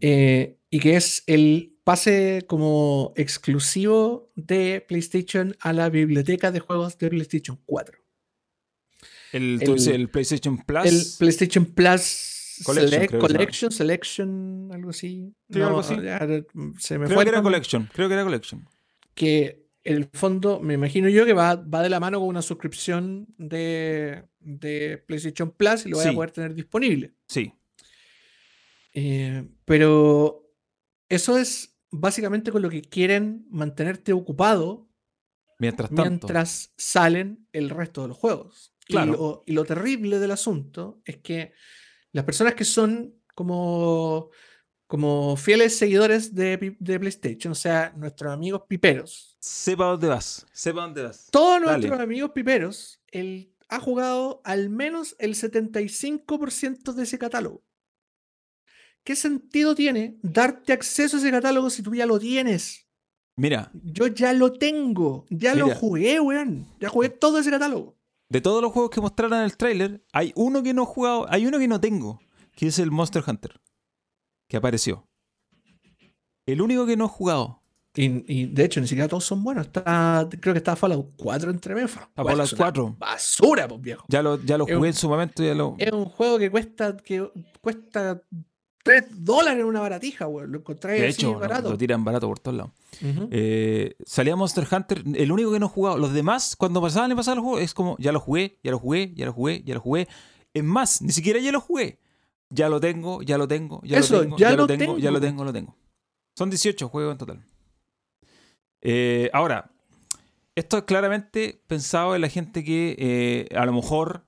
Eh, 0.00 0.58
y 0.70 0.78
que 0.80 0.96
es 0.96 1.22
el 1.26 1.74
pase 1.84 2.44
como 2.48 3.12
exclusivo 3.16 4.30
de 4.34 4.84
PlayStation 4.86 5.56
a 5.60 5.72
la 5.72 5.88
biblioteca 5.88 6.50
de 6.50 6.60
juegos 6.60 6.98
de 6.98 7.08
PlayStation 7.10 7.60
4. 7.66 7.98
El, 9.32 9.58
El- 9.62 9.70
el, 9.70 9.88
el 9.88 10.08
PlayStation 10.08 10.58
Plus. 10.64 10.86
El 10.86 11.02
PlayStation 11.18 11.64
Plus 11.66 12.60
Collection, 12.64 13.00
Select-. 13.00 13.18
Collection, 13.18 13.70
Selection, 13.72 14.68
algo 14.72 14.90
así. 14.90 15.34
Sí, 15.50 15.60
algo 15.60 15.80
así. 15.80 15.94
ya, 16.02 16.18
se 16.78 16.98
me 16.98 17.04
creo 17.06 17.16
fue 17.16 17.24
que 17.24 17.28
era. 17.30 17.42
Collection. 17.42 17.88
Creo 17.92 18.08
que 18.08 18.14
era 18.14 18.24
Collection. 18.24 18.66
que 19.14 19.65
en 19.86 19.96
el 19.96 20.08
fondo 20.12 20.60
me 20.60 20.74
imagino 20.74 21.08
yo 21.08 21.24
que 21.24 21.32
va, 21.32 21.56
va 21.56 21.82
de 21.82 21.88
la 21.90 22.00
mano 22.00 22.18
con 22.20 22.28
una 22.28 22.42
suscripción 22.42 23.26
de, 23.38 24.24
de 24.40 24.98
PlayStation 25.06 25.50
Plus 25.50 25.86
y 25.86 25.90
lo 25.90 25.96
voy 25.96 26.06
a 26.06 26.10
Sí. 26.10 26.14
poder 26.14 26.30
tener 26.30 26.54
disponible. 26.54 27.14
Sí. 27.28 27.52
Eh, 28.94 29.46
pero 29.64 30.50
eso 31.08 31.36
es 31.38 31.76
básicamente 31.90 32.50
con 32.50 32.62
lo 32.62 32.70
que 32.70 32.82
quieren 32.82 33.46
mantenerte 33.50 34.12
ocupado 34.12 34.88
Mientras 35.58 35.88
tanto. 35.88 36.02
mientras 36.02 36.72
salen 36.76 37.46
el 37.52 37.70
resto 37.70 38.02
de 38.02 38.08
los 38.08 38.16
juegos. 38.16 38.74
Claro. 38.86 39.12
Y, 39.12 39.16
lo, 39.16 39.42
y 39.46 39.52
lo 39.52 39.64
terrible 39.64 40.18
del 40.18 40.30
asunto 40.30 41.00
es 41.04 41.18
que 41.18 41.52
las 42.12 42.24
personas 42.24 42.54
que 42.54 42.64
son 42.64 43.14
como, 43.34 44.30
como 44.86 45.36
fieles 45.36 45.76
seguidores 45.76 46.34
de, 46.34 46.76
de 46.78 47.00
PlayStation, 47.00 47.52
o 47.52 47.54
sea, 47.56 47.92
nuestros 47.96 48.32
amigos 48.32 48.62
piperos, 48.68 49.36
Sepa 49.40 49.86
dónde 49.86 50.08
vas. 50.08 50.46
Sepa 50.52 50.82
dónde 50.82 51.02
vas. 51.02 51.28
todos 51.30 51.60
Dale. 51.60 51.78
nuestros 51.78 52.00
amigos 52.00 52.30
piperos, 52.32 53.00
él 53.08 53.52
ha 53.68 53.80
jugado 53.80 54.40
al 54.44 54.68
menos 54.70 55.16
el 55.18 55.34
75% 55.34 56.92
de 56.92 57.02
ese 57.02 57.18
catálogo. 57.18 57.62
¿Qué 59.04 59.14
sentido 59.14 59.74
tiene 59.74 60.18
darte 60.22 60.72
acceso 60.72 61.16
a 61.16 61.20
ese 61.20 61.30
catálogo 61.30 61.70
si 61.70 61.82
tú 61.82 61.94
ya 61.94 62.06
lo 62.06 62.18
tienes? 62.18 62.86
Mira, 63.36 63.70
Yo 63.84 64.06
ya 64.08 64.32
lo 64.32 64.52
tengo, 64.54 65.26
ya 65.30 65.54
lo 65.54 65.68
jugué, 65.74 66.18
weón. 66.20 66.66
Ya 66.80 66.88
jugué 66.88 67.08
todo 67.10 67.38
ese 67.38 67.50
catálogo. 67.50 67.96
de 68.28 68.40
todos 68.40 68.62
los 68.62 68.72
juegos 68.72 68.90
que 68.90 69.00
mostraron 69.00 69.38
en 69.38 69.44
el 69.44 69.56
tráiler, 69.56 70.04
hay 70.12 70.32
uno 70.34 70.62
que 70.62 70.74
no 70.74 70.82
he 70.82 70.86
jugado, 70.86 71.26
hay 71.28 71.46
uno 71.46 71.58
que 71.58 71.68
no 71.68 71.80
tengo, 71.80 72.18
que 72.56 72.66
es 72.68 72.78
el 72.80 72.90
Monster 72.90 73.22
Hunter, 73.24 73.60
que 74.48 74.56
apareció. 74.56 75.06
El 76.46 76.60
único 76.62 76.86
que 76.86 76.96
no 76.96 77.06
he 77.06 77.08
jugado. 77.08 77.62
Y, 77.94 78.22
y, 78.32 78.46
de 78.46 78.64
hecho, 78.64 78.80
ni 78.80 78.86
siquiera 78.86 79.08
todos 79.08 79.24
son 79.24 79.42
buenos. 79.42 79.66
Está, 79.66 80.28
creo 80.40 80.52
que 80.52 80.58
está 80.58 80.76
Fallout 80.76 81.12
4 81.16 81.50
entre 81.50 81.74
medio. 81.74 81.88
Fallout 81.88 82.54
4. 82.54 82.96
Basura, 82.98 83.66
pues 83.66 83.80
viejo. 83.80 84.04
Ya 84.08 84.22
lo, 84.22 84.40
ya 84.42 84.58
lo 84.58 84.64
jugué 84.64 84.76
un- 84.76 84.86
en 84.86 84.92
su 84.94 85.08
momento, 85.08 85.42
ya 85.42 85.54
lo... 85.54 85.74
Es 85.78 85.90
un 85.92 86.04
juego 86.04 86.38
que 86.38 86.50
cuesta, 86.50 86.94
que 86.98 87.26
cuesta 87.62 88.20
3 88.84 89.24
dólares 89.24 89.60
en 89.60 89.66
una 89.66 89.80
baratija, 89.80 90.26
weón. 90.28 90.52
Lo 90.52 90.58
encontráis 90.58 91.00
De 91.00 91.08
hecho, 91.08 91.38
barato. 91.38 91.70
lo 91.70 91.78
tiran 91.78 92.04
barato 92.04 92.28
por 92.28 92.38
todos 92.38 92.56
lados. 92.58 92.72
Eh, 93.30 93.94
salía 94.04 94.36
Monster 94.36 94.68
Hunter, 94.70 95.02
el 95.14 95.32
único 95.32 95.50
que 95.52 95.58
no 95.58 95.66
he 95.66 95.70
jugado. 95.70 95.96
Los 95.96 96.12
demás, 96.12 96.54
cuando 96.54 96.82
pasaban 96.82 97.10
y 97.10 97.14
pasaban 97.14 97.38
los 97.38 97.44
juegos, 97.44 97.62
es 97.62 97.72
como, 97.72 97.96
ya 97.98 98.12
lo 98.12 98.20
jugué, 98.20 98.58
ya 98.62 98.70
lo 98.72 98.78
jugué, 98.78 99.12
ya 99.14 99.24
lo 99.24 99.32
jugué, 99.32 99.62
ya 99.64 99.72
lo 99.74 99.80
jugué. 99.80 100.06
Es 100.52 100.62
más, 100.62 101.00
ni 101.00 101.12
siquiera 101.12 101.40
ya 101.40 101.50
lo 101.50 101.60
jugué. 101.62 101.98
Ya 102.50 102.68
lo 102.68 102.80
tengo, 102.80 103.22
ya 103.22 103.38
lo 103.38 103.48
tengo, 103.48 103.80
ya 103.84 103.98
Eso, 103.98 104.14
lo 104.14 104.20
tengo, 104.22 104.36
ya 104.36 104.50
ya, 104.50 104.56
lo 104.56 104.66
tengo, 104.66 104.98
ya 104.98 105.10
lo 105.10 105.20
tengo. 105.20 105.44
lo 105.44 105.52
tengo. 105.52 105.76
Son 106.36 106.50
18 106.50 106.88
juegos 106.88 107.12
en 107.12 107.18
total. 107.18 107.44
Eh, 108.82 109.30
ahora, 109.32 109.70
esto 110.54 110.78
es 110.78 110.84
claramente 110.84 111.60
pensado 111.66 112.14
en 112.14 112.20
la 112.20 112.28
gente 112.28 112.62
que 112.62 112.96
eh, 112.98 113.56
a 113.56 113.66
lo 113.66 113.72
mejor, 113.72 114.26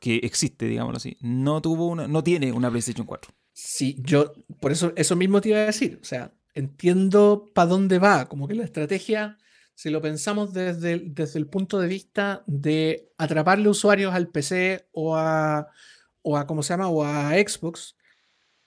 que 0.00 0.16
existe, 0.16 0.66
digámoslo 0.66 0.96
así, 0.96 1.16
no 1.20 1.60
tuvo 1.60 1.88
una, 1.88 2.08
no 2.08 2.22
tiene 2.22 2.52
una 2.52 2.70
PlayStation 2.70 3.06
4. 3.06 3.32
Sí, 3.52 3.96
yo, 4.00 4.32
por 4.60 4.72
eso, 4.72 4.92
eso 4.96 5.16
mismo 5.16 5.40
te 5.40 5.50
iba 5.50 5.58
a 5.58 5.66
decir. 5.66 5.98
O 6.00 6.04
sea, 6.04 6.32
entiendo 6.54 7.50
para 7.54 7.68
dónde 7.68 7.98
va. 7.98 8.28
Como 8.28 8.46
que 8.46 8.54
la 8.54 8.64
estrategia, 8.64 9.36
si 9.74 9.90
lo 9.90 10.00
pensamos 10.00 10.52
desde, 10.52 10.98
desde 11.00 11.38
el 11.38 11.48
punto 11.48 11.80
de 11.80 11.88
vista 11.88 12.44
de 12.46 13.10
atraparle 13.18 13.68
usuarios 13.68 14.14
al 14.14 14.28
PC 14.28 14.88
o 14.92 15.16
a, 15.16 15.68
o 16.28 16.36
a 16.36 16.46
¿cómo 16.46 16.62
se 16.62 16.74
llama? 16.74 16.88
O 16.88 17.02
a 17.02 17.30
Xbox, 17.30 17.96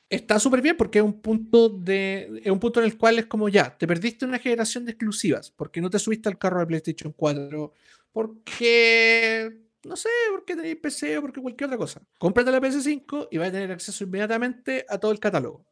está 0.09 0.39
súper 0.39 0.61
bien 0.61 0.75
porque 0.75 0.99
es 0.99 1.05
un 1.05 1.21
punto 1.21 1.69
de, 1.69 2.41
es 2.43 2.51
un 2.51 2.59
punto 2.59 2.79
en 2.79 2.87
el 2.87 2.97
cual 2.97 3.19
es 3.19 3.27
como 3.27 3.49
ya, 3.49 3.77
te 3.77 3.87
perdiste 3.87 4.25
una 4.25 4.39
generación 4.39 4.85
de 4.85 4.91
exclusivas 4.91 5.51
porque 5.51 5.79
no 5.79 5.89
te 5.89 5.99
subiste 5.99 6.27
al 6.29 6.37
carro 6.37 6.59
de 6.59 6.67
PlayStation 6.67 7.13
4, 7.13 7.73
porque 8.11 9.61
no 9.83 9.95
sé, 9.95 10.09
porque 10.31 10.55
tenéis 10.55 10.77
PC 10.77 11.17
o 11.17 11.21
porque 11.21 11.41
cualquier 11.41 11.67
otra 11.67 11.77
cosa. 11.77 12.01
Cómprate 12.19 12.51
la 12.51 12.61
PS5 12.61 13.27
y 13.31 13.37
vas 13.37 13.49
a 13.49 13.51
tener 13.51 13.71
acceso 13.71 14.03
inmediatamente 14.03 14.85
a 14.89 14.97
todo 14.97 15.11
el 15.11 15.19
catálogo. 15.19 15.65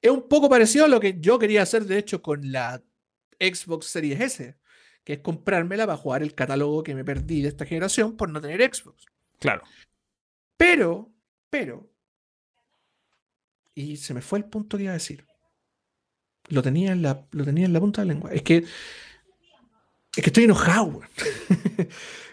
Es 0.00 0.10
un 0.10 0.28
poco 0.28 0.48
parecido 0.48 0.84
a 0.84 0.88
lo 0.88 1.00
que 1.00 1.16
yo 1.18 1.38
quería 1.38 1.62
hacer, 1.62 1.84
de 1.84 1.98
hecho, 1.98 2.22
con 2.22 2.50
la 2.50 2.82
Xbox 3.40 3.86
Series 3.86 4.20
S, 4.20 4.56
que 5.04 5.14
es 5.14 5.18
comprármela 5.20 5.86
para 5.86 5.98
jugar 5.98 6.22
el 6.22 6.34
catálogo 6.34 6.82
que 6.82 6.94
me 6.94 7.04
perdí 7.04 7.42
de 7.42 7.48
esta 7.48 7.66
generación 7.66 8.16
por 8.16 8.30
no 8.30 8.40
tener 8.40 8.62
Xbox. 8.62 9.06
Claro. 9.38 9.62
Pero, 10.58 11.10
pero, 11.48 11.90
y 13.74 13.96
se 13.96 14.12
me 14.12 14.20
fue 14.20 14.40
el 14.40 14.44
punto 14.44 14.76
que 14.76 14.82
iba 14.82 14.92
a 14.92 14.94
decir. 14.94 15.24
Lo 16.48 16.62
tenía 16.62 16.92
en 16.92 17.00
la, 17.00 17.26
lo 17.30 17.44
tenía 17.44 17.64
en 17.64 17.72
la 17.72 17.80
punta 17.80 18.02
de 18.02 18.08
la 18.08 18.12
lengua. 18.12 18.32
Es 18.32 18.42
que, 18.42 18.56
es 18.56 18.64
que 20.14 20.26
estoy 20.26 20.44
enojado. 20.44 20.86
weón. 20.86 21.08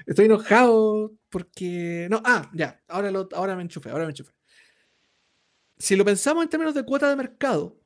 estoy 0.07 0.25
enojado 0.25 1.13
porque, 1.29 2.07
no, 2.09 2.21
ah, 2.25 2.49
ya, 2.53 2.81
ahora, 2.87 3.11
lo, 3.11 3.29
ahora 3.33 3.55
me 3.55 3.61
enchufé, 3.61 3.91
ahora 3.91 4.05
me 4.05 4.09
enchufé. 4.09 4.33
Si 5.77 5.95
lo 5.95 6.03
pensamos 6.03 6.43
en 6.43 6.49
términos 6.49 6.73
de 6.73 6.83
cuota 6.83 7.09
de 7.09 7.15
mercado, 7.15 7.79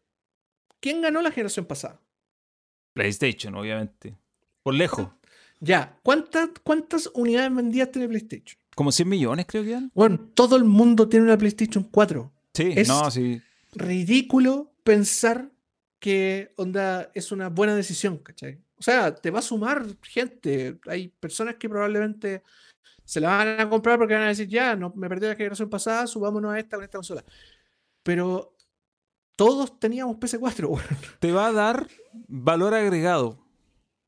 ¿quién 0.80 1.02
ganó 1.02 1.22
la 1.22 1.32
generación 1.32 1.66
pasada? 1.66 2.02
PlayStation, 2.94 3.56
obviamente. 3.56 4.18
Por 4.64 4.74
lejos. 4.74 5.10
Ya, 5.60 6.00
¿cuántas, 6.04 6.50
cuántas 6.64 7.08
unidades 7.14 7.54
vendidas 7.54 7.92
tiene 7.92 8.08
PlayStation? 8.08 8.58
Como 8.76 8.92
100 8.92 9.10
millones, 9.10 9.46
creo 9.48 9.64
que 9.64 9.72
eran. 9.72 9.92
Bueno, 9.94 10.20
todo 10.34 10.56
el 10.56 10.64
mundo 10.64 11.10
tiene 11.10 11.26
una 11.26 11.38
PlayStation 11.38 11.84
4. 11.84 12.32
Sí, 12.54 12.74
Es- 12.76 12.88
no, 12.88 13.10
sí. 13.12 13.42
ridículo 13.74 14.74
pensar 14.84 15.52
que 16.00 16.54
onda 16.56 17.12
es 17.14 17.32
una 17.32 17.50
buena 17.50 17.76
decisión, 17.76 18.18
¿cachai? 18.20 18.60
O 18.78 18.82
sea, 18.82 19.14
te 19.14 19.32
va 19.32 19.40
a 19.40 19.42
sumar 19.44 19.86
gente. 20.04 20.80
Hay 20.88 21.10
personas 21.10 21.56
que 21.56 21.68
probablemente 21.68 22.42
se 23.04 23.20
la 23.20 23.30
van 23.38 23.60
a 23.60 23.70
comprar 23.70 23.98
porque 23.98 24.14
van 24.14 24.24
a 24.24 24.28
decir, 24.28 24.48
ya, 24.48 24.76
no, 24.76 24.94
me 24.96 25.10
perdí 25.10 25.28
la 25.28 25.36
generación 25.36 25.70
pasada, 25.70 26.08
subámonos 26.08 26.54
a 26.54 26.60
esta 26.60 26.78
con 26.78 26.86
esta 26.86 26.98
consola. 26.98 27.26
Pero 28.04 28.56
todos 29.36 29.78
teníamos 29.80 30.16
PS4, 30.18 30.68
weón. 30.70 30.84
Te 31.20 31.32
va 31.34 31.48
a 31.48 31.52
dar 31.52 31.88
valor 32.28 32.74
agregado 32.74 33.46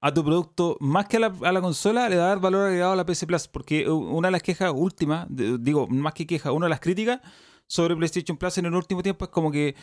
a 0.02 0.14
tu 0.14 0.24
producto, 0.26 0.78
más 0.80 1.08
que 1.08 1.18
a 1.18 1.20
la, 1.22 1.34
a 1.44 1.52
la 1.52 1.62
consola, 1.62 2.10
le 2.10 2.18
va 2.18 2.26
a 2.26 2.28
dar 2.30 2.40
valor 2.40 2.66
agregado 2.68 2.94
a 2.94 2.96
la 2.96 3.06
PC 3.06 3.28
Plus. 3.28 3.48
Porque 3.48 3.88
una 3.90 4.28
de 4.30 4.32
las 4.34 4.42
quejas 4.44 4.74
últimas, 4.76 5.28
digo, 5.30 5.88
más 5.88 6.14
que 6.14 6.26
queja, 6.26 6.52
una 6.52 6.66
de 6.66 6.72
las 6.72 6.80
críticas 6.80 7.22
sobre 7.68 7.96
PlayStation 7.96 8.36
Plus 8.38 8.58
en 8.58 8.66
el 8.66 8.74
último 8.76 9.02
tiempo 9.04 9.26
es 9.26 9.32
como 9.32 9.52
que. 9.52 9.76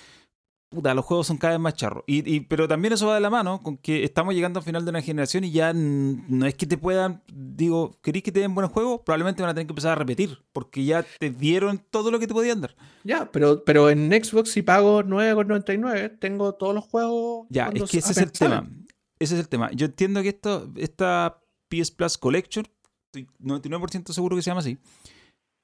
Puta, 0.70 0.92
los 0.92 1.02
juegos 1.06 1.26
son 1.26 1.38
cada 1.38 1.54
vez 1.54 1.60
más 1.60 1.72
charros. 1.72 2.04
Y, 2.06 2.30
y- 2.30 2.40
pero 2.40 2.68
también 2.68 2.92
eso 2.92 3.06
va 3.06 3.14
de 3.14 3.22
la 3.22 3.30
mano 3.30 3.62
con 3.62 3.78
que 3.78 4.04
estamos 4.04 4.34
llegando 4.34 4.58
al 4.58 4.64
final 4.66 4.84
de 4.84 4.90
una 4.90 5.00
generación 5.00 5.44
y 5.44 5.50
ya 5.50 5.72
no 5.72 6.44
es 6.44 6.54
que 6.56 6.66
te 6.66 6.76
puedan, 6.76 7.22
digo, 7.32 7.96
¿queréis 8.02 8.22
que 8.22 8.32
te 8.32 8.40
den 8.40 8.54
buenos 8.54 8.70
juegos? 8.70 9.00
Probablemente 9.02 9.40
van 9.42 9.48
a 9.48 9.54
tener 9.54 9.66
que 9.66 9.70
empezar 9.72 9.92
a 9.92 9.94
repetir, 9.94 10.44
porque 10.52 10.84
ya 10.84 11.06
te 11.18 11.30
dieron 11.30 11.82
todo 11.90 12.10
lo 12.10 12.18
que 12.18 12.26
te 12.26 12.34
podían 12.34 12.60
dar. 12.60 12.76
Ya, 13.02 13.30
pero, 13.32 13.64
pero 13.64 13.88
en 13.88 14.10
Xbox 14.12 14.50
si 14.50 14.60
pago 14.60 15.02
9,99, 15.04 16.18
tengo 16.18 16.52
todos 16.54 16.74
los 16.74 16.84
juegos. 16.84 17.46
Ya, 17.48 17.68
es 17.68 17.84
que 17.90 17.98
ese 18.00 18.12
es 18.12 18.18
el 18.18 18.32
tema. 18.32 18.68
Ese 19.18 19.34
es 19.34 19.40
el 19.40 19.48
tema. 19.48 19.70
Yo 19.72 19.86
entiendo 19.86 20.22
que 20.22 20.28
esto, 20.28 20.70
esta 20.76 21.40
PS 21.68 21.90
Plus 21.90 22.18
Collection, 22.18 22.66
estoy 23.06 23.28
99% 23.40 24.12
seguro 24.12 24.36
que 24.36 24.42
se 24.42 24.50
llama 24.50 24.60
así, 24.60 24.78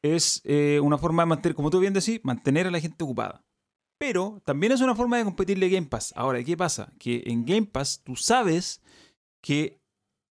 es 0.02 0.42
eh, 0.44 0.80
una 0.82 0.98
forma 0.98 1.22
de 1.22 1.26
mantener, 1.26 1.55
como 1.55 1.70
tú 1.70 1.80
bien 1.80 1.94
decís, 1.94 2.20
mantener 2.22 2.66
a 2.66 2.70
la 2.70 2.80
gente 2.80 3.02
ocupada. 3.05 3.42
Pero 3.98 4.42
también 4.44 4.72
es 4.72 4.80
una 4.80 4.94
forma 4.94 5.16
de 5.16 5.24
competirle 5.24 5.66
a 5.66 5.68
Game 5.70 5.86
Pass. 5.86 6.12
Ahora, 6.16 6.42
¿qué 6.42 6.57
pasa? 6.57 6.92
Que 6.98 7.22
en 7.26 7.46
Game 7.46 7.66
Pass 7.66 8.02
tú 8.05 8.16
sabes 8.16 8.82
que 9.40 9.78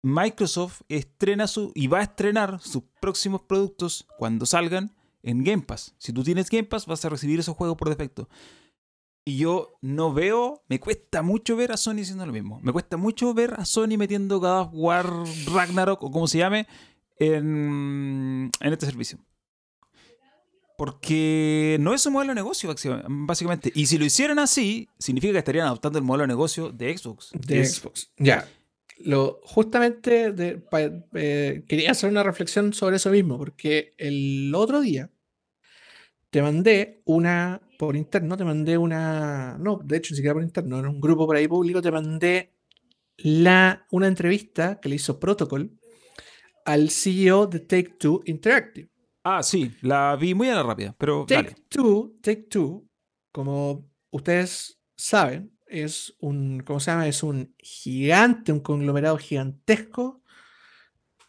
Microsoft 0.03 0.83
estrena 0.89 1.47
su 1.47 1.73
y 1.75 1.87
va 1.87 2.01
a 2.01 2.03
estrenar 2.03 2.61
sus 2.61 2.83
próximos 3.01 3.43
productos 3.43 4.07
cuando 4.19 4.47
salgan 4.47 4.95
en 5.23 5.45
Game 5.45 5.63
Pass. 5.63 5.95
Si 5.99 6.13
tú 6.13 6.25
tienes 6.25 6.51
Game 6.51 6.65
Pass, 6.65 6.87
vas 6.87 7.05
a 7.05 7.09
recibir 7.09 7.39
esos 7.39 7.57
juegos 7.57 7.77
por 7.77 7.89
defecto. 7.89 8.29
Y 9.25 9.39
yo 9.39 9.79
no 9.81 10.13
veo, 10.13 10.65
me 10.69 10.81
cuesta 10.81 11.23
mucho 11.23 11.55
ver 11.55 11.71
a 11.71 11.77
Sony 11.77 12.01
haciendo 12.01 12.27
lo 12.27 12.33
mismo. 12.33 12.59
Me 12.63 12.73
cuesta 12.73 12.97
mucho 12.97 13.33
ver 13.35 13.55
a 13.57 13.65
Sony 13.65 13.97
metiendo 13.97 14.41
God 14.41 14.61
of 14.61 14.69
War 14.73 15.07
Ragnarok 15.53 16.03
o 16.03 16.11
como 16.11 16.27
se 16.27 16.39
llame 16.39 16.67
en, 17.19 18.51
en 18.61 18.73
este 18.73 18.87
servicio. 18.87 19.19
Porque 20.77 21.77
no 21.79 21.95
es 21.95 22.05
un 22.07 22.15
modelo 22.15 22.33
de 22.33 22.37
negocio, 22.37 22.75
básicamente. 23.07 23.71
Y 23.73 23.87
si 23.87 23.99
lo 23.99 24.05
hicieran 24.05 24.41
así, 24.41 24.89
significa 24.99 25.33
que 25.33 25.39
estarían 25.39 25.67
adoptando 25.67 26.01
el 26.01 26.05
modelo 26.05 26.23
de 26.23 26.29
negocio 26.29 26.73
de 26.73 26.97
Xbox. 26.97 27.31
De 27.33 27.65
Xbox, 27.65 28.11
ya. 28.19 28.49
Lo, 28.99 29.41
justamente 29.45 30.35
eh, 31.15 31.65
quería 31.69 31.91
hacer 31.93 32.11
una 32.11 32.25
reflexión 32.25 32.73
sobre 32.73 32.97
eso 32.97 33.11
mismo, 33.11 33.39
porque 33.39 33.95
el 33.99 34.53
otro 34.57 34.81
día 34.81 35.11
te 36.33 36.41
mandé 36.41 37.03
una, 37.05 37.61
por 37.79 37.95
interno, 37.95 38.39
te 38.39 38.45
mandé 38.45 38.79
una, 38.79 39.59
no, 39.59 39.79
de 39.85 39.99
hecho 39.99 40.13
ni 40.13 40.17
siquiera 40.17 40.33
por 40.33 40.43
interno, 40.43 40.79
en 40.79 40.87
un 40.87 40.99
grupo 40.99 41.27
por 41.27 41.37
ahí 41.37 41.47
público, 41.47 41.83
te 41.83 41.91
mandé 41.91 42.55
la, 43.19 43.87
una 43.91 44.07
entrevista 44.07 44.81
que 44.81 44.89
le 44.89 44.95
hizo 44.95 45.21
Protocol 45.21 45.79
al 46.65 46.89
CEO 46.89 47.47
de 47.49 47.61
Take 47.61 47.97
Two 47.99 48.23
Interactive. 48.25 48.89
Ah, 49.23 49.43
sí, 49.43 49.77
la 49.83 50.17
vi 50.17 50.33
muy 50.33 50.49
a 50.49 50.55
la 50.55 50.63
rápida, 50.63 50.95
pero. 50.97 51.27
Take 51.27 51.55
Two, 51.69 52.15
Take 52.23 52.47
Two, 52.49 52.89
como 53.31 53.91
ustedes 54.11 54.81
saben, 54.97 55.55
es 55.67 56.17
un, 56.19 56.61
¿cómo 56.61 56.81
se 56.81 56.93
llama? 56.93 57.09
Es 57.09 57.23
un 57.23 57.55
gigante, 57.59 58.53
un 58.53 58.61
conglomerado 58.61 59.19
gigantesco, 59.19 60.23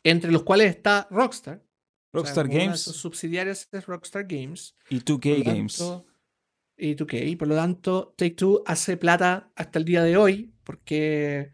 entre 0.02 0.32
los 0.32 0.44
cuales 0.44 0.70
está 0.74 1.10
Rockstar. 1.12 1.62
Rockstar 2.14 2.48
Games. 2.48 2.82
Sus 2.82 2.98
subsidiarias 2.98 3.68
es 3.72 3.86
Rockstar 3.88 4.26
Games. 4.26 4.76
Y 4.90 5.00
2K 5.00 5.44
Games. 5.44 5.84
y 6.78 6.96
2K. 6.96 7.28
Y 7.28 7.36
por 7.36 7.48
lo 7.48 7.56
tanto, 7.56 8.14
Take 8.16 8.36
Two 8.36 8.64
hace 8.66 8.98
plata 8.98 9.52
hasta 9.56 9.80
el 9.80 9.86
día 9.86 10.04
de 10.04 10.16
hoy, 10.16 10.54
porque 10.64 11.52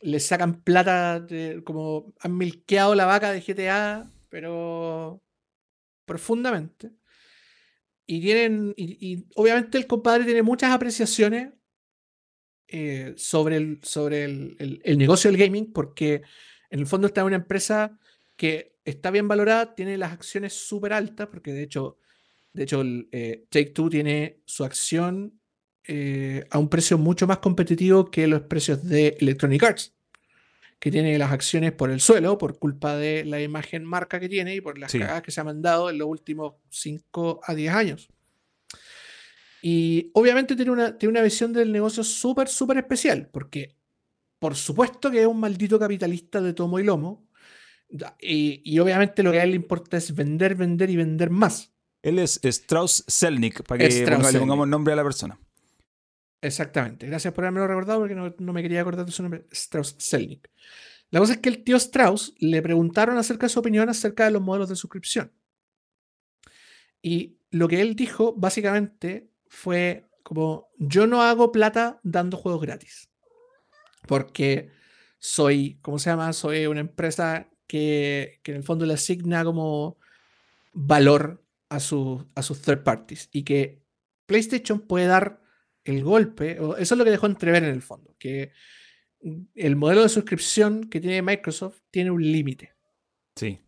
le 0.00 0.20
sacan 0.20 0.62
plata, 0.62 1.20
de, 1.20 1.62
como 1.62 2.14
han 2.20 2.36
milqueado 2.36 2.94
la 2.94 3.04
vaca 3.04 3.32
de 3.32 3.40
GTA, 3.40 4.10
pero 4.30 5.22
profundamente. 6.06 6.92
Y 8.06 8.20
tienen, 8.20 8.72
y, 8.76 9.26
obviamente 9.34 9.78
el 9.78 9.86
compadre 9.86 10.24
tiene 10.24 10.42
muchas 10.42 10.72
apreciaciones 10.72 11.52
eh, 12.68 13.14
sobre, 13.16 13.56
el, 13.56 13.80
sobre 13.82 14.24
el, 14.24 14.80
el, 14.84 14.98
negocio 14.98 15.30
del 15.30 15.40
gaming, 15.40 15.72
porque 15.72 16.22
en 16.70 16.80
el 16.80 16.86
fondo 16.86 17.08
está 17.08 17.24
una 17.24 17.36
empresa 17.36 17.98
que 18.36 18.75
está 18.86 19.10
bien 19.10 19.28
valorada, 19.28 19.74
tiene 19.74 19.98
las 19.98 20.12
acciones 20.12 20.54
súper 20.54 20.92
altas, 20.92 21.26
porque 21.26 21.52
de 21.52 21.62
hecho, 21.62 21.98
de 22.52 22.62
hecho 22.62 22.82
eh, 23.12 23.44
Take 23.50 23.70
Two 23.70 23.90
tiene 23.90 24.40
su 24.46 24.64
acción 24.64 25.38
eh, 25.84 26.46
a 26.50 26.58
un 26.58 26.68
precio 26.68 26.96
mucho 26.96 27.26
más 27.26 27.38
competitivo 27.38 28.10
que 28.10 28.26
los 28.26 28.42
precios 28.42 28.82
de 28.88 29.16
Electronic 29.20 29.62
Arts 29.62 29.92
que 30.78 30.90
tiene 30.90 31.16
las 31.18 31.32
acciones 31.32 31.72
por 31.72 31.90
el 31.90 32.00
suelo 32.00 32.38
por 32.38 32.58
culpa 32.58 32.96
de 32.96 33.24
la 33.24 33.40
imagen 33.40 33.84
marca 33.84 34.20
que 34.20 34.28
tiene 34.28 34.54
y 34.54 34.60
por 34.60 34.78
las 34.78 34.92
cagadas 34.92 35.22
que 35.22 35.30
se 35.30 35.40
han 35.40 35.46
mandado 35.46 35.90
en 35.90 35.98
los 35.98 36.08
últimos 36.08 36.54
5 36.70 37.40
a 37.42 37.54
10 37.54 37.72
años. 37.72 38.08
Y 39.62 40.10
obviamente 40.12 40.54
tiene 40.54 40.70
una, 40.70 40.98
tiene 40.98 41.12
una 41.12 41.22
visión 41.22 41.52
del 41.52 41.72
negocio 41.72 42.04
súper, 42.04 42.48
súper 42.48 42.78
especial, 42.78 43.28
porque 43.32 43.74
por 44.38 44.54
supuesto 44.54 45.10
que 45.10 45.22
es 45.22 45.26
un 45.26 45.40
maldito 45.40 45.78
capitalista 45.78 46.40
de 46.40 46.52
tomo 46.52 46.78
y 46.78 46.84
lomo, 46.84 47.25
y, 48.20 48.78
obviamente 48.78 49.22
lo 49.22 49.32
que 49.32 49.40
a 49.40 49.44
él 49.44 49.50
le 49.50 49.56
importa 49.56 49.96
es 49.96 50.14
vender, 50.14 50.54
vender 50.54 50.90
y 50.90 50.96
vender 50.96 51.30
más. 51.30 51.72
Él 52.02 52.18
es 52.18 52.40
Strauss 52.42 53.04
Selnick, 53.06 53.62
para 53.64 53.88
que 53.88 54.04
le 54.04 54.38
pongamos 54.38 54.68
nombre 54.68 54.92
a 54.92 54.96
la 54.96 55.02
persona. 55.02 55.38
Exactamente. 56.40 57.06
Gracias 57.06 57.32
por 57.32 57.44
haberme 57.44 57.66
recordado 57.66 58.00
porque 58.00 58.14
no, 58.14 58.52
me 58.52 58.62
quería 58.62 58.80
acordar 58.80 59.06
de 59.06 59.12
su 59.12 59.22
nombre. 59.22 59.46
Strauss 59.50 59.96
Selnick. 59.98 60.50
La 61.10 61.20
cosa 61.20 61.34
es 61.34 61.38
que 61.38 61.48
el 61.48 61.64
tío 61.64 61.76
Strauss 61.76 62.34
le 62.38 62.62
preguntaron 62.62 63.16
acerca 63.18 63.46
de 63.46 63.50
su 63.50 63.60
opinión 63.60 63.88
acerca 63.88 64.24
de 64.24 64.32
los 64.32 64.42
modelos 64.42 64.68
de 64.68 64.76
suscripción. 64.76 65.32
Y 67.02 67.38
lo 67.50 67.68
que 67.68 67.80
él 67.80 67.94
dijo 67.94 68.34
básicamente 68.36 69.30
fue 69.48 70.04
como, 70.22 70.68
yo 70.78 71.06
no 71.06 71.22
hago 71.22 71.52
plata 71.52 72.00
dando 72.02 72.36
juegos 72.36 72.62
gratis. 72.62 73.08
Porque 74.06 74.70
soy, 75.18 75.78
¿cómo 75.82 75.98
se 75.98 76.10
llama? 76.10 76.32
Soy 76.32 76.66
una 76.66 76.80
empresa 76.80 77.48
que, 77.66 78.40
en 78.44 78.56
el 78.56 78.62
fondo 78.62 78.86
le 78.86 78.94
asigna 78.94 79.44
como 79.44 79.98
valor 80.72 81.44
a, 81.68 81.76
a 81.76 81.80
sus 81.80 82.62
third 82.62 82.82
parties. 82.82 83.28
Y 83.32 83.42
que 83.42 83.82
PlayStation 84.26 84.80
puede 84.80 85.06
dar 85.06 85.42
el 85.84 86.02
golpe, 86.02 86.58
eso 86.78 86.94
es 86.94 86.98
lo 86.98 87.04
que 87.04 87.10
dejó 87.10 87.26
entrever 87.26 87.62
en 87.62 87.70
el 87.70 87.82
fondo, 87.82 88.16
que 88.18 88.52
el 89.54 89.76
modelo 89.76 90.02
de 90.02 90.08
suscripción 90.08 90.88
que 90.88 91.00
tiene 91.00 91.22
Microsoft 91.22 91.80
tiene 91.90 92.10
un 92.10 92.22
límite. 92.22 92.74
Sí. 93.36 93.60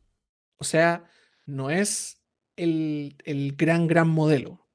O 0.56 0.64
sea, 0.64 1.08
no 1.46 1.70
es 1.70 2.22
el, 2.56 3.14
gran, 3.56 3.86
gran 3.86 4.08
modelo. 4.08 4.66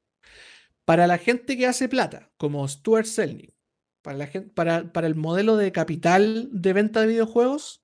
Para 0.86 1.08
la 1.08 1.18
gente 1.18 1.58
que 1.58 1.68
hace 1.68 1.88
plata, 1.88 2.32
como 2.38 2.68
Stuart 2.68 3.06
Selnick, 3.06 3.54
para, 4.02 4.18
la 4.18 4.28
gente, 4.28 4.50
para, 4.50 4.92
para 4.92 5.08
el 5.08 5.16
modelo 5.16 5.56
de 5.56 5.72
capital 5.72 6.50
de 6.52 6.74
venta 6.74 7.02
de 7.02 7.08
videojuegos, 7.08 7.83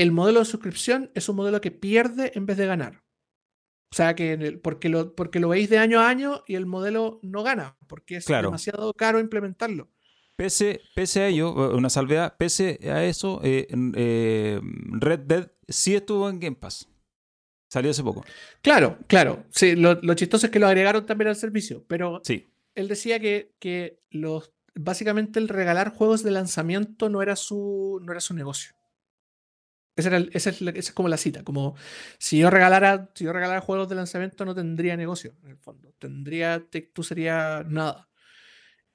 el 0.00 0.12
modelo 0.12 0.38
de 0.38 0.46
suscripción 0.46 1.10
es 1.14 1.28
un 1.28 1.36
modelo 1.36 1.60
que 1.60 1.70
pierde 1.70 2.32
en 2.34 2.46
vez 2.46 2.56
de 2.56 2.64
ganar. 2.64 3.04
O 3.92 3.94
sea, 3.94 4.14
que 4.14 4.58
porque, 4.62 4.88
lo, 4.88 5.14
porque 5.14 5.40
lo 5.40 5.50
veis 5.50 5.68
de 5.68 5.76
año 5.76 6.00
a 6.00 6.08
año 6.08 6.42
y 6.46 6.54
el 6.54 6.64
modelo 6.64 7.18
no 7.22 7.42
gana, 7.42 7.76
porque 7.86 8.16
es 8.16 8.24
demasiado 8.24 8.94
caro 8.94 9.20
implementarlo. 9.20 9.90
Pese, 10.36 10.80
pese 10.94 11.20
a 11.20 11.28
ello, 11.28 11.76
una 11.76 11.90
salvedad, 11.90 12.34
pese 12.38 12.78
a 12.90 13.04
eso, 13.04 13.42
eh, 13.44 13.68
eh, 13.94 14.58
Red 14.62 15.20
Dead 15.20 15.52
sí 15.68 15.94
estuvo 15.94 16.30
en 16.30 16.40
Game 16.40 16.56
Pass. 16.56 16.88
Salió 17.68 17.90
hace 17.90 18.02
poco. 18.02 18.24
Claro, 18.62 18.98
claro. 19.06 19.44
Sí, 19.50 19.76
lo, 19.76 20.14
chistoso 20.14 20.46
es 20.46 20.52
que 20.52 20.60
lo 20.60 20.66
agregaron 20.66 21.04
también 21.04 21.28
al 21.28 21.36
servicio, 21.36 21.84
pero 21.86 22.22
sí. 22.24 22.50
él 22.74 22.88
decía 22.88 23.20
que, 23.20 23.54
que 23.58 24.00
los, 24.10 24.54
básicamente 24.74 25.38
el 25.40 25.48
regalar 25.48 25.92
juegos 25.92 26.22
de 26.22 26.30
lanzamiento 26.30 27.10
no 27.10 27.20
era 27.20 27.36
su, 27.36 28.00
no 28.02 28.12
era 28.12 28.20
su 28.20 28.32
negocio. 28.32 28.79
Esa, 29.96 30.16
es, 30.16 30.92
como 30.92 31.08
la 31.08 31.16
cita, 31.16 31.42
como 31.42 31.74
si 32.18 32.38
yo 32.38 32.48
regalara, 32.48 33.10
si 33.14 33.24
yo 33.24 33.32
regalara 33.32 33.60
juegos 33.60 33.88
de 33.88 33.96
lanzamiento 33.96 34.44
no 34.44 34.54
tendría 34.54 34.96
negocio, 34.96 35.34
en 35.42 35.50
el 35.50 35.58
fondo. 35.58 35.92
Tendría, 35.98 36.66
tú 36.92 37.02
sería 37.02 37.64
nada. 37.68 38.08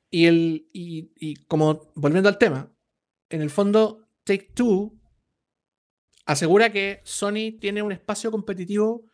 Y, 0.09 0.25
el, 0.25 0.69
y, 0.71 1.35
como 1.47 1.91
volviendo 1.95 2.29
al 2.29 2.37
tema, 2.37 2.71
en 3.29 3.41
el 3.41 3.49
fondo 3.49 4.07
Take 4.23 4.51
Two 4.53 4.93
asegura 6.25 6.71
que 6.71 7.01
Sony 7.03 7.59
tiene 7.59 7.81
un 7.81 7.91
espacio 7.91 8.31
competitivo 8.31 9.05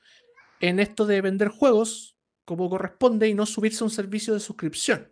en 0.60 0.80
esto 0.80 1.06
de 1.06 1.22
vender 1.22 1.50
juegos 1.50 2.18
como 2.46 2.70
corresponde 2.70 3.28
y 3.28 3.34
no 3.34 3.46
subirse 3.46 3.84
a 3.84 3.86
un 3.86 3.92
servicio 3.92 4.34
de 4.34 4.40
suscripción. 4.40 5.11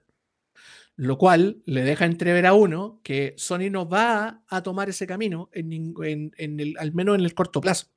Lo 1.00 1.18
cual 1.18 1.64
le 1.66 1.84
deja 1.84 2.04
entrever 2.04 2.46
a 2.46 2.54
uno 2.54 3.00
que 3.04 3.34
Sony 3.38 3.70
no 3.72 3.88
va 3.88 4.44
a 4.50 4.64
tomar 4.64 4.90
ese 4.90 5.08
camino, 5.08 5.50
en, 5.54 6.34
el, 6.36 6.76
al 6.78 6.92
menos 6.92 7.18
en 7.18 7.24
el 7.24 7.34
corto 7.34 7.62
plazo. 7.62 7.88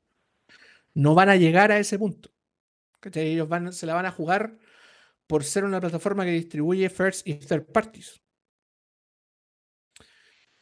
No 0.95 1.17
van 1.17 1.29
a 1.29 1.35
llegar 1.35 1.73
a 1.73 1.81
ese 1.81 1.99
punto. 1.99 2.31
Ellos 3.13 3.49
van, 3.49 3.73
se 3.73 3.87
la 3.87 3.95
van 3.95 4.07
a 4.07 4.13
jugar 4.13 4.57
por 5.27 5.43
ser 5.43 5.65
una 5.65 5.81
plataforma 5.81 6.25
que 6.25 6.31
distribuye 6.31 6.89
first 6.91 7.27
y 7.27 7.35
third 7.35 7.73
parties. 7.73 8.23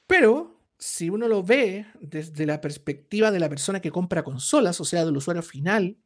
Pero 0.07 0.65
si 0.79 1.11
uno 1.11 1.29
lo 1.29 1.43
ve 1.43 1.89
desde 2.01 2.47
la 2.47 2.59
perspectiva 2.63 3.31
de 3.31 3.41
la 3.41 3.51
persona 3.51 3.81
que 3.81 3.91
compra 3.91 4.25
consolas, 4.25 4.81
o 4.81 4.87
sea, 4.87 5.05
del 5.05 5.19
usuario 5.19 5.43
final, 5.43 5.99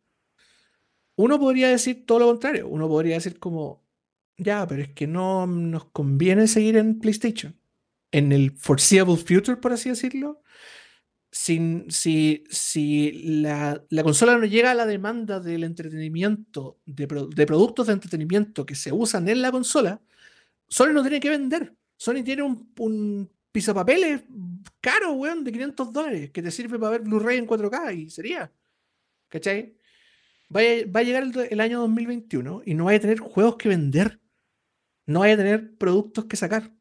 uno 1.14 1.38
podría 1.38 1.68
decir 1.68 2.04
todo 2.04 2.18
lo 2.18 2.26
contrario. 2.26 2.66
Uno 2.66 2.88
podría 2.88 3.14
decir 3.14 3.38
como, 3.38 3.83
ya, 4.36 4.66
pero 4.66 4.82
es 4.82 4.88
que 4.90 5.06
no 5.06 5.46
nos 5.46 5.86
conviene 5.86 6.48
seguir 6.48 6.76
en 6.76 6.98
PlayStation. 6.98 7.56
En 8.10 8.32
el 8.32 8.52
foreseeable 8.52 9.16
future, 9.16 9.56
por 9.56 9.72
así 9.72 9.88
decirlo. 9.88 10.42
Si, 11.30 11.84
si, 11.88 12.44
si 12.48 13.40
la, 13.40 13.84
consola 14.04 14.38
no 14.38 14.46
llega 14.46 14.70
a 14.70 14.74
la 14.74 14.86
demanda 14.86 15.40
del 15.40 15.64
entretenimiento, 15.64 16.78
de, 16.86 17.06
productos 17.08 17.88
de 17.88 17.92
entretenimiento 17.92 18.64
que 18.64 18.76
se 18.76 18.92
usan 18.92 19.28
en 19.28 19.42
la 19.42 19.50
consola, 19.50 20.00
Sony 20.68 20.92
no 20.92 21.02
tiene 21.02 21.20
que 21.20 21.30
vender. 21.30 21.74
Sony 21.96 22.22
tiene 22.24 22.42
un, 22.42 23.30
pisapapeles 23.50 24.22
caro, 24.80 25.12
weón, 25.12 25.44
de 25.44 25.52
500 25.52 25.92
dólares, 25.92 26.30
que 26.30 26.42
te 26.42 26.50
sirve 26.50 26.78
para 26.78 26.92
ver 26.92 27.02
Blu-ray 27.02 27.38
en 27.38 27.46
4K 27.46 27.96
y 27.96 28.10
sería. 28.10 28.52
¿Cachai? 29.28 29.76
Va 30.54 30.60
a, 30.60 30.64
va 30.90 31.00
a 31.00 31.02
llegar 31.02 31.22
el, 31.24 31.36
el, 31.50 31.60
año 31.60 31.80
2021 31.80 32.62
y 32.64 32.74
no 32.74 32.84
vaya 32.84 32.98
a 32.98 33.00
tener 33.00 33.18
juegos 33.18 33.56
que 33.56 33.68
vender. 33.68 34.20
No 35.06 35.20
vaya 35.20 35.34
a 35.34 35.36
tener 35.36 35.76
productos 35.76 36.24
que 36.26 36.36
sacar. 36.36 36.72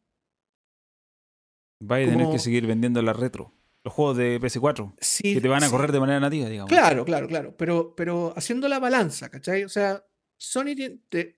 Vaya 1.79 2.07
a 2.07 2.09
tener 2.09 2.29
que 2.29 2.39
seguir 2.39 2.65
vendiendo 2.65 3.01
la 3.01 3.13
retro. 3.13 3.53
Los 3.83 3.93
juegos 3.93 4.15
de 4.15 4.39
PS4. 4.39 4.95
que 5.21 5.41
te 5.41 5.47
van 5.49 5.63
a 5.63 5.69
correr 5.69 5.91
de 5.91 5.99
manera 5.99 6.19
nativa, 6.21 6.47
digamos. 6.47 6.69
Claro, 6.69 7.03
claro, 7.03 7.27
claro. 7.27 7.55
Pero, 7.57 7.93
pero 7.95 8.33
haciendo 8.37 8.69
la 8.69 8.79
balanza, 8.79 9.29
¿cachai? 9.29 9.65
O 9.65 9.69
sea, 9.69 10.05
Sony 10.37 10.75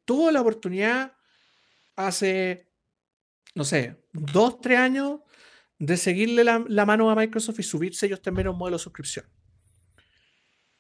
tuvo 0.06 0.30
la 0.30 0.42
oportunidad 0.42 1.14
hace, 1.96 2.72
no 3.56 3.64
sé, 3.64 3.98
dos, 4.14 4.62
tres 4.62 4.78
años 4.78 5.22
de 5.80 5.98
seguirle 5.98 6.44
la, 6.44 6.64
la, 6.68 6.86
mano 6.86 7.10
a 7.10 7.16
Microsoft 7.16 7.60
y 7.60 7.64
subirse 7.64 8.06
ellos 8.06 8.22
también 8.22 8.48
a 8.48 8.52
un 8.52 8.58
modelo 8.58 8.78
de 8.78 8.84
suscripción. 8.84 9.26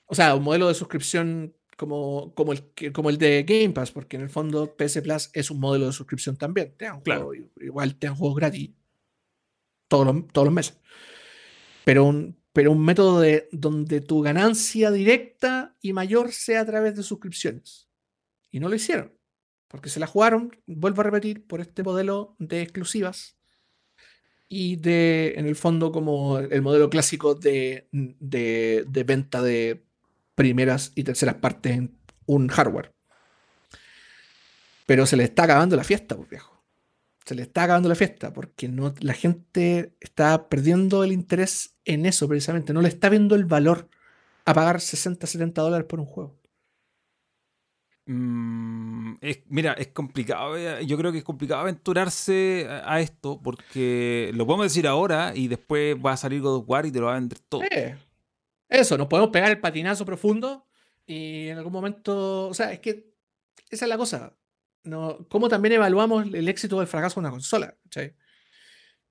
O 0.05 0.13
sea, 0.13 0.35
un 0.35 0.43
modelo 0.43 0.67
de 0.67 0.75
suscripción 0.75 1.55
como, 1.75 2.33
como, 2.35 2.53
el, 2.53 2.71
como 2.93 3.09
el 3.09 3.17
de 3.17 3.43
Game 3.43 3.71
Pass, 3.71 3.91
porque 3.91 4.15
en 4.15 4.23
el 4.23 4.29
fondo 4.29 4.75
PS 4.75 5.01
Plus 5.01 5.29
es 5.33 5.51
un 5.51 5.59
modelo 5.59 5.87
de 5.87 5.93
suscripción 5.93 6.37
también. 6.37 6.73
Te 6.77 6.85
dan 6.85 7.01
claro. 7.01 7.31
igual 7.33 7.95
te 7.95 8.07
dan 8.07 8.15
juegos 8.15 8.37
gratis 8.37 8.71
todos 9.87 10.05
los, 10.05 10.27
todos 10.27 10.45
los 10.45 10.53
meses. 10.53 10.77
Pero 11.83 12.05
un, 12.05 12.37
pero 12.53 12.71
un 12.71 12.83
método 12.83 13.19
de, 13.19 13.49
donde 13.51 14.01
tu 14.01 14.21
ganancia 14.21 14.91
directa 14.91 15.75
y 15.81 15.93
mayor 15.93 16.31
sea 16.31 16.61
a 16.61 16.65
través 16.65 16.95
de 16.95 17.03
suscripciones. 17.03 17.89
Y 18.51 18.59
no 18.59 18.69
lo 18.69 18.75
hicieron, 18.75 19.11
porque 19.67 19.89
se 19.89 19.99
la 19.99 20.07
jugaron, 20.07 20.55
vuelvo 20.65 21.01
a 21.01 21.05
repetir, 21.05 21.45
por 21.45 21.59
este 21.59 21.83
modelo 21.83 22.35
de 22.39 22.61
exclusivas 22.61 23.37
y 24.47 24.77
de, 24.77 25.33
en 25.37 25.47
el 25.47 25.55
fondo, 25.55 25.91
como 25.91 26.39
el 26.39 26.61
modelo 26.61 26.89
clásico 26.89 27.35
de, 27.35 27.89
de, 27.91 28.85
de 28.87 29.03
venta 29.03 29.41
de 29.41 29.84
primeras 30.35 30.91
y 30.95 31.03
terceras 31.03 31.35
partes 31.35 31.77
en 31.77 31.97
un 32.25 32.47
hardware. 32.47 32.93
Pero 34.85 35.05
se 35.05 35.17
le 35.17 35.23
está 35.23 35.43
acabando 35.43 35.75
la 35.75 35.83
fiesta, 35.83 36.15
pues 36.15 36.29
viejo. 36.29 36.63
Se 37.25 37.33
le 37.33 37.41
está 37.41 37.63
acabando 37.63 37.89
la 37.89 37.95
fiesta 37.95 38.31
porque 38.33 38.67
no, 38.67 38.93
la 38.99 39.13
gente 39.13 39.95
está 39.99 40.47
perdiendo 40.47 41.03
el 41.03 41.11
interés 41.11 41.75
en 41.83 42.05
eso 42.05 42.27
precisamente. 42.27 42.71
No 42.73 42.81
le 42.81 42.89
está 42.89 43.09
viendo 43.09 43.33
el 43.35 43.45
valor 43.45 43.89
a 44.45 44.53
pagar 44.53 44.79
60, 44.79 45.25
70 45.25 45.61
dólares 45.61 45.87
por 45.87 45.99
un 45.99 46.05
juego. 46.05 46.37
Mm, 48.05 49.15
es, 49.21 49.39
mira, 49.47 49.73
es 49.73 49.87
complicado. 49.87 50.55
Eh, 50.55 50.85
yo 50.85 50.97
creo 50.97 51.11
que 51.11 51.19
es 51.19 51.23
complicado 51.23 51.61
aventurarse 51.61 52.67
a 52.69 52.99
esto 52.99 53.41
porque 53.41 54.31
lo 54.35 54.45
podemos 54.45 54.67
decir 54.67 54.87
ahora 54.87 55.33
y 55.35 55.47
después 55.47 55.95
va 55.97 56.11
a 56.11 56.17
salir 56.17 56.41
God 56.41 56.57
of 56.57 56.65
War 56.67 56.85
y 56.85 56.91
te 56.91 56.99
lo 56.99 57.07
va 57.07 57.13
a 57.13 57.19
vender 57.19 57.39
todo. 57.39 57.63
Eso, 58.69 58.97
nos 58.97 59.07
podemos 59.07 59.31
pegar 59.31 59.51
el 59.51 59.59
patinazo 59.59 60.05
profundo 60.05 60.67
y 61.05 61.47
en 61.49 61.57
algún 61.57 61.73
momento. 61.73 62.47
O 62.47 62.53
sea, 62.53 62.71
es 62.71 62.79
que 62.79 63.13
esa 63.69 63.85
es 63.85 63.89
la 63.89 63.97
cosa. 63.97 64.35
No, 64.83 65.25
¿Cómo 65.29 65.49
también 65.49 65.73
evaluamos 65.73 66.27
el 66.33 66.47
éxito 66.47 66.77
o 66.77 66.81
el 66.81 66.87
fracaso 66.87 67.15
de 67.15 67.19
una 67.21 67.31
consola? 67.31 67.75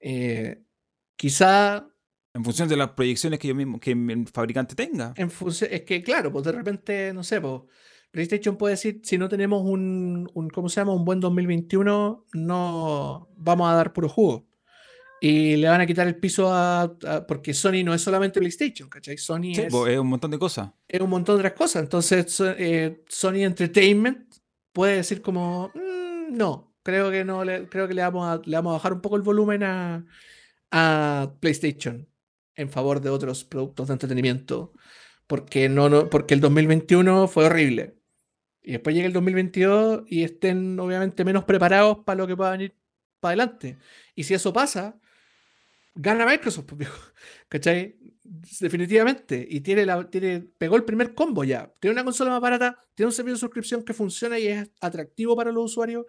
Eh, 0.01 0.63
quizá. 1.17 1.89
En 2.33 2.45
función 2.45 2.69
de 2.69 2.77
las 2.77 2.91
proyecciones 2.91 3.39
que 3.39 3.49
yo 3.49 3.55
mismo, 3.55 3.79
que 3.79 3.93
el 3.93 4.27
fabricante 4.29 4.75
tenga. 4.75 5.15
En 5.17 5.31
es 5.31 5.83
que, 5.83 6.03
claro, 6.03 6.33
pues 6.33 6.45
de 6.45 6.53
repente, 6.53 7.13
no 7.15 7.23
sé, 7.23 7.41
pues 7.41 7.63
PlayStation 8.11 8.57
puede 8.57 8.75
decir, 8.75 9.01
si 9.05 9.19
no 9.19 9.29
tenemos 9.29 9.63
un, 9.63 10.29
un, 10.35 10.51
¿cómo 10.51 10.69
se 10.69 10.81
llama? 10.81 10.95
Un 10.95 11.05
buen 11.05 11.21
2021, 11.21 12.27
no 12.33 13.29
vamos 13.37 13.71
a 13.71 13.75
dar 13.75 13.93
puro 13.93 14.09
jugo. 14.09 14.49
Y 15.27 15.57
le 15.57 15.69
van 15.69 15.81
a 15.81 15.87
quitar 15.87 16.07
el 16.07 16.17
piso 16.17 16.53
a, 16.53 16.99
porque 17.27 17.55
Sony 17.55 17.83
no 17.83 17.95
es 17.95 18.03
solamente 18.03 18.41
PlayStation, 18.41 18.91
¿cachai? 18.91 19.17
Sony 19.17 19.53
es, 19.53 19.73
es, 19.73 19.99
un 19.99 20.07
montón 20.07 20.31
de 20.31 20.39
cosas. 20.39 20.69
Es 20.87 21.01
un 21.01 21.09
montón 21.09 21.37
de 21.37 21.41
otras 21.41 21.55
cosas. 21.55 21.83
Entonces, 21.83 22.43
eh, 22.59 23.03
Sony 23.09 23.37
Entertainment 23.37 24.35
puede 24.71 24.97
decir 24.97 25.23
como, 25.23 25.73
mm, 25.75 26.37
no, 26.37 26.75
creo 26.83 27.11
que 27.11 27.25
no, 27.25 27.43
le, 27.43 27.71
creo 27.71 27.89
que 27.89 27.95
le 27.95 28.03
vamos, 28.03 28.29
a, 28.29 28.43
le 28.45 28.55
vamos 28.55 28.73
a 28.73 28.75
bajar 28.75 28.93
un 28.93 29.01
poco 29.01 29.17
el 29.17 29.23
volumen 29.23 29.63
a, 29.63 30.05
a 30.71 31.33
PlayStation 31.41 32.07
en 32.55 32.69
favor 32.69 33.01
de 33.01 33.09
otros 33.09 33.45
productos 33.45 33.89
de 33.89 33.95
entretenimiento. 33.95 34.75
Porque, 35.27 35.71
no, 35.71 35.89
no, 35.89 36.11
porque 36.11 36.35
el 36.35 36.43
2021 36.43 37.29
fue 37.29 37.47
horrible. 37.47 37.97
Y 38.63 38.73
después 38.73 38.95
llega 38.95 39.07
el 39.07 39.15
2022 39.15 40.03
y 40.07 40.23
estén 40.23 40.79
obviamente 40.79 41.25
menos 41.25 41.45
preparados 41.45 42.01
para 42.05 42.19
lo 42.19 42.27
que 42.27 42.37
pueda 42.37 42.51
venir 42.51 42.77
para 43.21 43.31
adelante. 43.43 43.79
Y 44.15 44.25
si 44.25 44.35
eso 44.35 44.53
pasa, 44.53 45.01
gana 45.95 46.27
Microsoft, 46.27 46.67
pues, 46.77 46.89
¿cachai? 47.49 47.97
Definitivamente. 48.23 49.47
Y 49.49 49.61
tiene 49.61 49.87
la, 49.87 50.09
tiene, 50.09 50.41
pegó 50.41 50.77
el 50.77 50.85
primer 50.85 51.15
combo 51.15 51.45
ya. 51.45 51.73
Tiene 51.81 51.93
una 51.93 52.05
consola 52.05 52.31
más 52.31 52.41
barata, 52.41 52.83
tiene 52.95 53.09
un 53.09 53.13
servicio 53.13 53.35
de 53.35 53.41
suscripción 53.41 53.85
que 53.85 53.95
funciona 53.95 54.39
y 54.39 54.49
es 54.49 54.71
atractivo 54.81 55.37
para 55.37 55.53
los 55.53 55.65
usuarios. 55.65 56.07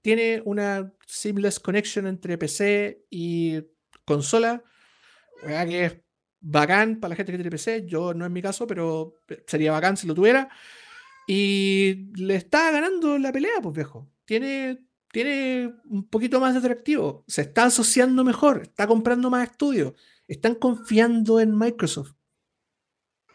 Tiene 0.00 0.42
una 0.44 0.92
seamless 1.06 1.60
connection 1.60 2.06
entre 2.06 2.36
PC 2.36 3.04
y 3.10 3.60
consola. 4.04 4.62
Que 5.42 5.84
es 5.84 5.96
bacán 6.40 7.00
para 7.00 7.10
la 7.10 7.16
gente 7.16 7.32
que 7.32 7.38
tiene 7.38 7.50
PC. 7.50 7.86
Yo 7.86 8.12
no 8.14 8.24
es 8.24 8.30
mi 8.30 8.42
caso, 8.42 8.66
pero 8.66 9.16
sería 9.46 9.72
bacán 9.72 9.96
si 9.96 10.06
lo 10.06 10.14
tuviera. 10.14 10.48
Y 11.26 12.10
le 12.16 12.34
está 12.36 12.70
ganando 12.70 13.18
la 13.18 13.32
pelea, 13.32 13.60
pues 13.62 13.74
viejo. 13.74 14.10
Tiene, 14.24 14.84
tiene 15.12 15.74
un 15.84 16.08
poquito 16.08 16.40
más 16.40 16.54
de 16.54 16.58
atractivo. 16.58 17.22
Se 17.28 17.42
está 17.42 17.64
asociando 17.64 18.24
mejor, 18.24 18.62
está 18.62 18.86
comprando 18.86 19.30
más 19.30 19.48
estudios. 19.48 19.92
Están 20.26 20.54
confiando 20.56 21.38
en 21.38 21.56
Microsoft. 21.56 22.14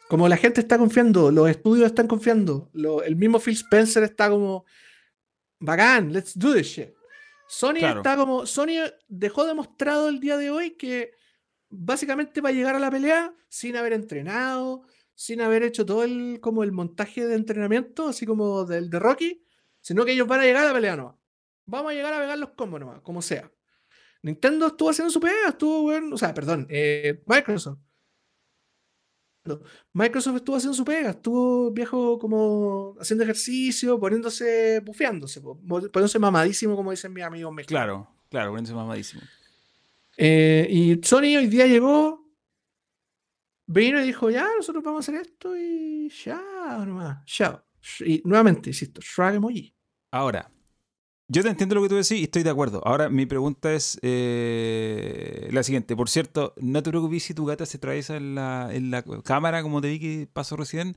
Como 0.09 0.27
la 0.27 0.37
gente 0.37 0.59
está 0.59 0.77
confiando, 0.77 1.31
los 1.31 1.49
estudios 1.49 1.85
están 1.85 2.07
confiando. 2.07 2.69
Lo, 2.73 3.03
el 3.03 3.15
mismo 3.15 3.39
Phil 3.39 3.53
Spencer 3.53 4.03
está 4.03 4.29
como, 4.29 4.65
bacán, 5.59 6.11
let's 6.11 6.37
do 6.37 6.53
this 6.53 6.67
shit. 6.67 6.89
Sony 7.47 7.85
está 7.85 8.17
como, 8.17 8.45
Sony 8.45 8.89
dejó 9.07 9.45
demostrado 9.45 10.09
el 10.09 10.19
día 10.19 10.35
de 10.37 10.49
hoy 10.49 10.71
que 10.71 11.11
básicamente 11.69 12.41
va 12.41 12.49
a 12.49 12.53
llegar 12.53 12.75
a 12.75 12.79
la 12.79 12.89
pelea 12.89 13.33
sin 13.49 13.75
haber 13.75 13.93
entrenado, 13.93 14.81
sin 15.13 15.41
haber 15.41 15.61
hecho 15.61 15.85
todo 15.85 16.03
el, 16.03 16.39
como 16.41 16.63
el 16.63 16.71
montaje 16.71 17.27
de 17.27 17.35
entrenamiento, 17.35 18.07
así 18.07 18.25
como 18.25 18.65
del 18.65 18.89
de 18.89 18.99
Rocky, 18.99 19.43
sino 19.81 20.05
que 20.05 20.13
ellos 20.13 20.27
van 20.27 20.39
a 20.39 20.43
llegar 20.43 20.63
a 20.63 20.69
la 20.69 20.73
pelea 20.73 20.95
nomás. 20.95 21.15
Vamos 21.67 21.91
a 21.91 21.95
llegar 21.95 22.13
a 22.13 22.19
pegar 22.19 22.37
los 22.37 22.49
combos 22.51 22.79
nomás, 22.79 23.01
como 23.01 23.21
sea. 23.21 23.51
Nintendo 24.23 24.67
estuvo 24.67 24.89
haciendo 24.89 25.11
su 25.11 25.19
pega, 25.19 25.49
estuvo 25.49 25.83
bueno, 25.83 26.15
o 26.15 26.17
sea, 26.17 26.33
perdón, 26.33 26.65
eh, 26.69 27.21
Microsoft. 27.27 27.79
Microsoft 29.93 30.37
estuvo 30.37 30.55
haciendo 30.55 30.75
su 30.75 30.83
pega, 30.83 31.11
estuvo 31.11 31.71
viejo 31.71 32.19
como 32.19 32.95
haciendo 32.99 33.23
ejercicio, 33.23 33.99
poniéndose, 33.99 34.81
bufeándose, 34.81 35.41
poniéndose 35.41 36.19
mamadísimo, 36.19 36.75
como 36.75 36.91
dicen 36.91 37.13
mis 37.13 37.23
amigos 37.23 37.53
mexicanos. 37.53 37.85
Claro, 37.85 38.15
claro, 38.29 38.51
poniéndose 38.51 38.75
mamadísimo. 38.75 39.21
Eh, 40.17 40.67
y 40.69 40.99
Sony 41.03 41.37
hoy 41.37 41.47
día 41.47 41.67
llegó, 41.67 42.29
vino 43.67 44.01
y 44.01 44.05
dijo, 44.05 44.29
ya, 44.29 44.49
nosotros 44.55 44.83
vamos 44.83 45.07
a 45.07 45.11
hacer 45.11 45.21
esto 45.21 45.55
y 45.55 46.09
ya, 46.09 46.83
nomás, 46.85 47.23
ya. 47.25 47.63
Y 47.99 48.21
nuevamente, 48.25 48.71
insisto, 48.71 48.99
shrug 49.01 49.35
emoji. 49.35 49.73
Ahora, 50.11 50.51
yo 51.29 51.43
te 51.43 51.49
entiendo 51.49 51.75
lo 51.75 51.81
que 51.81 51.89
tú 51.89 51.95
decís 51.95 52.11
y 52.13 52.23
estoy 52.23 52.43
de 52.43 52.49
acuerdo. 52.49 52.81
Ahora, 52.85 53.09
mi 53.09 53.25
pregunta 53.25 53.73
es 53.73 53.99
eh, 54.01 55.49
la 55.51 55.61
siguiente. 55.63 55.95
Por 55.95 56.09
cierto, 56.09 56.53
no 56.57 56.81
te 56.81 56.89
preocupes 56.89 57.23
si 57.23 57.33
tu 57.33 57.45
gata 57.45 57.65
se 57.65 57.77
atraviesa 57.77 58.15
en 58.15 58.35
la, 58.35 58.69
en 58.71 58.91
la 58.91 59.03
cámara, 59.23 59.61
como 59.61 59.81
te 59.81 59.89
vi 59.89 59.99
que 59.99 60.27
pasó 60.31 60.55
recién. 60.55 60.95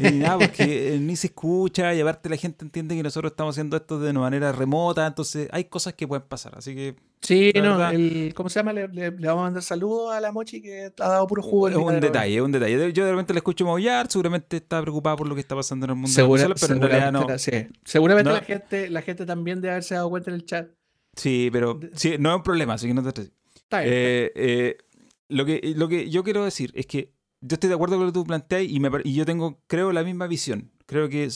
ni 0.00 0.10
nada, 0.18 0.38
porque 0.38 0.94
eh, 0.94 0.98
ni 0.98 1.16
se 1.16 1.28
escucha 1.28 1.94
y 1.94 2.00
aparte 2.00 2.28
la 2.28 2.36
gente 2.36 2.64
entiende 2.64 2.96
que 2.96 3.02
nosotros 3.02 3.32
estamos 3.32 3.54
haciendo 3.54 3.78
esto 3.78 3.98
de 3.98 4.10
una 4.10 4.20
manera 4.20 4.52
remota. 4.52 5.06
Entonces, 5.06 5.48
hay 5.52 5.64
cosas 5.64 5.94
que 5.94 6.06
pueden 6.06 6.26
pasar. 6.28 6.54
Así 6.56 6.74
que 6.74 6.96
Sí, 7.22 7.52
no, 7.54 7.88
el, 7.90 8.32
¿cómo 8.34 8.48
se 8.50 8.58
llama? 8.58 8.72
Le, 8.72 9.10
vamos 9.10 9.40
a 9.40 9.44
mandar 9.44 9.62
saludos 9.62 10.12
a 10.12 10.20
la 10.20 10.32
Mochi 10.32 10.60
que 10.60 10.90
ha 10.98 11.08
dado 11.08 11.26
puro 11.28 11.40
jugo. 11.40 11.68
Es 11.68 11.76
un 11.76 12.00
detalle, 12.00 12.34
es 12.34 12.42
un 12.42 12.50
detalle. 12.50 12.92
Yo 12.92 13.04
de 13.04 13.12
repente 13.12 13.32
le 13.32 13.38
escucho 13.38 13.64
maullar, 13.64 14.10
seguramente 14.10 14.56
está 14.56 14.82
preocupada 14.82 15.14
por 15.14 15.28
lo 15.28 15.34
que 15.36 15.40
está 15.40 15.54
pasando 15.54 15.86
en 15.86 15.90
el 15.90 15.96
mundo 15.96 16.10
Segura, 16.10 16.48
pero 16.60 16.74
en 16.74 16.82
realidad 16.82 17.12
no. 17.12 17.26
Seguramente 17.84 18.32
la, 18.32 18.40
gente, 18.40 18.90
la 18.90 19.02
gente 19.02 19.24
también 19.24 19.60
debe 19.60 19.72
haberse 19.72 19.94
dado 19.94 20.10
cuenta 20.10 20.30
en 20.30 20.34
el 20.34 20.44
chat. 20.44 20.68
Sí, 21.14 21.48
pero 21.52 21.78
sí, 21.94 22.16
no 22.18 22.30
es 22.30 22.36
un 22.36 22.42
problema, 22.42 22.74
así 22.74 22.88
que 22.88 22.94
no 22.94 23.02
te 23.12 23.20
Está 23.20 23.80
bien, 23.82 23.92
eh, 23.94 24.32
eh, 24.34 24.78
lo, 25.28 25.44
que, 25.44 25.74
lo 25.76 25.88
que 25.88 26.10
yo 26.10 26.24
quiero 26.24 26.44
decir 26.44 26.72
es 26.74 26.86
que 26.86 27.12
yo 27.40 27.54
estoy 27.54 27.68
de 27.68 27.74
acuerdo 27.74 27.96
con 27.96 28.06
lo 28.06 28.12
que 28.12 28.18
tú 28.18 28.24
planteas 28.24 28.64
y, 28.64 28.80
me, 28.80 28.90
y 29.04 29.14
yo 29.14 29.24
tengo, 29.24 29.62
creo, 29.66 29.92
la 29.92 30.02
misma 30.02 30.26
visión. 30.26 30.72
Creo 30.86 31.08
que 31.08 31.28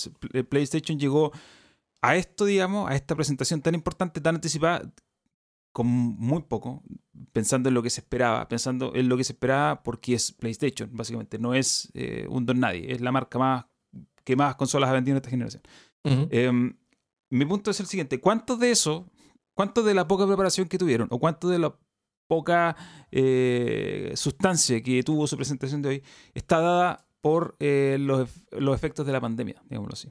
PlayStation 0.48 0.98
llegó 0.98 1.32
a 2.02 2.16
esto, 2.16 2.44
digamos, 2.44 2.90
a 2.90 2.94
esta 2.94 3.14
presentación 3.14 3.62
tan 3.62 3.74
importante, 3.74 4.20
tan 4.20 4.36
anticipada, 4.36 4.82
con 5.76 5.88
muy 5.88 6.40
poco, 6.40 6.82
pensando 7.34 7.68
en 7.68 7.74
lo 7.74 7.82
que 7.82 7.90
se 7.90 8.00
esperaba, 8.00 8.48
pensando 8.48 8.94
en 8.94 9.10
lo 9.10 9.16
que 9.18 9.24
se 9.24 9.34
esperaba 9.34 9.82
porque 9.82 10.14
es 10.14 10.32
PlayStation, 10.32 10.88
básicamente, 10.90 11.38
no 11.38 11.52
es 11.52 11.90
eh, 11.92 12.26
un 12.30 12.46
don 12.46 12.60
nadie, 12.60 12.90
es 12.90 13.02
la 13.02 13.12
marca 13.12 13.38
más 13.38 13.66
que 14.24 14.36
más 14.36 14.56
consolas 14.56 14.88
ha 14.88 14.94
vendido 14.94 15.12
en 15.12 15.16
esta 15.18 15.28
generación. 15.28 15.62
Em, 16.02 16.78
mi 17.28 17.44
punto 17.44 17.70
es 17.70 17.78
el 17.78 17.84
siguiente, 17.84 18.22
¿cuánto 18.22 18.56
de 18.56 18.70
eso, 18.70 19.12
cuánto 19.52 19.82
de 19.82 19.92
la 19.92 20.08
poca 20.08 20.26
preparación 20.26 20.66
que 20.66 20.78
tuvieron, 20.78 21.08
o 21.10 21.18
cuánto 21.18 21.46
de 21.50 21.58
la 21.58 21.78
poca 22.26 22.74
eh, 23.10 24.12
sustancia 24.16 24.82
que 24.82 25.02
tuvo 25.02 25.26
su 25.26 25.36
presentación 25.36 25.82
de 25.82 25.88
hoy 25.90 26.02
está 26.32 26.58
dada 26.58 27.06
por 27.20 27.54
eh, 27.60 27.98
los, 28.00 28.30
los 28.50 28.74
efectos 28.74 29.04
de 29.04 29.12
la 29.12 29.20
pandemia, 29.20 29.62
digámoslo 29.68 29.92
así. 29.92 30.10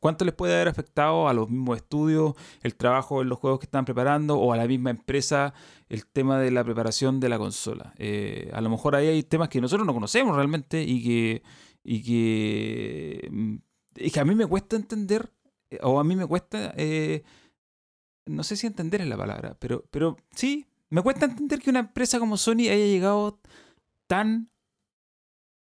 ¿Cuánto 0.00 0.24
les 0.24 0.34
puede 0.34 0.54
haber 0.54 0.68
afectado 0.68 1.28
a 1.28 1.34
los 1.34 1.50
mismos 1.50 1.76
estudios, 1.76 2.34
el 2.62 2.74
trabajo 2.74 3.20
en 3.20 3.28
los 3.28 3.38
juegos 3.38 3.60
que 3.60 3.66
están 3.66 3.84
preparando 3.84 4.38
o 4.38 4.52
a 4.52 4.56
la 4.56 4.66
misma 4.66 4.90
empresa 4.90 5.52
el 5.90 6.06
tema 6.06 6.40
de 6.40 6.50
la 6.50 6.64
preparación 6.64 7.20
de 7.20 7.28
la 7.28 7.38
consola? 7.38 7.92
Eh, 7.98 8.50
a 8.54 8.62
lo 8.62 8.70
mejor 8.70 8.96
ahí 8.96 9.08
hay 9.08 9.22
temas 9.22 9.50
que 9.50 9.60
nosotros 9.60 9.86
no 9.86 9.92
conocemos 9.92 10.34
realmente 10.34 10.82
y 10.82 11.04
que, 11.04 11.42
y 11.84 12.02
que, 12.02 13.28
mm, 13.30 13.56
y 13.96 14.10
que 14.10 14.20
a 14.20 14.24
mí 14.24 14.34
me 14.34 14.46
cuesta 14.46 14.76
entender, 14.76 15.34
eh, 15.70 15.78
o 15.82 16.00
a 16.00 16.04
mí 16.04 16.16
me 16.16 16.26
cuesta, 16.26 16.72
eh, 16.78 17.22
no 18.24 18.42
sé 18.42 18.56
si 18.56 18.66
entender 18.66 19.02
es 19.02 19.08
la 19.08 19.18
palabra, 19.18 19.56
pero, 19.60 19.84
pero 19.90 20.16
sí, 20.34 20.66
me 20.88 21.02
cuesta 21.02 21.26
entender 21.26 21.60
que 21.60 21.68
una 21.68 21.80
empresa 21.80 22.18
como 22.18 22.38
Sony 22.38 22.70
haya 22.70 22.86
llegado 22.86 23.38
tan 24.06 24.50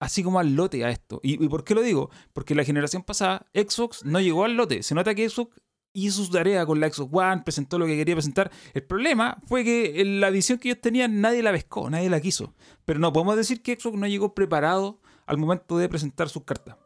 así 0.02 0.24
como 0.24 0.40
al 0.40 0.56
lote 0.56 0.84
a 0.84 0.90
esto. 0.90 1.20
¿Y, 1.22 1.36
por 1.48 1.62
qué 1.62 1.76
lo 1.76 1.82
digo? 1.82 2.10
Porque 2.32 2.56
la 2.56 2.64
generación 2.64 3.04
pasada, 3.04 3.46
Xbox 3.54 4.04
no 4.04 4.20
llegó 4.20 4.44
al 4.44 4.56
lote. 4.56 4.82
Se 4.82 4.96
nota 4.96 5.14
que 5.14 5.28
Xbox 5.28 5.56
hizo 5.92 6.24
su 6.24 6.30
tarea 6.32 6.66
con 6.66 6.80
la 6.80 6.90
Xbox 6.90 7.10
One, 7.12 7.42
presentó 7.42 7.78
lo 7.78 7.86
que 7.86 7.96
quería 7.96 8.16
presentar. 8.16 8.50
El 8.74 8.82
problema 8.82 9.38
fue 9.46 9.62
que 9.62 10.04
la 10.04 10.30
visión 10.30 10.58
que 10.58 10.70
ellos 10.70 10.80
tenían 10.80 11.20
nadie 11.20 11.40
la 11.44 11.52
pescó, 11.52 11.88
nadie 11.88 12.10
la 12.10 12.20
quiso. 12.20 12.52
Pero 12.84 12.98
no 12.98 13.12
podemos 13.12 13.36
decir 13.36 13.62
que 13.62 13.78
Xbox 13.78 13.96
no 13.96 14.08
llegó 14.08 14.34
preparado 14.34 15.00
al 15.24 15.38
momento 15.38 15.78
de 15.78 15.88
presentar 15.88 16.28
sus 16.28 16.42
cartas. 16.42 16.76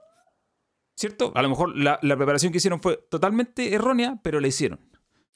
¿Cierto? 0.95 1.33
A 1.35 1.41
lo 1.41 1.49
mejor 1.49 1.75
la, 1.75 1.99
la 2.03 2.17
preparación 2.19 2.53
que 2.53 2.59
hicieron 2.59 2.83
fue 2.83 2.99
totalmente 3.11 3.73
errónea, 3.73 4.21
pero 4.23 4.41
la 4.41 4.49
hicieron. 4.49 4.79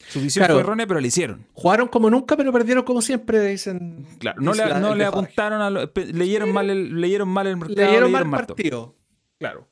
Su 0.09 0.21
visión 0.21 0.47
fue 0.47 0.61
errónea, 0.61 0.87
pero 0.87 1.01
la 1.01 1.07
hicieron. 1.07 1.47
Jugaron 1.53 1.89
como 1.89 2.11
nunca, 2.11 2.37
pero 2.37 2.53
perdieron 2.53 2.85
como 2.85 3.03
siempre, 3.03 3.41
dicen. 3.47 4.07
Claro, 4.19 4.41
no, 4.41 4.55
le, 4.55 5.05
apuntaron 5.05 5.61
a 5.63 5.71
leyeron 5.95 6.53
mal 6.53 6.71
el, 6.71 7.01
leyeron 7.01 7.29
mal 7.29 7.47
el 7.47 7.57
mercado. 7.57 7.87
Leyeron, 7.87 8.11
mal 8.11 8.25
el 8.25 8.31
partido. 8.31 8.97
Claro. 9.39 9.69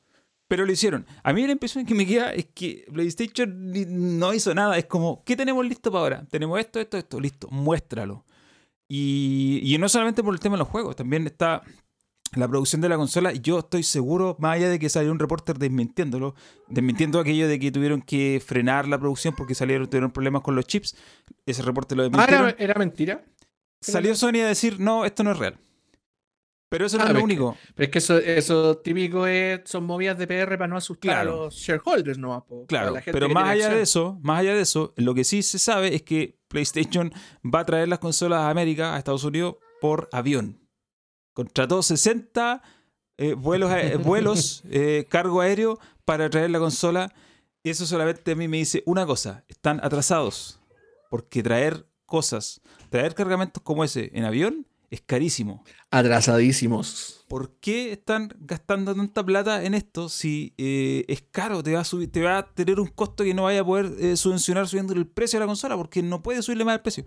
Pero 0.47 0.65
lo 0.65 0.71
hicieron. 0.71 1.05
A 1.23 1.31
mí 1.31 1.45
la 1.45 1.51
impresión 1.51 1.85
que 1.85 1.93
me 1.93 2.07
queda 2.07 2.33
es 2.33 2.47
que 2.47 2.85
PlayStation 2.91 3.71
no 4.17 4.33
hizo 4.33 4.53
nada. 4.55 4.77
Es 4.77 4.85
como, 4.85 5.23
¿qué 5.23 5.35
tenemos 5.35 5.65
listo 5.65 5.91
para 5.91 6.01
ahora? 6.01 6.25
Tenemos 6.29 6.59
esto, 6.59 6.79
esto, 6.79 6.97
esto, 6.97 7.19
listo, 7.19 7.47
muéstralo. 7.51 8.25
Y, 8.87 9.61
y 9.63 9.77
no 9.77 9.87
solamente 9.87 10.23
por 10.23 10.33
el 10.33 10.39
tema 10.39 10.55
de 10.55 10.59
los 10.59 10.67
juegos, 10.67 10.95
también 10.95 11.27
está 11.27 11.61
la 12.35 12.47
producción 12.47 12.81
de 12.81 12.89
la 12.89 12.97
consola, 12.97 13.33
yo 13.33 13.59
estoy 13.59 13.83
seguro, 13.83 14.35
más 14.39 14.55
allá 14.55 14.69
de 14.69 14.79
que 14.79 14.89
salió 14.89 15.11
un 15.11 15.19
reporter 15.19 15.57
desmintiéndolo, 15.57 16.35
desmintiendo 16.67 17.19
aquello 17.19 17.47
de 17.47 17.59
que 17.59 17.71
tuvieron 17.71 18.01
que 18.01 18.41
frenar 18.45 18.87
la 18.87 18.99
producción 18.99 19.35
porque 19.35 19.55
salieron, 19.55 19.87
tuvieron 19.87 20.11
problemas 20.11 20.41
con 20.41 20.55
los 20.55 20.65
chips, 20.65 20.95
ese 21.45 21.61
reporte 21.63 21.95
lo 21.95 22.03
desmintieron. 22.03 22.49
Ah, 22.49 22.55
¿era, 22.57 22.75
mentira? 22.75 23.23
Salió 23.81 24.13
Sony 24.15 24.41
a 24.43 24.47
decir, 24.47 24.79
no, 24.79 25.05
esto 25.05 25.23
no 25.23 25.31
es 25.31 25.37
real. 25.37 25.57
Pero 26.69 26.85
eso 26.85 26.97
no 26.97 27.05
es 27.05 27.09
ah, 27.09 27.13
lo 27.13 27.23
único. 27.23 27.57
pero 27.73 27.85
es 27.85 27.91
que 27.91 27.97
eso, 27.97 28.19
eso 28.19 28.77
típico 28.77 29.25
es, 29.25 29.61
son 29.65 29.85
movidas 29.85 30.19
de 30.19 30.27
PR 30.27 30.55
para 30.55 30.67
no 30.67 30.77
asustar 30.77 31.17
a 31.17 31.23
los 31.23 31.55
shareholders, 31.55 32.19
¿no? 32.19 32.45
claro, 32.67 32.93
pero 33.05 33.27
más 33.27 33.49
allá 33.49 33.69
de 33.69 33.81
eso, 33.81 34.19
más 34.21 34.41
allá 34.41 34.53
de 34.53 34.61
eso, 34.61 34.93
lo 34.95 35.15
que 35.15 35.23
sí 35.23 35.41
se 35.41 35.57
sabe 35.57 35.95
es 35.95 36.03
que 36.03 36.37
PlayStation 36.47 37.11
va 37.43 37.61
a 37.61 37.65
traer 37.65 37.87
las 37.87 37.97
consolas 37.97 38.41
a 38.41 38.51
América, 38.51 38.93
a 38.93 38.99
Estados 38.99 39.23
Unidos, 39.23 39.55
por 39.81 40.09
avión. 40.11 40.59
Contrató 41.39 41.81
60 41.81 42.61
eh, 43.17 43.33
vuelos, 43.33 43.71
eh, 43.71 43.95
vuelos 43.95 44.61
eh, 44.69 45.05
cargo 45.07 45.39
aéreo 45.39 45.79
para 46.03 46.29
traer 46.29 46.49
la 46.49 46.59
consola. 46.59 47.13
Y 47.63 47.69
eso 47.69 47.85
solamente 47.85 48.33
a 48.33 48.35
mí 48.35 48.49
me 48.49 48.57
dice 48.57 48.83
una 48.85 49.05
cosa, 49.05 49.45
están 49.47 49.79
atrasados. 49.81 50.59
Porque 51.09 51.41
traer 51.41 51.87
cosas, 52.05 52.59
traer 52.89 53.15
cargamentos 53.15 53.63
como 53.63 53.85
ese 53.85 54.11
en 54.13 54.25
avión 54.25 54.67
es 54.89 54.99
carísimo. 54.99 55.63
Atrasadísimos. 55.91 57.23
¿Por 57.29 57.53
qué 57.61 57.93
están 57.93 58.35
gastando 58.41 58.93
tanta 58.93 59.25
plata 59.25 59.63
en 59.63 59.75
esto 59.75 60.09
si 60.09 60.53
es 60.57 61.23
caro? 61.31 61.63
Te 61.63 61.73
va, 61.73 61.79
a 61.79 61.85
subir, 61.85 62.11
te 62.11 62.21
va 62.21 62.39
a 62.39 62.53
tener 62.53 62.81
un 62.81 62.87
costo 62.87 63.23
que 63.23 63.33
no 63.33 63.43
vaya 63.43 63.61
a 63.61 63.65
poder 63.65 64.17
subvencionar 64.17 64.67
subiendo 64.67 64.91
el 64.91 65.07
precio 65.07 65.39
de 65.39 65.45
la 65.45 65.47
consola 65.47 65.77
porque 65.77 66.03
no 66.03 66.21
puede 66.21 66.41
subirle 66.41 66.65
más 66.65 66.75
el 66.75 66.81
precio. 66.81 67.05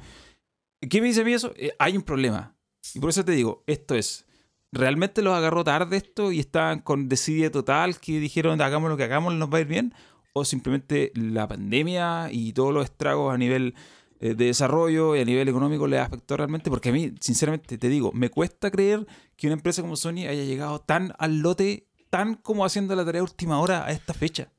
¿Qué 0.88 1.02
me 1.02 1.08
dice 1.08 1.20
a 1.20 1.24
mí 1.24 1.34
eso? 1.34 1.52
hay 1.78 1.98
un 1.98 2.02
problema. 2.02 2.56
Y 2.94 3.00
por 3.00 3.10
eso 3.10 3.24
te 3.24 3.32
digo, 3.32 3.62
esto 3.66 3.94
es, 3.94 4.26
¿realmente 4.72 5.22
los 5.22 5.34
agarró 5.34 5.64
tarde 5.64 5.96
esto 5.96 6.32
y 6.32 6.40
estaban 6.40 6.80
con 6.80 7.08
desidia 7.08 7.50
total 7.50 7.98
que 7.98 8.20
dijeron 8.20 8.60
hagamos 8.60 8.90
lo 8.90 8.96
que 8.96 9.04
hagamos, 9.04 9.34
nos 9.34 9.52
va 9.52 9.58
a 9.58 9.60
ir 9.60 9.66
bien? 9.66 9.94
¿O 10.32 10.44
simplemente 10.44 11.12
la 11.14 11.46
pandemia 11.46 12.28
y 12.32 12.52
todos 12.52 12.72
los 12.72 12.84
estragos 12.84 13.34
a 13.34 13.38
nivel 13.38 13.74
eh, 14.20 14.34
de 14.34 14.46
desarrollo 14.46 15.14
y 15.14 15.20
a 15.20 15.24
nivel 15.24 15.48
económico 15.48 15.86
le 15.86 15.98
afectó 15.98 16.36
realmente? 16.36 16.70
Porque 16.70 16.88
a 16.88 16.92
mí, 16.92 17.14
sinceramente, 17.20 17.76
te 17.76 17.88
digo, 17.88 18.12
me 18.12 18.30
cuesta 18.30 18.70
creer 18.70 19.06
que 19.36 19.46
una 19.46 19.54
empresa 19.54 19.82
como 19.82 19.96
Sony 19.96 20.26
haya 20.28 20.44
llegado 20.44 20.80
tan 20.80 21.12
al 21.18 21.40
lote, 21.40 21.88
tan 22.08 22.34
como 22.36 22.64
haciendo 22.64 22.96
la 22.96 23.04
tarea 23.04 23.22
última 23.22 23.60
hora 23.60 23.84
a 23.84 23.90
esta 23.90 24.14
fecha. 24.14 24.50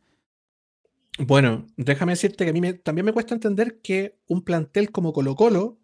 Bueno, 1.20 1.68
déjame 1.78 2.14
decirte 2.14 2.44
que 2.44 2.50
a 2.50 2.54
mí 2.54 2.74
también 2.74 3.06
me 3.06 3.14
cuesta 3.14 3.36
entender 3.36 3.82
que 3.82 4.20
un 4.28 4.44
plantel 4.44 4.92
como 4.92 5.14
Colo 5.14 5.36
Colo 5.36 5.80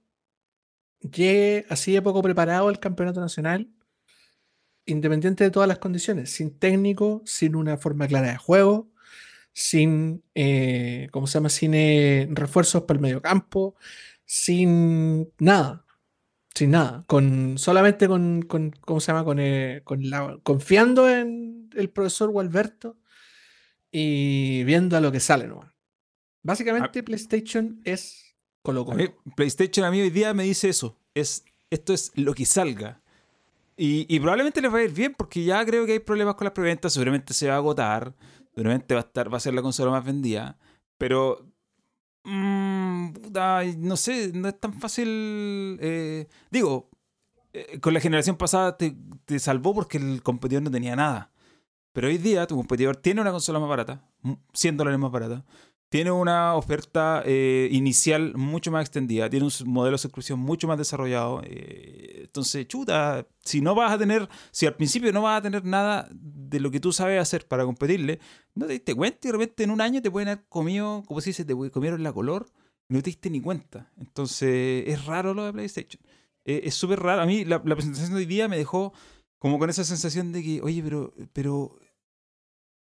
llegue 1.02 1.66
así 1.70 1.92
de 1.94 2.02
poco 2.02 2.22
preparado 2.22 2.68
al 2.68 2.80
campeonato 2.80 3.20
nacional, 3.22 3.70
independiente 4.86 5.44
de 5.44 5.52
todas 5.52 5.68
las 5.68 5.80
condiciones, 5.80 6.32
sin 6.32 6.58
técnico, 6.58 7.22
sin 7.26 7.56
una 7.56 7.78
forma 7.78 8.08
clara 8.08 8.30
de 8.32 8.38
juego, 8.38 8.92
sin, 9.54 10.24
eh, 10.36 11.10
¿cómo 11.12 11.28
se 11.28 11.36
llama? 11.36 11.50
Sin 11.50 11.74
eh, 11.74 12.28
refuerzos 12.32 12.84
para 12.84 12.98
el 12.98 13.02
medio 13.02 13.22
campo, 13.22 13.76
sin 14.26 15.32
nada, 15.40 15.86
sin 16.56 16.72
nada, 16.72 17.04
con, 17.08 17.58
solamente 17.58 18.08
con, 18.08 18.42
¿cómo 18.82 19.00
se 19.00 19.12
llama? 19.12 19.26
Con, 19.26 19.40
eh, 19.40 19.82
con 19.84 20.10
la, 20.10 20.40
confiando 20.44 21.10
en 21.10 21.70
el 21.76 21.90
profesor 21.90 22.30
Gualberto 22.32 22.98
y 23.92 24.64
viendo 24.64 24.98
a 24.98 25.02
lo 25.02 25.12
que 25.12 25.20
sale, 25.20 25.48
¿no? 25.48 25.62
Básicamente, 26.42 27.00
ah. 27.00 27.04
PlayStation 27.04 27.82
es 27.84 28.29
PlayStation 29.36 29.86
a 29.86 29.92
mí 29.92 30.02
hoy 30.02 30.10
día 30.10 30.34
me 30.34 30.44
dice 30.44 30.70
eso. 30.70 30.98
Es, 31.14 31.44
esto 31.70 31.94
es 31.94 32.12
lo 32.16 32.34
que 32.34 32.46
salga. 32.46 33.02
Y, 33.82 34.20
probablemente 34.20 34.62
les 34.62 34.74
va 34.74 34.80
a 34.80 34.84
ir 34.84 34.92
bien 34.92 35.16
porque 35.18 35.42
ya 35.42 35.66
creo 35.66 35.86
que 35.86 35.94
hay 35.94 36.00
problemas 36.00 36.36
con 36.36 36.46
las 36.46 36.54
preventas. 36.54 36.92
Seguramente 36.92 37.34
se 37.34 37.48
va 37.48 37.54
a 37.54 37.58
agotar. 37.58 38.14
Seguramente 38.54 38.94
va 38.94 39.02
a, 39.02 39.04
estar, 39.06 39.34
va 39.34 39.38
a 39.38 39.40
ser 39.40 39.54
la 39.54 39.62
consola 39.62 39.92
más 39.92 40.04
vendida. 40.04 40.58
Pero 40.98 41.48
mm, 42.26 43.12
no 43.78 43.96
sé, 43.96 44.32
no 44.34 44.50
es 44.50 44.60
tan 44.60 44.74
fácil. 44.74 45.78
Eh, 45.82 46.28
digo, 46.52 46.90
eh, 47.54 47.80
con 47.80 47.94
la 47.94 48.02
generación 48.02 48.36
pasada 48.36 48.78
te, 48.78 48.98
te, 49.26 49.40
salvó 49.40 49.74
porque 49.74 49.98
el 49.98 50.22
competidor 50.24 50.64
no 50.64 50.72
tenía 50.72 50.98
nada. 50.98 51.32
Pero 51.94 52.08
hoy 52.08 52.18
día 52.18 52.48
tu 52.48 52.58
competidor 52.58 52.98
tiene 52.98 53.22
una 53.22 53.32
consola 53.32 53.60
más 53.60 53.70
barata, 53.70 54.06
100 54.54 54.78
dólares 54.78 55.00
más 55.00 55.12
barata, 55.12 55.46
tiene 55.90 56.12
una 56.12 56.54
oferta 56.54 57.24
eh, 57.26 57.68
inicial 57.72 58.34
mucho 58.36 58.72
más 58.72 58.82
extendida, 58.82 59.30
tiene 59.30 59.48
un 59.48 59.52
modelo 59.72 59.96
de 59.96 59.98
suscripción 59.98 60.40
mucho 60.40 60.68
más 60.68 60.78
desarrollado. 60.78 61.42
Eh, 61.44 62.22
entonces, 62.26 62.68
chuta, 62.68 63.28
si 63.44 63.60
no 63.60 63.74
vas 63.74 63.92
a 63.92 63.98
tener, 63.98 64.30
si 64.52 64.68
al 64.68 64.76
principio 64.76 65.12
no 65.12 65.24
vas 65.24 65.40
a 65.40 65.42
tener 65.42 65.66
nada 65.66 66.08
de 66.12 66.60
lo 66.60 66.70
que 66.70 66.80
tú 66.80 66.94
sabes 66.94 67.20
hacer 67.20 67.48
para 67.48 67.66
competirle, 67.66 68.20
no 68.54 68.68
te 68.68 68.74
diste 68.74 68.94
cuenta 68.94 69.28
y 69.28 69.32
de 69.32 69.38
repente 69.38 69.64
en 69.64 69.72
un 69.72 69.82
año 69.82 70.02
te 70.02 70.12
pueden 70.12 70.30
haber 70.30 70.46
comido, 70.48 71.04
como 71.08 71.22
se 71.22 71.44
te 71.44 71.56
comieron 71.72 72.04
la 72.04 72.14
color, 72.14 72.46
no 72.88 73.00
te 73.02 73.10
diste 73.10 73.32
ni 73.32 73.42
cuenta. 73.42 73.92
Entonces, 73.98 74.84
es 74.88 75.06
raro 75.06 75.34
lo 75.34 75.46
de 75.46 75.54
PlayStation. 75.54 76.02
Eh, 76.46 76.62
es 76.66 76.76
súper 76.76 77.00
raro. 77.00 77.24
A 77.24 77.26
mí 77.26 77.46
la, 77.46 77.62
la 77.66 77.76
presentación 77.76 78.12
de 78.12 78.18
hoy 78.18 78.26
día 78.26 78.48
me 78.48 78.58
dejó 78.58 78.94
como 79.40 79.58
con 79.58 79.70
esa 79.70 79.84
sensación 79.84 80.32
de 80.34 80.44
que, 80.44 80.62
oye, 80.62 80.84
pero, 80.84 81.14
pero 81.34 81.80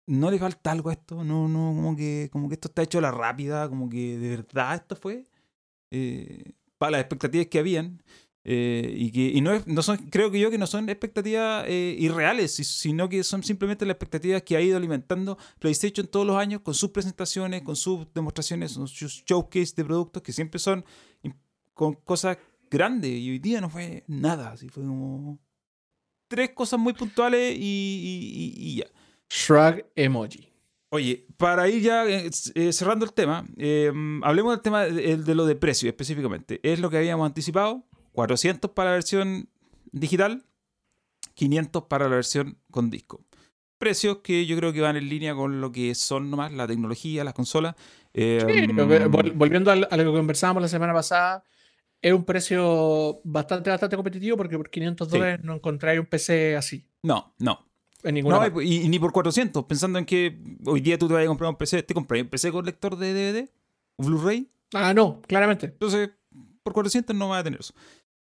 no 0.06 0.30
le 0.30 0.38
falta 0.38 0.72
algo 0.72 0.90
a 0.90 0.94
esto, 0.94 1.24
no, 1.24 1.48
no, 1.48 1.72
como 1.74 1.96
que, 1.96 2.28
como 2.32 2.48
que 2.48 2.54
esto 2.54 2.68
está 2.68 2.82
hecho 2.82 2.98
a 2.98 3.02
la 3.02 3.10
rápida, 3.10 3.68
como 3.68 3.88
que 3.88 4.18
de 4.18 4.28
verdad 4.36 4.74
esto 4.74 4.96
fue 4.96 5.26
eh, 5.90 6.52
para 6.78 6.92
las 6.92 7.00
expectativas 7.02 7.46
que 7.46 7.58
habían. 7.58 8.02
Eh, 8.42 8.94
y 8.96 9.12
que 9.12 9.28
y 9.36 9.42
no, 9.42 9.62
no 9.66 9.82
son, 9.82 9.98
creo 10.08 10.30
que 10.30 10.40
yo 10.40 10.50
que 10.50 10.56
no 10.56 10.66
son 10.66 10.88
expectativas 10.88 11.66
eh, 11.68 11.94
irreales, 11.98 12.54
sino 12.54 13.06
que 13.10 13.22
son 13.22 13.42
simplemente 13.42 13.84
las 13.84 13.96
expectativas 13.96 14.42
que 14.42 14.56
ha 14.56 14.62
ido 14.62 14.78
alimentando 14.78 15.36
PlayStation 15.58 16.06
todos 16.06 16.26
los 16.26 16.36
años 16.36 16.62
con 16.62 16.72
sus 16.72 16.90
presentaciones, 16.90 17.60
con 17.62 17.76
sus 17.76 18.10
demostraciones, 18.14 18.78
con 18.78 18.88
sus 18.88 19.22
showcase 19.26 19.74
de 19.76 19.84
productos 19.84 20.22
que 20.22 20.32
siempre 20.32 20.58
son 20.58 20.84
con 21.74 21.94
cosas 21.94 22.38
grandes. 22.70 23.10
Y 23.10 23.30
hoy 23.30 23.38
día 23.40 23.60
no 23.60 23.68
fue 23.68 24.04
nada, 24.06 24.52
así 24.52 24.70
fue 24.70 24.84
como 24.84 25.38
tres 26.26 26.50
cosas 26.54 26.80
muy 26.80 26.94
puntuales 26.94 27.54
y 27.58 28.76
ya. 28.78 28.86
Shrug 29.30 29.84
emoji. 29.94 30.50
Oye, 30.92 31.24
para 31.36 31.68
ir 31.68 31.82
ya 31.82 32.04
eh, 32.06 32.28
eh, 32.54 32.72
cerrando 32.72 33.04
el 33.04 33.12
tema, 33.12 33.46
em, 33.56 34.22
hablemos 34.24 34.52
del 34.54 34.60
tema 34.60 34.82
de, 34.84 35.34
lo 35.36 35.46
de 35.46 35.54
precio 35.54 35.88
específicamente. 35.88 36.58
Es 36.64 36.80
lo 36.80 36.90
que 36.90 36.96
habíamos 36.96 37.26
anticipado, 37.26 37.84
400 38.12 38.72
para 38.72 38.90
la 38.90 38.94
versión 38.94 39.48
digital, 39.92 40.44
500 41.34 41.84
para 41.84 42.08
la 42.08 42.16
versión 42.16 42.58
con 42.72 42.90
disco. 42.90 43.24
Precios 43.78 44.18
que 44.18 44.46
yo 44.46 44.56
creo 44.56 44.72
que 44.72 44.80
van 44.80 44.96
en 44.96 45.08
línea 45.08 45.34
con 45.34 45.60
lo 45.60 45.70
que 45.70 45.94
son 45.94 46.28
nomás 46.28 46.52
la 46.52 46.66
tecnología, 46.66 47.22
las 47.22 47.34
consolas. 47.34 47.76
Em, 48.12 48.76
volviendo 49.36 49.70
a, 49.70 49.76
lo 49.76 49.88
que 49.88 50.04
conversábamos 50.04 50.60
la 50.60 50.68
semana 50.68 50.92
pasada, 50.92 51.44
es 52.02 52.12
un 52.12 52.24
precio 52.24 53.20
bastante, 53.22 53.70
bastante 53.70 53.94
competitivo 53.94 54.36
porque 54.36 54.56
por 54.56 54.68
500 54.70 55.06
Sí. 55.08 55.16
dólares 55.16 55.44
no 55.44 55.54
encontráis 55.54 56.00
un 56.00 56.06
PC 56.06 56.56
así. 56.56 56.84
No, 57.04 57.32
no. 57.38 57.69
En 58.02 58.14
ninguna 58.14 58.48
No, 58.48 58.60
y, 58.60 58.82
y 58.82 58.88
ni 58.88 58.98
por 58.98 59.12
400. 59.12 59.64
Pensando 59.64 59.98
en 59.98 60.04
que 60.04 60.38
hoy 60.64 60.80
día 60.80 60.98
tú 60.98 61.08
te 61.08 61.14
vas 61.14 61.24
a 61.24 61.26
comprar 61.26 61.50
un 61.50 61.56
PC. 61.56 61.82
¿Te 61.82 61.94
compras 61.94 62.22
un 62.22 62.28
PC 62.28 62.52
con 62.52 62.64
lector 62.64 62.96
de 62.96 63.12
DVD? 63.12 63.50
¿O 63.96 64.04
Blu-ray? 64.04 64.50
Ah, 64.74 64.94
no, 64.94 65.20
claramente. 65.22 65.66
Entonces, 65.66 66.10
por 66.62 66.72
400 66.72 67.14
no 67.14 67.28
va 67.28 67.38
a 67.38 67.44
tener 67.44 67.60
eso. 67.60 67.74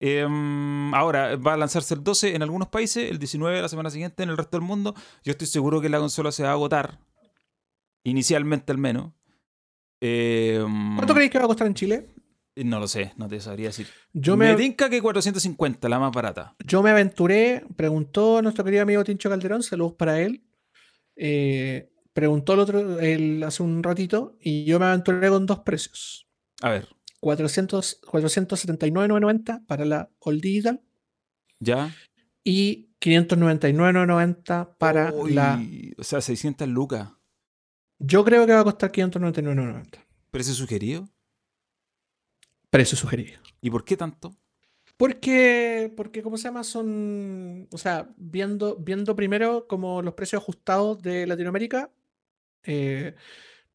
Em, 0.01 0.93
ahora, 0.95 1.37
va 1.37 1.55
a 1.55 1.57
lanzarse 1.57 1.95
el 1.95 2.05
12 2.05 2.35
en 2.35 2.43
algunos 2.43 2.69
países, 2.69 3.11
el 3.11 3.19
19 3.19 3.63
la 3.63 3.69
semana 3.69 3.91
siguiente 3.91 4.23
en 4.23 4.31
el 4.31 4.37
resto 4.37 4.59
del 4.59 4.67
mundo. 4.67 4.95
Yo 5.23 5.31
estoy 5.31 5.47
seguro 5.47 5.81
que 5.81 5.89
la 5.89 5.99
consola 5.99 6.33
se 6.33 6.43
va 6.43 6.51
a 6.51 6.53
agotar. 6.53 6.99
Inicialmente 8.03 8.73
al 8.73 8.79
menos. 8.79 9.13
Em, 10.01 10.97
¿Cuánto 10.97 11.15
creéis 11.15 11.31
que 11.31 11.39
va 11.39 11.45
a 11.45 11.49
costar 11.49 11.67
en 11.67 11.75
Chile? 11.75 12.09
No 12.57 12.79
lo 12.79 12.87
sé, 12.87 13.13
no 13.17 13.27
te 13.29 13.41
sabría 13.41 13.69
decir. 13.69 13.89
Yo 14.13 14.37
me 14.37 14.51
me, 14.51 14.55
tinca 14.55 14.89
que 14.89 15.03
450, 15.03 15.89
la 15.89 15.99
más 15.99 16.13
barata. 16.13 16.55
yo 16.65 16.83
me 16.83 16.91
aventuré, 16.91 17.65
preguntó 17.77 18.41
nuestro 18.43 18.65
querido 18.65 18.83
amigo 18.83 19.03
Tincho 19.03 19.29
Calderón, 19.29 19.63
saludos 19.63 19.95
para 19.95 20.21
él. 20.21 20.45
eh, 21.17 21.91
preguntó 22.13 22.55
el 22.55 22.61
otro 22.61 23.01
el, 23.01 23.43
hace 23.43 23.63
un 23.63 23.83
ratito 23.83 24.39
y 24.41 24.65
yo 24.65 24.79
me 24.79 24.87
aventuré 24.87 25.29
con 25.29 25.47
dos 25.47 25.61
precios. 25.61 26.29
A 26.63 26.71
ver, 26.71 26.89
400 27.21 28.01
479,990 28.07 29.65
para 29.67 29.85
la 29.85 30.11
All 30.21 30.41
Digital 30.41 30.81
¿ya? 31.59 31.93
y 32.45 32.91
599,990 33.01 34.77
para 34.79 35.13
Uy, 35.13 35.33
la. 35.33 35.61
O 35.99 36.05
sea, 36.05 36.21
600 36.21 36.69
lucas. 36.69 37.11
Yo 37.99 38.25
creo 38.25 38.47
que 38.47 38.53
va 38.53 38.61
a 38.61 38.65
costar 38.65 38.93
599,990. 38.93 40.07
¿Precio 40.31 40.55
sugerido? 40.55 41.09
Precio 42.75 42.99
sugerido. 42.99 43.39
¿Y 43.61 43.71
por 43.71 43.85
qué 43.85 43.97
tanto? 43.97 44.35
Porque, 44.97 45.93
porque, 45.97 46.25
¿cómo 46.25 46.37
se 46.37 46.49
llama? 46.49 46.65
Son, 46.65 47.69
o 47.71 47.79
sea, 47.79 48.09
viendo, 48.17 48.75
viendo 48.75 49.15
primero 49.15 49.69
como 49.69 50.03
los 50.03 50.15
precios 50.15 50.43
ajustados 50.43 51.01
de 51.01 51.25
Latinoamérica, 51.25 51.93
eh, 52.65 53.15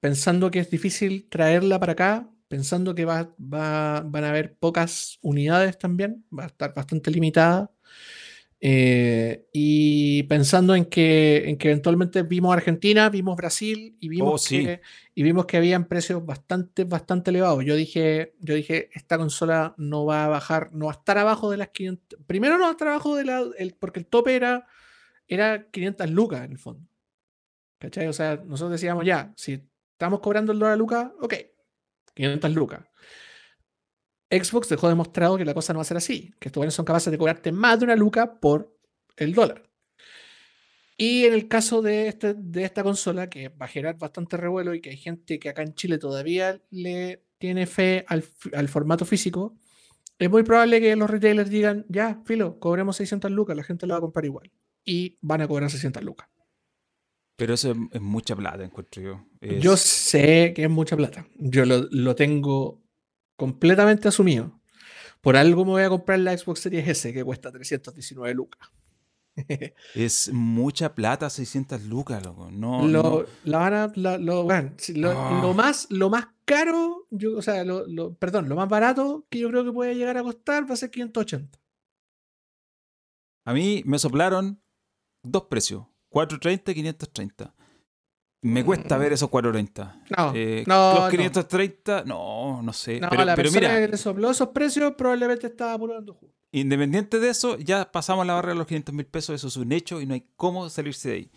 pensando 0.02 0.52
que 0.52 0.60
es 0.60 0.70
difícil 0.70 1.30
traerla 1.30 1.80
para 1.80 1.94
acá, 1.94 2.30
pensando 2.50 2.94
que 2.94 3.06
va, 3.06 3.34
va- 3.42 4.02
van 4.02 4.26
a 4.26 4.32
haber 4.32 4.58
pocas 4.58 5.18
unidades 5.22 5.78
también, 5.78 6.26
va 6.38 6.44
a 6.44 6.48
estar 6.48 6.74
bastante 6.74 7.10
limitada, 7.10 7.72
eh, 8.61 9.48
y 9.53 10.23
pensando 10.23 10.76
en 10.76 10.86
que, 10.86 11.49
en 11.49 11.57
que 11.57 11.69
eventualmente 11.69 12.23
vimos 12.23 12.53
Argentina, 12.53 13.10
vimos 13.10 13.36
Brasil 13.38 13.95
y 13.99 14.10
vimos, 14.10 14.34
Oh, 14.34 14.38
sí. 14.38 14.64
que, 14.65 14.81
y 15.15 15.23
vimos 15.23 15.45
que 15.45 15.57
habían 15.57 15.86
precios 15.88 16.26
bastante, 16.26 16.84
bastante 16.84 17.30
elevados. 17.31 17.64
Yo 17.64 17.76
dije, 17.76 18.34
yo 18.40 18.56
dije, 18.56 18.90
esta 18.94 19.18
consola 19.18 19.73
no 19.77 20.06
va 20.06 20.26
a 20.26 20.27
bajar, 20.27 20.73
no 20.73 20.88
va 20.88 20.91
a 20.91 20.95
estar 20.95 21.18
abajo 21.18 21.49
de 21.52 21.57
las 21.57 21.69
500. 21.69 22.19
Primero 22.27 22.57
no 22.57 22.64
va 22.64 22.69
a 22.69 22.72
estar 22.72 22.88
abajo 22.90 23.15
de 23.15 23.26
la, 23.26 23.44
el- 23.57 23.76
porque 23.80 23.99
el 23.99 24.06
tope 24.07 24.36
era, 24.36 24.65
era 25.27 25.69
500 25.69 26.10
lucas 26.10 26.44
en 26.44 26.52
el 26.52 26.57
fondo. 26.60 26.86
¿Cachai? 27.77 28.07
O 28.07 28.14
sea, 28.14 28.36
nosotros 28.45 28.72
decíamos 28.72 29.06
ya, 29.06 29.31
si 29.38 29.64
estamos 29.94 30.19
cobrando 30.19 30.52
el 30.52 30.60
dólar 30.60 30.73
a 30.73 30.77
lucas, 30.77 31.11
ok, 31.22 31.34
500 32.14 32.53
lucas. 32.53 32.81
Xbox 34.31 34.69
dejó 34.69 34.88
demostrado 34.89 35.38
que 35.38 35.45
la 35.45 35.53
cosa 35.53 35.73
no 35.73 35.77
va 35.80 35.81
a 35.81 35.85
ser 35.85 35.97
así, 35.97 36.31
que 36.39 36.49
estos 36.49 36.73
son 36.73 36.85
capaces 36.85 37.10
de 37.11 37.18
cobrarte 37.18 37.51
más 37.51 37.80
de 37.80 37.85
una 37.85 37.95
luca 37.95 38.39
por 38.39 38.76
el 39.18 39.34
dólar. 39.34 39.64
Y 40.97 41.26
en 41.26 41.34
el 41.34 41.47
caso 41.47 41.81
de, 41.81 42.07
este, 42.10 42.34
de 42.34 42.64
esta 42.65 42.84
consola, 42.84 43.30
que 43.30 43.49
va 43.49 43.65
a 43.65 43.69
generar 43.69 43.97
bastante 43.97 44.35
revuelo 44.38 44.73
y 44.73 44.81
que 44.81 44.89
hay 44.89 44.97
gente 44.97 45.39
que 45.39 45.49
acá 45.49 45.61
en 45.61 45.73
Chile 45.73 45.97
todavía 45.97 46.61
le 46.72 47.23
tiene 47.38 47.65
fe 47.68 48.03
al, 48.07 48.23
al 48.53 48.68
formato 48.68 49.06
físico, 49.06 49.56
es 50.18 50.30
muy 50.30 50.43
probable 50.43 50.81
que 50.81 50.93
los 50.97 51.10
retailers 51.10 51.49
digan, 51.49 51.85
ya, 51.88 52.22
filo, 52.26 52.60
cobremos 52.60 52.97
600 52.97 53.31
lucas, 53.31 53.56
la 53.56 53.64
gente 53.64 53.88
la 53.88 53.93
va 53.93 53.97
a 53.99 54.01
comprar 54.01 54.26
igual. 54.26 54.51
Y 54.84 55.18
van 55.22 55.41
a 55.41 55.47
cobrar 55.47 55.69
600 55.72 56.03
lucas. 56.03 56.27
Pero 57.38 57.53
eso 57.53 57.72
es, 57.72 57.77
es 57.93 58.01
mucha 58.01 58.35
plata, 58.35 58.61
encuentro 58.65 59.01
yo. 59.01 59.26
Es- 59.39 59.64
Yo 59.64 59.77
sé 59.77 60.51
que 60.53 60.64
es 60.65 60.69
mucha 60.69 60.97
plata. 60.97 61.26
Yo 61.38 61.65
lo, 61.65 61.88
lo 61.91 62.14
tengo 62.15 62.81
completamente 63.40 64.07
asumido. 64.07 64.52
Por 65.22 65.36
algo 65.36 65.66
me 65.66 65.72
voy 65.72 65.82
a 65.84 65.90
comprar 65.90 66.20
la 66.20 66.38
Xbox 66.38 66.60
Series 66.60 66.88
S, 66.88 67.11
que 67.11 67.24
cuesta 67.24 67.52
319 67.52 68.36
lucas. 68.36 68.70
Es 69.95 70.32
mucha 70.34 70.94
plata, 70.94 71.30
600 71.30 71.84
lucas, 71.86 72.24
loco. 72.24 72.52
No, 72.52 72.88
lo, 72.88 73.02
no. 73.03 73.26
la 73.45 73.57
van 73.57 73.74
a- 73.74 73.91
la- 73.95 74.18
lo, 74.18 74.44
bueno, 74.44 74.74
sí, 74.78 74.94
lo- 74.94 75.41
lo 75.41 75.53
más, 75.53 75.88
lo 75.90 76.10
más 76.10 76.28
caro, 76.45 77.07
yo, 77.10 77.38
o 77.38 77.41
sea, 77.41 77.64
lo, 77.64 77.88
lo- 77.88 78.14
perdón, 78.16 78.49
lo 78.49 78.56
más 78.56 78.68
barato 78.70 79.26
que 79.30 79.40
yo 79.40 79.49
creo 79.49 79.64
que 79.64 79.72
puede 79.72 79.95
llegar 79.95 80.18
a 80.18 80.24
costar 80.24 80.70
va 80.70 80.74
a 80.74 80.78
ser 80.78 80.91
580. 80.91 81.57
A 83.45 83.53
mí 83.53 83.82
me 83.86 83.98
soplaron 83.99 84.61
dos 85.24 85.44
precios, 85.49 85.86
430 86.10 86.72
y 86.72 86.76
530. 86.76 87.56
Me 88.41 88.64
cuesta 88.64 88.98
Mm. 88.98 88.99
ver 89.02 89.14
esos 89.14 89.30
430. 89.30 90.02
No, 90.18 90.32
Eh, 90.34 90.64
no, 90.66 90.94
los 90.94 91.03
no. 91.06 91.10
530, 91.10 92.03
no, 92.06 92.61
no 92.61 92.72
sé. 92.74 92.99
No, 92.99 93.10
pero 93.10 93.26
la 93.26 93.36
pero 93.36 93.52
mira, 93.52 93.78
que 93.80 93.88
te 93.90 93.98
sopló 93.98 94.32
esos 94.32 94.49
precios 94.49 94.94
probablemente 94.98 95.48
estaba 95.48 95.74
apurando 95.74 96.14
jugo. 96.14 96.34
independiente 96.52 97.20
de 97.20 97.30
eso, 97.30 97.57
ya 97.57 97.91
pasamos 97.91 98.26
la 98.26 98.34
barrera 98.36 98.53
de 98.53 98.60
los 98.60 98.68
500 98.68 98.95
mil 98.95 99.06
pesos, 99.06 99.36
eso 99.36 99.48
es 99.49 99.57
un 99.57 99.72
hecho 99.72 99.99
y 100.02 100.06
no 100.06 100.14
hay 100.14 100.26
cómo 100.36 100.70
salirse 100.70 101.10
de 101.10 101.16
ahí. 101.16 101.32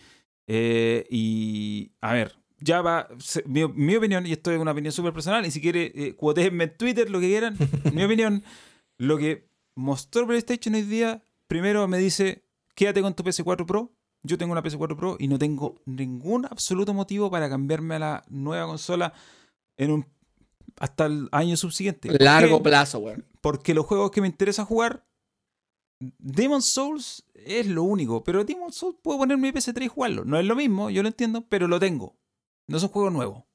Eh, 0.47 1.07
y 1.11 1.91
a 2.01 2.13
ver, 2.13 2.37
ya 2.61 2.81
va, 2.83 3.09
se- 3.19 3.43
mi, 3.47 3.67
mi 3.69 3.97
opinión, 3.97 4.25
y 4.27 4.33
esto 4.33 4.51
es 4.53 4.59
una 4.61 4.71
opinión 4.73 4.93
súper 4.93 5.13
personal, 5.13 5.45
y 5.45 5.51
si 5.51 5.61
quiere, 5.61 5.93
eh, 5.95 6.15
cuotéenme 6.15 6.65
en 6.65 6.77
Twitter, 6.77 7.11
lo 7.11 7.21
que 7.21 7.27
quieran, 7.29 7.57
mi 7.93 8.05
opinión, 8.05 8.43
lo 8.99 9.19
que 9.19 9.49
mostró 9.75 10.27
PlayStation 10.27 10.75
hoy 10.75 10.83
día, 10.83 11.23
primero 11.49 11.87
me 11.89 11.99
dice, 11.99 12.45
quédate 12.75 13.03
con 13.03 13.15
tu 13.15 13.23
PS4 13.25 13.67
Pro, 13.67 13.93
yo 14.23 14.39
tengo 14.39 14.53
una 14.53 14.63
PS4 14.63 14.97
Pro 14.97 15.17
y 15.19 15.29
no 15.29 15.39
tengo 15.39 15.81
ningún 15.85 16.47
absoluto 16.47 16.95
motivo 16.95 17.31
para 17.31 17.49
cambiarme 17.49 17.97
a 17.97 17.99
la 17.99 18.25
nueva 18.29 18.67
consola 18.67 19.13
en 19.77 19.91
un 19.91 20.07
hasta 20.79 21.07
el 21.07 21.29
año 21.33 21.57
subsiguiente. 21.57 22.09
¿Por 22.09 22.23
Largo 22.23 22.63
plazo, 22.63 22.99
weón. 22.99 23.27
Porque 23.41 23.75
los 23.75 23.87
juegos 23.87 24.11
que 24.11 24.21
me 24.21 24.29
interesa 24.29 24.65
jugar, 24.65 25.07
Demon 26.19 26.63
Souls 26.63 27.25
es 27.35 27.67
lo 27.67 27.83
único. 27.83 28.25
Pero 28.25 28.45
Demon 28.45 28.73
Souls 28.73 28.97
puedo 29.03 29.19
poner 29.19 29.39
mi 29.39 29.51
PS3 29.51 29.85
y 29.85 29.89
jugarlo. 29.89 30.25
No 30.25 30.39
es 30.39 30.47
lo 30.47 30.57
mismo, 30.57 30.91
yo 30.91 31.03
lo 31.03 31.09
entiendo, 31.09 31.47
pero 31.49 31.69
lo 31.69 31.79
tengo. 31.79 32.17
No 32.69 32.77
es 32.77 32.83
un 32.83 32.89
juego 32.89 33.11
nuevo. 33.11 33.47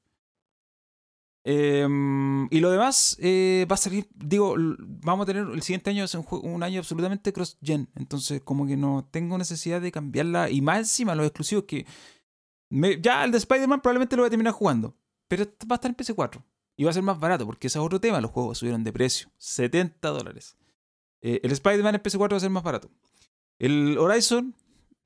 Em, 1.49 2.49
y 2.51 2.59
lo 2.59 2.69
demás 2.69 3.15
eh, 3.21 3.65
va 3.71 3.75
a 3.75 3.77
salir, 3.77 4.05
digo, 4.13 4.55
vamos 4.57 5.23
a 5.23 5.27
tener 5.27 5.47
el 5.47 5.61
siguiente 5.61 5.89
año 5.89 6.03
es 6.03 6.13
un, 6.13 6.25
un 6.29 6.61
año 6.61 6.79
absolutamente 6.79 7.31
cross-gen. 7.31 7.87
Entonces, 7.95 8.41
como 8.41 8.67
que 8.67 8.75
no 8.75 9.07
tengo 9.09 9.37
necesidad 9.37 9.79
de 9.79 9.89
cambiarla. 9.89 10.49
Y 10.49 10.59
más 10.59 10.79
encima, 10.79 11.15
los 11.15 11.25
exclusivos 11.25 11.63
que. 11.63 11.85
ya 13.01 13.23
el 13.23 13.31
de 13.31 13.37
Spider-Man 13.37 13.79
probablemente 13.79 14.17
lo 14.17 14.23
voy 14.23 14.27
a 14.27 14.29
terminar 14.29 14.51
jugando. 14.51 14.97
Pero 15.29 15.45
va 15.71 15.75
a 15.75 15.75
estar 15.75 15.89
en 15.89 15.95
PS4. 15.95 16.43
Y 16.75 16.83
va 16.83 16.89
a 16.89 16.93
ser 16.93 17.03
más 17.03 17.17
barato, 17.17 17.45
porque 17.45 17.67
ese 17.67 17.79
es 17.79 17.85
otro 17.85 18.01
tema. 18.01 18.19
Los 18.19 18.31
juegos 18.31 18.57
subieron 18.57 18.83
de 18.83 18.91
precio. 18.91 19.29
70 19.37 20.09
dólares. 20.09 20.57
Eh, 21.21 21.39
el 21.43 21.51
Spider-Man 21.53 21.95
en 21.95 22.03
PS4 22.03 22.33
va 22.33 22.37
a 22.37 22.41
ser 22.41 22.49
más 22.49 22.63
barato. 22.63 22.91
El 23.57 23.97
Horizon 23.97 24.53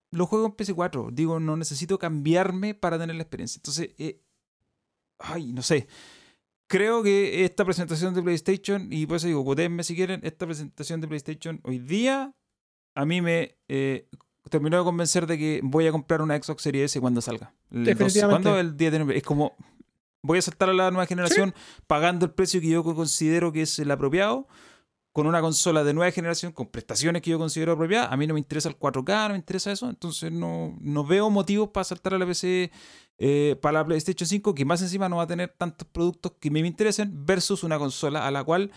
lo 0.09 0.25
juego 0.25 0.47
en 0.47 0.53
PS4. 0.53 1.11
Digo, 1.11 1.39
no 1.39 1.55
necesito 1.55 1.99
cambiarme 1.99 2.73
para 2.73 2.97
tener 2.97 3.15
la 3.15 3.21
experiencia. 3.21 3.59
Entonces, 3.59 3.91
eh, 3.99 4.23
ay, 5.19 5.53
no 5.53 5.61
sé. 5.61 5.87
Creo 6.71 7.03
que 7.03 7.43
esta 7.43 7.65
presentación 7.65 8.13
de 8.13 8.23
PlayStation, 8.23 8.87
y 8.93 9.05
por 9.05 9.17
eso 9.17 9.27
digo, 9.27 9.43
votenme 9.43 9.83
si 9.83 9.93
quieren, 9.93 10.21
esta 10.23 10.45
presentación 10.45 11.01
de 11.01 11.07
PlayStation 11.09 11.59
hoy 11.63 11.79
día 11.79 12.33
a 12.95 13.05
mí 13.05 13.21
me 13.21 13.57
eh, 13.67 14.07
terminó 14.49 14.77
de 14.77 14.83
convencer 14.85 15.27
de 15.27 15.37
que 15.37 15.59
voy 15.63 15.85
a 15.87 15.91
comprar 15.91 16.21
una 16.21 16.41
Xbox 16.41 16.63
Series 16.63 16.85
S 16.85 17.01
cuando 17.01 17.19
salga. 17.19 17.53
El 17.71 17.79
12. 17.79 17.89
Definitivamente. 17.89 18.49
¿Cuándo? 18.49 18.59
El 18.61 18.77
10 18.77 18.89
de 18.89 18.99
noviembre. 18.99 19.17
Es 19.17 19.23
como, 19.23 19.57
voy 20.21 20.39
a 20.39 20.41
saltar 20.41 20.69
a 20.69 20.73
la 20.73 20.91
nueva 20.91 21.05
generación 21.07 21.53
pagando 21.87 22.25
el 22.25 22.31
precio 22.31 22.61
que 22.61 22.69
yo 22.69 22.85
considero 22.85 23.51
que 23.51 23.63
es 23.63 23.77
el 23.77 23.91
apropiado, 23.91 24.47
con 25.11 25.27
una 25.27 25.41
consola 25.41 25.83
de 25.83 25.93
nueva 25.93 26.11
generación, 26.11 26.51
con 26.53 26.67
prestaciones 26.67 27.21
que 27.21 27.31
yo 27.31 27.37
considero 27.37 27.73
apropiadas. 27.73 28.11
A 28.11 28.17
mí 28.17 28.27
no 28.27 28.33
me 28.33 28.39
interesa 28.39 28.69
el 28.69 28.77
4K, 28.79 29.23
no 29.27 29.29
me 29.33 29.35
interesa 29.39 29.71
eso, 29.71 29.89
entonces 29.89 30.31
no, 30.31 30.77
no 30.79 31.03
veo 31.05 31.29
motivos 31.29 31.69
para 31.69 31.83
saltar 31.83 32.13
a 32.13 32.17
la 32.17 32.25
PC, 32.25 32.71
eh, 33.17 33.57
para 33.61 33.79
la 33.79 33.85
PlayStation 33.85 34.25
5, 34.27 34.55
que 34.55 34.63
más 34.65 34.81
encima 34.81 35.09
no 35.09 35.17
va 35.17 35.23
a 35.23 35.27
tener 35.27 35.53
tantos 35.57 35.87
productos 35.91 36.33
que 36.39 36.49
me 36.49 36.59
interesen, 36.59 37.25
versus 37.25 37.63
una 37.63 37.77
consola 37.77 38.25
a 38.25 38.31
la 38.31 38.43
cual 38.43 38.71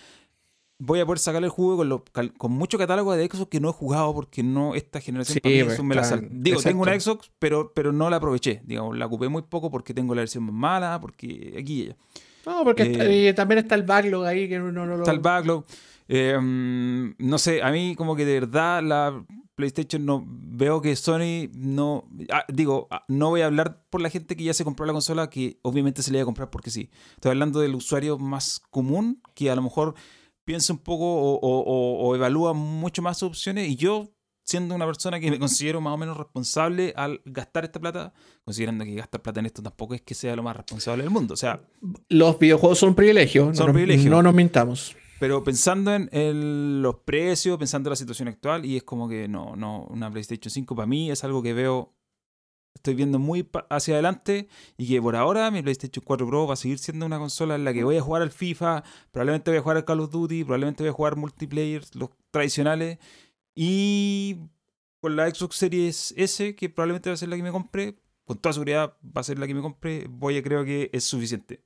voy 0.78 0.98
a 0.98 1.06
poder 1.06 1.20
sacarle 1.20 1.46
el 1.46 1.52
jugo 1.52 1.76
con, 1.76 1.88
lo- 1.88 2.04
con 2.36 2.50
mucho 2.52 2.76
catálogo 2.78 3.14
de 3.14 3.26
Xbox 3.26 3.48
que 3.48 3.60
no 3.60 3.70
he 3.70 3.72
jugado 3.72 4.12
porque 4.12 4.42
no 4.42 4.74
esta 4.74 5.00
generación 5.00 5.34
Sí, 5.34 5.40
para 5.40 5.54
mí 5.78 5.82
me 5.88 5.94
la 5.94 6.02
sal- 6.04 6.28
Digo, 6.32 6.60
tengo 6.60 6.82
una 6.82 6.94
exacto. 6.94 7.22
Xbox, 7.22 7.32
pero, 7.38 7.72
pero 7.72 7.92
no 7.92 8.10
la 8.10 8.16
aproveché. 8.16 8.60
Digamos, 8.64 8.98
la 8.98 9.06
ocupé 9.06 9.28
muy 9.28 9.42
poco 9.42 9.70
porque 9.70 9.94
tengo 9.94 10.14
la 10.16 10.22
versión 10.22 10.42
más 10.44 10.52
mala, 10.54 10.98
porque 11.00 11.54
aquí 11.58 11.82
y 11.82 11.84
allá. 11.86 11.96
No, 12.44 12.64
porque 12.64 12.82
está- 12.82 13.06
Eh, 13.06 13.28
y 13.30 13.32
también 13.34 13.60
está 13.60 13.76
el 13.76 13.84
backlog 13.84 14.26
ahí 14.26 14.48
que 14.48 14.58
uno 14.60 14.72
no 14.84 14.86
lo. 14.96 14.98
Está 14.98 15.12
el 15.12 15.20
backlog. 15.20 15.64
Eh, 16.08 16.38
mm, 16.38 17.14
no 17.18 17.38
sé, 17.38 17.62
a 17.62 17.70
mí 17.70 17.94
como 17.96 18.14
que 18.16 18.24
de 18.24 18.40
verdad 18.40 18.82
la 18.82 19.24
PlayStation 19.54 20.04
no 20.04 20.24
veo 20.26 20.80
que 20.82 20.94
Sony 20.96 21.48
no 21.54 22.08
ah, 22.30 22.44
digo, 22.52 22.88
ah, 22.90 23.04
no 23.08 23.30
voy 23.30 23.40
a 23.42 23.46
hablar 23.46 23.84
por 23.88 24.00
la 24.02 24.10
gente 24.10 24.36
que 24.36 24.44
ya 24.44 24.52
se 24.52 24.64
compró 24.64 24.84
la 24.84 24.92
consola 24.92 25.30
que 25.30 25.58
obviamente 25.62 26.02
se 26.02 26.10
le 26.10 26.18
iba 26.18 26.22
a 26.22 26.26
comprar 26.26 26.50
porque 26.50 26.70
sí. 26.70 26.90
Estoy 27.14 27.30
hablando 27.30 27.60
del 27.60 27.74
usuario 27.74 28.18
más 28.18 28.60
común 28.70 29.22
que 29.34 29.50
a 29.50 29.54
lo 29.56 29.62
mejor 29.62 29.94
piensa 30.44 30.72
un 30.74 30.80
poco 30.80 31.04
o, 31.06 31.38
o- 31.40 32.06
o 32.08 32.14
evalúa 32.16 32.52
mucho 32.52 33.00
más 33.00 33.16
sus 33.18 33.28
opciones 33.28 33.68
y 33.68 33.76
yo, 33.76 34.10
siendo 34.44 34.74
una 34.74 34.84
persona 34.84 35.18
que 35.20 35.30
me 35.30 35.38
considero 35.38 35.80
más 35.80 35.94
o 35.94 35.96
menos 35.96 36.18
responsable 36.18 36.92
al 36.96 37.22
gastar 37.24 37.64
esta 37.64 37.80
plata, 37.80 38.12
considerando 38.44 38.84
que 38.84 38.94
gastar 38.94 39.22
plata 39.22 39.40
en 39.40 39.46
esto 39.46 39.62
tampoco 39.62 39.94
es 39.94 40.02
que 40.02 40.14
sea 40.14 40.36
lo 40.36 40.42
más 40.42 40.54
responsable 40.54 41.02
del 41.04 41.10
mundo, 41.10 41.32
o 41.32 41.36
sea, 41.38 41.62
Los 42.10 42.38
videojuegos 42.38 42.78
son 42.78 42.90
un 42.90 42.94
privilegio. 42.94 43.54
Son 43.54 43.66
no, 43.66 43.66
un 43.66 43.72
privilegio. 43.72 44.10
no 44.10 44.22
nos 44.22 44.34
mintamos. 44.34 44.94
Pero 45.24 45.42
pensando 45.42 45.90
en 45.94 46.82
los 46.82 46.96
precios, 46.96 47.56
pensando 47.56 47.88
en 47.88 47.92
la 47.92 47.96
situación 47.96 48.28
actual, 48.28 48.66
y 48.66 48.76
es 48.76 48.82
como 48.82 49.08
que 49.08 49.26
no, 49.26 49.56
no, 49.56 49.86
una 49.88 50.10
PlayStation 50.10 50.50
5 50.50 50.76
para 50.76 50.84
mí 50.84 51.10
es 51.10 51.24
algo 51.24 51.42
que 51.42 51.54
veo, 51.54 51.94
estoy 52.74 52.92
viendo 52.92 53.18
muy 53.18 53.48
hacia 53.70 53.94
adelante 53.94 54.48
y 54.76 54.86
que 54.86 55.00
por 55.00 55.16
ahora 55.16 55.50
mi 55.50 55.62
PlayStation 55.62 56.04
4 56.04 56.28
Pro 56.28 56.46
va 56.46 56.52
a 56.52 56.56
seguir 56.56 56.78
siendo 56.78 57.06
una 57.06 57.18
consola 57.18 57.54
en 57.54 57.64
la 57.64 57.72
que 57.72 57.84
voy 57.84 57.96
a 57.96 58.02
jugar 58.02 58.20
al 58.20 58.32
FIFA, 58.32 58.84
probablemente 59.12 59.50
voy 59.50 59.56
a 59.60 59.62
jugar 59.62 59.78
al 59.78 59.86
Call 59.86 60.00
of 60.00 60.10
Duty, 60.10 60.44
probablemente 60.44 60.82
voy 60.82 60.90
a 60.90 60.92
jugar 60.92 61.16
multiplayer, 61.16 61.82
los 61.94 62.10
tradicionales, 62.30 62.98
y 63.54 64.36
con 65.00 65.16
la 65.16 65.34
Xbox 65.34 65.56
Series 65.56 66.12
S, 66.18 66.54
que 66.54 66.68
probablemente 66.68 67.08
va 67.08 67.14
a 67.14 67.16
ser 67.16 67.30
la 67.30 67.36
que 67.36 67.42
me 67.44 67.50
compre, 67.50 67.96
con 68.26 68.36
toda 68.36 68.52
seguridad 68.52 68.98
va 69.02 69.22
a 69.22 69.24
ser 69.24 69.38
la 69.38 69.46
que 69.46 69.54
me 69.54 69.62
compre, 69.62 70.06
voy 70.06 70.36
a 70.36 70.42
creo 70.42 70.66
que 70.66 70.90
es 70.92 71.04
suficiente. 71.04 71.64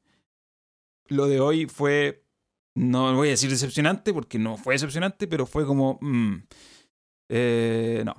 Lo 1.09 1.27
de 1.27 1.41
hoy 1.41 1.67
fue, 1.67 2.28
no 2.79 3.15
voy 3.15 3.29
a 3.29 3.31
decir 3.33 3.51
decepcionante, 3.51 4.15
porque 4.15 4.39
no 4.39 4.57
fue 4.57 4.75
decepcionante, 4.75 5.27
pero 5.27 5.47
fue 5.47 5.67
como, 5.67 5.99
mm, 6.01 6.35
eh, 7.29 8.03
no, 8.05 8.15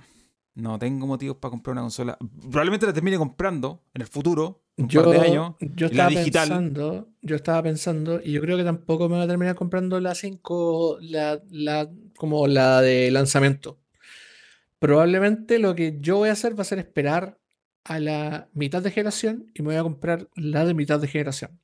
no 0.55 0.77
tengo 0.77 1.07
motivos 1.07 1.37
para 1.37 1.51
comprar 1.51 1.73
una 1.73 1.81
consola. 1.81 2.17
Probablemente 2.41 2.85
la 2.85 2.93
termine 2.93 3.17
comprando 3.17 3.83
en 3.93 4.01
el 4.01 4.07
futuro, 4.07 4.63
un 4.77 4.89
Yo, 4.89 5.03
par 5.03 5.13
de 5.13 5.27
años. 5.27 5.55
yo 5.59 5.87
estaba 5.87 6.09
pensando, 6.09 7.09
yo 7.21 7.35
estaba 7.35 7.63
pensando, 7.63 8.21
y 8.23 8.33
yo 8.33 8.41
creo 8.41 8.57
que 8.57 8.63
tampoco 8.63 9.07
me 9.09 9.15
voy 9.15 9.23
a 9.25 9.27
terminar 9.27 9.55
comprando 9.55 9.99
la 9.99 10.13
5, 10.13 10.99
la, 11.01 11.41
la, 11.49 11.89
como 12.17 12.47
la 12.47 12.81
de 12.81 13.11
lanzamiento. 13.11 13.79
Probablemente 14.79 15.59
lo 15.59 15.75
que 15.75 15.97
yo 15.99 16.17
voy 16.17 16.29
a 16.29 16.33
hacer 16.33 16.57
va 16.57 16.61
a 16.61 16.65
ser 16.65 16.79
esperar 16.79 17.39
a 17.83 17.99
la 17.99 18.49
mitad 18.53 18.81
de 18.81 18.91
generación 18.91 19.51
y 19.53 19.61
me 19.61 19.69
voy 19.69 19.77
a 19.77 19.83
comprar 19.83 20.29
la 20.35 20.65
de 20.65 20.73
mitad 20.73 20.99
de 20.99 21.07
generación. 21.07 21.59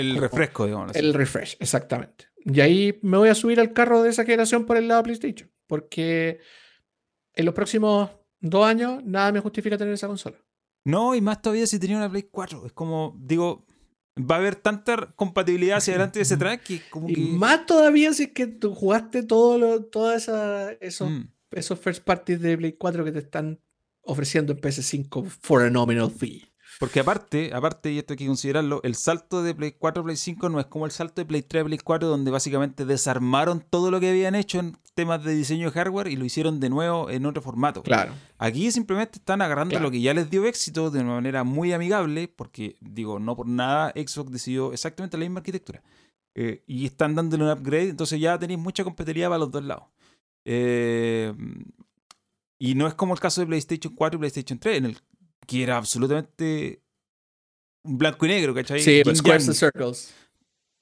El 0.00 0.16
refresco, 0.16 0.66
digamos. 0.66 0.94
El 0.96 1.14
refresh, 1.14 1.56
exactamente. 1.60 2.26
Y 2.44 2.60
ahí 2.60 2.98
me 3.02 3.16
voy 3.16 3.28
a 3.30 3.34
subir 3.34 3.58
al 3.60 3.72
carro 3.72 4.02
de 4.02 4.10
esa 4.10 4.24
generación 4.24 4.66
por 4.66 4.76
el 4.76 4.88
lado 4.88 5.00
de 5.02 5.04
PlayStation. 5.04 5.50
Porque 5.66 6.40
en 7.34 7.44
los 7.46 7.54
próximos 7.54 8.10
dos 8.40 8.66
años 8.66 9.02
nada 9.04 9.32
me 9.32 9.40
justifica 9.40 9.78
tener 9.78 9.94
esa 9.94 10.06
consola. 10.06 10.36
No, 10.84 11.14
y 11.14 11.20
más 11.20 11.40
todavía 11.40 11.66
si 11.66 11.78
tenía 11.78 11.96
una 11.96 12.10
Play 12.10 12.24
4. 12.30 12.66
Es 12.66 12.72
como, 12.72 13.16
digo, 13.18 13.64
va 14.18 14.34
a 14.36 14.38
haber 14.38 14.56
tanta 14.56 15.12
compatibilidad 15.16 15.78
hacia 15.78 15.94
adelante 15.94 16.18
y 16.18 16.22
hacia 16.22 16.36
atrás 16.36 16.60
que 16.60 16.82
como 16.90 17.08
Y 17.08 17.14
que... 17.14 17.20
más 17.32 17.64
todavía 17.64 18.12
si 18.12 18.24
es 18.24 18.32
que 18.32 18.46
tú 18.46 18.74
jugaste 18.74 19.22
todo 19.22 19.56
lo, 19.58 19.84
todas 19.86 20.22
esa, 20.24 20.72
esos, 20.72 21.10
Mm. 21.10 21.28
esos 21.52 21.78
first 21.80 22.04
parties 22.04 22.40
de 22.40 22.58
Play 22.58 22.72
4 22.74 23.04
que 23.04 23.12
te 23.12 23.20
están 23.20 23.60
ofreciendo 24.02 24.52
en 24.52 24.60
PS5 24.60 25.24
for 25.24 25.62
a 25.62 25.70
nominal 25.70 26.10
fee. 26.10 26.44
Porque 26.80 27.00
aparte, 27.00 27.52
aparte, 27.54 27.92
y 27.92 27.98
esto 27.98 28.12
hay 28.14 28.16
que 28.18 28.26
considerarlo, 28.26 28.80
el 28.82 28.94
salto 28.96 29.42
de 29.42 29.54
Play 29.54 29.72
4 29.78 30.00
a 30.00 30.04
Play 30.04 30.16
5 30.16 30.48
no 30.48 30.58
es 30.60 30.66
como 30.66 30.86
el 30.86 30.90
salto 30.90 31.20
de 31.20 31.24
Play 31.26 31.42
3 31.42 31.62
a 31.62 31.64
Play 31.66 31.78
4, 31.78 32.08
donde 32.08 32.30
básicamente 32.30 32.84
desarmaron 32.84 33.64
todo 33.70 33.90
lo 33.90 34.00
que 34.00 34.10
habían 34.10 34.34
hecho 34.34 34.58
en 34.58 34.76
temas 34.94 35.22
de 35.24 35.34
diseño 35.34 35.66
de 35.66 35.72
hardware 35.72 36.08
y 36.08 36.16
lo 36.16 36.24
hicieron 36.24 36.58
de 36.60 36.68
nuevo 36.70 37.10
en 37.10 37.26
otro 37.26 37.42
formato. 37.42 37.82
Claro. 37.82 38.12
Aquí 38.38 38.70
simplemente 38.72 39.18
están 39.18 39.40
agarrando 39.40 39.70
Claro. 39.70 39.84
lo 39.84 39.90
que 39.90 40.00
ya 40.00 40.14
les 40.14 40.28
dio 40.30 40.44
éxito 40.46 40.90
de 40.90 41.00
una 41.00 41.14
manera 41.14 41.44
muy 41.44 41.72
amigable, 41.72 42.28
porque, 42.28 42.76
digo, 42.80 43.18
no 43.20 43.36
por 43.36 43.46
nada 43.48 43.92
Xbox 43.94 44.32
decidió 44.32 44.72
exactamente 44.72 45.16
la 45.16 45.22
misma 45.24 45.38
arquitectura. 45.40 45.82
Eh, 46.34 46.64
y 46.66 46.86
están 46.86 47.14
dándole 47.14 47.44
un 47.44 47.50
upgrade, 47.50 47.90
entonces 47.90 48.18
ya 48.20 48.36
tenéis 48.38 48.58
mucha 48.58 48.82
competitividad 48.82 49.28
para 49.28 49.38
los 49.38 49.50
dos 49.52 49.62
lados. 49.64 49.84
Eh, 50.44 51.32
y 52.58 52.74
no 52.74 52.86
es 52.86 52.94
como 52.94 53.14
el 53.14 53.20
caso 53.20 53.40
de 53.40 53.46
PlayStation 53.46 53.94
4 53.94 54.16
y 54.16 54.20
PlayStation 54.20 54.58
3, 54.58 54.78
en 54.78 54.84
el 54.86 54.98
que 55.46 55.62
era 55.62 55.76
absolutamente 55.76 56.82
blanco 57.84 58.26
y 58.26 58.28
negro, 58.28 58.54
¿cachai? 58.54 58.80
Sí, 58.80 58.94
Yin 58.96 59.02
but 59.04 59.16
squares 59.16 59.48
and 59.48 59.56
circles. 59.56 60.14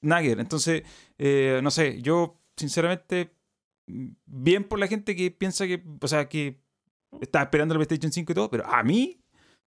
nugget. 0.01 0.39
Entonces, 0.39 0.83
eh, 1.19 1.61
no 1.63 1.71
sé, 1.71 2.01
yo 2.03 2.41
sinceramente, 2.57 3.35
bien 4.27 4.65
por 4.65 4.79
la 4.79 4.87
gente 4.87 5.17
que 5.17 5.31
piensa 5.31 5.67
que, 5.67 5.83
o 6.01 6.09
sea, 6.09 6.29
que 6.29 6.61
estaba 7.21 7.45
esperando 7.45 7.75
el 7.75 7.79
PlayStation 7.79 8.13
5 8.13 8.33
y 8.33 8.35
todo, 8.35 8.51
pero 8.51 8.67
a 8.67 8.83
mí, 8.83 9.19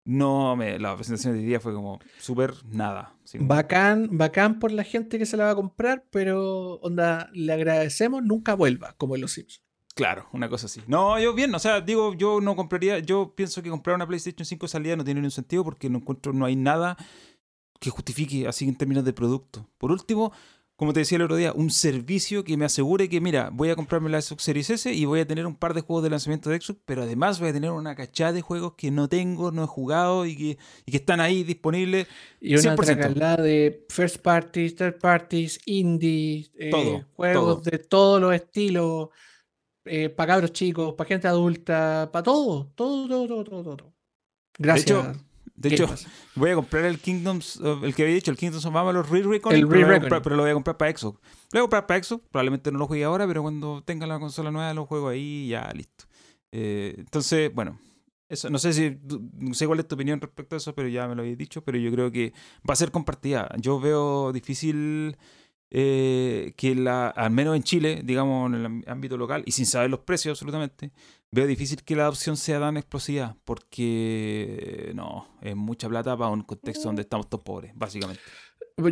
no 0.07 0.57
me, 0.57 0.79
la 0.79 0.95
presentación 0.97 1.35
de 1.35 1.41
hoy 1.41 1.47
día 1.47 1.61
fue 1.61 1.75
como 1.75 2.01
súper 2.19 2.55
nada. 2.67 3.15
como- 3.31 3.47
Bacán, 3.49 4.09
bacán 4.19 4.59
por 4.59 4.73
la 4.73 4.83
gente 4.83 5.19
que 5.19 5.27
se 5.27 5.37
la 5.37 5.45
va 5.45 5.51
a 5.51 5.55
comprar, 5.57 6.07
pero 6.11 6.75
onda, 6.77 7.29
le 7.33 7.53
agradecemos, 7.53 8.23
nunca 8.23 8.55
vuelva, 8.55 8.95
como 8.97 9.15
en 9.15 9.21
los 9.21 9.33
Sims. 9.33 9.63
Claro, 9.95 10.29
una 10.33 10.49
cosa 10.49 10.67
así. 10.67 10.81
No, 10.87 11.19
yo 11.19 11.35
bien, 11.35 11.55
o 11.55 11.59
sea, 11.59 11.81
digo, 11.81 12.15
yo 12.15 12.41
no 12.41 12.57
compraría, 12.57 13.01
yo 13.01 13.35
pienso 13.35 13.63
que 13.63 13.71
comprar 13.71 13.97
una 13.97 14.07
PlayStation 14.07 14.45
5 14.47 14.67
de 14.67 14.71
salida 14.71 14.97
no 14.97 15.05
tiene 15.05 15.21
ningún 15.21 15.31
sentido 15.31 15.65
porque 15.65 15.91
no 15.91 15.99
encuentro, 15.99 16.33
no 16.33 16.45
hay 16.45 16.57
nada 16.57 16.97
que 17.81 17.91
justifique 17.91 18.47
así 18.47 18.69
en 18.69 18.77
términos 18.77 19.05
de 19.05 19.13
producto. 19.13 19.67
Por 19.79 19.91
último, 19.91 20.33
como 20.81 20.95
te 20.95 21.01
decía 21.01 21.17
el 21.17 21.23
otro 21.23 21.37
día, 21.37 21.53
un 21.53 21.71
servicio 21.71 22.43
que 22.43 22.57
me 22.57 22.65
asegure 22.65 23.11
que, 23.11 23.21
mira, 23.21 23.51
voy 23.53 23.69
a 23.69 23.77
comprarme 23.77 24.09
la 24.09 24.23
Xbox 24.23 24.45
Series 24.45 24.71
S 24.71 24.91
y 24.91 25.05
voy 25.05 25.21
a 25.21 25.27
tener 25.27 25.47
un 25.47 25.55
par 25.55 25.75
de 25.75 25.83
juegos 25.83 26.05
de 26.05 26.09
lanzamiento 26.09 26.49
de 26.49 26.59
Xbox, 26.59 26.81
pero 26.87 27.03
además 27.03 27.39
voy 27.39 27.51
a 27.51 27.53
tener 27.53 27.71
una 27.71 27.95
cachada 27.95 28.33
de 28.33 28.41
juegos 28.41 28.75
que 28.79 28.91
no 28.91 29.07
tengo, 29.07 29.51
no 29.51 29.65
he 29.65 29.67
jugado 29.67 30.25
y 30.25 30.37
que, 30.37 30.59
y 30.87 30.91
que 30.91 30.97
están 30.97 31.21
ahí 31.21 31.43
disponibles. 31.43 32.07
Y 32.41 32.55
una 32.55 32.77
100%. 32.77 33.43
de 33.43 33.87
first 33.91 34.23
parties, 34.23 34.75
third 34.75 34.99
parties, 34.99 35.61
indie, 35.67 36.51
eh, 36.59 36.71
Todo, 36.71 37.05
juegos 37.15 37.63
todo. 37.63 37.71
de 37.71 37.79
todos 37.79 38.21
los 38.21 38.35
estilos, 38.35 39.11
para 40.09 40.35
cabros 40.35 40.53
chicos, 40.53 40.95
para 40.95 41.09
gente 41.09 41.27
adulta, 41.29 42.09
para 42.13 42.23
todo, 42.23 42.67
todo, 42.75 43.09
todo, 43.09 43.27
todo, 43.27 43.45
todo, 43.45 43.77
todo. 43.77 43.93
Gracias. 44.59 44.87
hecho, 44.87 45.13
De 45.57 45.69
hecho, 45.69 45.89
voy 46.37 46.51
a 46.51 46.55
comprar 46.55 46.85
el 46.85 46.99
Kingdoms, 46.99 47.57
of- 47.61 47.85
el 47.85 47.95
que 47.95 48.03
había 48.03 48.15
dicho, 48.15 48.31
el 48.31 48.37
Kingdoms 48.37 48.65
of 48.65 48.75
Amalur 48.75 49.11
Re-Recon, 49.11 49.53
El 49.55 49.69
pero, 49.69 49.87
comprar- 50.01 50.23
pero 50.23 50.37
lo 50.37 50.43
voy 50.43 50.51
a 50.51 50.55
comprar 50.55 50.77
para 50.79 50.97
Xbox. 50.97 51.19
Lo 51.23 51.49
voy 51.53 51.59
a 51.59 51.63
comprar 51.63 51.87
para 51.87 52.03
Xbox, 52.03 52.23
probablemente 52.31 52.73
no 52.73 52.79
lo 52.79 52.87
juegue 52.87 53.05
ahora, 53.05 53.27
pero 53.27 53.43
cuando 53.43 53.83
tenga 53.85 54.07
la 54.07 54.19
consola 54.19 54.51
nueva 54.51 54.73
lo 54.73 54.87
juego 54.87 55.09
ahí 55.09 55.45
y 55.47 55.49
ya 55.49 55.71
listo. 55.75 56.05
Eh, 56.53 56.95
entonces, 56.99 57.53
bueno, 57.55 57.79
eso, 58.29 58.49
no 58.49 58.59
sé 58.59 58.73
si 58.73 58.99
no 59.39 59.53
sé 59.55 59.67
cuál 59.67 59.81
es 59.81 59.89
tu 59.89 59.97
opinión 59.97 60.21
respecto 60.21 60.55
a 60.57 60.59
eso, 60.59 60.75
pero 60.75 60.89
ya 60.89 61.07
me 61.09 61.15
lo 61.15 61.23
habéis 61.23 61.37
dicho, 61.37 61.63
pero 61.63 61.77
yo 61.79 61.91
creo 61.91 62.11
que 62.11 62.33
va 62.69 62.73
a 62.75 62.77
ser 62.77 62.91
compartida. 62.91 63.49
Yo 63.59 63.81
veo 63.81 64.33
difícil 64.33 65.17
eh, 65.71 66.53
que 66.57 66.75
la, 66.75 67.09
al 67.09 67.31
menos 67.31 67.57
en 67.57 67.63
Chile, 67.63 68.01
digamos 68.05 68.53
en 68.53 68.65
el 68.65 68.85
ámbito 68.89 69.17
local, 69.17 69.43
y 69.47 69.53
sin 69.53 69.67
saber 69.67 69.91
los 69.91 70.01
precios 70.01 70.33
absolutamente, 70.37 70.91
veo 71.31 71.47
difícil 71.47 71.83
que 71.85 71.95
la 71.97 72.03
adopción 72.05 72.37
sea 72.37 72.59
tan 72.61 72.77
explosiva, 72.77 73.37
porque 73.45 74.93
no, 74.95 75.29
es 75.41 75.55
mucha 75.57 75.89
plata 75.89 76.17
para 76.17 76.31
un 76.31 76.43
contexto 76.43 76.89
donde 76.89 77.03
estamos 77.03 77.29
todos 77.29 77.45
pobres, 77.45 77.73
básicamente. 77.75 78.23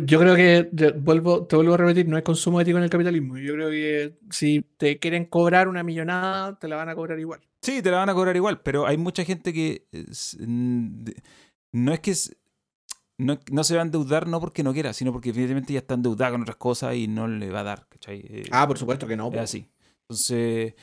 Yo 0.05 0.19
creo 0.19 0.35
que, 0.35 0.69
de- 0.71 0.91
vuelvo, 0.91 1.47
te 1.47 1.55
vuelvo 1.55 1.73
a 1.73 1.77
repetir, 1.77 2.07
no 2.07 2.15
hay 2.15 2.21
consumo 2.21 2.61
ético 2.61 2.77
en 2.77 2.83
el 2.83 2.89
capitalismo. 2.91 3.37
Yo 3.39 3.53
creo 3.55 3.69
que 3.71 4.19
si 4.29 4.61
te 4.77 4.99
quieren 4.99 5.25
cobrar 5.25 5.67
una 5.67 5.81
millonada, 5.81 6.59
te 6.59 6.67
la 6.67 6.75
van 6.75 6.89
a 6.89 6.95
cobrar 6.95 7.19
igual. 7.19 7.41
Sí, 7.61 7.81
te 7.81 7.89
la 7.89 7.97
van 7.97 8.09
a 8.09 8.13
cobrar 8.13 8.35
igual, 8.35 8.61
pero 8.61 8.85
hay 8.85 8.97
mucha 8.97 9.25
gente 9.25 9.51
que 9.51 9.87
de- 9.91 11.15
no 11.71 11.93
es 11.93 11.99
que 12.01 12.13
no, 13.19 13.39
no 13.51 13.63
se 13.63 13.75
va 13.75 13.81
a 13.81 13.85
endeudar 13.85 14.27
no 14.27 14.39
porque 14.39 14.63
no 14.63 14.73
quiera, 14.73 14.93
sino 14.93 15.11
porque 15.13 15.29
evidentemente 15.29 15.73
ya 15.73 15.79
está 15.79 15.93
endeudada 15.93 16.31
con 16.31 16.41
otras 16.41 16.57
cosas 16.57 16.95
y 16.95 17.07
no 17.07 17.27
le 17.27 17.51
va 17.51 17.59
a 17.59 17.63
dar, 17.63 17.87
¿cachai? 17.89 18.19
Eh, 18.27 18.43
Ah, 18.51 18.67
por 18.67 18.77
supuesto 18.79 19.05
que 19.07 19.15
no. 19.15 19.31
es 19.31 19.39
así. 19.39 19.67
Entonces, 20.09 20.73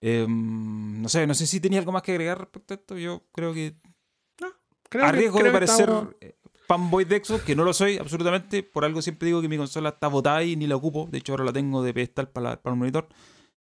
em, 0.00 1.02
no 1.02 1.08
sé, 1.08 1.26
no 1.26 1.34
sé 1.34 1.46
si 1.46 1.60
tenía 1.60 1.78
algo 1.78 1.92
más 1.92 2.02
que 2.02 2.12
agregar 2.12 2.38
respecto 2.38 2.74
a 2.74 2.76
esto. 2.76 2.98
Yo 2.98 3.22
creo 3.32 3.52
que 3.54 3.74
Creo 4.88 5.06
a 5.06 5.10
que- 5.12 5.18
riesgo 5.18 5.38
de 5.38 5.42
creo 5.44 5.52
que 5.52 5.58
parecer 5.58 5.88
estamos- 5.88 6.14
eh, 6.20 6.36
fanboy 6.68 7.04
de 7.04 7.24
Xbox, 7.24 7.42
que 7.44 7.56
no 7.56 7.64
lo 7.64 7.72
soy 7.72 7.96
absolutamente, 7.98 8.62
por 8.62 8.84
algo 8.84 9.00
siempre 9.02 9.26
digo 9.26 9.40
que 9.40 9.48
mi 9.48 9.56
consola 9.56 9.88
está 9.90 10.08
botada 10.08 10.42
y 10.44 10.54
ni 10.56 10.66
la 10.66 10.76
ocupo. 10.76 11.08
De 11.10 11.18
hecho, 11.18 11.32
ahora 11.32 11.44
la 11.44 11.52
tengo 11.52 11.82
de 11.82 11.94
pedestal 11.94 12.28
para, 12.28 12.50
la- 12.50 12.62
para 12.62 12.74
el 12.74 12.78
monitor. 12.78 13.08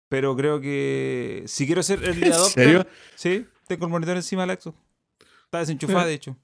Pero 0.09 0.35
creo 0.37 0.61
que 0.61 1.43
si 1.47 1.65
quiero 1.65 1.81
ser 1.83 1.99
¿En 2.27 2.31
adopter, 2.31 2.63
serio? 2.63 2.87
Sí, 3.15 3.45
tengo 3.67 3.85
el 3.85 3.91
monitor 3.91 4.15
encima 4.15 4.45
del 4.45 4.57
Xbox. 4.59 4.77
Está 5.45 5.59
desenchufada, 5.59 6.05
de 6.05 6.13
hecho. 6.13 6.37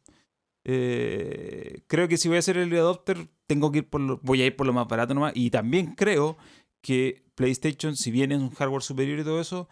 Eh, 0.65 1.81
creo 1.87 2.07
que 2.07 2.17
si 2.17 2.27
voy 2.29 2.37
a 2.37 2.41
ser 2.41 2.57
el 2.57 2.73
adopter, 2.75 3.27
tengo 3.47 3.71
que 3.71 3.79
ir 3.79 3.89
por 3.89 4.01
lo, 4.01 4.19
voy 4.23 4.41
a 4.41 4.45
ir 4.45 4.55
por 4.55 4.65
lo 4.67 4.73
más 4.73 4.87
barato 4.87 5.13
nomás. 5.13 5.33
Y 5.35 5.49
también 5.49 5.93
creo 5.95 6.37
que 6.81 7.23
PlayStation, 7.35 7.95
si 7.95 8.11
bien 8.11 8.31
es 8.31 8.39
un 8.39 8.49
hardware 8.51 8.81
superior 8.83 9.19
y 9.19 9.23
todo 9.23 9.39
eso, 9.41 9.67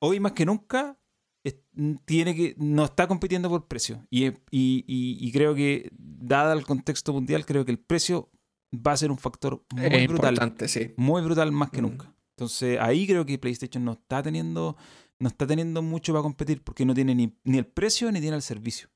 hoy 0.00 0.20
más 0.20 0.32
que 0.32 0.46
nunca 0.46 0.98
es- 1.44 1.56
tiene 2.04 2.34
que 2.34 2.54
no 2.58 2.84
está 2.84 3.06
compitiendo 3.08 3.48
por 3.48 3.66
precio. 3.68 4.06
Y, 4.10 4.26
y- 4.26 4.32
y- 4.50 5.18
y 5.20 5.32
creo 5.32 5.54
que, 5.54 5.90
dada 5.96 6.52
el 6.54 6.64
contexto 6.64 7.12
mundial, 7.12 7.44
creo 7.46 7.64
que 7.64 7.72
el 7.72 7.78
precio 7.78 8.30
va 8.74 8.92
a 8.92 8.96
ser 8.96 9.10
un 9.10 9.18
factor 9.18 9.64
muy 9.74 9.84
Es 9.84 10.08
brutal 10.08 10.32
importante, 10.34 10.68
sí. 10.68 10.94
muy 10.96 11.20
brutal 11.22 11.52
más 11.52 11.70
que 11.70 11.82
Mm. 11.82 11.84
nunca. 11.84 12.14
Entonces 12.36 12.78
ahí 12.80 13.06
creo 13.06 13.26
que 13.26 13.38
PlayStation 13.38 13.84
no 13.84 13.92
está 13.92 14.22
teniendo 14.22 14.76
no 15.18 15.28
está 15.28 15.46
teniendo 15.46 15.82
mucho 15.82 16.12
para 16.12 16.22
competir 16.22 16.62
porque 16.64 16.84
no 16.84 16.94
tiene 16.94 17.14
ni, 17.14 17.32
ni 17.44 17.58
el 17.58 17.66
precio 17.66 18.10
ni 18.10 18.20
tiene 18.20 18.34
el 18.34 18.42
servicio. 18.42 18.88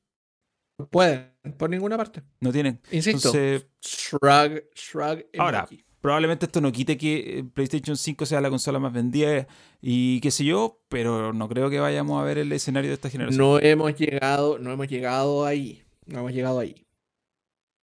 No 0.78 0.88
pueden, 0.88 1.32
por 1.56 1.70
ninguna 1.70 1.96
parte. 1.96 2.22
No 2.40 2.52
tienen. 2.52 2.80
Insisto, 2.90 3.28
Entonces, 3.28 3.66
shrug, 3.80 4.62
shrug. 4.74 5.24
Ahora, 5.38 5.60
emoji. 5.60 5.84
probablemente 6.00 6.46
esto 6.46 6.60
no 6.60 6.70
quite 6.70 6.98
que 6.98 7.38
eh, 7.38 7.44
PlayStation 7.44 7.96
5 7.96 8.26
sea 8.26 8.40
la 8.40 8.50
consola 8.50 8.78
más 8.78 8.92
vendida 8.92 9.46
y 9.80 10.20
qué 10.20 10.30
sé 10.30 10.44
yo, 10.44 10.82
pero 10.88 11.32
no 11.32 11.48
creo 11.48 11.70
que 11.70 11.80
vayamos 11.80 12.20
a 12.20 12.24
ver 12.24 12.38
el 12.38 12.52
escenario 12.52 12.90
de 12.90 12.94
esta 12.94 13.08
generación. 13.10 13.38
No 13.40 13.58
hemos 13.58 13.94
llegado, 13.96 14.58
no 14.58 14.70
hemos 14.70 14.88
llegado 14.88 15.46
ahí. 15.46 15.82
No 16.04 16.18
hemos 16.20 16.32
llegado 16.32 16.60
ahí. 16.60 16.86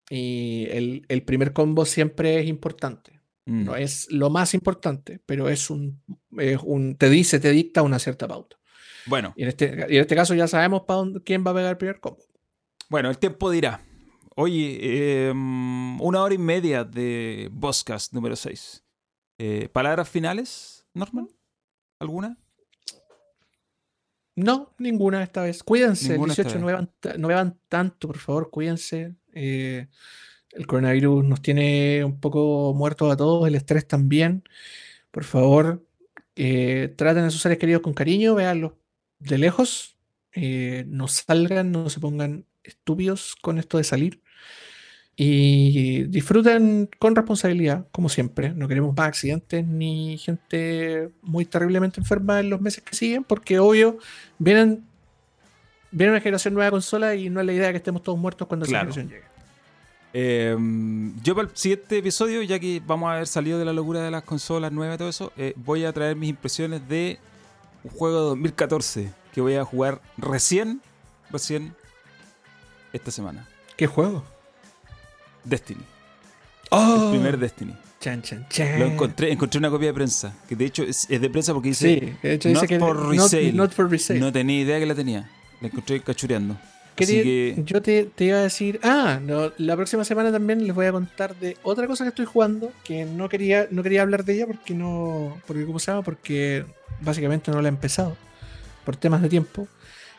Y 0.09 0.67
el, 0.69 1.05
el 1.09 1.23
primer 1.23 1.53
combo 1.53 1.85
siempre 1.85 2.39
es 2.39 2.47
importante. 2.47 3.21
Mm. 3.45 3.65
No 3.65 3.75
es 3.75 4.09
lo 4.11 4.29
más 4.29 4.53
importante, 4.53 5.19
pero 5.25 5.49
es 5.49 5.69
un, 5.69 6.01
es 6.37 6.59
un 6.63 6.95
te 6.95 7.09
dice, 7.09 7.39
te 7.39 7.51
dicta 7.51 7.81
una 7.81 7.99
cierta 7.99 8.27
pauta. 8.27 8.57
Bueno, 9.05 9.33
Y 9.35 9.43
en 9.43 9.49
este, 9.49 9.65
y 9.89 9.95
en 9.95 10.01
este 10.01 10.15
caso 10.15 10.33
ya 10.33 10.47
sabemos 10.47 10.83
para 10.83 10.97
dónde, 10.99 11.21
quién 11.23 11.43
va 11.45 11.51
a 11.51 11.55
pegar 11.55 11.71
el 11.71 11.77
primer 11.77 11.99
combo. 11.99 12.23
Bueno, 12.93 13.09
el 13.09 13.17
tiempo 13.17 13.49
dirá. 13.49 13.83
Oye, 14.35 14.77
eh, 14.81 15.31
una 15.31 16.21
hora 16.21 16.35
y 16.35 16.37
media 16.37 16.83
de 16.83 17.49
Bosscast 17.51 18.13
número 18.13 18.35
6. 18.35 18.83
Eh, 19.39 19.67
¿Palabras 19.73 20.07
finales, 20.07 20.85
Norman? 20.93 21.27
¿Alguna? 21.97 22.37
No, 24.35 24.75
ninguna 24.77 25.23
esta 25.23 25.41
vez. 25.41 25.63
Cuídense, 25.63 26.05
el 26.05 26.11
Ninguna 26.13 26.33
esta 26.33 26.43
18 26.43 26.59
no 26.59 26.67
beban, 26.67 26.91
ta- 26.99 27.17
no 27.17 27.27
beban 27.29 27.57
tanto, 27.67 28.07
por 28.07 28.19
favor, 28.19 28.51
cuídense. 28.51 29.15
Eh, 29.33 29.87
el 30.51 30.67
coronavirus 30.67 31.25
nos 31.25 31.41
tiene 31.41 32.03
un 32.03 32.19
poco 32.19 32.75
muertos 32.75 33.11
a 33.11 33.17
todos, 33.17 33.47
el 33.47 33.55
estrés 33.55 33.87
también. 33.87 34.43
Por 35.09 35.23
favor, 35.23 35.83
eh, 36.35 36.93
traten 36.95 37.23
a 37.23 37.31
sus 37.31 37.41
seres 37.41 37.57
queridos 37.57 37.81
con 37.81 37.95
cariño, 37.95 38.35
véanlos 38.35 38.73
de 39.17 39.39
lejos. 39.39 39.97
eh, 40.35 40.83
no 40.87 41.07
salgan, 41.07 41.71
no 41.71 41.89
se 41.89 41.99
pongan 41.99 42.45
estúpidos 42.63 43.35
con 43.41 43.59
esto 43.59 43.77
de 43.77 43.83
salir. 43.83 44.21
Y 45.15 46.03
disfruten 46.05 46.89
con 46.97 47.15
responsabilidad, 47.15 47.85
como 47.91 48.09
siempre. 48.09 48.49
No 48.53 48.67
queremos 48.67 48.95
más 48.97 49.07
accidentes 49.09 49.65
ni 49.65 50.17
gente 50.17 51.11
muy 51.21 51.45
terriblemente 51.45 51.99
enferma 52.01 52.39
en 52.39 52.49
los 52.49 52.59
meses 52.61 52.83
que 52.83 52.95
siguen, 52.95 53.23
porque 53.23 53.59
obvio, 53.59 53.99
vienen, 54.39 54.83
viene 55.91 56.13
una 56.13 56.21
generación 56.21 56.55
nueva 56.55 56.65
de 56.65 56.71
consola 56.71 57.13
y 57.15 57.29
no 57.29 57.39
es 57.41 57.45
la 57.45 57.53
idea 57.53 57.69
que 57.71 57.77
estemos 57.77 58.01
todos 58.01 58.17
muertos 58.17 58.47
cuando 58.47 58.65
Claro. 58.65 58.89
esa 58.89 59.01
generación 59.01 59.21
llegue. 59.21 59.33
Eh, 60.15 60.55
yo 61.23 61.35
para 61.35 61.47
el 61.49 61.55
siguiente 61.57 61.97
episodio, 61.97 62.41
ya 62.43 62.59
que 62.59 62.81
vamos 62.85 63.09
a 63.09 63.13
haber 63.13 63.27
salido 63.27 63.59
de 63.59 63.65
la 63.65 63.73
locura 63.73 64.01
de 64.01 64.09
las 64.11 64.23
consolas 64.23 64.71
nuevas 64.71 64.95
y 64.95 64.97
todo 64.97 65.09
eso, 65.09 65.31
eh, 65.37 65.53
voy 65.57 65.85
a 65.85 65.93
traer 65.93 66.15
mis 66.15 66.29
impresiones 66.31 66.87
de 66.87 67.19
un 67.83 67.91
juego 67.91 68.17
de 68.19 68.25
2014 68.29 69.11
que 69.31 69.41
voy 69.41 69.55
a 69.55 69.63
jugar 69.65 70.01
recién, 70.17 70.81
recién 71.31 71.75
esta 72.93 73.11
semana. 73.11 73.47
¿Qué 73.75 73.87
juego? 73.87 74.23
Destiny. 75.43 75.81
¡Oh! 76.69 77.05
El 77.05 77.11
primer 77.11 77.37
Destiny. 77.37 77.73
Chan, 77.99 78.21
chan, 78.21 78.45
chan. 78.49 78.79
Lo 78.79 78.85
encontré, 78.85 79.31
encontré 79.31 79.59
una 79.59 79.69
copia 79.69 79.87
de 79.87 79.93
prensa, 79.93 80.33
que 80.47 80.55
de 80.55 80.65
hecho 80.65 80.83
es, 80.83 81.09
es 81.09 81.21
de 81.21 81.29
prensa 81.29 81.53
porque 81.53 81.69
dice, 81.69 81.99
Sí, 81.99 82.13
de 82.21 82.33
hecho 82.33 82.49
not 82.49 82.61
dice 82.63 82.67
que 82.67 82.79
for 82.79 82.95
not- 82.97 83.11
resale. 83.11 83.53
not 83.53 83.71
for 83.71 83.89
resale. 83.89 84.19
no 84.19 84.31
tenía 84.31 84.59
idea 84.61 84.79
que 84.79 84.85
la 84.85 84.95
tenía. 84.95 85.29
La 85.61 85.67
encontré 85.67 86.01
cachureando. 86.01 86.57
Así 86.99 87.23
que, 87.23 87.55
Yo 87.65 87.81
te, 87.81 88.03
te 88.05 88.25
iba 88.25 88.37
a 88.37 88.41
decir, 88.41 88.79
ah, 88.83 89.19
no, 89.21 89.51
la 89.57 89.75
próxima 89.75 90.03
semana 90.03 90.31
también 90.31 90.65
les 90.67 90.75
voy 90.75 90.85
a 90.85 90.91
contar 90.91 91.35
de 91.37 91.57
otra 91.63 91.87
cosa 91.87 92.03
que 92.03 92.09
estoy 92.09 92.25
jugando, 92.25 92.71
que 92.83 93.05
no 93.05 93.29
quería, 93.29 93.67
no 93.71 93.81
quería 93.81 94.01
hablar 94.03 94.25
de 94.25 94.33
ella 94.35 94.47
porque 94.47 94.73
no, 94.75 95.37
porque 95.47 95.65
cómo 95.65 95.79
se 95.79 95.91
llama, 95.91 96.03
porque 96.03 96.65
básicamente 97.01 97.51
no 97.51 97.61
la 97.61 97.69
he 97.69 97.71
empezado 97.71 98.15
por 98.85 98.95
temas 98.97 99.21
de 99.23 99.29
tiempo, 99.29 99.67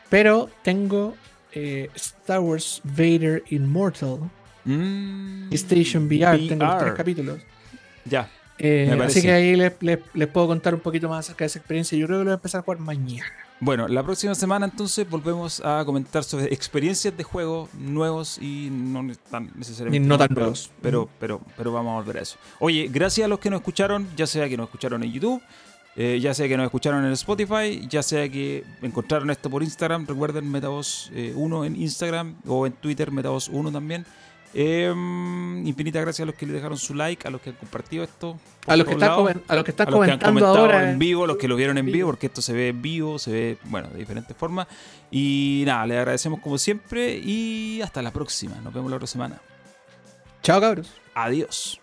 pero 0.09 0.49
tengo 0.63 1.15
eh, 1.55 1.89
Star 1.95 2.39
Wars 2.41 2.81
Vader 2.83 3.43
Immortal, 3.49 4.19
mm, 4.65 5.51
Station 5.53 6.05
VR, 6.07 6.37
tengo 6.47 6.65
los 6.65 6.77
tres 6.79 6.93
capítulos. 6.93 7.39
Ya, 8.05 8.29
Eh, 8.57 8.97
así 9.03 9.21
que 9.21 9.31
ahí 9.33 9.53
les, 9.57 9.73
les- 9.81 9.99
les 10.13 10.27
puedo 10.29 10.47
contar 10.47 10.73
un 10.73 10.79
poquito 10.79 11.09
más 11.09 11.25
acerca 11.25 11.43
de 11.43 11.47
esa 11.47 11.59
experiencia. 11.59 11.97
Yo 11.97 12.07
creo 12.07 12.19
que 12.19 12.23
lo 12.23 12.29
voy 12.29 12.31
a 12.31 12.35
empezar 12.35 12.59
a 12.59 12.63
jugar 12.63 12.79
mañana. 12.79 13.25
Bueno, 13.59 13.87
la 13.89 14.01
próxima 14.03 14.33
semana 14.33 14.65
entonces 14.65 15.09
volvemos 15.09 15.59
a 15.65 15.83
comentar 15.85 16.23
sobre 16.23 16.45
experiencias 16.53 17.15
de 17.17 17.23
juego 17.23 17.67
nuevos 17.77 18.37
y 18.41 18.69
no 18.71 19.05
tan 19.29 19.51
necesariamente. 19.55 20.05
Y 20.05 20.07
no 20.07 20.17
tan 20.17 20.29
pero- 20.29 20.39
nuevos. 20.41 20.71
Pero, 20.81 21.09
pero, 21.19 21.41
pero 21.57 21.73
vamos 21.73 21.91
a 21.91 21.95
volver 21.95 22.17
a 22.17 22.21
eso. 22.21 22.37
Oye, 22.59 22.89
gracias 22.89 23.25
a 23.25 23.27
los 23.27 23.39
que 23.39 23.49
nos 23.49 23.59
escucharon, 23.59 24.07
ya 24.15 24.25
sea 24.25 24.47
que 24.47 24.55
nos 24.55 24.67
escucharon 24.67 25.03
en 25.03 25.11
YouTube, 25.11 25.41
eh, 25.95 26.19
ya 26.21 26.33
sea 26.33 26.47
que 26.47 26.57
nos 26.57 26.65
escucharon 26.65 27.05
en 27.05 27.11
Spotify, 27.13 27.87
ya 27.87 28.03
sea 28.03 28.27
que 28.29 28.63
encontraron 28.81 29.29
esto 29.29 29.49
por 29.49 29.63
Instagram. 29.63 30.05
Recuerden 30.05 30.51
Metavoz1 30.51 31.65
en 31.65 31.75
Instagram 31.75 32.35
o 32.45 32.67
en 32.67 32.73
Twitter 32.73 33.11
Metavoz1 33.11 33.71
también. 33.71 34.05
Eh, 34.57 34.89
infinitas 35.65 36.01
gracias 36.01 36.23
a 36.23 36.25
los 36.25 36.35
que 36.35 36.45
le 36.45 36.53
dejaron 36.53 36.77
su 36.77 36.93
like, 36.93 37.27
a 37.27 37.31
los 37.31 37.41
que 37.41 37.49
han 37.49 37.57
compartido 37.57 38.05
esto. 38.05 38.39
A 38.67 38.77
los 38.77 38.87
que 38.87 38.93
están, 38.93 39.11
a 39.47 39.55
los 39.55 39.63
que 39.65 39.71
están 39.71 39.87
a 39.87 39.91
los 39.91 40.05
que 40.05 40.11
han 40.11 40.19
comentando 40.19 40.39
comentado 40.39 40.57
ahora. 40.57 40.91
en 40.91 40.97
vivo, 40.97 41.27
los 41.27 41.35
que 41.35 41.49
lo 41.49 41.57
vieron 41.57 41.77
en 41.77 41.85
vivo, 41.85 42.07
porque 42.07 42.27
esto 42.27 42.41
se 42.41 42.53
ve 42.53 42.69
en 42.69 42.81
vivo, 42.81 43.19
se 43.19 43.31
ve, 43.31 43.57
bueno, 43.65 43.89
de 43.89 43.99
diferentes 43.99 44.35
formas. 44.35 44.67
Y 45.11 45.63
nada, 45.65 45.85
les 45.85 45.97
agradecemos 45.97 46.39
como 46.39 46.57
siempre 46.57 47.17
y 47.17 47.81
hasta 47.81 48.01
la 48.01 48.11
próxima. 48.11 48.55
Nos 48.63 48.73
vemos 48.73 48.89
la 48.89 48.95
otra 48.95 49.07
semana. 49.07 49.41
Chao, 50.41 50.61
cabros. 50.61 50.89
Adiós. 51.13 51.81